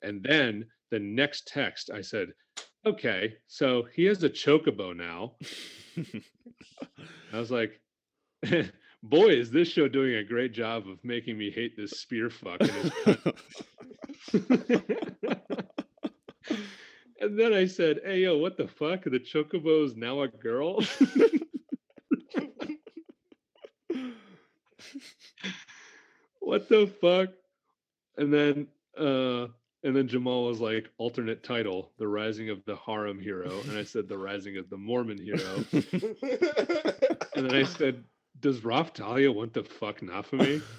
And 0.02 0.22
then 0.24 0.66
the 0.92 1.00
next 1.00 1.48
text, 1.48 1.90
I 1.90 2.02
said, 2.02 2.30
okay, 2.86 3.36
so 3.48 3.88
he 3.94 4.04
has 4.06 4.24
a 4.24 4.30
chocobo 4.30 4.96
now. 4.96 5.36
I 7.34 7.40
was 7.40 7.52
like, 7.52 7.80
boy, 9.04 9.28
is 9.28 9.52
this 9.52 9.68
show 9.68 9.88
doing 9.88 10.16
a 10.16 10.24
great 10.24 10.54
job 10.54 10.88
of 10.88 10.98
making 11.04 11.38
me 11.38 11.52
hate 11.52 11.76
this 11.78 11.92
spear 11.92 12.30
fuck. 12.30 12.62
And, 12.62 12.72
his 12.72 12.92
cunt." 12.92 13.36
and 17.22 17.38
then 17.40 17.54
I 17.54 17.68
said, 17.68 18.00
hey, 18.04 18.22
yo, 18.22 18.38
what 18.38 18.58
the 18.58 18.68
fuck? 18.68 19.04
The 19.04 19.20
chocobo 19.20 19.86
is 19.86 19.96
now 19.96 20.22
a 20.22 20.28
girl? 20.30 20.82
what 26.40 26.70
the 26.70 26.88
fuck? 27.02 27.30
And 28.18 28.34
then, 28.34 28.68
uh, 28.98 29.48
and 29.84 29.94
then 29.96 30.08
Jamal 30.08 30.46
was 30.46 30.62
like, 30.62 30.90
alternate 30.98 31.44
title, 31.44 31.92
The 31.98 32.08
Rising 32.08 32.50
of 32.50 32.64
the 32.66 32.78
Harem 32.78 33.20
Hero. 33.20 33.52
And 33.68 33.78
I 33.78 33.84
said, 33.84 34.08
The 34.08 34.18
Rising 34.18 34.58
of 34.58 34.70
the 34.70 34.78
Mormon 34.78 35.18
Hero. 35.18 35.66
And 37.36 37.50
then 37.50 37.56
I 37.56 37.64
said, 37.64 38.04
Does 38.44 38.60
Raphtalia 38.60 39.34
want 39.34 39.53
to 39.56 39.64
fuck 39.64 40.02
Nafumi? 40.02 40.61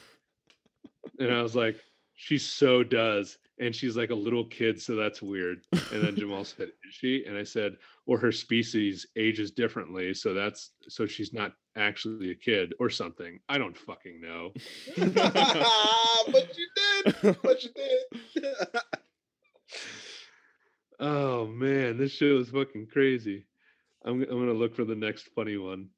And 1.21 1.33
I 1.33 1.43
was 1.43 1.55
like, 1.55 1.77
She 2.15 2.39
so 2.39 2.83
does. 2.83 3.39
And 3.61 3.75
she's 3.75 3.97
like 3.97 4.11
a 4.11 4.15
little 4.15 4.47
kid, 4.47 4.81
so 4.81 4.97
that's 4.97 5.23
weird. 5.23 5.61
And 5.93 6.03
then 6.03 6.17
Jamal 6.17 6.45
said, 6.45 6.69
Is 6.69 6.95
she? 6.95 7.25
And 7.27 7.37
I 7.37 7.45
said, 7.45 7.77
Or 8.07 8.19
her 8.19 8.33
species 8.33 9.07
ages 9.17 9.51
differently. 9.53 10.13
So 10.15 10.35
that's 10.35 10.71
so 10.89 11.07
she's 11.07 11.33
not 11.33 11.53
actually 11.77 12.31
a 12.33 12.35
kid 12.35 12.73
or 12.81 12.91
something. 12.91 13.39
I 13.49 13.59
don't 13.59 13.77
fucking 13.77 14.21
know. 14.21 14.53
but 14.97 16.59
you 16.59 16.69
did. 16.77 17.37
But 17.43 17.63
you 17.63 17.71
did. 17.77 18.55
Oh 20.99 21.47
man, 21.47 21.97
this 21.97 22.13
show 22.13 22.39
is 22.39 22.51
fucking 22.51 22.89
crazy. 22.93 23.47
I'm 24.05 24.21
g- 24.21 24.27
I'm 24.31 24.39
gonna 24.39 24.53
look 24.53 24.75
for 24.75 24.85
the 24.85 24.95
next 24.97 25.29
funny 25.35 25.57
one. 25.59 25.91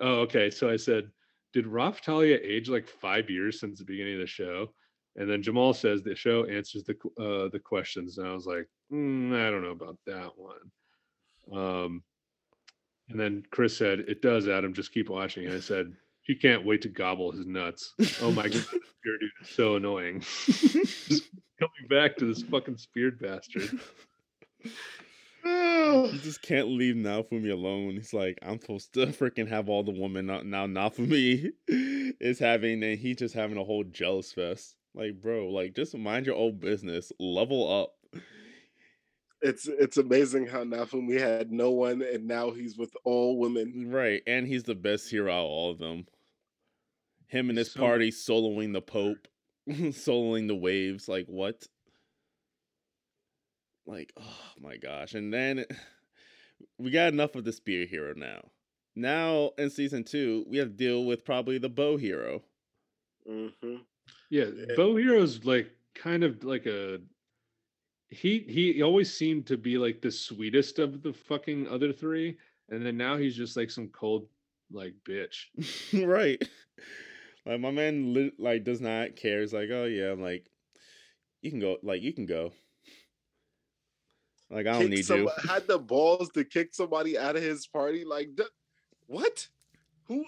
Oh, 0.00 0.20
okay. 0.20 0.50
So 0.50 0.70
I 0.70 0.76
said, 0.76 1.10
did 1.52 1.66
Raphtalia 1.66 2.38
age 2.42 2.68
like 2.68 2.86
five 2.86 3.30
years 3.30 3.60
since 3.60 3.78
the 3.78 3.84
beginning 3.84 4.14
of 4.14 4.20
the 4.20 4.26
show? 4.26 4.68
And 5.16 5.28
then 5.28 5.42
Jamal 5.42 5.74
says 5.74 6.02
the 6.02 6.14
show 6.14 6.44
answers 6.44 6.84
the 6.84 6.94
uh, 7.20 7.48
the 7.48 7.58
questions, 7.58 8.18
and 8.18 8.28
I 8.28 8.32
was 8.32 8.46
like, 8.46 8.68
"Mm, 8.92 9.34
I 9.34 9.50
don't 9.50 9.64
know 9.64 9.70
about 9.70 9.98
that 10.06 10.30
one. 10.36 10.70
Um, 11.52 12.02
and 13.08 13.18
then 13.18 13.42
Chris 13.50 13.76
said, 13.76 14.00
"It 14.00 14.22
does, 14.22 14.46
Adam. 14.46 14.72
Just 14.72 14.92
keep 14.92 15.08
watching." 15.08 15.46
And 15.46 15.54
I 15.54 15.60
said, 15.60 15.92
"She 16.22 16.36
can't 16.36 16.64
wait 16.64 16.82
to 16.82 16.88
gobble 16.88 17.32
his 17.32 17.46
nuts." 17.46 17.94
Oh 18.22 18.30
my 18.30 18.44
god, 18.44 18.62
spear 18.62 19.18
dude 19.18 19.30
is 19.42 19.48
so 19.48 19.74
annoying. 19.74 20.20
Just 20.46 21.30
coming 21.58 21.88
back 21.90 22.16
to 22.18 22.26
this 22.26 22.42
fucking 22.42 22.76
speared 22.76 23.18
bastard. 23.18 23.80
He 26.12 26.18
just 26.18 26.42
can't 26.42 26.68
leave 26.68 26.94
Nafumi 26.94 27.50
alone. 27.50 27.92
He's 27.94 28.12
like, 28.12 28.38
I'm 28.42 28.60
supposed 28.60 28.92
to 28.94 29.06
freaking 29.06 29.48
have 29.48 29.68
all 29.68 29.82
the 29.82 29.90
women 29.98 30.26
now. 30.26 30.66
Nafumi 30.66 31.50
is 31.68 32.38
having, 32.38 32.82
and 32.82 32.98
he 32.98 33.14
just 33.14 33.34
having 33.34 33.56
a 33.56 33.64
whole 33.64 33.84
jealous 33.84 34.32
fest. 34.32 34.76
Like, 34.94 35.20
bro, 35.20 35.48
like 35.48 35.74
just 35.74 35.96
mind 35.96 36.26
your 36.26 36.36
own 36.36 36.58
business. 36.58 37.10
Level 37.18 37.82
up. 37.82 38.20
It's 39.40 39.68
it's 39.68 39.96
amazing 39.96 40.46
how 40.48 40.64
Nafumi 40.64 41.18
had 41.20 41.52
no 41.52 41.70
one 41.70 42.02
and 42.02 42.26
now 42.26 42.50
he's 42.50 42.76
with 42.76 42.92
all 43.04 43.38
women. 43.38 43.90
Right, 43.90 44.20
and 44.26 44.46
he's 44.46 44.64
the 44.64 44.74
best 44.74 45.10
hero 45.10 45.32
out 45.32 45.44
of 45.44 45.50
all 45.50 45.70
of 45.72 45.78
them. 45.78 46.06
Him 47.28 47.48
and 47.48 47.58
his 47.58 47.72
So- 47.72 47.80
party 47.80 48.10
soloing 48.10 48.72
the 48.72 48.80
Pope, 48.80 49.28
soloing 49.70 50.48
the 50.48 50.56
waves. 50.56 51.08
Like 51.08 51.26
what? 51.26 51.66
Like 53.88 54.12
oh 54.20 54.38
my 54.60 54.76
gosh! 54.76 55.14
And 55.14 55.32
then 55.32 55.64
we 56.78 56.90
got 56.90 57.12
enough 57.12 57.34
of 57.34 57.44
the 57.44 57.52
spear 57.52 57.86
hero 57.86 58.12
now. 58.14 58.42
Now 58.94 59.52
in 59.58 59.70
season 59.70 60.04
two, 60.04 60.44
we 60.48 60.58
have 60.58 60.68
to 60.68 60.74
deal 60.74 61.04
with 61.04 61.24
probably 61.24 61.58
the 61.58 61.70
bow 61.70 61.96
hero. 61.96 62.42
hmm 63.26 63.48
Yeah, 64.30 64.44
Yeah. 64.54 64.74
Bow 64.76 64.94
Hero's 64.96 65.44
like 65.44 65.70
kind 65.94 66.22
of 66.22 66.44
like 66.44 66.66
a 66.66 67.00
he 68.10 68.40
he 68.40 68.82
always 68.82 69.12
seemed 69.12 69.46
to 69.46 69.56
be 69.56 69.78
like 69.78 70.02
the 70.02 70.10
sweetest 70.10 70.78
of 70.78 71.02
the 71.02 71.12
fucking 71.12 71.66
other 71.68 71.92
three, 71.92 72.36
and 72.68 72.84
then 72.84 72.96
now 72.96 73.16
he's 73.16 73.36
just 73.36 73.56
like 73.56 73.70
some 73.70 73.88
cold 73.88 74.28
like 74.70 74.94
bitch. 75.08 75.46
right. 76.06 76.42
Like 77.46 77.60
my 77.60 77.70
man, 77.70 78.30
like 78.38 78.64
does 78.64 78.82
not 78.82 79.16
care. 79.16 79.40
He's 79.40 79.54
like, 79.54 79.70
oh 79.72 79.86
yeah, 79.86 80.10
I'm 80.10 80.20
like, 80.20 80.50
you 81.40 81.50
can 81.50 81.60
go. 81.60 81.78
Like 81.82 82.02
you 82.02 82.12
can 82.12 82.26
go. 82.26 82.52
Like 84.50 84.66
I 84.66 84.78
don't 84.78 84.90
need 84.90 85.04
some- 85.04 85.20
you. 85.20 85.30
Had 85.48 85.66
the 85.66 85.78
balls 85.78 86.30
to 86.30 86.44
kick 86.44 86.74
somebody 86.74 87.18
out 87.18 87.36
of 87.36 87.42
his 87.42 87.66
party. 87.66 88.04
Like 88.04 88.34
d- 88.36 88.44
what? 89.06 89.46
Who? 90.04 90.24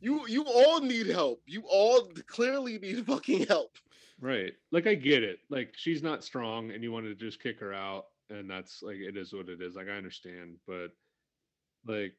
You 0.00 0.26
you 0.28 0.44
all 0.44 0.80
need 0.80 1.08
help. 1.08 1.42
You 1.46 1.62
all 1.68 2.08
clearly 2.26 2.78
need 2.78 3.04
fucking 3.06 3.46
help. 3.46 3.76
Right. 4.20 4.52
Like 4.72 4.86
I 4.86 4.94
get 4.94 5.22
it. 5.22 5.40
Like 5.50 5.74
she's 5.76 6.02
not 6.02 6.24
strong 6.24 6.70
and 6.70 6.82
you 6.82 6.92
wanted 6.92 7.18
to 7.18 7.26
just 7.26 7.42
kick 7.42 7.60
her 7.60 7.72
out 7.74 8.06
and 8.30 8.48
that's 8.50 8.82
like 8.82 8.96
it 8.96 9.16
is 9.16 9.32
what 9.32 9.48
it 9.48 9.60
is. 9.60 9.74
Like 9.74 9.88
I 9.88 9.96
understand, 9.96 10.56
but 10.66 10.88
like 11.86 12.14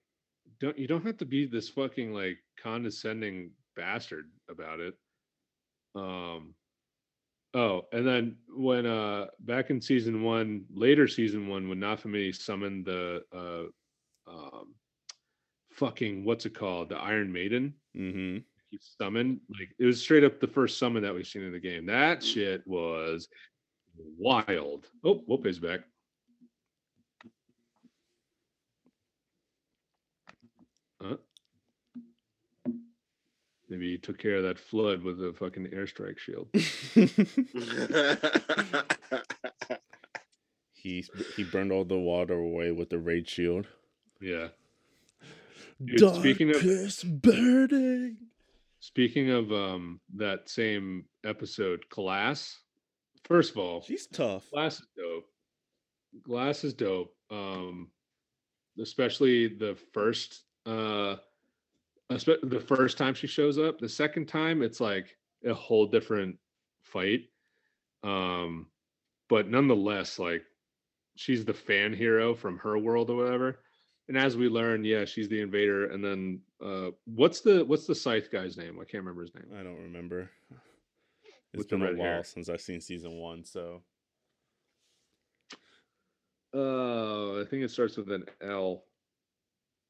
don't 0.60 0.78
you 0.78 0.88
don't 0.88 1.06
have 1.06 1.18
to 1.18 1.26
be 1.26 1.46
this 1.46 1.70
fucking 1.70 2.14
like 2.14 2.38
condescending 2.62 3.52
bastard 3.76 4.26
about 4.50 4.80
it. 4.80 4.96
Um 5.96 6.54
Oh, 7.54 7.88
and 7.92 8.06
then 8.06 8.36
when 8.56 8.86
uh 8.86 9.26
back 9.40 9.70
in 9.72 9.82
season 9.82 10.22
1, 10.22 10.66
later 10.72 11.08
season 11.08 11.48
1 11.48 11.68
when 11.70 11.80
Nafumi 11.80 12.36
summoned 12.36 12.86
the 12.86 13.24
uh 13.36 14.30
um 14.32 14.76
fucking 15.72 16.24
what's 16.26 16.46
it 16.46 16.54
called? 16.54 16.90
The 16.90 16.98
Iron 16.98 17.32
Maiden 17.32 17.74
Mm-hmm. 17.98 18.38
he 18.70 18.80
summoned 19.02 19.40
like 19.50 19.70
it 19.80 19.86
was 19.86 20.00
straight 20.00 20.24
up 20.24 20.40
the 20.40 20.48
first 20.48 20.78
summon 20.78 21.02
that 21.02 21.14
we've 21.14 21.26
seen 21.26 21.42
in 21.44 21.52
the 21.52 21.60
game. 21.60 21.88
That 21.88 22.24
shit 22.24 22.62
was 22.68 23.28
wild. 24.18 24.86
Oh, 25.04 25.16
Whoop 25.26 25.48
is 25.48 25.58
back. 25.60 25.80
Maybe 33.70 33.92
he 33.92 33.98
took 33.98 34.18
care 34.18 34.36
of 34.38 34.44
that 34.44 34.60
flood 34.60 35.04
with 35.04 35.24
a 35.24 35.34
fucking 35.34 35.68
airstrike 35.68 36.18
shield. 36.18 36.48
he 40.74 41.06
he 41.36 41.44
burned 41.44 41.72
all 41.72 41.86
the 41.86 41.98
water 41.98 42.34
away 42.34 42.72
with 42.72 42.90
the 42.90 42.98
raid 42.98 43.28
shield. 43.30 43.68
Yeah. 44.22 44.48
Dude, 45.84 46.16
speaking 46.16 46.50
of- 46.50 46.62
Darkest 46.62 47.22
burning. 47.22 48.18
Speaking 48.80 49.30
of 49.30 49.52
um 49.52 50.00
that 50.16 50.50
same 50.50 51.06
episode, 51.24 51.86
Glass. 51.90 52.60
First 53.26 53.52
of 53.52 53.58
all, 53.58 53.82
She's 53.82 54.08
tough. 54.08 54.50
Glass 54.52 54.80
is 54.80 54.88
dope. 54.98 55.26
Glass 56.24 56.64
is 56.64 56.74
dope. 56.74 57.14
Um, 57.30 57.92
especially 58.82 59.48
the 59.48 59.78
first, 59.94 60.44
uh, 60.66 61.18
espe- 61.18 61.20
the 62.10 62.64
first 62.66 62.98
time 62.98 63.14
she 63.14 63.28
shows 63.28 63.58
up. 63.60 63.80
The 63.80 63.90
second 63.90 64.28
time, 64.28 64.62
it's 64.62 64.80
like 64.80 65.18
a 65.46 65.54
whole 65.54 65.86
different 65.86 66.38
fight. 66.82 67.30
Um, 68.04 68.68
but 69.30 69.50
nonetheless, 69.50 70.20
like 70.20 70.44
she's 71.16 71.46
the 71.46 71.54
fan 71.54 71.94
hero 71.94 72.34
from 72.34 72.58
her 72.60 72.78
world 72.78 73.10
or 73.10 73.16
whatever. 73.16 73.60
And 74.08 74.18
as 74.18 74.36
we 74.36 74.50
learn, 74.50 74.84
yeah, 74.84 75.06
she's 75.06 75.30
the 75.30 75.42
invader. 75.42 75.92
And 75.92 76.04
then 76.04 76.42
uh 76.64 76.92
what's 77.06 77.42
the 77.42 77.64
what's 77.66 77.86
the 77.86 77.96
scythe 77.96 78.32
guy's 78.32 78.58
name? 78.58 78.80
I 78.80 78.86
can't 78.86 79.04
remember 79.04 79.22
his 79.22 79.36
name. 79.36 79.52
I 79.58 79.64
don't 79.64 79.82
remember. 79.82 80.30
It's 81.54 81.66
With 81.66 81.70
been 81.70 81.82
a 81.84 81.94
while 81.94 82.06
hair. 82.16 82.24
since 82.24 82.50
I've 82.50 82.62
seen 82.62 82.82
season 82.82 83.20
one, 83.20 83.46
so 83.46 83.84
Uh 86.54 87.42
I 87.42 87.46
think 87.46 87.64
it 87.64 87.72
starts 87.72 87.98
with 87.98 88.12
an 88.12 88.26
L. 88.42 88.86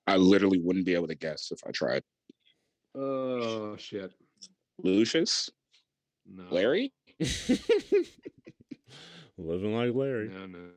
I 0.09 0.17
literally 0.17 0.59
wouldn't 0.59 0.85
be 0.85 0.95
able 0.95 1.07
to 1.07 1.15
guess 1.15 1.51
if 1.51 1.59
I 1.67 1.71
tried. 1.71 2.03
Oh 2.95 3.75
shit. 3.77 4.11
Lucius, 4.81 5.49
No. 6.25 6.45
Larry. 6.49 6.91
living 9.37 9.75
like 9.75 9.93
Larry. 9.93 10.29
No, 10.29 10.45
no. 10.47 10.69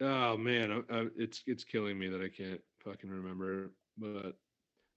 Oh 0.00 0.36
man, 0.36 0.72
I, 0.90 0.96
I, 0.98 1.06
it's 1.16 1.42
it's 1.46 1.64
killing 1.64 1.98
me 1.98 2.08
that 2.08 2.20
I 2.20 2.28
can't 2.28 2.60
fucking 2.84 3.08
remember. 3.08 3.70
But 3.96 4.36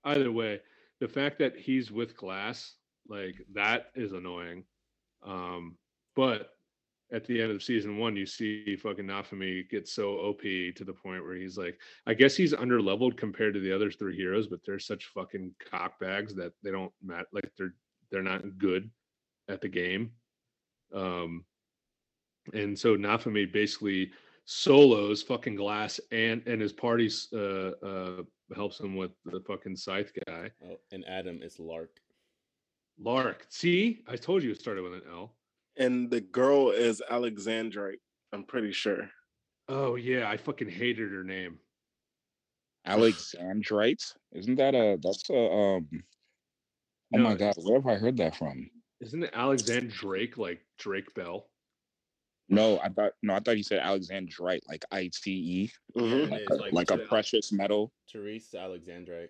either 0.04 0.32
way, 0.32 0.62
the 1.00 1.08
fact 1.08 1.40
that 1.40 1.56
he's 1.58 1.92
with 1.92 2.18
Glass, 2.18 2.74
like 3.08 3.36
that, 3.54 3.92
is 3.96 4.12
annoying. 4.14 4.64
Um, 5.24 5.78
but 6.16 6.55
at 7.12 7.26
the 7.26 7.42
end 7.42 7.52
of 7.52 7.64
season 7.64 7.98
one, 7.98 8.16
you 8.16 8.26
see 8.26 8.76
fucking 8.76 9.06
Nafumi 9.06 9.70
get 9.70 9.88
so 9.88 10.14
OP 10.14 10.42
to 10.42 10.84
the 10.84 10.94
point 10.94 11.24
where 11.24 11.36
he's 11.36 11.58
like, 11.58 11.80
I 12.08 12.14
guess 12.14 12.36
he's 12.36 12.54
under 12.54 12.82
leveled 12.82 13.18
compared 13.18 13.54
to 13.54 13.60
the 13.60 13.72
other 13.72 13.92
three 13.92 14.16
heroes, 14.16 14.48
but 14.48 14.60
they're 14.66 14.80
such 14.80 15.12
fucking 15.14 15.54
cockbags 15.72 16.36
that 16.36 16.54
they 16.64 16.72
don't 16.72 16.92
matter. 17.04 17.28
Like 17.32 17.52
they're 17.58 17.76
they're 18.12 18.24
not 18.24 18.58
good 18.58 18.90
at 19.48 19.62
the 19.62 19.68
game. 19.68 20.12
Um, 20.94 21.46
and 22.54 22.78
so 22.78 22.96
Nafumi 22.96 23.52
basically 23.52 24.12
solos 24.46 25.24
fucking 25.24 25.56
glass 25.56 26.00
and 26.12 26.44
and 26.46 26.62
his 26.62 26.72
party 26.72 27.10
uh 27.34 27.72
uh 27.84 28.22
helps 28.56 28.80
him 28.80 28.96
with 28.96 29.10
the 29.26 29.42
fucking 29.48 29.76
scythe 29.76 30.12
guy. 30.28 30.52
Oh, 30.64 30.80
and 30.92 31.04
Adam 31.08 31.40
is 31.42 31.60
L'Arc. 31.60 32.00
L'Arc. 33.00 33.46
See, 33.50 34.04
I 34.08 34.16
told 34.16 34.44
you 34.44 34.52
it 34.52 34.60
started 34.60 34.84
with 34.84 34.94
an 34.94 35.02
L. 35.12 35.35
and 35.78 36.10
the 36.10 36.22
girl 36.22 36.72
is 36.72 37.02
Alexandrite. 37.10 38.00
I'm 38.34 38.44
pretty 38.44 38.72
sure. 38.72 39.10
Oh 39.68 39.96
yeah, 39.96 40.30
I 40.30 40.38
fucking 40.38 40.70
hated 40.70 41.12
her 41.12 41.24
name. 41.24 41.60
Alexandrite. 42.88 44.04
Isn't 44.34 44.56
that 44.56 44.76
a 44.76 44.98
that's 45.02 45.30
a 45.30 45.34
um 45.52 45.88
Oh 47.14 47.18
No, 47.18 47.24
my 47.24 47.36
god, 47.36 47.56
where 47.64 47.80
have 47.80 47.88
I 47.88 47.96
heard 47.96 48.18
that 48.18 48.36
from? 48.36 48.70
Isn't 49.02 49.24
it 49.24 49.32
Alexander 49.34 49.88
Drake 49.94 50.38
like 50.38 50.62
Drake 50.78 51.14
Bell? 51.14 51.48
No, 52.48 52.80
I 52.80 52.90
thought 52.90 53.14
no, 53.24 53.34
I 53.36 53.40
thought 53.40 53.58
you 53.58 53.64
said 53.64 53.82
Alexandrite, 53.82 54.62
like 54.68 54.86
I 54.92 55.10
T 55.14 55.32
E, 55.32 55.72
Mhm. 56.00 56.30
like, 56.30 56.44
a, 56.50 56.54
like- 56.56 56.74
like 56.74 56.92
a 56.92 56.98
Yeah. 56.98 57.08
precious 57.08 57.52
metal. 57.52 57.92
Therese 58.12 58.52
Alexandrite. 58.54 59.30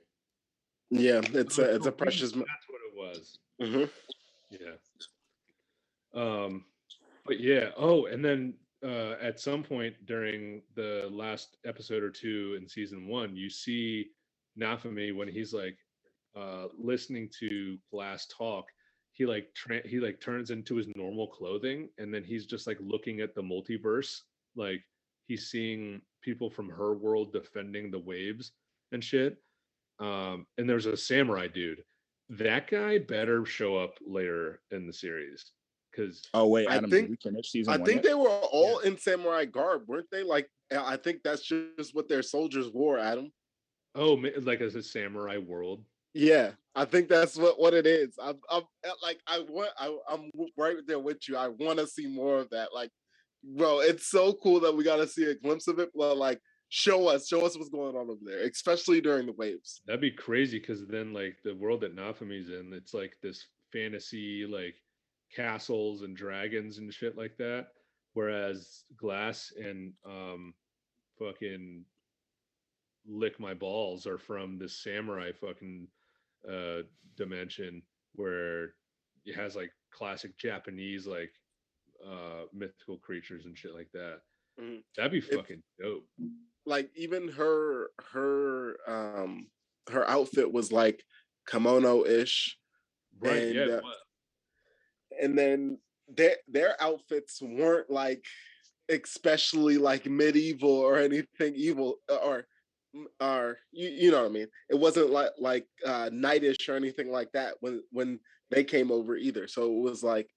Yeah, 0.91 1.21
it's 1.23 1.57
a 1.57 1.75
it's 1.75 1.85
Oh, 1.85 1.89
a 1.89 1.91
precious. 1.93 2.31
That's 2.31 2.67
what 2.67 2.81
it 2.89 2.95
was. 2.95 3.39
hmm 3.61 3.83
Yeah. 4.51 4.75
Um, 6.15 6.65
but 7.25 7.39
yeah. 7.39 7.69
Oh, 7.77 8.05
and 8.05 8.23
then 8.23 8.53
uh, 8.83 9.15
at 9.21 9.39
some 9.39 9.63
point 9.63 9.93
during 10.05 10.61
the 10.75 11.09
last 11.11 11.57
episode 11.65 12.03
or 12.03 12.11
two 12.11 12.57
in 12.59 12.67
season 12.67 13.07
one, 13.07 13.35
you 13.35 13.49
see 13.49 14.07
Nafumi 14.59 15.15
when 15.15 15.27
he's 15.27 15.53
like 15.53 15.77
uh, 16.37 16.67
listening 16.77 17.29
to 17.39 17.77
Glass 17.91 18.27
talk. 18.27 18.65
He 19.11 19.25
like 19.25 19.47
tra- 19.55 19.87
he 19.87 19.99
like 19.99 20.19
turns 20.19 20.51
into 20.51 20.75
his 20.75 20.87
normal 20.95 21.27
clothing, 21.27 21.89
and 21.97 22.13
then 22.13 22.23
he's 22.23 22.45
just 22.45 22.67
like 22.67 22.77
looking 22.81 23.21
at 23.21 23.33
the 23.33 23.41
multiverse. 23.41 24.19
Like 24.55 24.83
he's 25.27 25.49
seeing 25.49 26.01
people 26.21 26.49
from 26.49 26.69
her 26.69 26.93
world 26.93 27.31
defending 27.31 27.91
the 27.91 27.99
waves 27.99 28.51
and 28.91 29.03
shit. 29.03 29.37
Um, 29.99 30.45
and 30.57 30.69
there's 30.69 30.87
a 30.87 30.97
samurai 30.97 31.47
dude 31.47 31.81
that 32.29 32.69
guy 32.69 32.97
better 32.97 33.45
show 33.45 33.77
up 33.77 33.97
later 34.05 34.61
in 34.71 34.87
the 34.87 34.93
series 34.93 35.51
because 35.95 36.21
Oh 36.33 36.47
wait, 36.47 36.67
I 36.67 36.79
think- 36.79 37.09
we 37.09 37.15
finish 37.17 37.51
season 37.51 37.73
I 37.73 37.77
one? 37.77 37.85
think 37.85 38.03
yet? 38.03 38.09
they 38.09 38.13
were 38.15 38.29
all 38.29 38.79
in 38.79 38.97
samurai 38.97 39.45
garb, 39.45 39.83
weren't 39.87 40.09
they? 40.11 40.23
Like, 40.23 40.49
I 40.75 40.97
think 40.97 41.21
that's 41.23 41.43
just 41.43 41.93
what 41.95 42.09
their 42.09 42.23
soldiers 42.23 42.69
wore. 42.69 42.97
Adam. 42.99 43.31
oh 43.95 44.13
like 44.41 44.61
as 44.61 44.75
a 44.75 44.83
samurai 44.83 45.37
world 45.37 45.83
Yeah, 46.13 46.51
I 46.75 46.85
think 46.85 47.07
that's 47.09 47.37
what 47.37 47.59
what 47.59 47.73
it 47.73 47.85
is. 47.87 48.15
I'm, 48.21 48.37
I'm 48.49 48.63
uh, 48.87 48.91
like, 49.03 49.19
I 49.27 49.39
want, 49.49 49.71
I, 49.77 49.95
I'm 50.09 50.31
right 50.57 50.77
there 50.87 50.99
with 50.99 51.27
you. 51.27 51.37
I 51.37 51.47
want 51.49 51.79
to 51.79 51.87
see 51.87 52.07
more 52.07 52.39
of 52.39 52.49
that. 52.51 52.69
Like, 52.73 52.89
bro, 53.57 53.79
it's 53.81 54.07
so 54.09 54.33
cool 54.33 54.59
that 54.61 54.75
we 54.75 54.83
got 54.83 54.97
to 54.97 55.07
see 55.07 55.25
a 55.25 55.35
glimpse 55.35 55.67
of 55.67 55.79
it. 55.79 55.89
But 55.95 56.17
like, 56.17 56.39
show 56.69 57.07
us, 57.07 57.27
show 57.27 57.45
us 57.45 57.57
what's 57.57 57.69
going 57.69 57.95
on 57.95 58.09
over 58.09 58.19
there, 58.23 58.39
especially 58.47 59.01
during 59.01 59.25
the 59.27 59.33
waves. 59.33 59.81
that'd 59.85 60.01
be 60.01 60.11
crazy 60.11 60.59
because 60.59 60.85
then 60.87 61.13
like 61.13 61.35
the 61.43 61.55
world 61.55 61.81
that 61.81 61.95
Nafumi's 61.95 62.49
in 62.49 62.71
it's 62.73 62.93
like 62.93 63.13
this 63.21 63.45
fantasy 63.73 64.45
like 64.45 64.75
castles 65.33 66.01
and 66.03 66.15
dragons 66.15 66.77
and 66.77 66.93
shit 66.93 67.17
like 67.17 67.35
that 67.37 67.67
whereas 68.13 68.85
glass 68.95 69.51
and 69.57 69.93
um 70.05 70.53
fucking 71.19 71.85
lick 73.05 73.39
my 73.39 73.53
balls 73.53 74.07
are 74.07 74.17
from 74.17 74.57
this 74.57 74.81
samurai 74.81 75.31
fucking 75.31 75.87
uh 76.49 76.81
dimension 77.15 77.81
where 78.13 78.75
it 79.25 79.35
has 79.35 79.55
like 79.55 79.71
classic 79.91 80.37
japanese 80.37 81.05
like 81.05 81.31
uh 82.05 82.43
mythical 82.53 82.97
creatures 82.97 83.45
and 83.45 83.57
shit 83.57 83.73
like 83.73 83.91
that 83.93 84.21
Mhm. 84.59 84.83
that'd 84.95 85.11
be 85.11 85.21
fucking 85.21 85.61
dope 85.79 86.07
Like, 86.67 86.89
even 86.95 87.27
her, 87.27 87.91
her, 88.11 88.77
um, 88.89 89.51
her 89.89 90.09
outfit 90.09 90.51
was 90.51 90.71
like 90.71 91.03
kimono 91.47 92.05
ish. 92.05 92.57
right 93.19 93.43
And, 93.43 93.55
yeah 93.55 93.75
uh. 93.75 93.81
And 95.21 95.37
then 95.37 95.77
their 96.07 96.35
their 96.47 96.81
outfits 96.81 97.41
weren't 97.41 97.89
like 97.89 98.23
especially 98.89 99.77
like 99.77 100.05
medieval 100.05 100.69
or 100.69 100.97
anything 100.97 101.53
evil 101.55 101.95
uh, 102.09 102.15
or 102.15 102.45
or 103.19 103.57
you, 103.71 103.89
you 103.89 104.11
know 104.11 104.21
what 104.21 104.29
I 104.29 104.33
mean. 104.33 104.47
It 104.69 104.79
wasn't 104.79 105.09
like 105.09 105.31
like 105.39 105.67
uh 105.85 106.09
knightish 106.11 106.69
or 106.69 106.75
anything 106.75 107.11
like 107.11 107.31
that 107.33 107.55
when 107.59 107.81
when 107.91 108.19
they 108.51 108.63
came 108.63 108.91
over 108.91 109.15
either. 109.15 109.47
So 109.47 109.63
it 109.65 109.81
was 109.81 110.03
like 110.03 110.29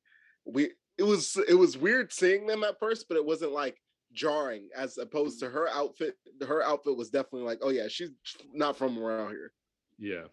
we 0.45 0.71
it 0.97 1.05
was 1.05 1.37
it 1.49 1.55
was 1.55 1.79
weird 1.79 2.13
seeing 2.13 2.47
them 2.47 2.65
at 2.65 2.79
first, 2.81 3.07
but 3.09 3.17
it 3.17 3.25
wasn't 3.25 3.53
like 3.53 3.77
jarring 4.13 4.69
as 4.75 4.99
opposed 4.99 5.39
to 5.41 5.51
her 5.51 5.69
outfit. 5.69 6.15
Her 6.47 6.63
outfit 6.63 6.97
was 6.97 7.11
definitely 7.11 7.43
like, 7.43 7.59
oh 7.63 7.71
yeah, 7.71 7.89
she's 7.89 8.11
not 8.53 8.77
from 8.77 8.99
around 8.99 9.31
here. 9.31 9.53
Yeah. 9.99 10.25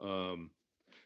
Um 0.00 0.50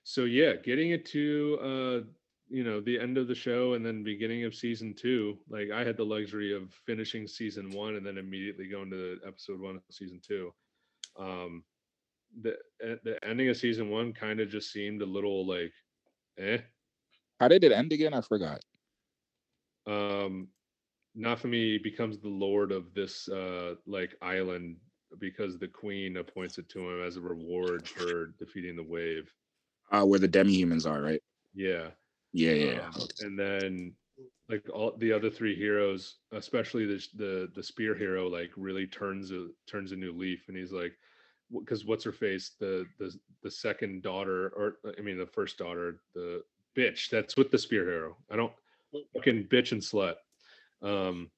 so 0.05 0.25
yeah, 0.25 0.55
getting 0.57 0.91
it 0.93 1.07
to 1.07 1.59
uh 1.63 2.01
you 2.49 2.63
know 2.65 2.81
the 2.81 3.01
end 3.01 3.19
of 3.19 3.29
the 3.29 3.35
show 3.35 3.75
and 3.75 3.85
then 3.85 4.05
beginning 4.05 4.45
of 4.45 4.55
season 4.55 4.95
2, 4.95 5.39
like 5.49 5.71
I 5.73 5.85
had 5.85 5.97
the 5.97 6.05
luxury 6.07 6.55
of 6.55 6.73
finishing 6.87 7.27
season 7.27 7.71
1 7.73 7.97
and 7.97 8.07
then 8.07 8.19
immediately 8.19 8.69
going 8.69 8.91
to 8.91 9.19
episode 9.27 9.61
1 9.61 9.77
of 9.77 9.83
season 9.91 10.21
2. 10.27 10.53
Um 11.19 11.65
the 12.43 12.57
the 13.05 13.19
ending 13.25 13.49
of 13.51 13.57
season 13.57 13.91
1 13.91 14.13
kind 14.15 14.41
of 14.41 14.51
just 14.51 14.73
seemed 14.73 15.03
a 15.03 15.07
little 15.07 15.47
like 15.47 15.73
eh 16.39 16.59
How 17.41 17.49
did 17.49 17.65
it 17.65 17.73
end 17.73 17.93
again? 17.93 18.15
I 18.15 18.21
forgot. 18.23 18.65
um 19.87 20.49
Nafumi 21.17 21.83
becomes 21.83 22.19
the 22.19 22.29
lord 22.29 22.73
of 22.73 22.95
this 22.95 23.29
uh 23.29 23.77
like 23.87 24.17
island 24.23 24.79
because 25.19 25.59
the 25.59 25.69
queen 25.69 26.17
appoints 26.17 26.59
it 26.59 26.69
to 26.71 26.91
him 26.91 27.03
as 27.03 27.17
a 27.17 27.21
reward 27.21 27.87
for 27.89 28.29
defeating 28.39 28.77
the 28.77 28.83
wave. 28.83 29.33
Uh, 29.91 30.05
where 30.05 30.19
the 30.19 30.29
demi-humans 30.29 30.87
are, 30.87 31.01
right? 31.01 31.23
Yeah. 31.55 31.89
Yeah, 32.33 32.53
yeah. 32.53 32.91
Um, 32.95 33.09
and 33.21 33.39
then 33.39 33.93
like 34.49 34.69
all 34.73 34.97
the 34.99 35.13
other 35.13 35.31
three 35.31 35.55
heroes, 35.55 36.17
especially 36.33 36.85
the 36.85 37.07
the 37.15 37.49
the 37.55 37.63
spear 37.63 37.95
hero, 37.95 38.29
like 38.29 38.51
really 38.57 38.87
turns 38.87 39.31
a 39.31 39.49
turns 39.67 39.93
a 39.93 39.97
new 39.97 40.13
leaf, 40.13 40.49
and 40.49 40.57
he's 40.57 40.73
like, 40.73 40.93
because 41.53 41.85
what's 41.85 42.05
her 42.05 42.13
face, 42.13 42.53
the 42.59 42.87
the 42.99 43.15
the 43.43 43.51
second 43.51 44.03
daughter, 44.03 44.49
or 44.57 44.79
I 44.99 45.01
mean 45.01 45.19
the 45.19 45.27
first 45.27 45.59
daughter, 45.59 46.01
the 46.15 46.43
bitch. 46.77 47.09
That's 47.09 47.37
with 47.37 47.51
the 47.51 47.59
spear 47.59 47.85
hero. 47.85 48.17
I 48.31 48.37
don't 48.37 48.53
fucking 49.15 49.45
bitch 49.45 49.73
and 49.73 49.81
slut. 49.81 50.17
Um, 50.83 51.31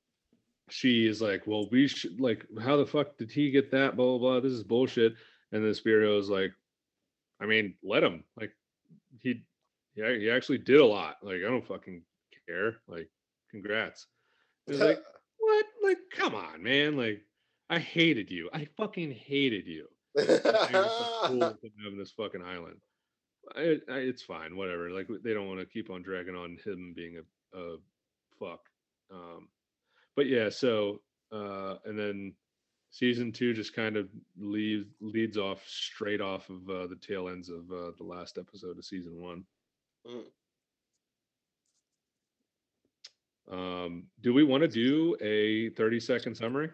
she 0.70 1.06
is 1.06 1.20
like, 1.20 1.46
well, 1.46 1.68
we 1.70 1.86
should 1.86 2.20
like, 2.20 2.46
how 2.60 2.76
the 2.76 2.86
fuck 2.86 3.18
did 3.18 3.30
he 3.30 3.50
get 3.50 3.70
that? 3.72 3.96
Blah 3.96 4.18
blah 4.18 4.18
blah. 4.18 4.40
This 4.40 4.52
is 4.52 4.64
bullshit. 4.64 5.14
And 5.52 5.64
the 5.64 5.74
spear 5.74 6.00
hero 6.00 6.18
is 6.18 6.28
like, 6.28 6.52
I 7.40 7.46
mean, 7.46 7.74
let 7.82 8.02
him. 8.02 8.24
Like, 8.38 8.52
he 9.20 9.42
yeah, 9.94 10.12
he 10.12 10.30
actually 10.30 10.58
did 10.58 10.80
a 10.80 10.84
lot. 10.84 11.16
Like, 11.22 11.36
I 11.36 11.48
don't 11.48 11.66
fucking 11.66 12.02
care. 12.46 12.76
Like, 12.86 13.08
congrats. 13.50 14.06
It's 14.66 14.80
like, 14.80 15.02
what? 15.38 15.66
Like, 15.82 15.98
come 16.14 16.34
on, 16.34 16.62
man. 16.62 16.96
Like, 16.96 17.22
I 17.70 17.78
hated 17.78 18.30
you. 18.30 18.50
I 18.52 18.68
fucking 18.76 19.12
hated 19.12 19.66
you. 19.66 19.86
Like, 20.14 20.28
you're 20.28 20.84
so 20.84 21.20
cool 21.24 21.38
with 21.62 21.72
having 21.82 21.98
this 21.98 22.12
fucking 22.12 22.42
island. 22.42 22.76
I, 23.56 23.78
I, 23.90 23.98
it's 23.98 24.22
fine, 24.22 24.56
whatever. 24.56 24.90
Like, 24.90 25.08
they 25.22 25.32
don't 25.32 25.48
want 25.48 25.60
to 25.60 25.66
keep 25.66 25.90
on 25.90 26.02
dragging 26.02 26.34
on 26.34 26.58
him 26.64 26.92
being 26.96 27.18
a, 27.18 27.58
a 27.58 27.76
fuck. 28.38 28.60
Um, 29.10 29.48
but 30.16 30.26
yeah, 30.26 30.48
so 30.48 31.00
uh, 31.32 31.76
and 31.84 31.98
then 31.98 32.34
season 32.96 33.30
two 33.30 33.52
just 33.52 33.76
kind 33.76 33.94
of 33.98 34.08
leads 34.38 34.86
leads 35.02 35.36
off 35.36 35.62
straight 35.66 36.22
off 36.22 36.48
of 36.48 36.68
uh, 36.70 36.86
the 36.86 36.96
tail 36.96 37.28
ends 37.28 37.50
of 37.50 37.70
uh, 37.70 37.90
the 37.98 38.04
last 38.04 38.38
episode 38.38 38.78
of 38.78 38.84
season 38.84 39.20
one. 39.20 39.44
Mm. 40.06 40.22
Um, 43.52 44.04
do 44.22 44.32
we 44.32 44.44
want 44.44 44.62
to 44.62 44.68
do 44.68 45.14
a 45.20 45.68
30 45.76 46.00
second 46.00 46.34
summary? 46.34 46.70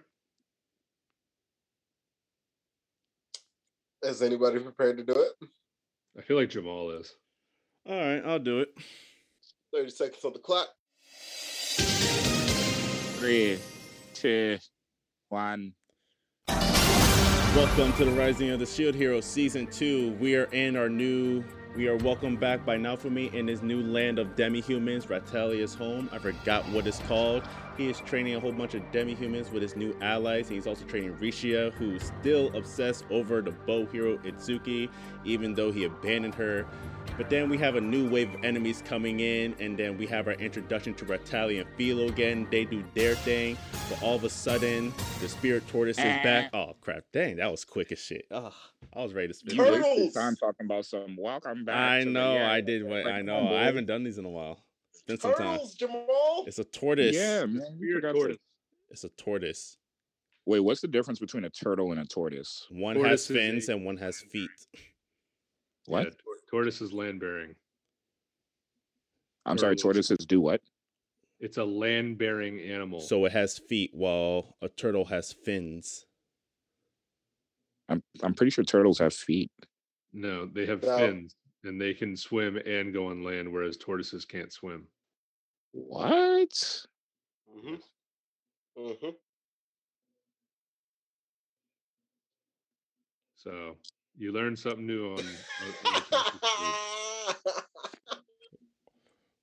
Is 4.02 4.22
anybody 4.22 4.60
prepared 4.60 4.98
to 4.98 5.04
do 5.04 5.12
it? 5.12 5.48
I 6.16 6.22
feel 6.22 6.36
like 6.36 6.50
Jamal 6.50 6.90
is. 6.90 7.12
All 7.88 7.96
right, 7.96 8.22
I'll 8.24 8.38
do 8.38 8.60
it. 8.60 8.68
30 9.74 9.90
seconds 9.90 10.24
on 10.24 10.32
the 10.32 10.38
clock. 10.38 10.68
Three, 13.18 13.58
two, 14.14 14.58
one. 15.28 15.74
Welcome 17.54 17.92
to 17.94 18.04
the 18.04 18.12
Rising 18.12 18.50
of 18.50 18.60
the 18.60 18.66
Shield 18.66 18.94
Hero 18.94 19.20
Season 19.20 19.66
2. 19.66 20.12
We 20.20 20.36
are 20.36 20.44
in 20.52 20.74
our 20.76 20.88
new, 20.88 21.44
we 21.76 21.86
are 21.86 21.96
welcomed 21.96 22.40
back 22.40 22.64
by 22.64 22.76
Naofumi 22.76 23.32
in 23.34 23.46
his 23.46 23.62
new 23.62 23.82
land 23.82 24.18
of 24.18 24.36
demi-humans, 24.36 25.06
Ratalia's 25.06 25.74
home. 25.74 26.08
I 26.12 26.18
forgot 26.18 26.66
what 26.70 26.86
it's 26.86 27.00
called. 27.00 27.42
He 27.76 27.88
is 27.88 28.00
training 28.00 28.34
a 28.34 28.40
whole 28.40 28.52
bunch 28.52 28.74
of 28.74 28.82
demi-humans 28.90 29.50
with 29.50 29.62
his 29.62 29.76
new 29.76 29.96
allies. 30.00 30.46
and 30.46 30.56
He's 30.56 30.66
also 30.66 30.84
training 30.84 31.14
Rishia, 31.16 31.72
who's 31.72 32.12
still 32.20 32.54
obsessed 32.56 33.04
over 33.10 33.40
the 33.40 33.52
bow 33.52 33.86
hero 33.86 34.18
Itsuki, 34.18 34.88
even 35.24 35.54
though 35.54 35.72
he 35.72 35.84
abandoned 35.84 36.34
her. 36.34 36.66
But 37.18 37.28
then 37.28 37.50
we 37.50 37.58
have 37.58 37.76
a 37.76 37.80
new 37.80 38.08
wave 38.08 38.34
of 38.34 38.42
enemies 38.44 38.82
coming 38.86 39.20
in, 39.20 39.54
and 39.60 39.76
then 39.78 39.98
we 39.98 40.06
have 40.06 40.28
our 40.28 40.34
introduction 40.34 40.94
to 40.94 41.04
Ratalia 41.04 41.60
and 41.60 41.70
Philo 41.76 42.08
again. 42.08 42.48
They 42.50 42.64
do 42.64 42.82
their 42.94 43.14
thing, 43.14 43.58
but 43.90 44.02
all 44.02 44.14
of 44.16 44.24
a 44.24 44.30
sudden, 44.30 44.92
the 45.20 45.28
Spirit 45.28 45.66
Tortoise 45.68 45.98
is 45.98 46.04
eh. 46.04 46.22
back. 46.22 46.50
Oh 46.54 46.74
crap! 46.80 47.04
Dang, 47.12 47.36
that 47.36 47.50
was 47.50 47.64
quick 47.64 47.92
as 47.92 47.98
shit. 47.98 48.26
Oh, 48.30 48.52
I 48.94 49.02
was 49.02 49.12
ready 49.12 49.28
to 49.28 49.34
spit. 49.34 49.54
You 49.54 49.62
this. 49.62 49.72
wasted 49.72 49.92
Turtles! 49.96 50.14
time 50.14 50.36
talking 50.36 50.64
about 50.66 50.86
some 50.86 51.16
welcome 51.18 51.64
back. 51.66 51.76
I 51.76 51.98
to 52.00 52.04
the- 52.06 52.10
know, 52.12 52.34
yeah, 52.34 52.50
I 52.50 52.60
did. 52.62 52.82
yeah, 52.82 52.88
What 52.88 53.04
like, 53.04 53.14
I 53.14 53.20
know, 53.22 53.36
on, 53.36 53.54
I 53.54 53.64
haven't 53.64 53.86
done 53.86 54.04
these 54.04 54.16
in 54.18 54.24
a 54.24 54.30
while. 54.30 54.64
It's 54.92 55.02
been 55.02 55.18
some 55.20 55.34
time. 55.34 55.60
Jamal. 55.76 56.44
It's 56.46 56.58
a 56.58 56.64
tortoise. 56.64 57.14
Yeah, 57.14 57.44
man. 57.44 57.76
you 57.78 58.00
Weird 58.00 58.02
tortoise. 58.14 58.38
It's 58.90 59.04
a 59.04 59.08
tortoise. 59.10 59.76
Wait, 60.46 60.60
what's 60.60 60.80
the 60.80 60.88
difference 60.88 61.18
between 61.20 61.44
a 61.44 61.50
turtle 61.50 61.92
and 61.92 62.00
a 62.00 62.04
tortoise? 62.06 62.66
One 62.70 62.94
Tortoise 62.94 63.28
has 63.28 63.36
fins 63.36 63.68
a- 63.68 63.72
and 63.74 63.84
one 63.84 63.98
has 63.98 64.20
feet. 64.20 64.50
What? 65.86 66.14
Yeah, 66.52 66.58
tor- 66.58 66.64
tortoise 66.64 66.80
is 66.80 66.92
land 66.92 67.20
bearing. 67.20 67.54
I'm 69.44 69.58
sorry, 69.58 69.76
tortoises 69.76 70.18
do 70.18 70.40
what? 70.40 70.60
It's 71.40 71.56
a 71.56 71.64
land 71.64 72.18
bearing 72.18 72.60
animal. 72.60 73.00
So 73.00 73.24
it 73.24 73.32
has 73.32 73.58
feet, 73.58 73.90
while 73.92 74.56
a 74.62 74.68
turtle 74.68 75.04
has 75.06 75.32
fins. 75.32 76.06
I'm 77.88 78.02
I'm 78.22 78.34
pretty 78.34 78.50
sure 78.50 78.64
turtles 78.64 78.98
have 79.00 79.12
feet. 79.12 79.50
no, 80.12 80.46
they 80.46 80.66
have 80.66 80.82
No. 80.82 80.96
fins 80.98 81.34
and 81.64 81.80
they 81.80 81.94
can 81.94 82.16
swim 82.16 82.56
and 82.56 82.92
go 82.92 83.06
on 83.08 83.22
land, 83.24 83.50
whereas 83.52 83.76
tortoises 83.76 84.24
can't 84.24 84.52
swim. 84.52 84.86
What? 85.72 86.84
Mm-hmm. 87.56 87.74
Mm-hmm. 88.78 89.10
So 93.36 93.76
you 94.22 94.32
learn 94.32 94.56
something 94.56 94.86
new 94.86 95.12
on. 95.12 95.18
on- 95.18 96.02
on 96.12 96.24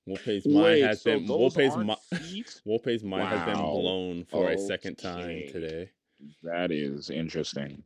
Wolpe's 0.08 0.46
mind 0.46 0.82
has 0.82 1.02
so 1.02 1.18
been 1.18 1.26
those 1.26 1.54
Wolpe's 1.54 1.74
aren't 1.74 1.86
mi- 1.86 2.44
Wolpe's 2.66 3.04
mind 3.04 3.28
has 3.28 3.44
been 3.44 3.62
blown 3.62 4.24
for 4.24 4.50
a 4.50 4.54
oh, 4.54 4.68
second 4.68 4.96
time 4.96 5.42
today. 5.52 5.90
That 6.42 6.72
is 6.72 7.10
interesting. 7.10 7.82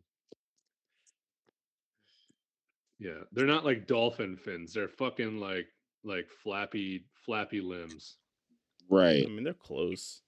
Yeah, 2.98 3.20
they're 3.32 3.46
not 3.46 3.64
like 3.64 3.86
dolphin 3.86 4.36
fins. 4.36 4.72
They're 4.72 4.88
fucking 4.88 5.38
like 5.38 5.66
like 6.04 6.28
flappy 6.42 7.04
flappy 7.26 7.60
limbs. 7.60 8.16
Right. 8.88 9.24
I 9.26 9.28
mean, 9.28 9.44
they're 9.44 9.52
close. 9.54 10.22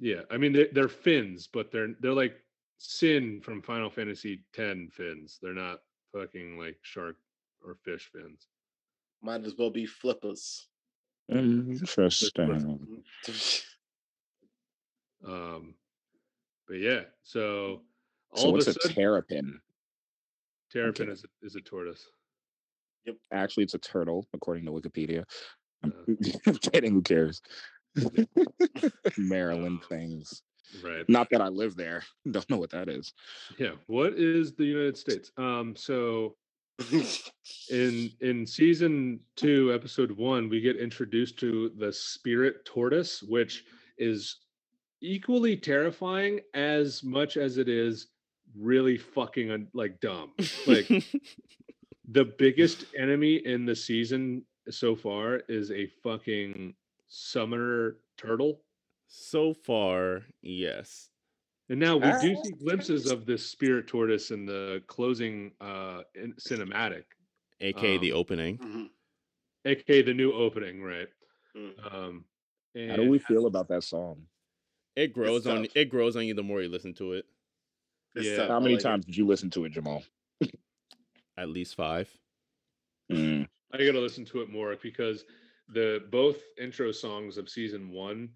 Yeah, 0.00 0.22
I 0.30 0.38
mean 0.38 0.52
they're, 0.52 0.68
they're 0.72 0.88
fins, 0.88 1.48
but 1.52 1.70
they're 1.70 1.94
they're 2.00 2.14
like 2.14 2.36
Sin 2.82 3.42
from 3.42 3.60
Final 3.60 3.90
Fantasy 3.90 4.42
X 4.56 4.78
fins. 4.94 5.38
They're 5.42 5.52
not 5.52 5.80
fucking 6.14 6.58
like 6.58 6.78
shark 6.80 7.16
or 7.62 7.74
fish 7.84 8.10
fins. 8.10 8.48
Might 9.22 9.44
as 9.44 9.54
well 9.58 9.68
be 9.70 9.84
flippers. 9.84 10.66
Interesting. 11.28 13.04
Um, 15.22 15.74
but 16.66 16.78
yeah, 16.78 17.02
so 17.22 17.82
all 18.30 18.36
So 18.42 18.48
of 18.48 18.52
what's 18.54 18.66
a 18.68 18.70
a 18.70 18.72
sudden, 18.72 18.94
terrapin? 18.94 19.60
terrapin 20.72 21.10
okay. 21.10 21.12
is 21.12 21.24
a, 21.24 21.46
is 21.46 21.56
a 21.56 21.60
tortoise. 21.60 22.06
Yep. 23.04 23.16
Actually, 23.30 23.64
it's 23.64 23.74
a 23.74 23.78
turtle, 23.78 24.26
according 24.32 24.64
to 24.64 24.70
Wikipedia. 24.72 25.24
I'm 25.82 25.92
Uh. 25.92 26.14
I'm 26.46 26.56
kidding. 26.56 26.92
Who 26.92 27.02
cares? 27.02 27.42
Maryland 29.18 29.82
Um, 29.82 29.88
things. 29.90 30.42
Right. 30.84 31.08
Not 31.08 31.28
that 31.30 31.40
I 31.40 31.48
live 31.48 31.76
there. 31.76 32.02
Don't 32.30 32.48
know 32.50 32.58
what 32.58 32.70
that 32.70 32.88
is. 32.88 33.12
Yeah. 33.58 33.72
What 33.86 34.14
is 34.14 34.54
the 34.54 34.64
United 34.64 34.96
States? 34.96 35.30
Um. 35.36 35.74
So 35.76 36.36
in 37.70 38.10
in 38.20 38.46
season 38.46 39.20
two, 39.36 39.72
episode 39.74 40.12
one, 40.12 40.48
we 40.48 40.60
get 40.60 40.76
introduced 40.76 41.38
to 41.40 41.70
the 41.78 41.92
spirit 41.92 42.64
tortoise, 42.64 43.22
which 43.22 43.64
is 43.98 44.38
equally 45.02 45.56
terrifying 45.56 46.40
as 46.54 47.02
much 47.02 47.36
as 47.36 47.58
it 47.58 47.68
is 47.68 48.08
really 48.58 48.96
fucking 48.98 49.50
un- 49.50 49.68
like 49.74 50.00
dumb. 50.00 50.32
Like 50.66 50.88
the 52.10 52.24
biggest 52.38 52.86
enemy 52.98 53.36
in 53.36 53.64
the 53.64 53.76
season 53.76 54.44
so 54.68 54.96
far 54.96 55.42
is 55.48 55.70
a 55.70 55.86
fucking 56.02 56.74
summoner 57.08 57.96
turtle. 58.16 58.60
So 59.12 59.52
far, 59.52 60.22
yes. 60.40 61.10
And 61.68 61.78
now 61.80 61.96
we 61.96 62.10
do 62.12 62.36
see 62.44 62.52
glimpses 62.52 63.06
of 63.06 63.26
this 63.26 63.44
spirit 63.46 63.86
tortoise 63.86 64.30
in 64.30 64.46
the 64.46 64.82
closing 64.86 65.52
uh 65.60 66.02
in 66.14 66.32
cinematic, 66.34 67.04
aka 67.60 67.98
the 67.98 68.12
Um, 68.12 68.18
opening. 68.18 68.58
Mhm. 68.58 68.90
aka 69.64 70.02
the 70.02 70.14
new 70.14 70.32
opening, 70.32 70.82
right? 70.82 71.08
Mm. 71.56 71.94
Um 71.94 72.24
How 72.88 72.96
do 72.96 73.08
we 73.10 73.18
feel 73.18 73.46
about 73.46 73.68
that 73.68 73.82
song? 73.84 74.26
It 74.96 75.12
grows 75.12 75.46
on 75.46 75.66
it 75.74 75.90
grows 75.90 76.16
on 76.16 76.26
you 76.26 76.34
the 76.34 76.42
more 76.42 76.62
you 76.62 76.68
listen 76.68 76.94
to 76.94 77.12
it. 77.14 77.26
It's 78.14 78.26
Yeah. 78.28 78.36
tough. 78.38 78.48
How 78.48 78.60
many 78.60 78.74
like 78.74 78.80
it. 78.80 78.84
times 78.84 79.06
did 79.06 79.16
you 79.16 79.26
listen 79.26 79.50
to 79.50 79.64
it, 79.64 79.70
Jamal? 79.70 80.04
At 81.36 81.48
least 81.48 81.74
five. 81.74 82.16
Mm, 83.10 83.48
I 83.72 83.78
gotta 83.78 84.00
listen 84.00 84.24
to 84.26 84.40
it 84.42 84.50
more 84.50 84.76
because 84.76 85.24
the 85.68 86.06
both 86.10 86.42
intro 86.58 86.92
songs 86.92 87.38
of 87.38 87.48
season 87.48 87.90
one, 87.90 88.30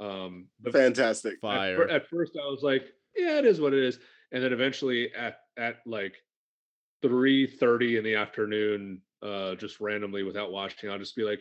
um 0.00 0.46
Fantastic. 0.72 1.40
Fire. 1.40 1.88
at 1.88 2.06
first 2.08 2.32
I 2.36 2.46
was 2.48 2.62
like, 2.62 2.84
yeah, 3.16 3.38
it 3.38 3.46
is 3.46 3.60
what 3.60 3.72
it 3.72 3.82
is. 3.82 3.98
And 4.32 4.42
then 4.42 4.52
eventually 4.52 5.12
at 5.14 5.38
at 5.56 5.76
like 5.86 6.16
three 7.02 7.46
thirty 7.46 7.96
in 7.96 8.04
the 8.04 8.14
afternoon, 8.16 9.00
uh 9.22 9.54
just 9.54 9.80
randomly 9.80 10.22
without 10.22 10.52
watching, 10.52 10.90
I'll 10.90 10.98
just 10.98 11.16
be 11.16 11.22
like, 11.24 11.40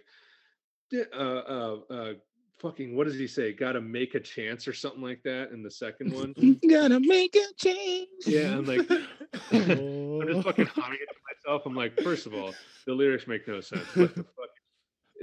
uh 1.13 1.17
uh 1.19 1.77
uh 1.89 2.13
fucking 2.59 2.95
what 2.95 3.05
does 3.07 3.15
he 3.17 3.27
say? 3.27 3.51
Gotta 3.51 3.81
make 3.81 4.15
a 4.15 4.19
chance 4.19 4.67
or 4.67 4.73
something 4.73 5.01
like 5.01 5.21
that 5.23 5.51
in 5.51 5.61
the 5.63 5.71
second 5.71 6.13
one. 6.13 6.33
Gotta 6.69 6.99
make 6.99 7.35
a 7.35 7.53
change. 7.57 8.07
Yeah, 8.25 8.57
I'm 8.57 8.65
like 8.65 8.89
I'm 9.51 10.27
just 10.27 10.43
fucking 10.47 10.67
humming 10.67 10.99
it 11.01 11.09
to 11.09 11.49
myself. 11.49 11.63
I'm 11.65 11.75
like, 11.75 11.99
first 12.01 12.25
of 12.25 12.33
all, 12.33 12.53
the 12.87 12.93
lyrics 12.93 13.27
make 13.27 13.47
no 13.47 13.59
sense. 13.61 13.85
But 13.95 14.15
the 14.15 14.23
fuck 14.23 14.49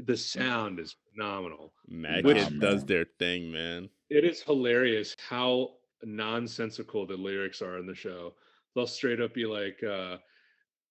the 0.07 0.17
sound 0.17 0.79
is 0.79 0.97
phenomenal. 1.11 1.73
Which- 1.89 2.59
does 2.59 2.85
their 2.85 3.07
thing, 3.19 3.53
man. 3.53 3.89
It 4.11 4.25
is 4.25 4.43
hilarious 4.43 5.17
how 5.29 5.77
nonsensical 6.03 7.07
the 7.07 7.17
lyrics 7.17 7.63
are 7.63 7.79
in 7.79 7.87
the 7.87 7.95
show. 7.95 8.35
They'll 8.75 8.87
straight 8.87 9.21
up 9.21 9.35
be 9.35 9.47
like, 9.47 9.83
uh, 9.83 10.19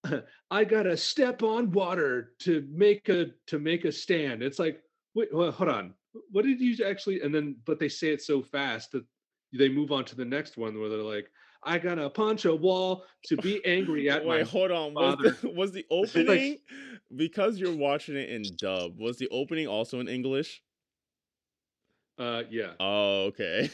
"I 0.52 0.64
gotta 0.64 0.98
step 0.98 1.44
on 1.44 1.72
water 1.72 2.34
to 2.40 2.68
make 2.72 3.10
a 3.10 3.28
to 3.48 3.60
make 3.60 3.86
a 3.86 3.92
stand." 3.92 4.42
It's 4.42 4.60
like, 4.60 4.82
wait, 5.14 5.34
well, 5.34 5.52
hold 5.52 5.70
on. 5.70 5.94
What 6.32 6.46
did 6.46 6.60
you 6.60 6.84
actually? 6.86 7.22
And 7.22 7.34
then, 7.34 7.58
but 7.66 7.80
they 7.80 7.90
say 7.90 8.10
it 8.10 8.22
so 8.22 8.42
fast 8.42 8.92
that 8.92 9.06
they 9.54 9.70
move 9.70 9.92
on 9.92 10.06
to 10.06 10.16
the 10.16 10.26
next 10.26 10.58
one 10.58 10.80
where 10.80 10.90
they're 10.90 11.00
like, 11.00 11.30
"I 11.64 11.78
gotta 11.80 12.10
punch 12.10 12.46
a 12.46 12.56
wall 12.56 13.06
to 13.26 13.38
be 13.38 13.62
angry 13.66 14.10
at 14.10 14.26
Wait, 14.26 14.40
my." 14.42 14.44
hold 14.44 14.72
on. 14.72 14.94
Was 14.94 15.18
the, 15.42 15.50
was 15.56 15.72
the 15.72 15.86
Like- 15.92 16.10
opening 16.16 16.58
because 17.16 17.58
you're 17.60 17.76
watching 17.76 18.16
it 18.16 18.30
in 18.30 18.44
dub? 18.58 18.98
Was 19.00 19.18
the 19.18 19.28
opening 19.30 19.68
also 19.68 20.00
in 20.00 20.08
English? 20.08 20.62
Uh, 22.18 22.44
yeah, 22.52 22.74
Oh, 22.80 23.26
okay. 23.28 23.70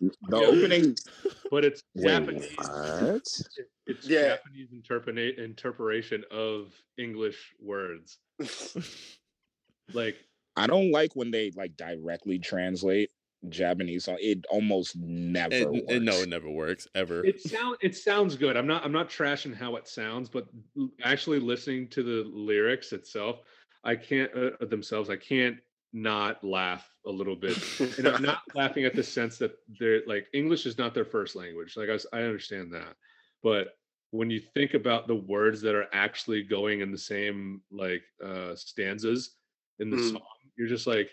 The 0.00 0.36
opening. 0.36 0.96
but 1.50 1.64
it's 1.66 1.82
Wait, 1.94 2.04
Japanese. 2.04 2.56
what? 2.56 3.22
It's 3.86 4.08
Yeah. 4.08 4.36
Japanese 4.36 4.68
interpreta- 4.72 5.38
interpretation 5.38 6.24
of 6.30 6.72
English 6.96 7.54
words. 7.60 8.18
Like 9.92 10.16
I 10.56 10.66
don't 10.66 10.90
like 10.92 11.14
when 11.14 11.30
they 11.30 11.50
like 11.56 11.76
directly 11.76 12.38
translate 12.38 13.10
Japanese 13.48 14.04
song. 14.04 14.16
It 14.20 14.44
almost 14.50 14.96
never 14.96 15.54
It, 15.54 15.68
works. 15.70 15.84
it- 15.88 16.02
no, 16.02 16.12
it 16.22 16.28
never 16.28 16.50
works 16.50 16.88
ever. 16.94 17.24
It 17.24 17.40
sound 17.40 17.76
it 17.80 17.96
sounds 17.96 18.36
good. 18.36 18.56
I'm 18.56 18.66
not 18.66 18.84
I'm 18.84 18.92
not 18.92 19.08
trashing 19.08 19.54
how 19.54 19.76
it 19.76 19.86
sounds, 19.88 20.28
but 20.28 20.48
actually 21.02 21.38
listening 21.40 21.88
to 21.88 22.02
the 22.02 22.28
lyrics 22.28 22.92
itself, 22.92 23.40
I 23.84 23.94
can't 23.96 24.30
uh, 24.34 24.64
themselves. 24.66 25.08
I 25.10 25.16
can't 25.16 25.56
not 25.92 26.42
laugh 26.44 26.90
a 27.06 27.10
little 27.10 27.36
bit. 27.36 27.56
and 27.98 28.08
I'm 28.08 28.22
not 28.22 28.42
laughing 28.54 28.84
at 28.84 28.94
the 28.94 29.02
sense 29.04 29.38
that 29.38 29.52
they're 29.78 30.02
like 30.06 30.26
English 30.34 30.66
is 30.66 30.76
not 30.76 30.92
their 30.92 31.04
first 31.06 31.34
language. 31.36 31.76
Like 31.76 31.88
I, 31.88 31.92
was, 31.92 32.06
I 32.12 32.22
understand 32.22 32.72
that, 32.74 32.94
but 33.42 33.68
when 34.10 34.30
you 34.30 34.40
think 34.40 34.72
about 34.74 35.06
the 35.06 35.14
words 35.14 35.60
that 35.60 35.74
are 35.74 35.86
actually 35.92 36.42
going 36.42 36.80
in 36.80 36.90
the 36.90 36.98
same 36.98 37.60
like 37.70 38.02
uh 38.24 38.54
stanzas 38.56 39.36
in 39.78 39.90
the 39.90 39.96
Mm. 39.96 40.10
song, 40.12 40.22
you're 40.56 40.66
just 40.68 40.86
like, 40.86 41.10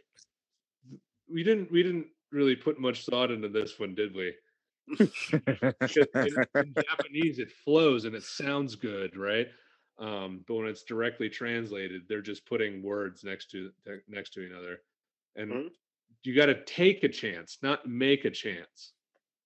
we 1.32 1.44
didn't 1.44 1.72
we 1.72 1.84
didn't 1.84 2.08
really 2.36 2.56
put 2.56 2.80
much 2.80 3.06
thought 3.06 3.32
into 3.32 3.50
this 3.50 3.80
one, 3.80 3.96
did 3.96 4.14
we? 4.16 4.36
In, 6.24 6.40
in 6.60 6.76
Japanese 6.90 7.40
it 7.40 7.52
flows 7.52 8.06
and 8.06 8.16
it 8.16 8.24
sounds 8.24 8.76
good, 8.76 9.16
right? 9.18 9.48
Um, 9.98 10.44
but 10.48 10.56
when 10.56 10.68
it's 10.68 10.84
directly 10.84 11.30
translated, 11.30 12.04
they're 12.08 12.22
just 12.22 12.46
putting 12.46 12.84
words 12.84 13.24
next 13.24 13.52
to 13.52 13.72
next 14.08 14.32
to 14.34 14.46
another, 14.46 14.58
other, 14.58 14.80
and 15.36 15.52
Mhm. 15.52 15.76
you 16.24 16.36
got 16.36 16.48
to 16.48 16.64
take 16.66 17.04
a 17.04 17.10
chance, 17.10 17.60
not 17.62 17.88
make 17.88 18.26
a 18.26 18.32
chance. 18.32 18.94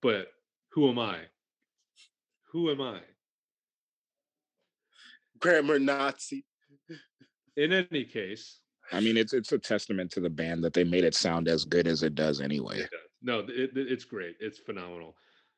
But 0.02 0.30
who 0.72 0.90
am 0.90 0.98
I? 0.98 1.28
Who 2.52 2.72
am 2.72 2.82
I? 2.82 3.03
Grammar 5.40 5.80
Nazi. 5.80 6.45
In 7.56 7.74
any 7.74 8.06
case, 8.06 8.61
I 8.91 8.99
mean, 8.99 9.18
it's 9.18 9.34
it's 9.34 9.52
a 9.52 9.60
testament 9.60 10.11
to 10.11 10.20
the 10.20 10.30
band 10.30 10.64
that 10.64 10.74
they 10.74 10.84
made 10.84 11.03
it 11.03 11.16
sound 11.16 11.48
as 11.48 11.64
good 11.66 11.88
as 11.88 12.03
it 12.03 12.16
does 12.16 12.41
anyway. 12.41 12.78
It 12.80 12.90
does. 12.91 12.99
No, 13.22 13.40
it, 13.40 13.49
it- 13.49 13.91
it's 13.91 14.06
great. 14.06 14.36
It's 14.40 14.60
phenomenal. 14.60 15.16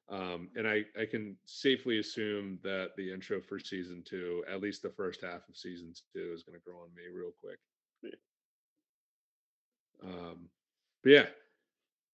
Um, 0.09 0.49
and 0.57 0.67
I, 0.67 0.83
I 0.99 1.05
can 1.09 1.37
safely 1.45 1.99
assume 1.99 2.59
that 2.63 2.89
the 2.97 3.13
intro 3.13 3.39
for 3.39 3.59
season 3.59 4.03
two, 4.05 4.43
at 4.51 4.59
least 4.59 4.81
the 4.81 4.89
first 4.89 5.21
half 5.23 5.47
of 5.47 5.55
season 5.55 5.93
two, 6.13 6.31
is 6.33 6.43
going 6.43 6.59
to 6.59 6.63
grow 6.65 6.81
on 6.81 6.89
me 6.93 7.03
real 7.13 7.31
quick. 7.41 7.59
Um, 10.03 10.49
but 11.03 11.09
yeah, 11.11 11.25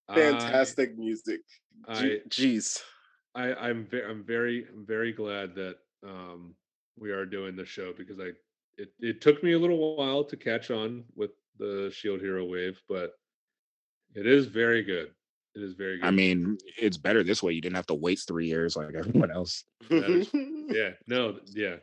I- 0.08 0.16
Fantastic 0.16 0.98
music. 0.98 1.42
I, 1.88 2.02
G- 2.02 2.22
Jeez. 2.30 2.80
I, 3.34 3.54
I'm 3.54 3.86
very, 3.86 4.06
I'm 4.10 4.24
very, 4.24 4.66
I'm 4.72 4.86
very 4.86 5.14
glad 5.14 5.56
that 5.56 5.78
um, 6.06 6.54
we 7.00 7.12
are 7.12 7.26
doing 7.26 7.56
the 7.56 7.66
show 7.66 7.94
because 7.98 8.20
I, 8.20 8.30
it, 8.78 8.94
it 9.00 9.22
took 9.22 9.44
me 9.44 9.54
a 9.54 9.60
little 9.60 9.96
while 9.98 10.24
to 10.24 10.38
catch 10.38 10.72
on 10.72 11.04
with 11.16 11.32
the 11.58 11.92
Shield 11.94 12.22
Hero 12.22 12.46
wave, 12.46 12.80
but 12.88 13.14
it 14.16 14.26
is 14.26 14.46
very 14.46 14.84
good. 14.84 15.12
It 15.56 15.64
is 15.64 15.74
very 15.74 15.98
good. 15.98 16.06
I 16.06 16.12
mean, 16.12 16.58
it's 16.80 16.98
better 16.98 17.24
this 17.24 17.42
way. 17.42 17.54
You 17.54 17.62
didn't 17.62 17.78
have 17.78 17.88
to 17.88 17.96
wait 17.96 18.20
three 18.28 18.48
years 18.48 18.76
like 18.76 18.94
everyone 18.96 19.32
else. 19.32 19.64
Is- 19.90 20.30
yeah 20.70 20.92
no 21.08 21.40
yeah 21.54 21.76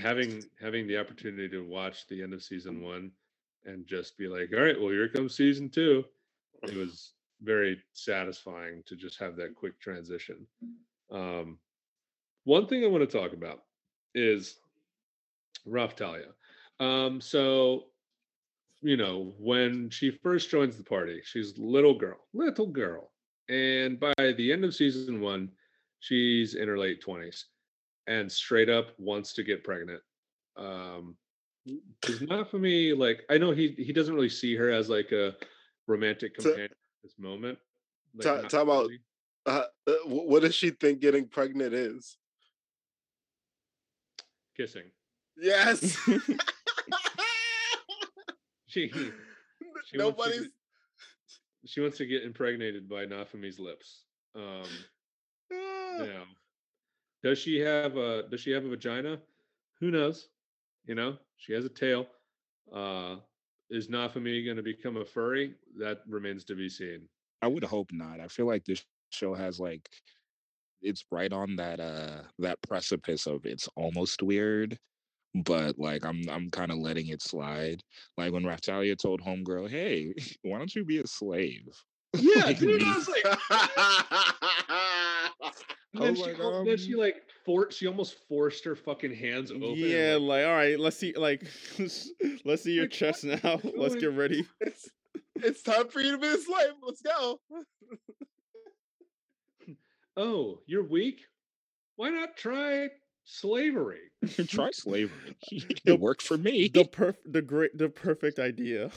having 0.00 0.42
having 0.60 0.86
the 0.86 0.96
opportunity 0.96 1.48
to 1.48 1.66
watch 1.66 2.06
the 2.06 2.22
end 2.22 2.32
of 2.32 2.42
season 2.42 2.80
one 2.80 3.10
and 3.64 3.86
just 3.86 4.16
be 4.16 4.28
like 4.28 4.50
all 4.54 4.62
right 4.62 4.80
well 4.80 4.90
here 4.90 5.08
comes 5.08 5.36
season 5.36 5.68
two 5.68 6.04
it 6.62 6.76
was 6.76 7.12
very 7.42 7.80
satisfying 7.92 8.82
to 8.86 8.94
just 8.94 9.18
have 9.18 9.36
that 9.36 9.54
quick 9.54 9.80
transition 9.80 10.46
um 11.10 11.58
one 12.44 12.66
thing 12.66 12.84
i 12.84 12.86
want 12.86 13.08
to 13.08 13.18
talk 13.18 13.32
about 13.32 13.62
is 14.14 14.59
Raphtalia. 15.66 16.32
Um, 16.78 17.20
so 17.20 17.84
you 18.82 18.96
know, 18.96 19.34
when 19.38 19.90
she 19.90 20.10
first 20.10 20.50
joins 20.50 20.78
the 20.78 20.82
party, 20.82 21.20
she's 21.22 21.58
little 21.58 21.98
girl, 21.98 22.16
little 22.32 22.66
girl. 22.66 23.12
And 23.50 24.00
by 24.00 24.14
the 24.16 24.50
end 24.52 24.64
of 24.64 24.74
season 24.74 25.20
one, 25.20 25.50
she's 25.98 26.54
in 26.54 26.66
her 26.66 26.78
late 26.78 27.02
20s 27.04 27.44
and 28.06 28.30
straight 28.32 28.70
up 28.70 28.98
wants 28.98 29.34
to 29.34 29.42
get 29.42 29.62
pregnant. 29.64 30.00
Um 30.56 31.16
is 32.08 32.22
not 32.22 32.50
for 32.50 32.58
me 32.58 32.94
like 32.94 33.20
I 33.28 33.36
know 33.36 33.50
he 33.50 33.74
he 33.76 33.92
doesn't 33.92 34.14
really 34.14 34.30
see 34.30 34.56
her 34.56 34.70
as 34.70 34.88
like 34.88 35.12
a 35.12 35.36
romantic 35.86 36.32
So- 36.40 36.48
companion 36.48 36.70
at 36.72 37.02
this 37.02 37.18
moment. 37.18 37.58
Like, 38.14 38.24
Ta- 38.24 38.40
not 38.42 38.50
talk 38.50 38.62
about-. 38.62 38.90
Uh, 39.46 39.64
uh, 39.86 39.92
what 40.06 40.40
does 40.42 40.54
she 40.54 40.70
think 40.70 41.00
getting 41.00 41.28
pregnant 41.28 41.74
is? 41.74 42.16
kissing. 44.56 44.90
Yes. 45.40 45.96
She 48.66 48.88
she 49.86 49.98
wants 49.98 50.22
to 50.24 50.30
get- 50.42 50.50
she 51.66 51.80
wants 51.80 51.98
to 51.98 52.06
get 52.06 52.22
impregnated 52.22 52.88
by 52.88 53.04
Nafumi's 53.04 53.58
lips. 53.58 54.04
Um 54.36 54.62
Ah. 55.52 55.96
Now, 55.98 56.22
does 57.24 57.38
she 57.38 57.58
have 57.58 57.96
a 57.96 58.28
does 58.30 58.40
she 58.40 58.52
have 58.52 58.64
a 58.64 58.68
vagina? 58.68 59.20
Who 59.80 59.90
knows? 59.90 60.28
You 60.86 60.94
know, 60.94 61.18
she 61.36 61.52
has 61.52 61.64
a 61.64 61.68
tail. 61.68 62.06
Uh 62.72 63.16
is 63.70 63.88
Nafumi 63.88 64.44
going 64.44 64.56
to 64.56 64.62
become 64.62 64.96
a 64.96 65.04
furry? 65.04 65.54
That 65.78 66.02
remains 66.08 66.44
to 66.44 66.54
be 66.56 66.68
seen. 66.68 67.08
I 67.42 67.46
would 67.48 67.64
hope 67.64 67.90
not. 67.92 68.20
I 68.20 68.28
feel 68.28 68.46
like 68.46 68.64
this 68.64 68.84
show 69.10 69.34
has 69.34 69.58
like 69.58 69.88
it's 70.82 71.04
right 71.10 71.32
on 71.32 71.56
that 71.56 71.80
uh 71.80 72.22
that 72.38 72.62
precipice 72.62 73.26
of 73.26 73.44
it's 73.46 73.68
almost 73.76 74.22
weird, 74.22 74.78
but 75.34 75.78
like 75.78 76.04
I'm 76.04 76.22
I'm 76.30 76.50
kind 76.50 76.70
of 76.70 76.78
letting 76.78 77.08
it 77.08 77.22
slide. 77.22 77.82
Like 78.16 78.32
when 78.32 78.44
Raphtalia 78.44 78.96
told 78.98 79.20
Homegirl, 79.20 79.68
"Hey, 79.70 80.14
why 80.42 80.58
don't 80.58 80.74
you 80.74 80.84
be 80.84 80.98
a 80.98 81.06
slave?" 81.06 81.68
Yeah, 82.18 82.46
Like, 82.46 82.58
dude. 82.58 82.82
I 82.82 82.96
was 82.96 83.08
like, 83.08 83.24
and 85.94 86.02
then, 86.02 86.14
was 86.16 86.18
she, 86.18 86.32
then 86.68 86.76
she 86.76 86.94
um, 86.94 87.00
like 87.00 87.22
for 87.44 87.70
she 87.70 87.86
almost 87.86 88.16
forced 88.28 88.64
her 88.64 88.74
fucking 88.74 89.14
hands 89.14 89.52
open. 89.52 89.74
Yeah, 89.76 90.16
like, 90.20 90.22
like 90.22 90.46
all 90.46 90.54
right, 90.54 90.80
let's 90.80 90.96
see, 90.96 91.14
like 91.16 91.46
let's 92.44 92.62
see 92.64 92.72
your 92.72 92.84
Like, 92.84 92.90
chest 92.90 93.22
now. 93.24 93.60
Let's 93.76 93.94
get 93.94 94.12
ready. 94.12 94.44
it's, 94.60 94.90
it's 95.36 95.62
time 95.62 95.86
for 95.88 96.00
you 96.00 96.10
to 96.12 96.18
be 96.18 96.26
a 96.26 96.36
slave. 96.36 96.72
Let's 96.82 97.00
go. 97.00 97.40
oh, 100.16 100.58
you're 100.66 100.82
weak. 100.82 101.20
Why 101.94 102.10
not 102.10 102.36
try 102.36 102.88
slavery? 103.30 104.10
Try 104.48 104.70
slavery. 104.72 105.36
The- 105.50 105.92
it 105.94 106.00
worked 106.00 106.22
for 106.22 106.36
me. 106.36 106.68
The 106.72 106.84
perf, 106.92 107.16
the 107.24 107.42
great, 107.42 107.76
the 107.76 107.88
perfect 107.88 108.38
idea. 108.38 108.90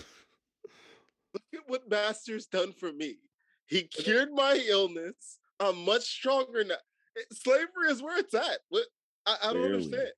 Look 1.34 1.43
at 1.53 1.61
what 1.68 1.89
Master's 1.89 2.45
done 2.45 2.73
for 2.73 2.91
me. 2.91 3.18
He 3.65 3.84
cured 3.84 4.30
my 4.34 4.61
illness. 4.68 5.39
I'm 5.60 5.84
much 5.85 6.03
stronger 6.03 6.64
now. 6.64 6.76
It- 7.15 7.27
Slavery 7.34 7.89
is 7.89 8.01
where 8.01 8.18
it's 8.19 8.34
at. 8.34 8.60
What? 8.69 8.85
I, 9.26 9.38
I 9.43 9.53
don't 9.53 9.61
Clearly. 9.61 9.84
understand. 9.85 10.10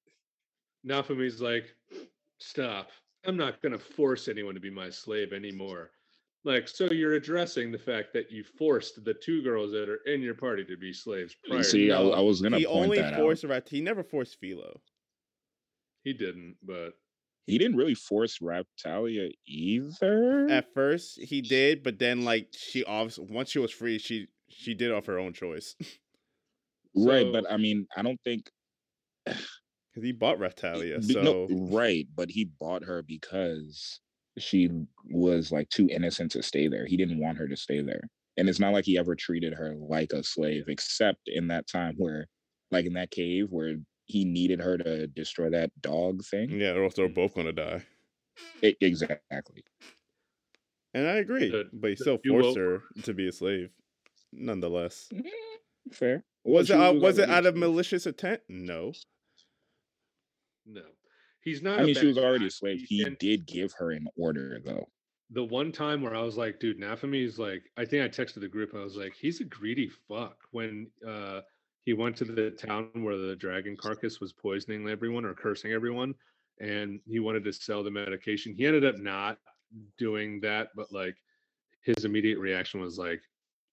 Nafumi's 0.88 1.42
like, 1.42 1.66
stop. 2.40 2.90
I'm 3.26 3.38
not 3.38 3.62
going 3.62 3.72
to 3.72 3.80
force 3.80 4.28
anyone 4.28 4.54
to 4.54 4.60
be 4.60 4.70
my 4.70 4.90
slave 4.90 5.34
anymore. 5.34 5.92
Like, 6.46 6.68
so 6.68 6.86
you're 6.92 7.16
addressing 7.16 7.72
the 7.72 7.80
fact 7.80 8.14
that 8.14 8.32
you 8.32 8.44
forced 8.44 9.04
the 9.04 9.16
two 9.16 9.42
girls 9.42 9.72
that 9.72 9.90
are 9.90 10.00
in 10.06 10.22
your 10.22 10.36
party 10.36 10.64
to 10.66 10.78
be 10.78 10.94
slaves 10.94 11.36
prior. 11.44 11.64
See, 11.64 11.92
I, 11.92 11.98
to 11.98 12.12
I 12.12 12.22
was 12.22 12.40
gonna 12.42 12.60
He 12.60 12.66
point 12.66 12.76
only 12.84 12.98
that 12.98 13.14
out. 13.16 13.20
forced 13.20 13.44
Rat. 13.44 13.68
He 13.68 13.82
never 13.82 14.04
forced 14.04 14.38
Philo. 14.40 14.80
He 16.04 16.14
didn't, 16.14 16.58
but 16.62 16.94
He 17.48 17.58
didn't 17.58 17.78
really 17.78 17.96
force 17.96 18.40
Raptalia 18.40 19.32
either. 19.48 20.48
At 20.50 20.74
first, 20.74 21.20
he 21.20 21.42
did, 21.42 21.84
but 21.84 21.98
then 22.00 22.24
like 22.24 22.50
she 22.56 22.84
obviously 22.84 23.26
once 23.30 23.50
she 23.50 23.60
was 23.60 23.72
free, 23.72 23.98
she 23.98 24.28
she 24.50 24.76
did 24.76 24.92
it 24.92 24.96
of 24.96 25.06
her 25.08 25.18
own 25.18 25.34
choice 25.34 25.76
right, 26.96 27.32
but 27.32 27.52
I 27.52 27.58
mean, 27.58 27.88
I 27.96 28.02
don't 28.02 28.22
think 28.24 28.50
because 29.26 30.04
he 30.04 30.12
bought 30.12 30.40
Raptalia. 30.40 31.04
So 31.04 31.22
no, 31.22 31.48
right, 31.50 32.08
but 32.16 32.30
he 32.30 32.46
bought 32.46 32.84
her 32.86 33.02
because 33.04 34.00
she 34.38 34.70
was 35.10 35.52
like 35.52 35.70
too 35.70 35.88
innocent 35.90 36.32
to 36.34 36.44
stay 36.44 36.68
there. 36.68 36.86
He 36.86 36.98
didn't 36.98 37.20
want 37.20 37.38
her 37.38 37.48
to 37.48 37.56
stay 37.57 37.82
there. 37.82 38.02
And 38.38 38.49
it's 38.49 38.60
not 38.60 38.74
like 38.74 38.84
he 38.86 38.98
ever 38.98 39.16
treated 39.16 39.53
her 39.53 39.76
like 39.76 40.12
a 40.14 40.24
slave, 40.24 40.66
except 40.68 41.22
in 41.28 41.48
that 41.48 41.68
time 41.68 41.95
where, 41.98 42.28
like 42.72 42.86
in 42.86 42.94
that 42.94 43.12
cave 43.12 43.48
where 43.49 43.76
he 44.07 44.26
needed 44.26 44.60
her 44.62 44.78
to 44.78 45.07
destroy 45.07 45.49
that 45.52 45.72
dog 45.82 46.24
thing. 46.26 46.49
yeah, 46.60 46.72
or 46.72 46.84
else 46.84 46.95
they're 46.95 47.07
both 47.07 47.34
gonna 47.34 47.53
die. 47.53 47.84
E- 48.62 48.76
exactly. 48.82 49.64
And 50.94 51.07
I 51.07 51.16
agree, 51.18 51.49
The- 51.49 51.70
but 51.74 51.91
he 51.91 51.95
still 51.95 52.20
duo- 52.24 52.41
forced 52.41 52.57
her 52.57 52.84
to 53.03 53.14
be 53.14 53.28
a 53.28 53.32
slave, 53.32 53.70
nonetheless. 54.34 55.10
Mm, 55.14 55.30
Fair. 55.94 56.24
Was 56.44 56.68
she 56.68 56.74
it 56.74 56.80
out, 56.80 56.99
was 56.99 57.18
it 57.18 57.30
out 57.30 57.45
of 57.45 57.56
malicious 57.56 58.06
intent? 58.06 58.41
No. 58.49 58.91
no. 60.66 60.82
He's 61.46 61.62
not. 61.62 61.80
I 61.80 61.84
mean, 61.84 61.96
she 61.96 62.08
was 62.08 62.18
already 62.18 62.46
guy. 62.46 62.48
a 62.48 62.52
slave. 62.52 62.86
He- 62.90 63.04
and 63.04 63.18
did 63.20 63.46
give 63.46 63.72
her 63.74 63.92
an 63.92 64.08
order, 64.18 64.60
though. 64.66 64.90
The 65.32 65.44
one 65.44 65.72
time 65.72 66.02
where 66.02 66.16
I 66.16 66.22
was 66.22 66.38
like, 66.38 66.60
dude, 66.60 66.80
Nafumi's 66.80 67.40
like, 67.40 67.64
I 67.78 67.86
think 67.86 68.04
I 68.04 68.08
texted 68.10 68.42
the 68.42 68.48
group. 68.48 68.76
I 68.76 68.84
was 68.84 68.96
like, 68.96 69.14
he's 69.16 69.42
a 69.42 69.46
greedy 69.46 69.90
fuck. 70.08 70.38
When 70.52 70.88
uh 71.08 71.42
he 71.86 71.94
went 71.94 72.18
to 72.18 72.26
the 72.26 72.52
town 72.52 72.90
where 72.96 73.18
the 73.18 73.36
dragon 73.36 73.78
carcass 73.78 74.20
was 74.20 74.34
poisoning 74.34 74.90
everyone 74.90 75.24
or 75.24 75.36
cursing 75.36 75.72
everyone, 75.72 76.16
and 76.60 77.00
he 77.08 77.20
wanted 77.20 77.44
to 77.44 77.54
sell 77.54 77.84
the 77.84 77.92
medication. 77.92 78.56
He 78.56 78.66
ended 78.66 78.86
up 78.86 78.98
not 78.98 79.38
doing 80.00 80.42
that, 80.42 80.70
but 80.76 80.92
like 80.92 81.16
his 81.82 82.06
immediate 82.06 82.40
reaction 82.40 82.82
was 82.82 82.98
like, 82.98 83.22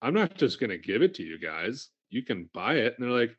I'm 0.03 0.13
not 0.15 0.37
just 0.37 0.61
gonna 0.61 0.77
give 0.79 1.01
it 1.01 1.15
to 1.15 1.23
you 1.23 1.39
guys. 1.39 1.89
You 2.11 2.23
can 2.23 2.51
buy 2.53 2.75
it. 2.75 2.95
And 2.99 3.07
they're 3.07 3.19
like, 3.19 3.35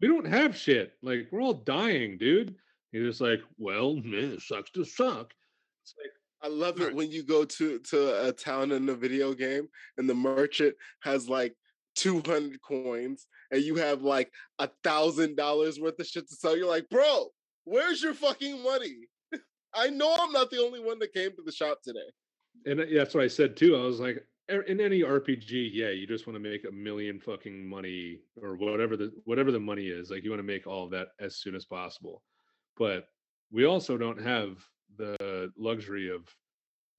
we 0.00 0.08
don't 0.08 0.26
have 0.26 0.56
shit. 0.56 0.94
Like, 1.02 1.28
we're 1.30 1.40
all 1.40 1.54
dying, 1.54 2.18
dude. 2.18 2.56
He's 2.94 3.02
just 3.02 3.20
like, 3.20 3.40
well, 3.58 3.96
man, 3.96 4.30
it 4.30 4.40
sucks 4.40 4.70
to 4.70 4.84
suck. 4.84 5.34
It's 5.82 5.94
like, 6.00 6.12
I 6.42 6.46
love 6.54 6.80
it 6.80 6.94
when 6.94 7.10
you 7.10 7.24
go 7.24 7.44
to 7.44 7.78
to 7.80 8.28
a 8.28 8.32
town 8.32 8.70
in 8.70 8.88
a 8.88 8.94
video 8.94 9.34
game 9.34 9.66
and 9.98 10.08
the 10.08 10.14
merchant 10.14 10.76
has 11.02 11.28
like 11.28 11.56
200 11.96 12.62
coins 12.62 13.26
and 13.50 13.62
you 13.64 13.74
have 13.76 14.02
like 14.02 14.30
a 14.60 14.68
thousand 14.84 15.36
dollars 15.36 15.80
worth 15.80 15.98
of 15.98 16.06
shit 16.06 16.28
to 16.28 16.36
sell. 16.36 16.56
You're 16.56 16.68
like, 16.68 16.88
bro, 16.88 17.26
where's 17.64 18.00
your 18.00 18.14
fucking 18.14 18.62
money? 18.62 19.08
I 19.74 19.88
know 19.90 20.14
I'm 20.16 20.30
not 20.30 20.50
the 20.52 20.60
only 20.60 20.78
one 20.78 21.00
that 21.00 21.12
came 21.12 21.30
to 21.30 21.42
the 21.44 21.50
shop 21.50 21.78
today. 21.82 21.98
and 22.64 22.78
uh, 22.80 22.84
that's 22.94 23.12
what 23.14 23.24
I 23.24 23.28
said 23.28 23.56
too. 23.56 23.74
I 23.76 23.80
was 23.80 23.98
like, 23.98 24.24
"Er- 24.52 24.62
in 24.62 24.80
any 24.80 25.00
RPG, 25.00 25.70
yeah, 25.72 25.90
you 25.90 26.06
just 26.06 26.28
want 26.28 26.36
to 26.36 26.50
make 26.50 26.64
a 26.64 26.72
million 26.72 27.18
fucking 27.18 27.68
money 27.68 28.20
or 28.40 28.54
whatever 28.54 28.96
the 28.96 29.10
whatever 29.24 29.50
the 29.50 29.58
money 29.58 29.86
is. 29.88 30.10
Like 30.10 30.22
you 30.22 30.30
want 30.30 30.38
to 30.40 30.46
make 30.46 30.68
all 30.68 30.84
of 30.84 30.92
that 30.92 31.08
as 31.18 31.38
soon 31.38 31.56
as 31.56 31.64
possible. 31.64 32.22
But 32.76 33.08
we 33.50 33.64
also 33.64 33.96
don't 33.96 34.20
have 34.20 34.58
the 34.96 35.52
luxury 35.56 36.10
of 36.10 36.28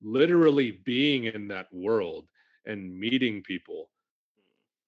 literally 0.01 0.71
being 0.85 1.25
in 1.25 1.47
that 1.49 1.67
world 1.71 2.27
and 2.65 2.97
meeting 2.97 3.41
people. 3.41 3.89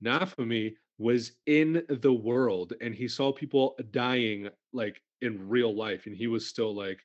Naofumi 0.03 0.75
was 0.97 1.33
in 1.45 1.83
the 1.89 2.13
world 2.13 2.73
and 2.81 2.93
he 2.93 3.07
saw 3.07 3.31
people 3.31 3.77
dying 3.91 4.49
like 4.73 5.01
in 5.21 5.47
real 5.47 5.75
life 5.75 6.05
and 6.05 6.15
he 6.15 6.27
was 6.27 6.47
still 6.47 6.75
like 6.75 6.99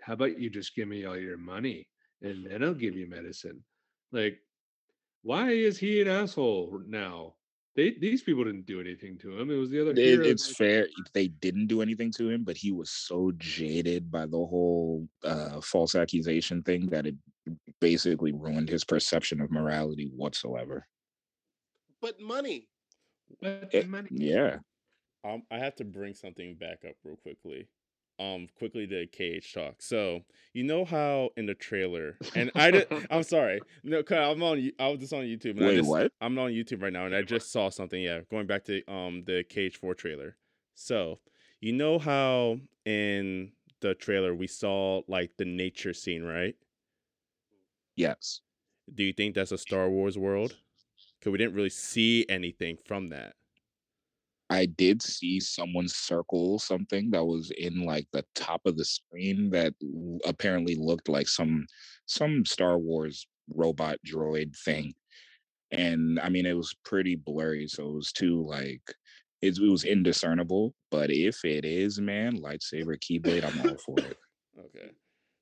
how 0.00 0.12
about 0.12 0.38
you 0.38 0.48
just 0.48 0.74
give 0.74 0.88
me 0.88 1.04
all 1.04 1.16
your 1.16 1.36
money 1.36 1.88
and 2.22 2.46
then 2.46 2.62
I'll 2.62 2.74
give 2.74 2.96
you 2.96 3.08
medicine. 3.08 3.62
Like, 4.12 4.38
why 5.22 5.50
is 5.50 5.78
he 5.78 6.00
an 6.00 6.08
asshole 6.08 6.80
now? 6.86 7.34
They 7.76 7.90
these 7.90 8.22
people 8.22 8.42
didn't 8.44 8.64
do 8.64 8.80
anything 8.80 9.18
to 9.18 9.38
him. 9.38 9.50
It 9.50 9.56
was 9.56 9.68
the 9.70 9.82
other. 9.82 9.90
It, 9.92 10.26
it's 10.26 10.48
like- 10.48 10.56
fair 10.56 10.88
they 11.12 11.28
didn't 11.28 11.66
do 11.66 11.82
anything 11.82 12.10
to 12.12 12.30
him, 12.30 12.42
but 12.42 12.56
he 12.56 12.72
was 12.72 12.90
so 12.90 13.32
jaded 13.36 14.10
by 14.10 14.24
the 14.24 14.38
whole 14.38 15.06
uh, 15.22 15.60
false 15.60 15.94
accusation 15.94 16.62
thing 16.62 16.86
that 16.86 17.06
it 17.06 17.14
basically 17.80 18.32
ruined 18.32 18.70
his 18.70 18.82
perception 18.84 19.40
of 19.42 19.50
morality 19.50 20.10
whatsoever. 20.16 20.86
But 22.00 22.18
money. 22.20 22.68
But 23.40 23.68
It- 23.72 23.88
money- 23.88 24.08
yeah, 24.10 24.58
Um, 25.24 25.42
I 25.50 25.58
have 25.58 25.74
to 25.76 25.84
bring 25.84 26.14
something 26.14 26.54
back 26.54 26.84
up 26.88 26.94
real 27.04 27.16
quickly. 27.16 27.68
Um, 28.18 28.48
quickly 28.56 28.86
to 28.86 29.06
KH 29.06 29.52
talk. 29.52 29.82
So 29.82 30.22
you 30.54 30.64
know 30.64 30.86
how 30.86 31.30
in 31.36 31.44
the 31.44 31.54
trailer, 31.54 32.16
and 32.34 32.50
I 32.54 32.70
did. 32.70 32.86
I'm 33.10 33.22
sorry, 33.22 33.60
no, 33.84 34.02
cause 34.02 34.16
I'm 34.16 34.42
on. 34.42 34.70
I 34.78 34.88
was 34.88 35.00
just 35.00 35.12
on 35.12 35.24
YouTube. 35.24 35.56
And 35.56 35.64
I 35.64 35.68
Wait, 35.68 35.76
just, 35.76 35.88
what? 35.88 36.12
I'm 36.20 36.38
on 36.38 36.50
YouTube 36.50 36.82
right 36.82 36.92
now, 36.92 37.04
and 37.04 37.14
I 37.14 37.22
just 37.22 37.52
saw 37.52 37.68
something. 37.68 38.00
Yeah, 38.00 38.20
going 38.30 38.46
back 38.46 38.64
to 38.64 38.82
um 38.90 39.22
the 39.26 39.44
KH4 39.44 39.96
trailer. 39.96 40.36
So 40.74 41.18
you 41.60 41.72
know 41.72 41.98
how 41.98 42.58
in 42.84 43.52
the 43.80 43.94
trailer 43.94 44.34
we 44.34 44.46
saw 44.46 45.02
like 45.08 45.36
the 45.36 45.44
nature 45.44 45.92
scene, 45.92 46.22
right? 46.22 46.54
yes. 47.96 48.40
Do 48.94 49.02
you 49.02 49.12
think 49.12 49.34
that's 49.34 49.52
a 49.52 49.58
Star 49.58 49.90
Wars 49.90 50.16
world? 50.16 50.56
Because 51.18 51.32
we 51.32 51.38
didn't 51.38 51.54
really 51.54 51.70
see 51.70 52.24
anything 52.28 52.78
from 52.86 53.08
that. 53.08 53.34
I 54.48 54.66
did 54.66 55.02
see 55.02 55.40
someone 55.40 55.88
circle 55.88 56.58
something 56.58 57.10
that 57.10 57.24
was 57.24 57.50
in 57.58 57.84
like 57.84 58.06
the 58.12 58.24
top 58.34 58.62
of 58.64 58.76
the 58.76 58.84
screen 58.84 59.50
that 59.50 59.74
apparently 60.24 60.76
looked 60.76 61.08
like 61.08 61.28
some 61.28 61.66
some 62.06 62.44
Star 62.44 62.78
Wars 62.78 63.26
robot 63.54 63.96
droid 64.06 64.56
thing. 64.64 64.94
And 65.72 66.20
I 66.20 66.28
mean 66.28 66.46
it 66.46 66.56
was 66.56 66.74
pretty 66.84 67.16
blurry, 67.16 67.66
so 67.66 67.88
it 67.88 67.94
was 67.94 68.12
too 68.12 68.46
like 68.46 68.82
it, 69.42 69.58
it 69.58 69.70
was 69.70 69.84
indiscernible. 69.84 70.74
But 70.90 71.10
if 71.10 71.44
it 71.44 71.64
is, 71.64 72.00
man, 72.00 72.38
lightsaber 72.38 72.98
keyblade, 72.98 73.44
I'm 73.44 73.68
all 73.68 73.76
for 73.78 73.98
it. 73.98 74.16
Okay, 74.58 74.88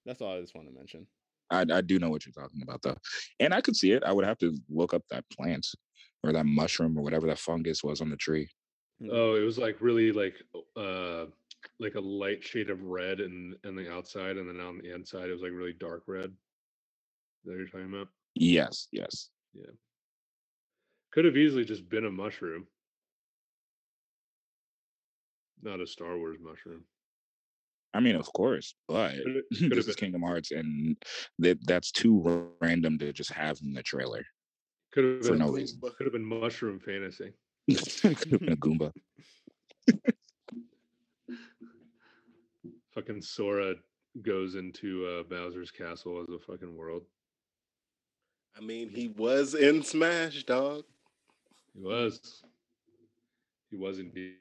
that's 0.04 0.20
all 0.20 0.36
I 0.36 0.40
just 0.40 0.56
want 0.56 0.66
to 0.66 0.74
mention. 0.74 1.06
I, 1.48 1.64
I 1.72 1.82
do 1.82 2.00
know 2.00 2.10
what 2.10 2.26
you're 2.26 2.32
talking 2.32 2.62
about 2.62 2.82
though. 2.82 2.96
And 3.38 3.54
I 3.54 3.60
could 3.60 3.76
see 3.76 3.92
it. 3.92 4.02
I 4.02 4.12
would 4.12 4.24
have 4.24 4.38
to 4.38 4.56
look 4.68 4.92
up 4.92 5.02
that 5.10 5.24
plant 5.30 5.64
or 6.24 6.32
that 6.32 6.46
mushroom 6.46 6.98
or 6.98 7.02
whatever 7.02 7.28
that 7.28 7.38
fungus 7.38 7.84
was 7.84 8.00
on 8.00 8.10
the 8.10 8.16
tree. 8.16 8.48
Oh, 9.10 9.34
it 9.36 9.42
was 9.44 9.58
like 9.58 9.80
really 9.80 10.12
like 10.12 10.34
uh 10.76 11.26
like 11.78 11.94
a 11.94 12.00
light 12.00 12.42
shade 12.44 12.70
of 12.70 12.82
red 12.82 13.20
and 13.20 13.56
and 13.64 13.76
the 13.76 13.92
outside, 13.92 14.36
and 14.36 14.48
then 14.48 14.60
on 14.64 14.78
the 14.78 14.94
inside 14.94 15.28
it 15.28 15.32
was 15.32 15.42
like 15.42 15.52
really 15.52 15.72
dark 15.72 16.02
red. 16.06 16.26
Is 16.30 17.44
that 17.44 17.50
what 17.52 17.58
you're 17.58 17.66
talking 17.68 17.92
about? 17.94 18.08
Yes, 18.34 18.88
yes. 18.92 19.30
Yeah. 19.52 19.70
Could 21.12 21.24
have 21.26 21.36
easily 21.36 21.64
just 21.64 21.88
been 21.88 22.04
a 22.06 22.10
mushroom. 22.10 22.66
Not 25.62 25.80
a 25.80 25.86
Star 25.86 26.16
Wars 26.18 26.38
mushroom. 26.40 26.84
I 27.94 28.00
mean, 28.00 28.16
of 28.16 28.26
course, 28.32 28.74
but 28.88 29.12
Could've- 29.22 29.42
could've 29.58 29.76
this 29.76 29.88
is. 29.88 29.96
Kingdom 29.96 30.22
Hearts, 30.22 30.50
and 30.50 30.96
that 31.38 31.58
that's 31.66 31.92
too 31.92 32.50
random 32.60 32.98
to 32.98 33.12
just 33.12 33.32
have 33.32 33.58
in 33.62 33.72
the 33.72 33.82
trailer. 33.82 34.24
Could 34.92 35.04
have 35.04 35.22
For 35.24 35.30
been 35.30 35.38
no 35.38 35.50
reason. 35.50 35.80
Could 35.80 36.06
have 36.06 36.12
been 36.12 36.24
mushroom 36.24 36.80
fantasy. 36.80 37.32
Could 37.68 38.30
have 38.30 38.40
been 38.40 38.52
a 38.52 38.56
Goomba. 38.56 38.92
Fucking 42.94 43.22
Sora 43.22 43.74
goes 44.22 44.54
into 44.54 45.06
uh, 45.06 45.22
Bowser's 45.24 45.70
castle 45.70 46.22
as 46.22 46.28
a 46.28 46.38
fucking 46.38 46.76
world. 46.76 47.02
I 48.56 48.60
mean, 48.60 48.88
he 48.88 49.08
was 49.08 49.54
in 49.54 49.82
Smash, 49.82 50.44
dog. 50.44 50.84
He 51.74 51.80
was. 51.80 52.42
He 53.70 53.76
was 53.76 53.98
indeed. 53.98 54.34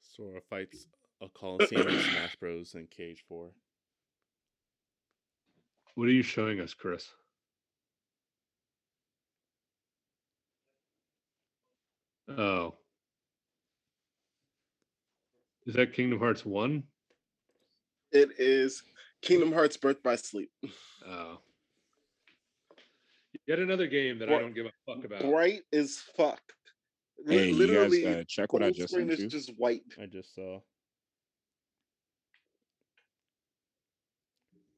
Sora 0.00 0.40
fights 0.48 0.86
a 1.20 1.28
Coliseum 1.28 1.88
in 1.88 2.00
Smash 2.00 2.36
Bros. 2.36 2.74
and 2.74 2.88
KH4. 2.88 3.50
What 5.94 6.08
are 6.08 6.12
you 6.12 6.22
showing 6.22 6.60
us, 6.60 6.72
Chris? 6.72 7.08
Oh. 12.36 12.74
Is 15.66 15.74
that 15.74 15.92
Kingdom 15.92 16.18
Hearts 16.18 16.44
1? 16.44 16.82
It 18.12 18.30
is 18.38 18.82
Kingdom 19.22 19.52
Hearts 19.52 19.76
Birth 19.76 20.02
by 20.02 20.16
Sleep. 20.16 20.50
Oh. 21.06 21.38
Yet 23.46 23.58
another 23.58 23.86
game 23.86 24.18
that 24.18 24.28
I 24.28 24.38
don't 24.38 24.54
give 24.54 24.66
a 24.66 24.72
fuck 24.86 25.04
about. 25.04 25.22
Bright 25.22 25.62
as 25.72 26.02
fuck. 26.16 26.40
Li- 27.24 27.36
Hey, 27.36 27.46
you 27.46 27.52
guys 27.52 27.58
Literally, 27.58 28.06
uh, 28.20 28.24
check 28.28 28.52
what 28.52 28.62
I 28.62 28.66
whole 28.66 28.74
just 28.74 28.92
screen 28.92 29.08
sent 29.08 29.20
is 29.20 29.32
just 29.32 29.52
white. 29.58 29.82
I 30.00 30.06
just 30.06 30.34
saw. 30.34 30.60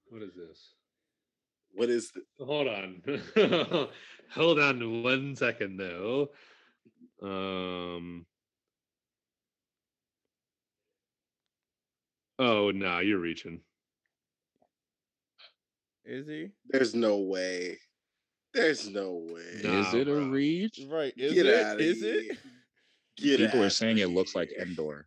What 0.08 0.22
is 0.22 0.34
this? 0.34 0.74
What 1.72 1.88
is 1.88 2.12
the, 2.12 2.44
Hold 2.44 2.68
on. 2.68 3.02
Hold 4.34 4.58
on 4.58 5.02
one 5.02 5.36
second 5.36 5.76
though. 5.76 6.30
Um 7.22 8.26
Oh 12.38 12.70
no, 12.70 13.00
you're 13.00 13.18
reaching. 13.18 13.60
Is 16.04 16.26
he? 16.26 16.48
There's 16.68 16.94
no 16.94 17.18
way. 17.18 17.76
There's 18.54 18.88
no 18.88 19.26
way. 19.30 19.60
Nah, 19.62 19.80
is 19.80 19.94
it 19.94 20.08
a 20.08 20.14
reach? 20.14 20.80
Right. 20.88 21.12
Is 21.16 21.34
Get 21.34 21.46
it? 21.46 21.80
Is 21.80 22.00
here. 22.00 22.14
it? 22.16 22.38
Get 23.18 23.38
People 23.38 23.60
are 23.60 23.64
outta 23.66 23.70
saying 23.70 23.98
it 23.98 24.08
looks 24.08 24.34
like. 24.34 24.50
Endor. 24.58 25.06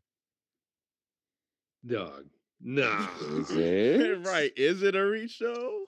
Dog. 1.85 2.25
Nah. 2.61 3.07
Is 3.31 3.49
it? 3.51 4.19
right. 4.25 4.51
Is 4.55 4.83
it 4.83 4.95
a 4.95 5.03
reach 5.03 5.31
show? 5.31 5.85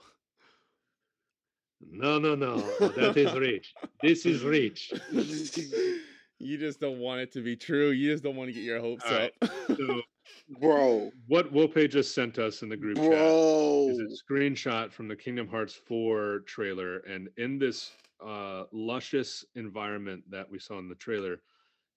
No, 1.79 2.17
no, 2.17 2.33
no. 2.33 2.57
That 2.79 3.15
is 3.15 3.33
reach. 3.33 3.73
This 4.01 4.25
is 4.25 4.43
reach. 4.43 4.91
you 6.45 6.57
just 6.57 6.79
don't 6.79 6.99
want 6.99 7.21
it 7.21 7.31
to 7.33 7.41
be 7.41 7.55
true. 7.55 7.89
You 7.89 8.11
just 8.11 8.23
don't 8.23 8.35
want 8.35 8.49
to 8.49 8.53
get 8.53 8.63
your 8.63 8.79
hopes 8.79 9.05
All 9.05 9.17
right. 9.17 9.31
up. 9.41 9.51
So 9.77 10.01
Bro, 10.59 11.11
what 11.27 11.51
Wope 11.51 11.89
just 11.89 12.13
sent 12.13 12.39
us 12.39 12.61
in 12.61 12.69
the 12.69 12.77
group 12.77 12.97
chat 12.97 13.33
is 13.87 13.99
a 13.99 14.33
screenshot 14.33 14.91
from 14.91 15.07
the 15.07 15.15
Kingdom 15.15 15.47
Hearts 15.47 15.73
4 15.73 16.39
trailer. 16.45 16.99
And 16.99 17.29
in 17.37 17.59
this 17.59 17.91
uh, 18.25 18.63
luscious 18.71 19.45
environment 19.55 20.23
that 20.29 20.49
we 20.49 20.59
saw 20.59 20.79
in 20.79 20.89
the 20.89 20.95
trailer, 20.95 21.41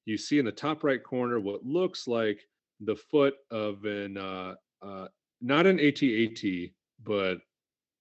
you 0.05 0.17
see 0.17 0.39
in 0.39 0.45
the 0.45 0.53
top 0.53 0.85
right 0.85 1.03
corner 1.03 1.41
what 1.41 1.65
looks 1.65 2.07
like 2.07 2.41
the 2.81 2.97
foot 2.97 3.35
of 3.51 3.85
an, 3.85 4.17
uh, 4.17 4.55
uh, 4.83 5.09
not 5.41 5.67
an 5.67 5.79
AT-AT, 5.81 6.71
but 7.05 7.39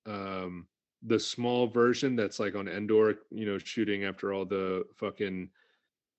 um, 0.06 0.68
the 1.04 1.20
small 1.20 1.68
version 1.68 2.16
that's 2.16 2.40
like 2.40 2.56
on 2.56 2.68
Endor, 2.68 3.16
you 3.32 3.46
know, 3.46 3.58
shooting 3.58 4.06
after 4.06 4.34
all 4.34 4.46
the 4.46 4.86
fucking 4.96 5.50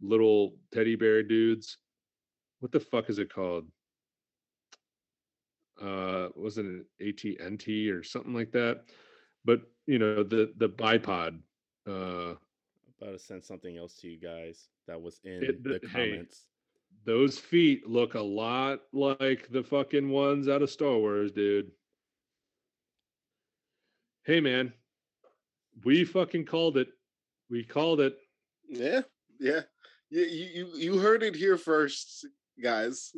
little 0.00 0.56
teddy 0.72 0.96
bear 0.96 1.22
dudes. 1.22 1.78
What 2.60 2.72
the 2.72 2.80
fuck 2.80 3.08
is 3.10 3.18
it 3.18 3.32
called? 3.32 3.66
uh 5.80 6.28
wasn't 6.34 6.84
it 6.98 7.24
AT&T 7.24 7.88
or 7.90 8.02
something 8.02 8.34
like 8.34 8.50
that. 8.50 8.82
But 9.44 9.60
you 9.86 9.98
know, 10.00 10.24
the 10.24 10.52
the 10.56 10.68
bipod 10.68 11.38
uh 11.88 12.34
about 13.00 13.12
to 13.12 13.18
send 13.18 13.44
something 13.44 13.76
else 13.76 13.94
to 13.98 14.08
you 14.08 14.18
guys 14.18 14.68
that 14.88 15.00
was 15.00 15.20
in 15.24 15.42
It- 15.44 15.62
the, 15.62 15.78
the- 15.80 15.88
hey, 15.88 16.10
comments. 16.10 16.46
those 17.04 17.38
feet 17.38 17.86
look 17.88 18.14
a 18.14 18.20
lot 18.20 18.80
like 18.92 19.48
the 19.50 19.62
fucking 19.62 20.08
ones 20.08 20.48
out 20.48 20.62
of 20.62 20.70
Star 20.70 20.96
Wars, 20.96 21.30
dude. 21.30 21.70
Hey 24.24 24.40
man, 24.40 24.72
we 25.84 26.04
fucking 26.04 26.44
called 26.44 26.76
it. 26.76 26.88
We 27.50 27.62
called 27.64 28.00
it. 28.00 28.16
Yeah, 28.68 29.02
yeah. 29.38 29.60
You 30.10 30.22
you 30.22 30.46
you- 30.54 30.76
you 30.76 30.98
heard 30.98 31.22
it 31.22 31.34
here 31.34 31.58
first, 31.58 32.26
guys. 32.62 33.12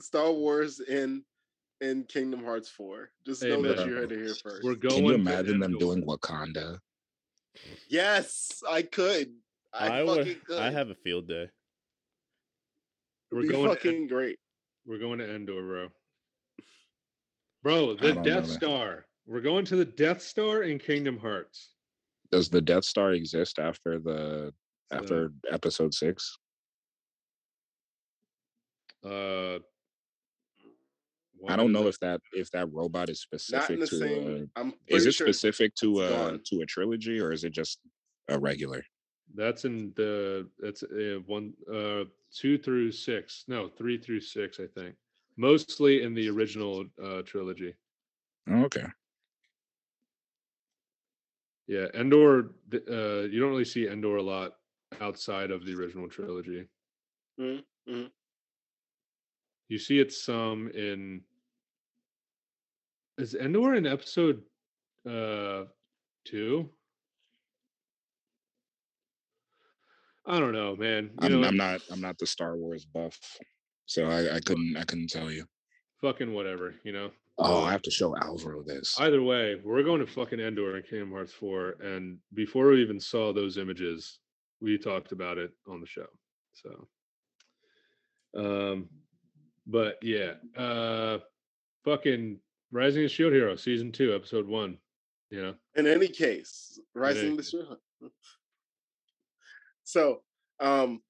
Star 0.00 0.32
Wars 0.32 0.80
in 0.80 1.24
in 1.80 2.04
Kingdom 2.04 2.42
Hearts 2.44 2.68
4. 2.68 3.10
Just 3.26 3.42
Hey, 3.42 3.50
know 3.50 3.62
that 3.62 3.86
you 3.86 3.94
heard 3.94 4.12
it 4.12 4.18
here 4.24 4.34
first. 4.34 4.62
We're 4.62 4.74
going. 4.76 4.94
Can 4.96 5.04
you 5.06 5.14
imagine 5.14 5.58
them 5.58 5.76
doing 5.78 6.02
Wakanda? 6.04 6.78
yes, 7.88 8.62
I 8.68 8.82
could. 8.82 9.34
I, 9.72 10.00
I 10.00 10.02
would. 10.04 10.18
fucking 10.18 10.40
could. 10.46 10.58
I 10.58 10.70
have 10.70 10.90
a 10.90 10.94
field 10.94 11.26
day. 11.28 11.48
We're 13.30 13.40
It'd 13.40 13.48
be 13.50 13.54
going. 13.54 13.68
To, 13.70 13.74
fucking 13.74 14.06
great. 14.06 14.38
we're 14.86 14.98
going 14.98 15.18
to 15.18 15.28
Endor, 15.34 15.62
bro. 15.62 15.88
Bro, 17.62 17.94
the 17.96 18.12
Death. 18.22 18.48
Star. 18.48 19.06
We're 19.26 19.40
going 19.40 19.64
to 19.66 19.76
the 19.76 19.84
Death 19.86 20.22
Star 20.22 20.62
in 20.62 20.78
Kingdom 20.78 21.18
Hearts. 21.18 21.70
Does 22.30 22.48
the 22.50 22.60
Death 22.60 22.84
Star 22.84 23.12
exist 23.12 23.58
after 23.58 23.98
the 23.98 24.52
So, 24.94 24.98
after 25.02 25.32
episode 25.50 25.94
six? 25.94 26.36
uh, 29.04 29.58
I 31.46 31.56
don't 31.56 31.72
know 31.72 31.88
if 31.88 31.98
that 32.00 32.20
if 32.32 32.50
that 32.52 32.72
robot 32.72 33.10
is 33.10 33.20
specific 33.20 33.80
to 33.80 33.96
same. 33.98 34.50
uh, 34.56 34.60
I'm 34.60 34.74
is 34.86 35.04
it 35.06 35.12
sure 35.12 35.26
specific 35.26 35.74
to 35.76 36.00
it's 36.00 36.10
uh 36.10 36.30
gone. 36.30 36.40
to 36.44 36.60
a 36.62 36.66
trilogy 36.66 37.20
or 37.20 37.32
is 37.32 37.44
it 37.44 37.50
just 37.50 37.80
a 38.28 38.38
regular? 38.38 38.84
That's 39.34 39.64
in 39.64 39.92
the 39.96 40.48
that's 40.58 40.82
uh, 40.82 41.18
one 41.26 41.54
uh 41.70 42.04
two 42.32 42.56
through 42.56 42.92
six. 42.92 43.44
No, 43.48 43.68
three 43.68 43.98
through 43.98 44.20
six, 44.20 44.60
I 44.60 44.66
think. 44.66 44.96
Mostly 45.36 46.02
in 46.02 46.14
the 46.14 46.30
original 46.30 46.86
uh 47.02 47.22
trilogy. 47.22 47.74
Oh, 48.48 48.64
okay. 48.64 48.86
Yeah, 51.66 51.86
Endor. 51.94 52.54
Uh, 52.72 53.22
you 53.22 53.40
don't 53.40 53.50
really 53.50 53.64
see 53.64 53.88
Endor 53.88 54.16
a 54.16 54.22
lot 54.22 54.52
outside 55.00 55.50
of 55.50 55.64
the 55.64 55.74
original 55.74 56.08
trilogy. 56.08 56.66
Mhm, 57.40 57.64
mhm. 57.88 58.10
You 59.68 59.78
see 59.78 59.98
it 59.98 60.12
some 60.12 60.68
in. 60.70 61.22
Is 63.18 63.34
Endor 63.34 63.74
in 63.74 63.86
episode 63.86 64.42
uh 65.08 65.64
two? 66.24 66.70
I 70.26 70.40
don't 70.40 70.52
know, 70.52 70.74
man. 70.76 71.10
You 71.20 71.26
I'm, 71.26 71.40
know, 71.40 71.48
I'm 71.48 71.56
not 71.56 71.80
I'm 71.90 72.00
not 72.00 72.18
the 72.18 72.26
Star 72.26 72.56
Wars 72.56 72.84
buff, 72.84 73.18
so 73.86 74.06
I, 74.06 74.36
I 74.36 74.40
couldn't 74.40 74.76
I 74.76 74.84
couldn't 74.84 75.10
tell 75.10 75.30
you. 75.30 75.44
fucking 76.00 76.32
whatever. 76.32 76.74
You 76.84 76.92
know. 76.92 77.10
Oh, 77.36 77.64
I 77.64 77.72
have 77.72 77.82
to 77.82 77.90
show 77.90 78.16
Alvaro 78.16 78.62
this. 78.62 78.94
Either 79.00 79.20
way, 79.20 79.56
we're 79.64 79.82
going 79.82 79.98
to 79.98 80.06
fucking 80.06 80.38
Endor 80.38 80.76
in 80.76 80.84
Kingdom 80.84 81.10
Hearts 81.10 81.32
4. 81.32 81.78
And 81.82 82.18
before 82.32 82.68
we 82.68 82.80
even 82.80 83.00
saw 83.00 83.32
those 83.32 83.58
images, 83.58 84.20
we 84.64 84.78
talked 84.78 85.12
about 85.12 85.38
it 85.38 85.52
on 85.68 85.80
the 85.80 85.86
show. 85.86 86.06
So 86.54 86.88
um 88.36 88.88
but 89.66 89.98
yeah, 90.02 90.34
uh 90.56 91.18
fucking 91.84 92.38
Rising 92.72 93.04
of 93.04 93.10
Shield 93.10 93.32
Hero, 93.32 93.54
season 93.54 93.92
two, 93.92 94.14
episode 94.14 94.48
one. 94.48 94.78
You 95.30 95.42
know? 95.42 95.54
In 95.76 95.86
any 95.86 96.08
case, 96.08 96.80
rising 96.94 97.26
any 97.26 97.36
the 97.36 97.42
shield. 97.42 97.76
So, 99.86 100.22
um, 100.60 101.02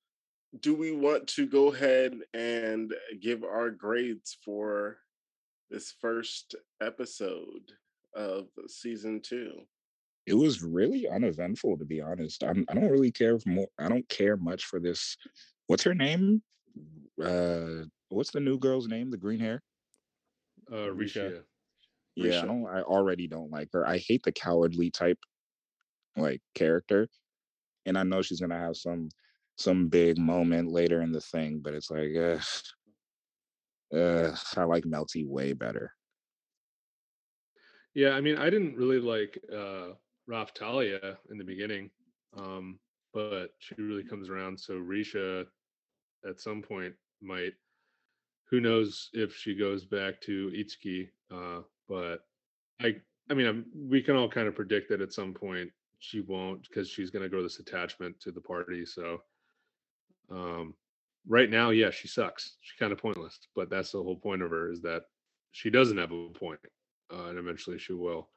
do 0.61 0.75
we 0.75 0.91
want 0.91 1.29
to 1.29 1.47
go 1.47 1.73
ahead 1.73 2.19
and 2.35 2.93
give 3.23 3.45
our 3.45 3.71
grades 3.71 4.37
for 4.45 4.99
this 5.71 5.95
first 6.01 6.57
episode 6.83 7.71
of 8.17 8.49
season 8.67 9.21
two? 9.23 9.61
It 10.27 10.35
was 10.35 10.63
really 10.63 11.09
uneventful 11.09 11.79
to 11.79 11.85
be 11.85 12.01
honest. 12.01 12.43
I'm, 12.43 12.65
I 12.69 12.75
don't 12.75 12.91
really 12.91 13.13
care 13.13 13.39
more. 13.47 13.69
I 13.79 13.89
don't 13.89 14.09
care 14.09 14.37
much 14.37 14.65
for 14.65 14.81
this. 14.81 15.17
What's 15.67 15.85
her 15.85 15.95
name? 15.95 16.43
Uh, 17.23 17.85
what's 18.09 18.31
the 18.33 18.41
new 18.41 18.59
girl's 18.59 18.89
name? 18.89 19.11
The 19.11 19.17
green 19.17 19.41
hair. 19.41 19.63
Uh 20.71 20.89
Risha. 20.89 21.31
Risha. 21.31 21.45
Yeah, 22.17 22.25
Risha. 22.25 22.43
I 22.43 22.47
don't. 22.47 22.67
I 22.67 22.83
already 22.83 23.27
don't 23.27 23.51
like 23.51 23.69
her. 23.73 23.87
I 23.87 23.99
hate 23.99 24.23
the 24.23 24.33
cowardly 24.33 24.91
type, 24.91 25.19
like 26.17 26.41
character, 26.55 27.09
and 27.87 27.99
I 27.99 28.03
know 28.03 28.23
she's 28.23 28.41
gonna 28.41 28.59
have 28.59 28.77
some 28.77 29.11
some 29.57 29.89
big 29.89 30.19
moment 30.19 30.71
later 30.71 31.03
in 31.03 31.13
the 31.13 31.21
thing, 31.21 31.61
but 31.61 31.75
it's 31.75 31.91
like, 31.91 32.15
uh, 32.17 32.39
uh, 33.97 34.37
I 34.57 34.65
like 34.65 34.85
Melty 34.85 35.27
way 35.27 35.53
better. 35.53 35.93
Yeah, 37.95 38.11
I 38.11 38.21
mean, 38.21 38.37
I 38.37 38.51
didn't 38.51 38.77
really 38.77 38.99
like 38.99 39.39
uh 39.53 39.93
Raphtalia 40.29 41.17
in 41.31 41.39
the 41.39 41.45
beginning. 41.45 41.91
Um, 42.37 42.79
but 43.13 43.49
she 43.59 43.75
really 43.79 44.05
comes 44.05 44.29
around. 44.29 44.59
So 44.59 44.75
Risha 44.75 45.47
at 46.29 46.41
some 46.41 46.63
point 46.63 46.95
might 47.23 47.53
who 48.51 48.61
knows 48.61 49.11
if 49.13 49.35
she 49.35 49.55
goes 49.55 49.85
back 49.85 50.21
to 50.23 50.53
Itsuki. 50.55 51.09
Uh, 51.31 51.63
but 51.89 52.21
I 52.81 52.97
I 53.31 53.35
mean 53.35 53.47
I'm, 53.47 53.67
we 53.75 54.03
can 54.03 54.17
all 54.17 54.29
kind 54.29 54.49
of 54.49 54.55
predict 54.57 54.91
that 54.91 55.01
at 55.01 55.13
some 55.13 55.33
point 55.33 55.71
she 55.99 56.21
won't 56.21 56.67
because 56.69 56.89
she's 56.89 57.11
gonna 57.11 57.29
grow 57.29 57.43
this 57.43 57.61
attachment 57.61 58.21
to 58.21 58.33
the 58.33 58.41
party. 58.41 58.85
So 58.85 59.23
um 60.31 60.75
right 61.29 61.51
now, 61.51 61.71
yeah, 61.71 61.91
she 61.91 62.09
sucks. 62.09 62.57
She's 62.61 62.79
kind 62.79 62.93
of 62.93 62.99
pointless, 62.99 63.39
but 63.55 63.71
that's 63.71 63.93
the 63.93 64.03
whole 64.03 64.17
point 64.17 64.43
of 64.43 64.51
her 64.51 64.71
is 64.71 64.83
that 64.83 65.05
she 65.53 65.71
doesn't 65.71 65.99
have 65.99 66.13
a 66.13 66.29
point 66.31 66.61
uh, 67.13 67.27
and 67.27 67.39
eventually 67.39 67.79
she 67.79 67.93
will. 67.93 68.29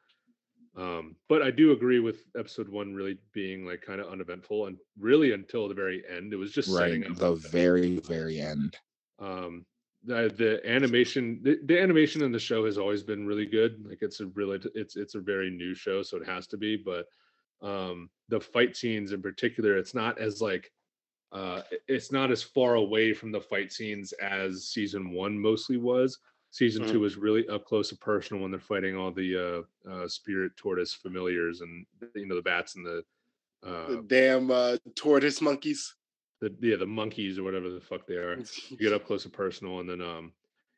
Um, 0.78 1.16
but 1.28 1.42
I 1.42 1.50
do 1.50 1.72
agree 1.72 2.00
with 2.00 2.24
episode 2.38 2.70
one 2.70 2.94
really 2.94 3.18
being 3.34 3.66
like 3.66 3.82
kind 3.82 4.00
of 4.00 4.12
uneventful 4.12 4.68
and 4.68 4.78
really 5.00 5.34
until 5.34 5.68
the 5.68 5.74
very 5.74 6.04
end, 6.08 6.34
it 6.34 6.38
was 6.38 6.52
just 6.52 6.70
Right, 6.70 7.04
the 7.18 7.34
very 7.36 7.98
very 8.00 8.40
end. 8.40 8.78
um 9.20 9.66
the 10.04 10.32
the 10.38 10.62
animation 10.70 11.40
the, 11.42 11.58
the 11.66 11.82
animation 11.82 12.22
in 12.22 12.32
the 12.32 12.40
show 12.40 12.64
has 12.66 12.78
always 12.78 13.02
been 13.02 13.26
really 13.26 13.48
good 13.48 13.84
like 13.90 13.98
it's 14.02 14.20
a 14.20 14.28
really 14.28 14.60
it's 14.76 14.96
it's 14.96 15.16
a 15.16 15.20
very 15.20 15.50
new 15.50 15.74
show 15.74 16.04
so 16.04 16.18
it 16.18 16.26
has 16.28 16.46
to 16.46 16.56
be 16.58 16.78
but 16.78 17.08
um 17.68 18.08
the 18.30 18.40
fight 18.40 18.78
scenes 18.78 19.12
in 19.12 19.22
particular 19.24 19.76
it's 19.76 19.96
not 19.96 20.20
as 20.20 20.40
like 20.40 20.72
uh 21.32 21.62
it's 21.88 22.12
not 22.12 22.30
as 22.30 22.44
far 22.44 22.76
away 22.76 23.12
from 23.12 23.32
the 23.32 23.42
fight 23.42 23.72
scenes 23.74 24.14
as 24.14 24.70
season 24.70 25.10
one 25.12 25.38
mostly 25.38 25.78
was 25.78 26.20
season 26.52 26.84
Mhm. 26.84 26.92
two 26.92 27.00
was 27.00 27.18
really 27.18 27.48
up 27.50 27.66
close 27.66 27.92
and 27.92 28.00
personal 28.00 28.42
when 28.42 28.52
they're 28.52 28.60
fighting 28.60 28.96
all 28.96 29.12
the 29.12 29.66
uh, 29.88 29.90
uh 29.90 30.08
spirit 30.08 30.56
tortoise 30.56 30.94
familiars 30.94 31.62
and 31.62 31.86
you 32.16 32.26
know 32.26 32.36
the 32.36 32.42
bats 32.42 32.76
and 32.76 32.86
the 32.86 33.04
uh 33.64 33.88
the 33.88 34.04
damn 34.08 34.50
uh, 34.52 34.78
tortoise 34.96 35.42
monkeys. 35.42 35.96
the 36.42 36.56
yeah 36.62 36.76
the 36.76 36.86
monkeys 36.86 37.38
or 37.38 37.44
whatever 37.44 37.70
the 37.70 37.82
fuck 37.82 38.06
they 38.08 38.16
are 38.16 38.38
you 38.70 38.78
get 38.78 38.94
up 38.94 39.06
close 39.06 39.26
and 39.26 39.34
personal 39.34 39.80
and 39.80 39.90
then 39.90 40.02
um 40.02 40.32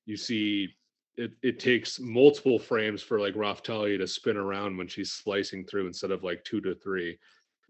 you 0.05 0.17
see 0.17 0.69
it 1.17 1.33
it 1.43 1.59
takes 1.59 1.99
multiple 1.99 2.57
frames 2.57 3.01
for 3.03 3.19
like 3.19 3.35
Raphtalia 3.35 3.97
to 3.97 4.07
spin 4.07 4.37
around 4.37 4.77
when 4.77 4.87
she's 4.87 5.11
slicing 5.11 5.65
through 5.65 5.85
instead 5.87 6.11
of 6.11 6.23
like 6.23 6.43
two 6.45 6.61
to 6.61 6.73
three 6.75 7.19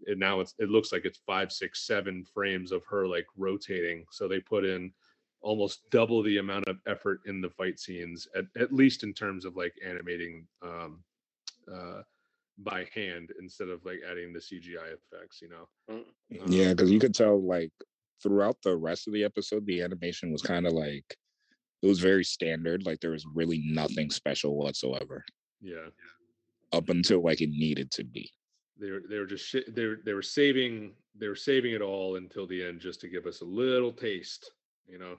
and 0.06 0.18
now 0.18 0.40
it's 0.40 0.54
it 0.58 0.70
looks 0.70 0.92
like 0.92 1.04
it's 1.04 1.20
five 1.26 1.50
six 1.52 1.84
seven 1.86 2.24
frames 2.24 2.70
of 2.72 2.82
her 2.88 3.06
like 3.06 3.26
rotating 3.36 4.04
so 4.10 4.26
they 4.28 4.40
put 4.40 4.64
in 4.64 4.92
almost 5.42 5.88
double 5.90 6.22
the 6.22 6.38
amount 6.38 6.66
of 6.68 6.78
effort 6.86 7.20
in 7.26 7.40
the 7.40 7.50
fight 7.50 7.78
scenes 7.78 8.28
at, 8.34 8.44
at 8.60 8.72
least 8.72 9.02
in 9.04 9.12
terms 9.14 9.44
of 9.44 9.56
like 9.56 9.74
animating 9.84 10.46
um 10.62 11.02
uh 11.72 12.02
by 12.58 12.86
hand 12.94 13.32
instead 13.40 13.68
of 13.68 13.84
like 13.86 14.00
adding 14.10 14.32
the 14.32 14.38
CGI 14.40 14.92
effects 14.94 15.40
you 15.42 15.48
know 15.48 15.66
Mm. 15.90 16.04
Yeah, 16.46 16.70
Um, 16.70 16.76
because 16.76 16.90
you 16.90 17.00
could 17.00 17.14
tell 17.14 17.40
like 17.40 17.72
throughout 18.22 18.56
the 18.62 18.76
rest 18.76 19.08
of 19.08 19.14
the 19.14 19.24
episode, 19.24 19.66
the 19.66 19.82
animation 19.82 20.30
was 20.30 20.42
kind 20.42 20.66
of 20.66 20.72
like 20.72 21.16
it 21.82 21.86
was 21.86 21.98
very 22.00 22.22
standard. 22.24 22.84
Like 22.86 23.00
there 23.00 23.10
was 23.12 23.24
really 23.34 23.62
nothing 23.64 24.10
special 24.10 24.56
whatsoever 24.56 25.24
yeah 25.62 25.88
up 26.72 26.88
until 26.88 27.22
like 27.22 27.40
it 27.40 27.50
needed 27.50 27.90
to 27.90 28.04
be. 28.04 28.30
they 28.78 28.90
were 28.90 29.02
they 29.08 29.18
were 29.18 29.26
just 29.26 29.44
shi 29.46 29.64
they 29.68 29.86
were 29.86 29.98
they 30.04 30.12
were 30.14 30.22
saving 30.22 30.92
they 31.18 31.26
were 31.28 31.34
saving 31.34 31.72
it 31.74 31.82
all 31.82 32.16
until 32.16 32.46
the 32.46 32.62
end 32.64 32.80
just 32.80 33.00
to 33.00 33.08
give 33.08 33.26
us 33.26 33.40
a 33.40 33.44
little 33.44 33.92
taste, 33.92 34.52
you 34.86 34.98
know, 34.98 35.16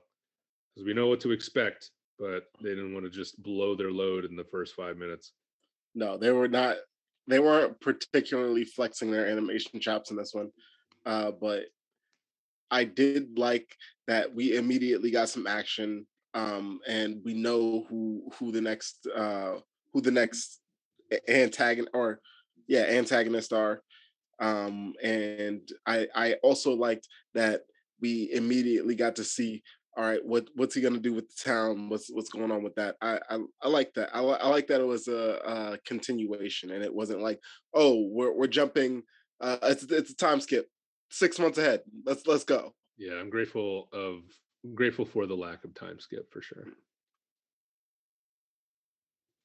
because 0.74 0.86
we 0.86 0.94
know 0.94 1.08
what 1.08 1.20
to 1.22 1.32
expect, 1.32 1.92
but 2.20 2.46
they 2.62 2.70
didn't 2.70 2.94
want 2.94 3.06
to 3.06 3.12
just 3.12 3.42
blow 3.42 3.76
their 3.76 3.92
load 3.92 4.26
in 4.26 4.36
the 4.36 4.46
first 4.46 4.76
five 4.76 4.98
minutes. 4.98 5.34
No, 5.96 6.18
they 6.18 6.32
were 6.32 6.48
not. 6.48 6.78
They 7.28 7.40
weren't 7.40 7.80
particularly 7.82 8.66
flexing 8.66 9.12
their 9.12 9.28
animation 9.28 9.80
chops 9.80 10.12
in 10.12 10.18
this 10.18 10.34
one, 10.34 10.50
uh, 11.06 11.32
but 11.32 11.66
I 12.72 12.86
did 12.86 13.38
like 13.38 13.76
that 14.08 14.34
we 14.34 14.56
immediately 14.56 15.12
got 15.12 15.30
some 15.30 15.46
action 15.46 16.08
um, 16.34 16.80
and 16.88 17.22
we 17.24 17.34
know 17.34 17.86
who 17.90 18.30
who 18.38 18.52
the 18.52 18.62
next 18.62 19.08
uh, 19.14 19.56
who 19.94 20.02
the 20.02 20.12
next 20.12 20.62
antagonist 21.28 21.92
or 21.94 22.20
yeah 22.68 22.84
antagonist 22.84 23.54
are. 23.54 23.82
Um, 24.40 24.94
and 25.04 25.70
I 25.86 26.08
I 26.16 26.34
also 26.44 26.74
liked 26.74 27.08
that 27.34 27.62
we 28.00 28.32
immediately 28.34 28.96
got 28.96 29.16
to 29.18 29.24
see 29.24 29.62
all 29.98 30.06
right 30.06 30.24
what 30.24 30.48
what's 30.56 30.74
he 30.74 30.82
gonna 30.82 31.00
do 31.00 31.14
with 31.14 31.30
the 31.30 31.44
town? 31.44 31.90
What's 31.90 32.10
what's 32.10 32.30
going 32.30 32.52
on 32.52 32.64
with 32.64 32.76
that? 32.76 32.96
I 33.02 33.20
i, 33.30 33.38
I 33.62 33.68
like 33.68 33.94
that. 33.96 34.10
I, 34.14 34.22
I 34.22 34.48
like 34.48 34.68
that 34.68 34.82
it 34.82 34.88
was 34.88 35.08
a, 35.08 35.40
a 35.46 35.78
continuation 35.86 36.72
and 36.72 36.84
it 36.84 36.94
wasn't 36.94 37.22
like 37.22 37.40
oh 37.74 38.08
we're, 38.10 38.34
we're 38.34 38.48
jumping 38.48 39.04
uh 39.42 39.58
it's 39.64 39.84
it's 39.84 40.12
a 40.12 40.16
time 40.16 40.42
skip. 40.42 40.68
Six 41.10 41.40
months 41.40 41.58
ahead. 41.58 41.82
Let's 42.06 42.26
let's 42.26 42.46
go. 42.46 42.74
Yeah, 42.98 43.16
I'm 43.16 43.30
grateful 43.30 43.90
of 43.92 44.22
grateful 44.76 45.06
for 45.06 45.26
the 45.26 45.36
lack 45.36 45.64
of 45.66 45.74
time 45.74 46.00
skip 46.00 46.32
for 46.32 46.42
sure. 46.42 46.66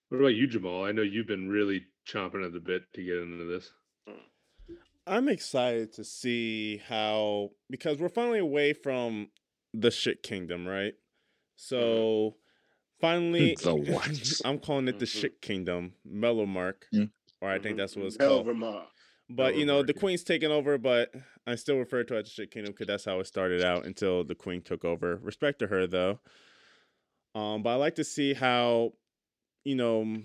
What 0.09 0.19
about 0.19 0.35
you, 0.35 0.47
Jamal? 0.47 0.85
I 0.85 0.93
know 0.93 1.03
you've 1.03 1.27
been 1.27 1.49
really 1.49 1.87
chomping 2.09 2.45
at 2.45 2.53
the 2.53 2.61
bit 2.61 2.83
to 2.95 3.03
get 3.03 3.17
into 3.17 3.45
this. 3.45 3.71
I'm 5.07 5.29
excited 5.29 5.93
to 5.95 6.05
see 6.05 6.83
how 6.89 7.51
because 7.71 7.99
we're 7.99 8.09
finally 8.09 8.41
away 8.41 8.73
from 8.73 9.29
the 9.79 9.91
shit 9.91 10.23
kingdom, 10.23 10.67
right? 10.67 10.95
So 11.57 12.37
finally, 13.01 13.55
The 13.63 13.75
what? 13.75 14.09
I'm 14.45 14.59
calling 14.59 14.89
it 14.89 14.99
the 14.99 15.05
Mhm. 15.07 15.21
shit 15.21 15.41
kingdom, 15.43 15.95
Melromarc, 16.07 16.85
Mm. 16.95 17.11
or 17.41 17.51
I 17.51 17.59
think 17.59 17.75
Mhm. 17.75 17.79
that's 17.79 17.97
what 17.97 18.07
it's 18.07 18.17
called. 18.17 18.47
Vermont. 18.47 18.89
But 19.29 19.57
you 19.57 19.67
know, 19.67 19.83
the 19.83 19.93
queen's 19.95 20.23
taken 20.23 20.53
over, 20.53 20.79
but 20.79 21.13
I 21.47 21.57
still 21.57 21.79
refer 21.79 22.05
to 22.05 22.15
it 22.15 22.19
as 22.21 22.25
the 22.27 22.31
shit 22.31 22.51
kingdom 22.53 22.73
because 22.73 22.87
that's 22.87 23.05
how 23.05 23.19
it 23.21 23.27
started 23.27 23.63
out 23.63 23.85
until 23.85 24.23
the 24.25 24.35
queen 24.37 24.63
took 24.63 24.85
over. 24.85 25.17
Respect 25.17 25.59
to 25.61 25.67
her 25.67 25.87
though. 25.87 26.21
Um, 27.35 27.63
but 27.63 27.71
I 27.71 27.75
like 27.75 27.97
to 27.97 28.05
see 28.05 28.35
how, 28.35 28.93
you 29.65 29.75
know, 29.75 30.23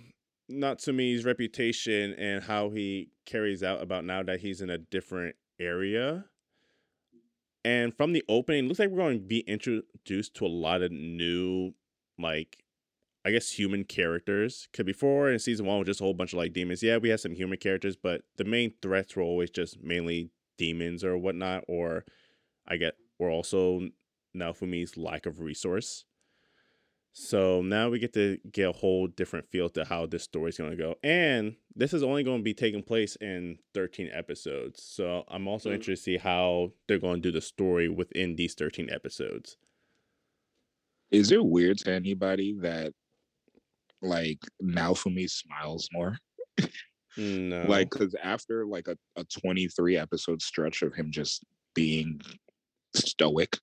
Naofumi's 0.51 1.25
reputation 1.25 2.13
and 2.13 2.43
how 2.43 2.69
he 2.69 3.09
carries 3.25 3.63
out 3.63 3.81
about 3.81 4.05
now 4.05 4.21
that 4.23 4.39
he's 4.41 4.61
in 4.61 4.69
a 4.69 4.77
different 4.77 5.35
area. 5.59 6.25
And 7.63 7.95
from 7.95 8.13
the 8.13 8.23
opening, 8.27 8.67
looks 8.67 8.79
like 8.79 8.89
we're 8.89 8.97
going 8.97 9.19
to 9.19 9.25
be 9.25 9.41
introduced 9.41 10.35
to 10.35 10.45
a 10.45 10.47
lot 10.47 10.81
of 10.81 10.91
new, 10.91 11.73
like, 12.17 12.63
I 13.23 13.31
guess 13.31 13.51
human 13.51 13.83
characters. 13.83 14.67
Cause 14.73 14.85
before 14.85 15.29
in 15.29 15.37
season 15.37 15.65
one 15.67 15.77
was 15.77 15.85
just 15.85 16.01
a 16.01 16.03
whole 16.03 16.13
bunch 16.15 16.33
of 16.33 16.39
like 16.39 16.53
demons. 16.53 16.81
Yeah, 16.81 16.97
we 16.97 17.09
had 17.09 17.19
some 17.19 17.35
human 17.35 17.59
characters, 17.59 17.95
but 17.95 18.23
the 18.37 18.45
main 18.45 18.73
threats 18.81 19.15
were 19.15 19.21
always 19.21 19.51
just 19.51 19.81
mainly 19.81 20.31
demons 20.57 21.03
or 21.03 21.17
whatnot. 21.17 21.63
Or 21.67 22.03
I 22.67 22.77
get, 22.77 22.95
or 23.19 23.29
also 23.29 23.89
Naofumi's 24.35 24.97
lack 24.97 25.27
of 25.27 25.39
resource. 25.39 26.05
So 27.13 27.61
now 27.61 27.89
we 27.89 27.99
get 27.99 28.13
to 28.13 28.37
get 28.51 28.69
a 28.69 28.71
whole 28.71 29.05
different 29.07 29.49
feel 29.51 29.69
to 29.71 29.83
how 29.83 30.05
this 30.05 30.23
story's 30.23 30.57
going 30.57 30.71
to 30.71 30.77
go. 30.77 30.95
And 31.03 31.55
this 31.75 31.93
is 31.93 32.03
only 32.03 32.23
going 32.23 32.37
to 32.39 32.43
be 32.43 32.53
taking 32.53 32.83
place 32.83 33.17
in 33.17 33.57
13 33.73 34.09
episodes. 34.13 34.81
So 34.81 35.25
I'm 35.27 35.47
also 35.47 35.69
Mm. 35.69 35.75
interested 35.75 35.95
to 35.95 36.03
see 36.03 36.17
how 36.17 36.71
they're 36.87 36.99
going 36.99 37.21
to 37.21 37.29
do 37.29 37.31
the 37.33 37.41
story 37.41 37.89
within 37.89 38.35
these 38.37 38.53
13 38.53 38.89
episodes. 38.89 39.57
Is 41.11 41.31
it 41.33 41.43
weird 41.43 41.79
to 41.79 41.91
anybody 41.91 42.57
that 42.61 42.93
like 44.01 44.39
Naofumi 44.63 45.29
smiles 45.29 45.89
more? 45.91 46.17
No. 47.17 47.65
Like, 47.67 47.89
because 47.89 48.15
after 48.23 48.65
like 48.65 48.87
a, 48.87 48.97
a 49.17 49.25
23 49.25 49.97
episode 49.97 50.41
stretch 50.41 50.81
of 50.81 50.93
him 50.95 51.11
just 51.11 51.43
being 51.75 52.21
stoic, 52.95 53.57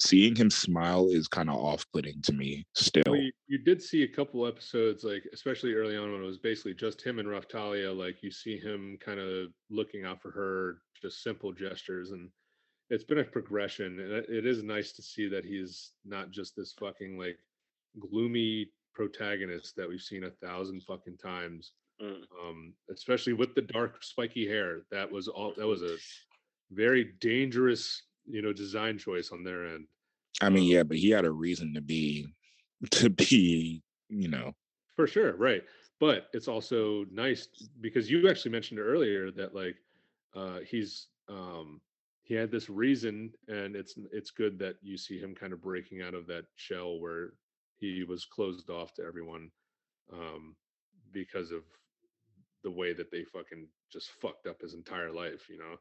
seeing 0.00 0.34
him 0.34 0.50
smile 0.50 1.08
is 1.08 1.28
kind 1.28 1.48
of 1.48 1.56
off 1.56 1.84
putting 1.92 2.20
to 2.22 2.32
me 2.32 2.66
still. 2.74 3.16
You 3.48 3.58
did 3.58 3.82
see 3.82 4.02
a 4.02 4.08
couple 4.08 4.46
episodes, 4.46 5.04
like 5.04 5.24
especially 5.32 5.74
early 5.74 5.96
on 5.96 6.12
when 6.12 6.22
it 6.22 6.26
was 6.26 6.38
basically 6.38 6.74
just 6.74 7.02
him 7.02 7.18
and 7.18 7.28
Raphtalia. 7.28 7.96
Like 7.96 8.22
you 8.22 8.30
see 8.30 8.58
him 8.58 8.98
kind 9.04 9.20
of 9.20 9.48
looking 9.70 10.04
out 10.04 10.20
for 10.20 10.30
her, 10.30 10.78
just 11.00 11.22
simple 11.22 11.52
gestures, 11.52 12.10
and 12.10 12.28
it's 12.90 13.04
been 13.04 13.18
a 13.18 13.24
progression. 13.24 13.98
And 14.00 14.12
it, 14.12 14.26
it 14.28 14.46
is 14.46 14.62
nice 14.62 14.92
to 14.92 15.02
see 15.02 15.28
that 15.28 15.44
he's 15.44 15.92
not 16.04 16.30
just 16.30 16.54
this 16.56 16.74
fucking 16.78 17.18
like 17.18 17.38
gloomy 17.98 18.70
protagonist 18.94 19.76
that 19.76 19.88
we've 19.88 20.00
seen 20.00 20.24
a 20.24 20.46
thousand 20.46 20.82
fucking 20.82 21.18
times. 21.18 21.72
Mm. 22.02 22.22
Um, 22.46 22.74
especially 22.92 23.32
with 23.32 23.54
the 23.54 23.62
dark 23.62 24.02
spiky 24.04 24.46
hair. 24.46 24.82
That 24.90 25.10
was 25.10 25.28
all. 25.28 25.54
That 25.56 25.66
was 25.66 25.82
a 25.82 25.96
very 26.70 27.12
dangerous, 27.20 28.02
you 28.26 28.42
know, 28.42 28.52
design 28.52 28.98
choice 28.98 29.30
on 29.32 29.44
their 29.44 29.66
end. 29.66 29.86
I 30.40 30.50
mean, 30.50 30.64
yeah, 30.64 30.82
but 30.82 30.98
he 30.98 31.10
had 31.10 31.24
a 31.24 31.30
reason 31.30 31.74
to 31.74 31.80
be, 31.80 32.26
to 32.92 33.10
be, 33.10 33.82
you 34.08 34.28
know, 34.28 34.52
For 34.96 35.06
sure, 35.06 35.36
right. 35.36 35.62
But 35.98 36.28
it's 36.32 36.48
also 36.48 37.06
nice 37.10 37.48
because 37.80 38.10
you 38.10 38.28
actually 38.28 38.52
mentioned 38.52 38.80
earlier 38.80 39.30
that 39.30 39.54
like 39.54 39.76
uh 40.34 40.60
he's 40.60 41.08
um 41.28 41.80
he 42.22 42.34
had 42.34 42.50
this 42.50 42.68
reason 42.68 43.32
and 43.48 43.74
it's 43.76 43.94
it's 44.12 44.30
good 44.30 44.58
that 44.58 44.76
you 44.82 44.98
see 44.98 45.18
him 45.18 45.34
kind 45.34 45.52
of 45.52 45.62
breaking 45.62 46.02
out 46.02 46.14
of 46.14 46.26
that 46.26 46.44
shell 46.56 46.98
where 47.00 47.34
he 47.76 48.04
was 48.04 48.26
closed 48.26 48.68
off 48.68 48.92
to 48.94 49.02
everyone 49.04 49.50
um 50.12 50.54
because 51.12 51.50
of 51.50 51.62
the 52.62 52.70
way 52.70 52.92
that 52.92 53.10
they 53.10 53.24
fucking 53.24 53.68
just 53.92 54.10
fucked 54.10 54.46
up 54.46 54.60
his 54.60 54.74
entire 54.74 55.12
life, 55.12 55.48
you 55.48 55.58
know. 55.58 55.76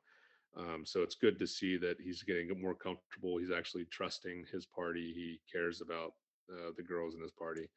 Um, 0.58 0.86
so 0.86 1.02
it's 1.02 1.16
good 1.16 1.38
to 1.40 1.48
see 1.48 1.78
that 1.78 2.00
he's 2.00 2.24
getting 2.24 2.50
more 2.62 2.76
comfortable. 2.76 3.38
He's 3.38 3.52
actually 3.52 3.86
trusting 3.86 4.46
his 4.52 4.66
party. 4.66 5.12
He 5.14 5.40
cares 5.52 5.82
about 5.82 6.14
uh, 6.52 6.72
the 6.78 6.84
girls 6.84 7.16
in 7.16 7.22
his 7.22 7.32
party. 7.32 7.68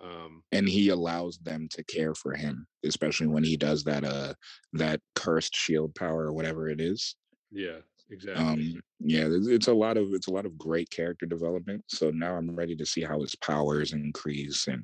Um, 0.00 0.42
and 0.52 0.68
he 0.68 0.88
allows 0.88 1.38
them 1.38 1.68
to 1.72 1.84
care 1.84 2.14
for 2.14 2.34
him, 2.34 2.66
especially 2.84 3.26
when 3.28 3.44
he 3.44 3.56
does 3.56 3.84
that, 3.84 4.04
uh, 4.04 4.34
that 4.72 5.00
cursed 5.14 5.54
shield 5.54 5.94
power 5.94 6.24
or 6.26 6.32
whatever 6.32 6.68
it 6.68 6.80
is. 6.80 7.16
yeah, 7.50 7.78
exactly. 8.10 8.42
um 8.44 8.82
yeah 9.00 9.26
it's 9.28 9.68
a 9.68 9.72
lot 9.72 9.96
of 9.96 10.12
it's 10.12 10.26
a 10.26 10.30
lot 10.30 10.44
of 10.44 10.58
great 10.58 10.90
character 10.90 11.24
development 11.24 11.82
so 11.88 12.10
now 12.10 12.34
i'm 12.36 12.54
ready 12.54 12.76
to 12.76 12.84
see 12.84 13.02
how 13.02 13.20
his 13.20 13.34
powers 13.36 13.92
increase 13.92 14.66
and 14.66 14.82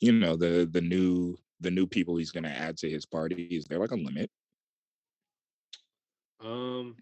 you 0.00 0.12
know 0.12 0.36
the 0.36 0.66
the 0.70 0.80
new 0.80 1.36
the 1.60 1.70
new 1.70 1.86
people 1.86 2.16
he's 2.16 2.30
going 2.30 2.44
to 2.44 2.50
add 2.50 2.76
to 2.76 2.88
his 2.88 3.04
party 3.06 3.44
is 3.50 3.64
there 3.66 3.78
like 3.78 3.90
a 3.90 3.96
limit 3.96 4.30
um, 6.40 6.96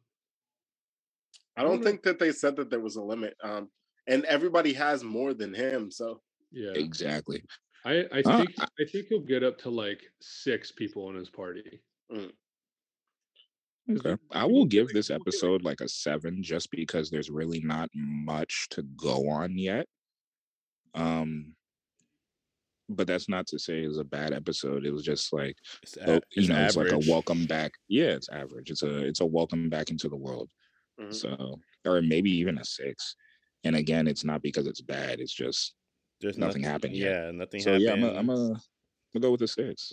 I 1.56 1.62
don't 1.62 1.82
think 1.82 2.02
that 2.02 2.18
they 2.18 2.32
said 2.32 2.56
that 2.56 2.70
there 2.70 2.80
was 2.80 2.96
a 2.96 3.02
limit. 3.02 3.34
Um, 3.42 3.70
and 4.06 4.24
everybody 4.24 4.72
has 4.74 5.02
more 5.04 5.34
than 5.34 5.54
him. 5.54 5.90
So 5.90 6.20
yeah, 6.52 6.72
exactly 6.74 7.42
I 7.84 8.04
I 8.12 8.20
Uh, 8.24 8.36
think 8.38 8.50
I 8.60 8.84
think 8.90 9.06
he'll 9.08 9.20
get 9.20 9.42
up 9.42 9.58
to 9.58 9.70
like 9.70 10.02
six 10.20 10.72
people 10.72 11.10
in 11.10 11.16
his 11.16 11.30
party. 11.30 11.82
okay 13.90 14.16
i 14.32 14.44
will 14.44 14.52
will 14.52 14.64
give 14.64 14.88
this 14.88 15.10
we'll 15.10 15.18
get, 15.18 15.26
like- 15.26 15.28
episode 15.28 15.62
like 15.62 15.80
a 15.80 15.88
seven 15.88 16.42
just 16.42 16.70
because 16.70 17.10
there's 17.10 17.28
really 17.30 17.60
not 17.60 17.90
much 17.94 18.66
to 18.70 18.82
go 18.82 19.28
on 19.28 19.58
yet 19.58 19.86
um 20.94 21.54
but 22.88 23.06
that's 23.06 23.28
not 23.28 23.46
to 23.46 23.58
say 23.58 23.82
it 23.82 23.88
was 23.88 23.98
a 23.98 24.04
bad 24.04 24.32
episode 24.32 24.84
it 24.84 24.90
was 24.92 25.02
just 25.04 25.32
like 25.32 25.56
it's, 25.82 25.96
a- 25.96 26.20
you 26.32 26.48
know 26.48 26.64
it's 26.64 26.76
like 26.76 26.92
a 26.92 26.98
welcome 27.08 27.46
back 27.46 27.72
yeah 27.88 28.08
it's 28.10 28.28
average 28.28 28.70
it's 28.70 28.82
a 28.82 29.06
it's 29.06 29.20
a 29.20 29.26
welcome 29.26 29.68
back 29.70 29.90
into 29.90 30.08
the 30.08 30.16
world 30.16 30.50
mhm. 31.00 31.12
So, 31.12 31.60
or 31.84 32.02
maybe 32.02 32.30
even 32.30 32.58
a 32.58 32.64
six. 32.64 33.16
And 33.64 33.76
again, 33.76 34.06
it's 34.06 34.24
not 34.24 34.42
because 34.42 34.66
it's 34.66 34.80
bad. 34.80 35.20
It's 35.20 35.32
just 35.32 35.74
There's 36.20 36.38
nothing 36.38 36.62
happened 36.62 36.94
yet. 36.94 37.10
Yeah, 37.10 37.30
nothing 37.32 37.60
so. 37.60 37.72
happened. 37.72 37.84
Yeah, 37.84 37.92
I'm 37.92 38.04
a, 38.04 38.14
I'm 38.14 38.30
a, 38.30 38.36
gonna 38.36 39.20
go 39.20 39.30
with 39.32 39.42
a 39.42 39.48
six. 39.48 39.92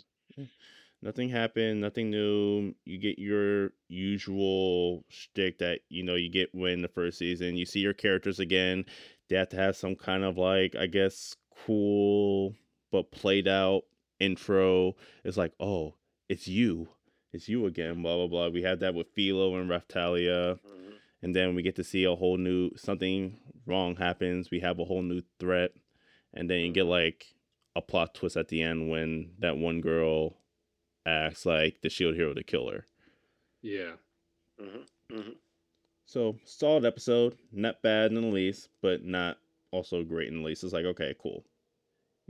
Nothing 1.01 1.29
happened, 1.29 1.81
nothing 1.81 2.11
new. 2.11 2.75
You 2.85 2.97
get 2.99 3.17
your 3.17 3.71
usual 3.87 5.03
shtick 5.09 5.57
that 5.57 5.79
you 5.89 6.03
know 6.03 6.15
you 6.15 6.29
get 6.29 6.53
when 6.53 6.81
the 6.81 6.87
first 6.87 7.17
season. 7.17 7.55
You 7.57 7.65
see 7.65 7.79
your 7.79 7.93
characters 7.93 8.39
again. 8.39 8.85
They 9.29 9.35
have 9.37 9.49
to 9.49 9.57
have 9.57 9.75
some 9.75 9.95
kind 9.95 10.23
of 10.23 10.37
like, 10.37 10.75
I 10.75 10.85
guess, 10.85 11.35
cool 11.65 12.53
but 12.91 13.11
played 13.11 13.47
out 13.47 13.83
intro. 14.19 14.95
is 15.23 15.37
like, 15.37 15.53
oh, 15.59 15.95
it's 16.29 16.47
you. 16.47 16.89
It's 17.33 17.47
you 17.49 17.65
again, 17.65 18.01
blah 18.01 18.15
blah 18.17 18.27
blah. 18.27 18.49
We 18.49 18.61
had 18.61 18.79
that 18.81 18.93
with 18.93 19.07
Filo 19.15 19.55
and 19.55 19.69
Raphtalia. 19.69 20.59
Mhm. 20.59 20.93
And 21.23 21.35
then 21.35 21.55
we 21.55 21.61
get 21.61 21.75
to 21.77 21.83
see 21.83 22.03
a 22.03 22.15
whole 22.15 22.37
new 22.37 22.71
something 22.75 23.39
wrong 23.65 23.95
happens. 23.95 24.51
We 24.51 24.59
have 24.59 24.79
a 24.79 24.85
whole 24.85 25.01
new 25.01 25.21
threat. 25.39 25.71
And 26.33 26.49
then 26.49 26.59
you 26.59 26.71
get 26.73 26.85
like 26.85 27.35
a 27.75 27.81
plot 27.81 28.13
twist 28.15 28.35
at 28.37 28.49
the 28.49 28.61
end 28.61 28.89
when 28.89 29.35
that 29.39 29.57
one 29.57 29.81
girl 29.81 30.37
acts 31.05 31.45
like 31.45 31.81
the 31.81 31.89
shield 31.89 32.15
hero 32.15 32.33
to 32.33 32.43
kill 32.43 32.69
her. 32.69 32.85
Yeah, 33.61 33.93
Mhm. 34.59 34.87
Mhm. 35.11 35.37
So 36.05 36.37
solid 36.43 36.83
episode, 36.85 37.37
not 37.51 37.81
bad 37.81 38.11
in 38.11 38.21
the 38.21 38.27
least, 38.27 38.69
but 38.81 39.03
not 39.05 39.39
also 39.71 40.03
great 40.03 40.27
in 40.27 40.39
the 40.39 40.43
least. 40.43 40.63
It's 40.63 40.73
like 40.73 40.85
okay, 40.85 41.15
cool. 41.19 41.45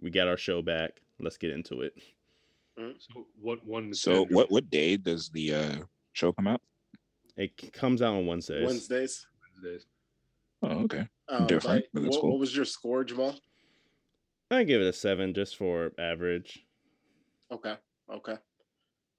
We 0.01 0.09
got 0.09 0.27
our 0.27 0.37
show 0.37 0.61
back. 0.61 1.01
Let's 1.19 1.37
get 1.37 1.51
into 1.51 1.81
it. 1.81 1.93
so 2.77 3.27
what 3.39 3.65
one? 3.65 3.93
So, 3.93 4.25
what 4.25 4.51
what 4.51 4.69
day 4.69 4.97
does 4.97 5.29
the 5.29 5.53
uh 5.53 5.75
show 6.13 6.31
come 6.31 6.47
out? 6.47 6.61
It 7.37 7.71
comes 7.73 8.01
out 8.01 8.15
on 8.15 8.25
Wednesdays. 8.25 8.65
Wednesdays. 8.65 9.27
Wednesdays? 9.55 9.85
Oh, 10.63 10.83
okay. 10.83 11.07
Um, 11.29 11.47
Different, 11.47 11.85
but 11.93 12.03
but 12.03 12.09
what, 12.11 12.21
cool. 12.21 12.31
what 12.31 12.39
was 12.39 12.55
your 12.55 12.65
score, 12.65 13.03
Jamal? 13.03 13.35
I 14.51 14.63
give 14.63 14.81
it 14.81 14.87
a 14.87 14.93
seven 14.93 15.33
just 15.33 15.55
for 15.55 15.91
average. 15.97 16.65
Okay, 17.51 17.75
okay. 18.13 18.35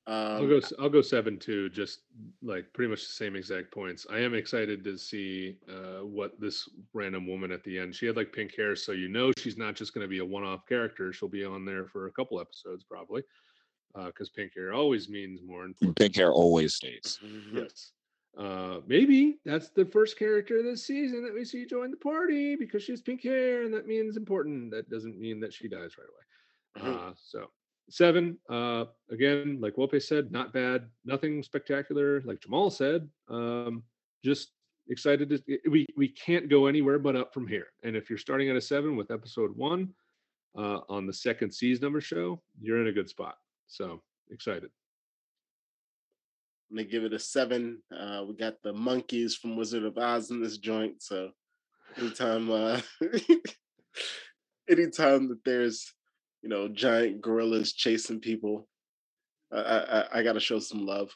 I'll 0.07 0.43
Um, 0.43 0.49
go. 0.49 0.57
s- 0.57 0.73
I'll 0.81 0.89
go 0.89 1.01
seven 1.01 1.39
two. 1.39 1.69
Just 1.69 2.01
like 2.43 2.73
pretty 2.73 2.91
much 2.91 3.07
the 3.07 3.12
same 3.12 3.37
exact 3.37 3.70
points. 3.70 4.05
I 4.11 4.19
am 4.19 4.35
excited 4.35 4.83
to 4.85 4.99
see 4.99 5.59
uh, 5.69 6.05
what 6.05 6.41
this 6.41 6.69
random 6.93 7.27
woman 7.29 7.53
at 7.53 7.62
the 7.62 7.79
end. 7.79 7.95
She 7.95 8.07
had 8.07 8.16
like 8.16 8.33
pink 8.33 8.55
hair, 8.57 8.74
so 8.74 8.93
you 8.93 9.09
know 9.09 9.31
she's 9.39 9.57
not 9.57 9.74
just 9.77 9.95
going 9.95 10.03
to 10.05 10.09
be 10.09 10.19
a 10.19 10.24
one-off 10.24 10.66
character. 10.66 11.12
She'll 11.12 11.29
be 11.29 11.45
on 11.45 11.65
there 11.65 11.87
for 11.87 12.07
a 12.09 12.12
couple 12.12 12.41
episodes 12.41 12.83
probably, 12.83 13.23
because 14.07 14.29
pink 14.31 14.53
hair 14.57 14.73
always 14.73 15.09
means 15.09 15.41
more 15.43 15.65
important. 15.66 15.97
Pink 15.97 16.16
hair 16.16 16.33
always 16.33 16.74
stays. 16.74 17.20
Yes. 17.53 17.93
Uh, 18.37 18.81
maybe 18.87 19.39
that's 19.45 19.69
the 19.69 19.85
first 19.85 20.19
character 20.19 20.62
this 20.62 20.87
season 20.87 21.23
that 21.23 21.35
we 21.35 21.45
see 21.45 21.66
join 21.66 21.91
the 21.91 21.97
party 21.99 22.57
because 22.57 22.83
she 22.83 22.91
has 22.91 23.03
pink 23.03 23.23
hair, 23.23 23.62
and 23.62 23.73
that 23.74 23.87
means 23.87 24.16
important. 24.16 24.70
That 24.73 24.89
doesn't 24.91 25.16
mean 25.20 25.39
that 25.41 25.53
she 25.53 25.69
dies 25.69 25.93
right 25.97 26.09
away. 26.09 26.91
Mhm. 26.91 27.11
Uh, 27.11 27.15
so 27.23 27.51
seven. 27.93 28.39
Uh, 28.48 28.86
again, 29.10 29.59
like 29.60 29.77
Wope 29.77 30.01
said, 30.01 30.32
not 30.32 30.52
bad, 30.52 30.89
nothing 31.05 31.43
spectacular. 31.43 32.23
Like 32.23 32.40
Jamal 32.40 32.70
said, 32.70 33.09
um, 33.28 33.82
just 34.24 34.52
excited 34.89 35.31
to. 35.31 35.59
We 35.70 35.86
we 35.97 36.09
can't 36.09 36.48
go 36.48 36.66
anywhere 36.66 36.98
but 36.98 37.16
up 37.16 37.32
from 37.32 37.47
here. 37.47 37.66
And 37.82 37.97
if 37.97 38.09
you're 38.09 38.19
starting 38.19 38.51
at 38.51 38.56
a 38.56 38.60
seven 38.60 38.97
with 38.97 39.10
episode 39.10 39.56
one 39.56 39.90
uh, 40.56 40.81
on 40.89 41.06
the 41.06 41.12
second 41.12 41.52
season 41.52 41.94
a 41.94 42.01
show, 42.01 42.43
you're 42.60 42.81
in 42.81 42.89
a 42.89 42.93
good 42.93 43.09
spot. 43.09 43.36
So 43.66 44.02
excited. 44.31 44.70
I'm 46.70 46.78
gonna 46.78 46.89
give 46.89 47.05
it 47.05 47.12
a 47.12 47.19
seven. 47.19 47.82
Uh, 47.94 48.24
we 48.27 48.35
got 48.35 48.55
the 48.62 48.73
monkeys 48.73 49.36
from 49.36 49.56
Wizard 49.56 49.85
of 49.85 49.98
Oz 49.98 50.31
in 50.31 50.43
this 50.43 50.56
joint, 50.56 51.02
so 51.02 51.31
anytime, 51.98 52.51
uh, 52.51 52.81
anytime 54.70 55.28
that 55.28 55.44
there's, 55.44 55.93
you 56.43 56.48
know, 56.48 56.69
giant 56.69 57.20
gorillas 57.23 57.73
chasing 57.73 58.20
people, 58.20 58.69
I 59.52 59.56
I, 59.60 60.01
I- 60.01 60.09
I 60.19 60.23
gotta 60.23 60.40
show 60.40 60.59
some 60.59 60.85
love. 60.86 61.14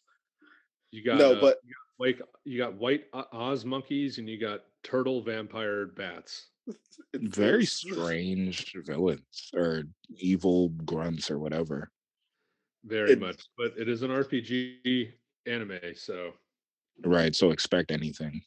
You 0.93 1.05
got 1.05 1.19
no, 1.19 1.33
uh, 1.35 1.41
but 1.41 1.59
you 1.65 1.75
got 1.75 1.97
white 1.99 2.19
you 2.45 2.59
got 2.59 2.75
white 2.75 3.05
Oz 3.33 3.65
monkeys 3.65 4.19
and 4.19 4.29
you 4.29 4.39
got 4.39 4.61
turtle 4.85 5.21
vampire 5.23 5.87
bats. 5.87 6.49
it's 6.69 6.99
Very 7.37 7.65
it's- 7.65 7.73
strange 7.73 8.75
villains 8.85 9.51
or 9.55 9.85
evil 10.17 10.71
grunts 10.85 11.31
or 11.31 11.39
whatever. 11.39 11.91
Very 12.85 13.13
It- 13.13 13.21
much, 13.21 13.43
but 13.59 13.77
it 13.77 13.89
is 13.89 14.03
an 14.03 14.11
RPG 14.11 15.13
anime, 15.47 15.81
so 15.95 16.33
Right. 17.05 17.35
So 17.35 17.51
expect 17.51 17.91
anything. 17.91 18.41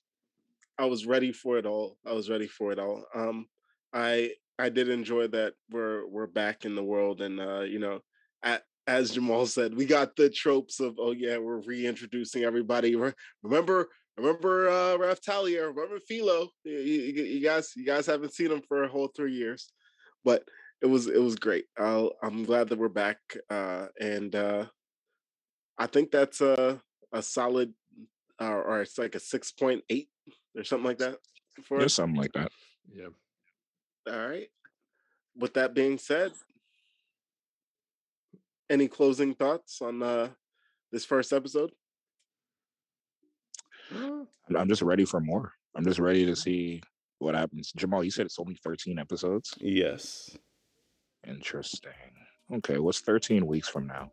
I 0.80 0.86
was 0.86 1.06
ready 1.06 1.32
for 1.32 1.58
it 1.60 1.66
all. 1.68 2.00
I 2.06 2.14
was 2.14 2.30
ready 2.32 2.48
for 2.48 2.72
it 2.72 2.80
all. 2.80 3.06
Um, 3.14 3.48
I 3.94 4.34
I 4.60 4.70
did 4.70 4.90
enjoy 4.90 5.28
that 5.28 5.54
we're 5.72 6.06
we're 6.08 6.28
back 6.28 6.66
in 6.66 6.76
the 6.76 6.84
world, 6.84 7.22
and 7.22 7.40
uh, 7.40 7.62
you 7.62 7.80
know, 7.80 8.02
at, 8.44 8.64
as 8.88 9.12
Jamal 9.12 9.46
said, 9.46 9.74
we 9.74 9.86
got 9.86 10.16
the 10.16 10.30
tropes 10.30 10.80
of 10.82 10.96
oh 11.00 11.12
yeah, 11.12 11.38
we're 11.38 11.62
reintroducing 11.62 12.44
everybody. 12.44 12.96
Remember, 13.42 13.88
remember 14.18 14.70
uh, 14.70 14.98
Raphtalia, 14.98 15.68
remember 15.68 16.00
Filo. 16.00 16.50
You, 16.66 16.78
you, 16.78 17.24
you 17.24 17.42
guys, 17.42 17.72
you 17.76 17.86
guys 17.86 18.06
haven't 18.06 18.34
seen 18.34 18.52
him 18.52 18.62
for 18.68 18.84
a 18.84 18.90
whole 18.90 19.08
three 19.16 19.34
years, 19.34 19.72
but 20.26 20.44
it 20.82 20.88
was 20.88 21.08
it 21.08 21.22
was 21.22 21.36
great. 21.36 21.66
I'll, 21.78 22.12
I'm 22.22 22.44
glad 22.44 22.68
that 22.70 22.80
we're 22.80 22.90
back, 22.90 23.18
uh, 23.50 23.88
and 24.00 24.36
uh, 24.36 24.66
I 25.78 25.88
think 25.88 26.12
that's 26.12 26.42
a 26.42 26.82
a 27.14 27.22
solid, 27.22 27.74
uh, 28.42 28.46
or 28.52 28.82
it's 28.82 28.98
like 28.98 29.16
a 29.16 29.20
six 29.20 29.54
point 29.54 29.84
eight 29.90 30.10
or 30.56 30.66
something 30.66 30.86
like 30.86 31.00
that 31.00 31.18
for 31.64 31.80
Yeah, 31.80 31.86
us. 31.86 31.94
something 31.94 32.18
like 32.20 32.34
that. 32.34 32.52
yeah. 32.94 33.08
All 34.08 34.28
right. 34.28 34.48
With 35.36 35.54
that 35.56 35.74
being 35.74 35.98
said, 35.98 36.32
any 38.70 38.88
closing 38.88 39.34
thoughts 39.34 39.82
on 39.82 40.04
uh, 40.04 40.30
this 40.92 41.06
first 41.06 41.34
episode? 41.34 41.72
I'm- 43.92 44.28
I'm 44.56 44.68
just 44.68 44.82
ready 44.82 45.06
for 45.06 45.20
more. 45.20 45.54
I'm 45.76 45.84
just 45.84 46.00
ready 46.00 46.26
to 46.26 46.36
see 46.36 46.82
what 47.20 47.36
happens. 47.36 47.72
Jamal, 47.76 48.04
you 48.04 48.12
said 48.12 48.26
it's 48.26 48.40
only 48.40 48.56
13 48.64 48.98
episodes. 49.00 49.54
Yes. 49.60 50.36
Interesting. 51.28 51.92
Okay, 52.52 52.80
what's 52.80 53.02
13 53.02 53.46
weeks 53.46 53.68
from 53.70 53.86
now? 53.88 54.12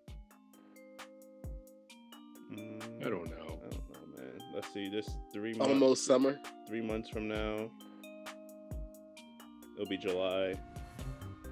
Mm, 2.52 3.06
I 3.06 3.08
don't 3.08 3.30
know. 3.30 3.60
I 3.64 3.68
don't 3.70 3.90
know, 3.90 4.22
man. 4.22 4.38
Let's 4.54 4.72
see. 4.74 4.88
This 4.88 5.08
three 5.32 5.54
months. 5.54 5.72
Almost 5.72 6.04
summer. 6.06 6.38
Three 6.68 6.82
months 6.82 7.08
from 7.08 7.28
now. 7.28 7.70
It'll 9.77 9.86
be 9.86 9.97
July. 9.98 10.55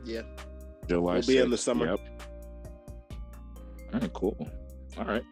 Yeah. 0.04 0.22
July. 0.88 1.14
We'll 1.14 1.22
be 1.26 1.38
in 1.38 1.50
the 1.50 1.58
summer. 1.58 1.86
Yep. 1.90 2.00
All 3.92 4.00
right, 4.00 4.12
cool. 4.12 4.48
All 4.98 5.04
right, 5.04 5.22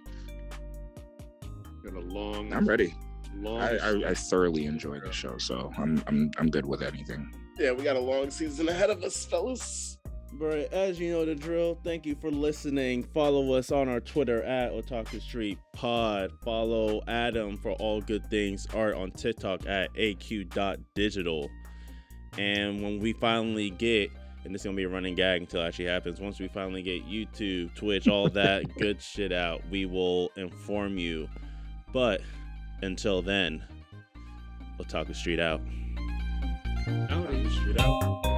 Got 1.84 1.94
a 1.94 2.00
long 2.00 2.52
I'm 2.52 2.66
ready. 2.66 2.94
long 3.36 3.60
I, 3.60 3.76
I, 3.76 4.10
I 4.10 4.14
thoroughly 4.14 4.66
enjoy 4.66 4.98
the 5.00 5.10
show, 5.12 5.36
so 5.38 5.72
I'm 5.78 6.02
I'm 6.06 6.30
I'm 6.38 6.48
good 6.50 6.66
with 6.66 6.82
anything. 6.82 7.32
Yeah, 7.58 7.72
we 7.72 7.82
got 7.84 7.96
a 7.96 8.00
long 8.00 8.30
season 8.30 8.68
ahead 8.68 8.90
of 8.90 9.02
us, 9.04 9.24
fellas. 9.24 9.98
But 10.34 10.72
as 10.72 10.98
you 10.98 11.12
know 11.12 11.24
the 11.26 11.34
drill, 11.34 11.78
thank 11.84 12.06
you 12.06 12.14
for 12.20 12.30
listening. 12.30 13.02
Follow 13.14 13.52
us 13.52 13.70
on 13.70 13.88
our 13.88 14.00
Twitter 14.00 14.42
at 14.44 14.72
Otaku 14.72 15.20
Street 15.20 15.58
Pod. 15.74 16.30
Follow 16.42 17.02
Adam 17.06 17.58
for 17.58 17.72
all 17.72 18.00
good 18.00 18.24
things 18.30 18.66
art 18.74 18.94
on 18.94 19.10
TikTok 19.10 19.66
at 19.66 19.90
aq.digital. 19.96 21.50
And 22.38 22.82
when 22.82 22.98
we 22.98 23.12
finally 23.12 23.70
get, 23.70 24.10
and 24.44 24.54
this 24.54 24.62
is 24.62 24.64
gonna 24.64 24.76
be 24.76 24.84
a 24.84 24.88
running 24.88 25.14
gag 25.14 25.42
until 25.42 25.62
it 25.62 25.66
actually 25.66 25.86
happens, 25.86 26.20
once 26.20 26.40
we 26.40 26.48
finally 26.48 26.82
get 26.82 27.06
YouTube, 27.06 27.74
Twitch, 27.74 28.08
all 28.08 28.28
that 28.30 28.64
good 28.78 29.00
shit 29.00 29.32
out, 29.32 29.62
we 29.70 29.86
will 29.86 30.30
inform 30.36 30.98
you. 30.98 31.28
But 31.92 32.22
until 32.82 33.22
then, 33.22 33.62
Otaku 34.78 35.14
Street 35.14 35.40
out. 35.40 35.60
Howdy. 37.08 37.48
Street 37.50 37.80
out. 37.80 38.31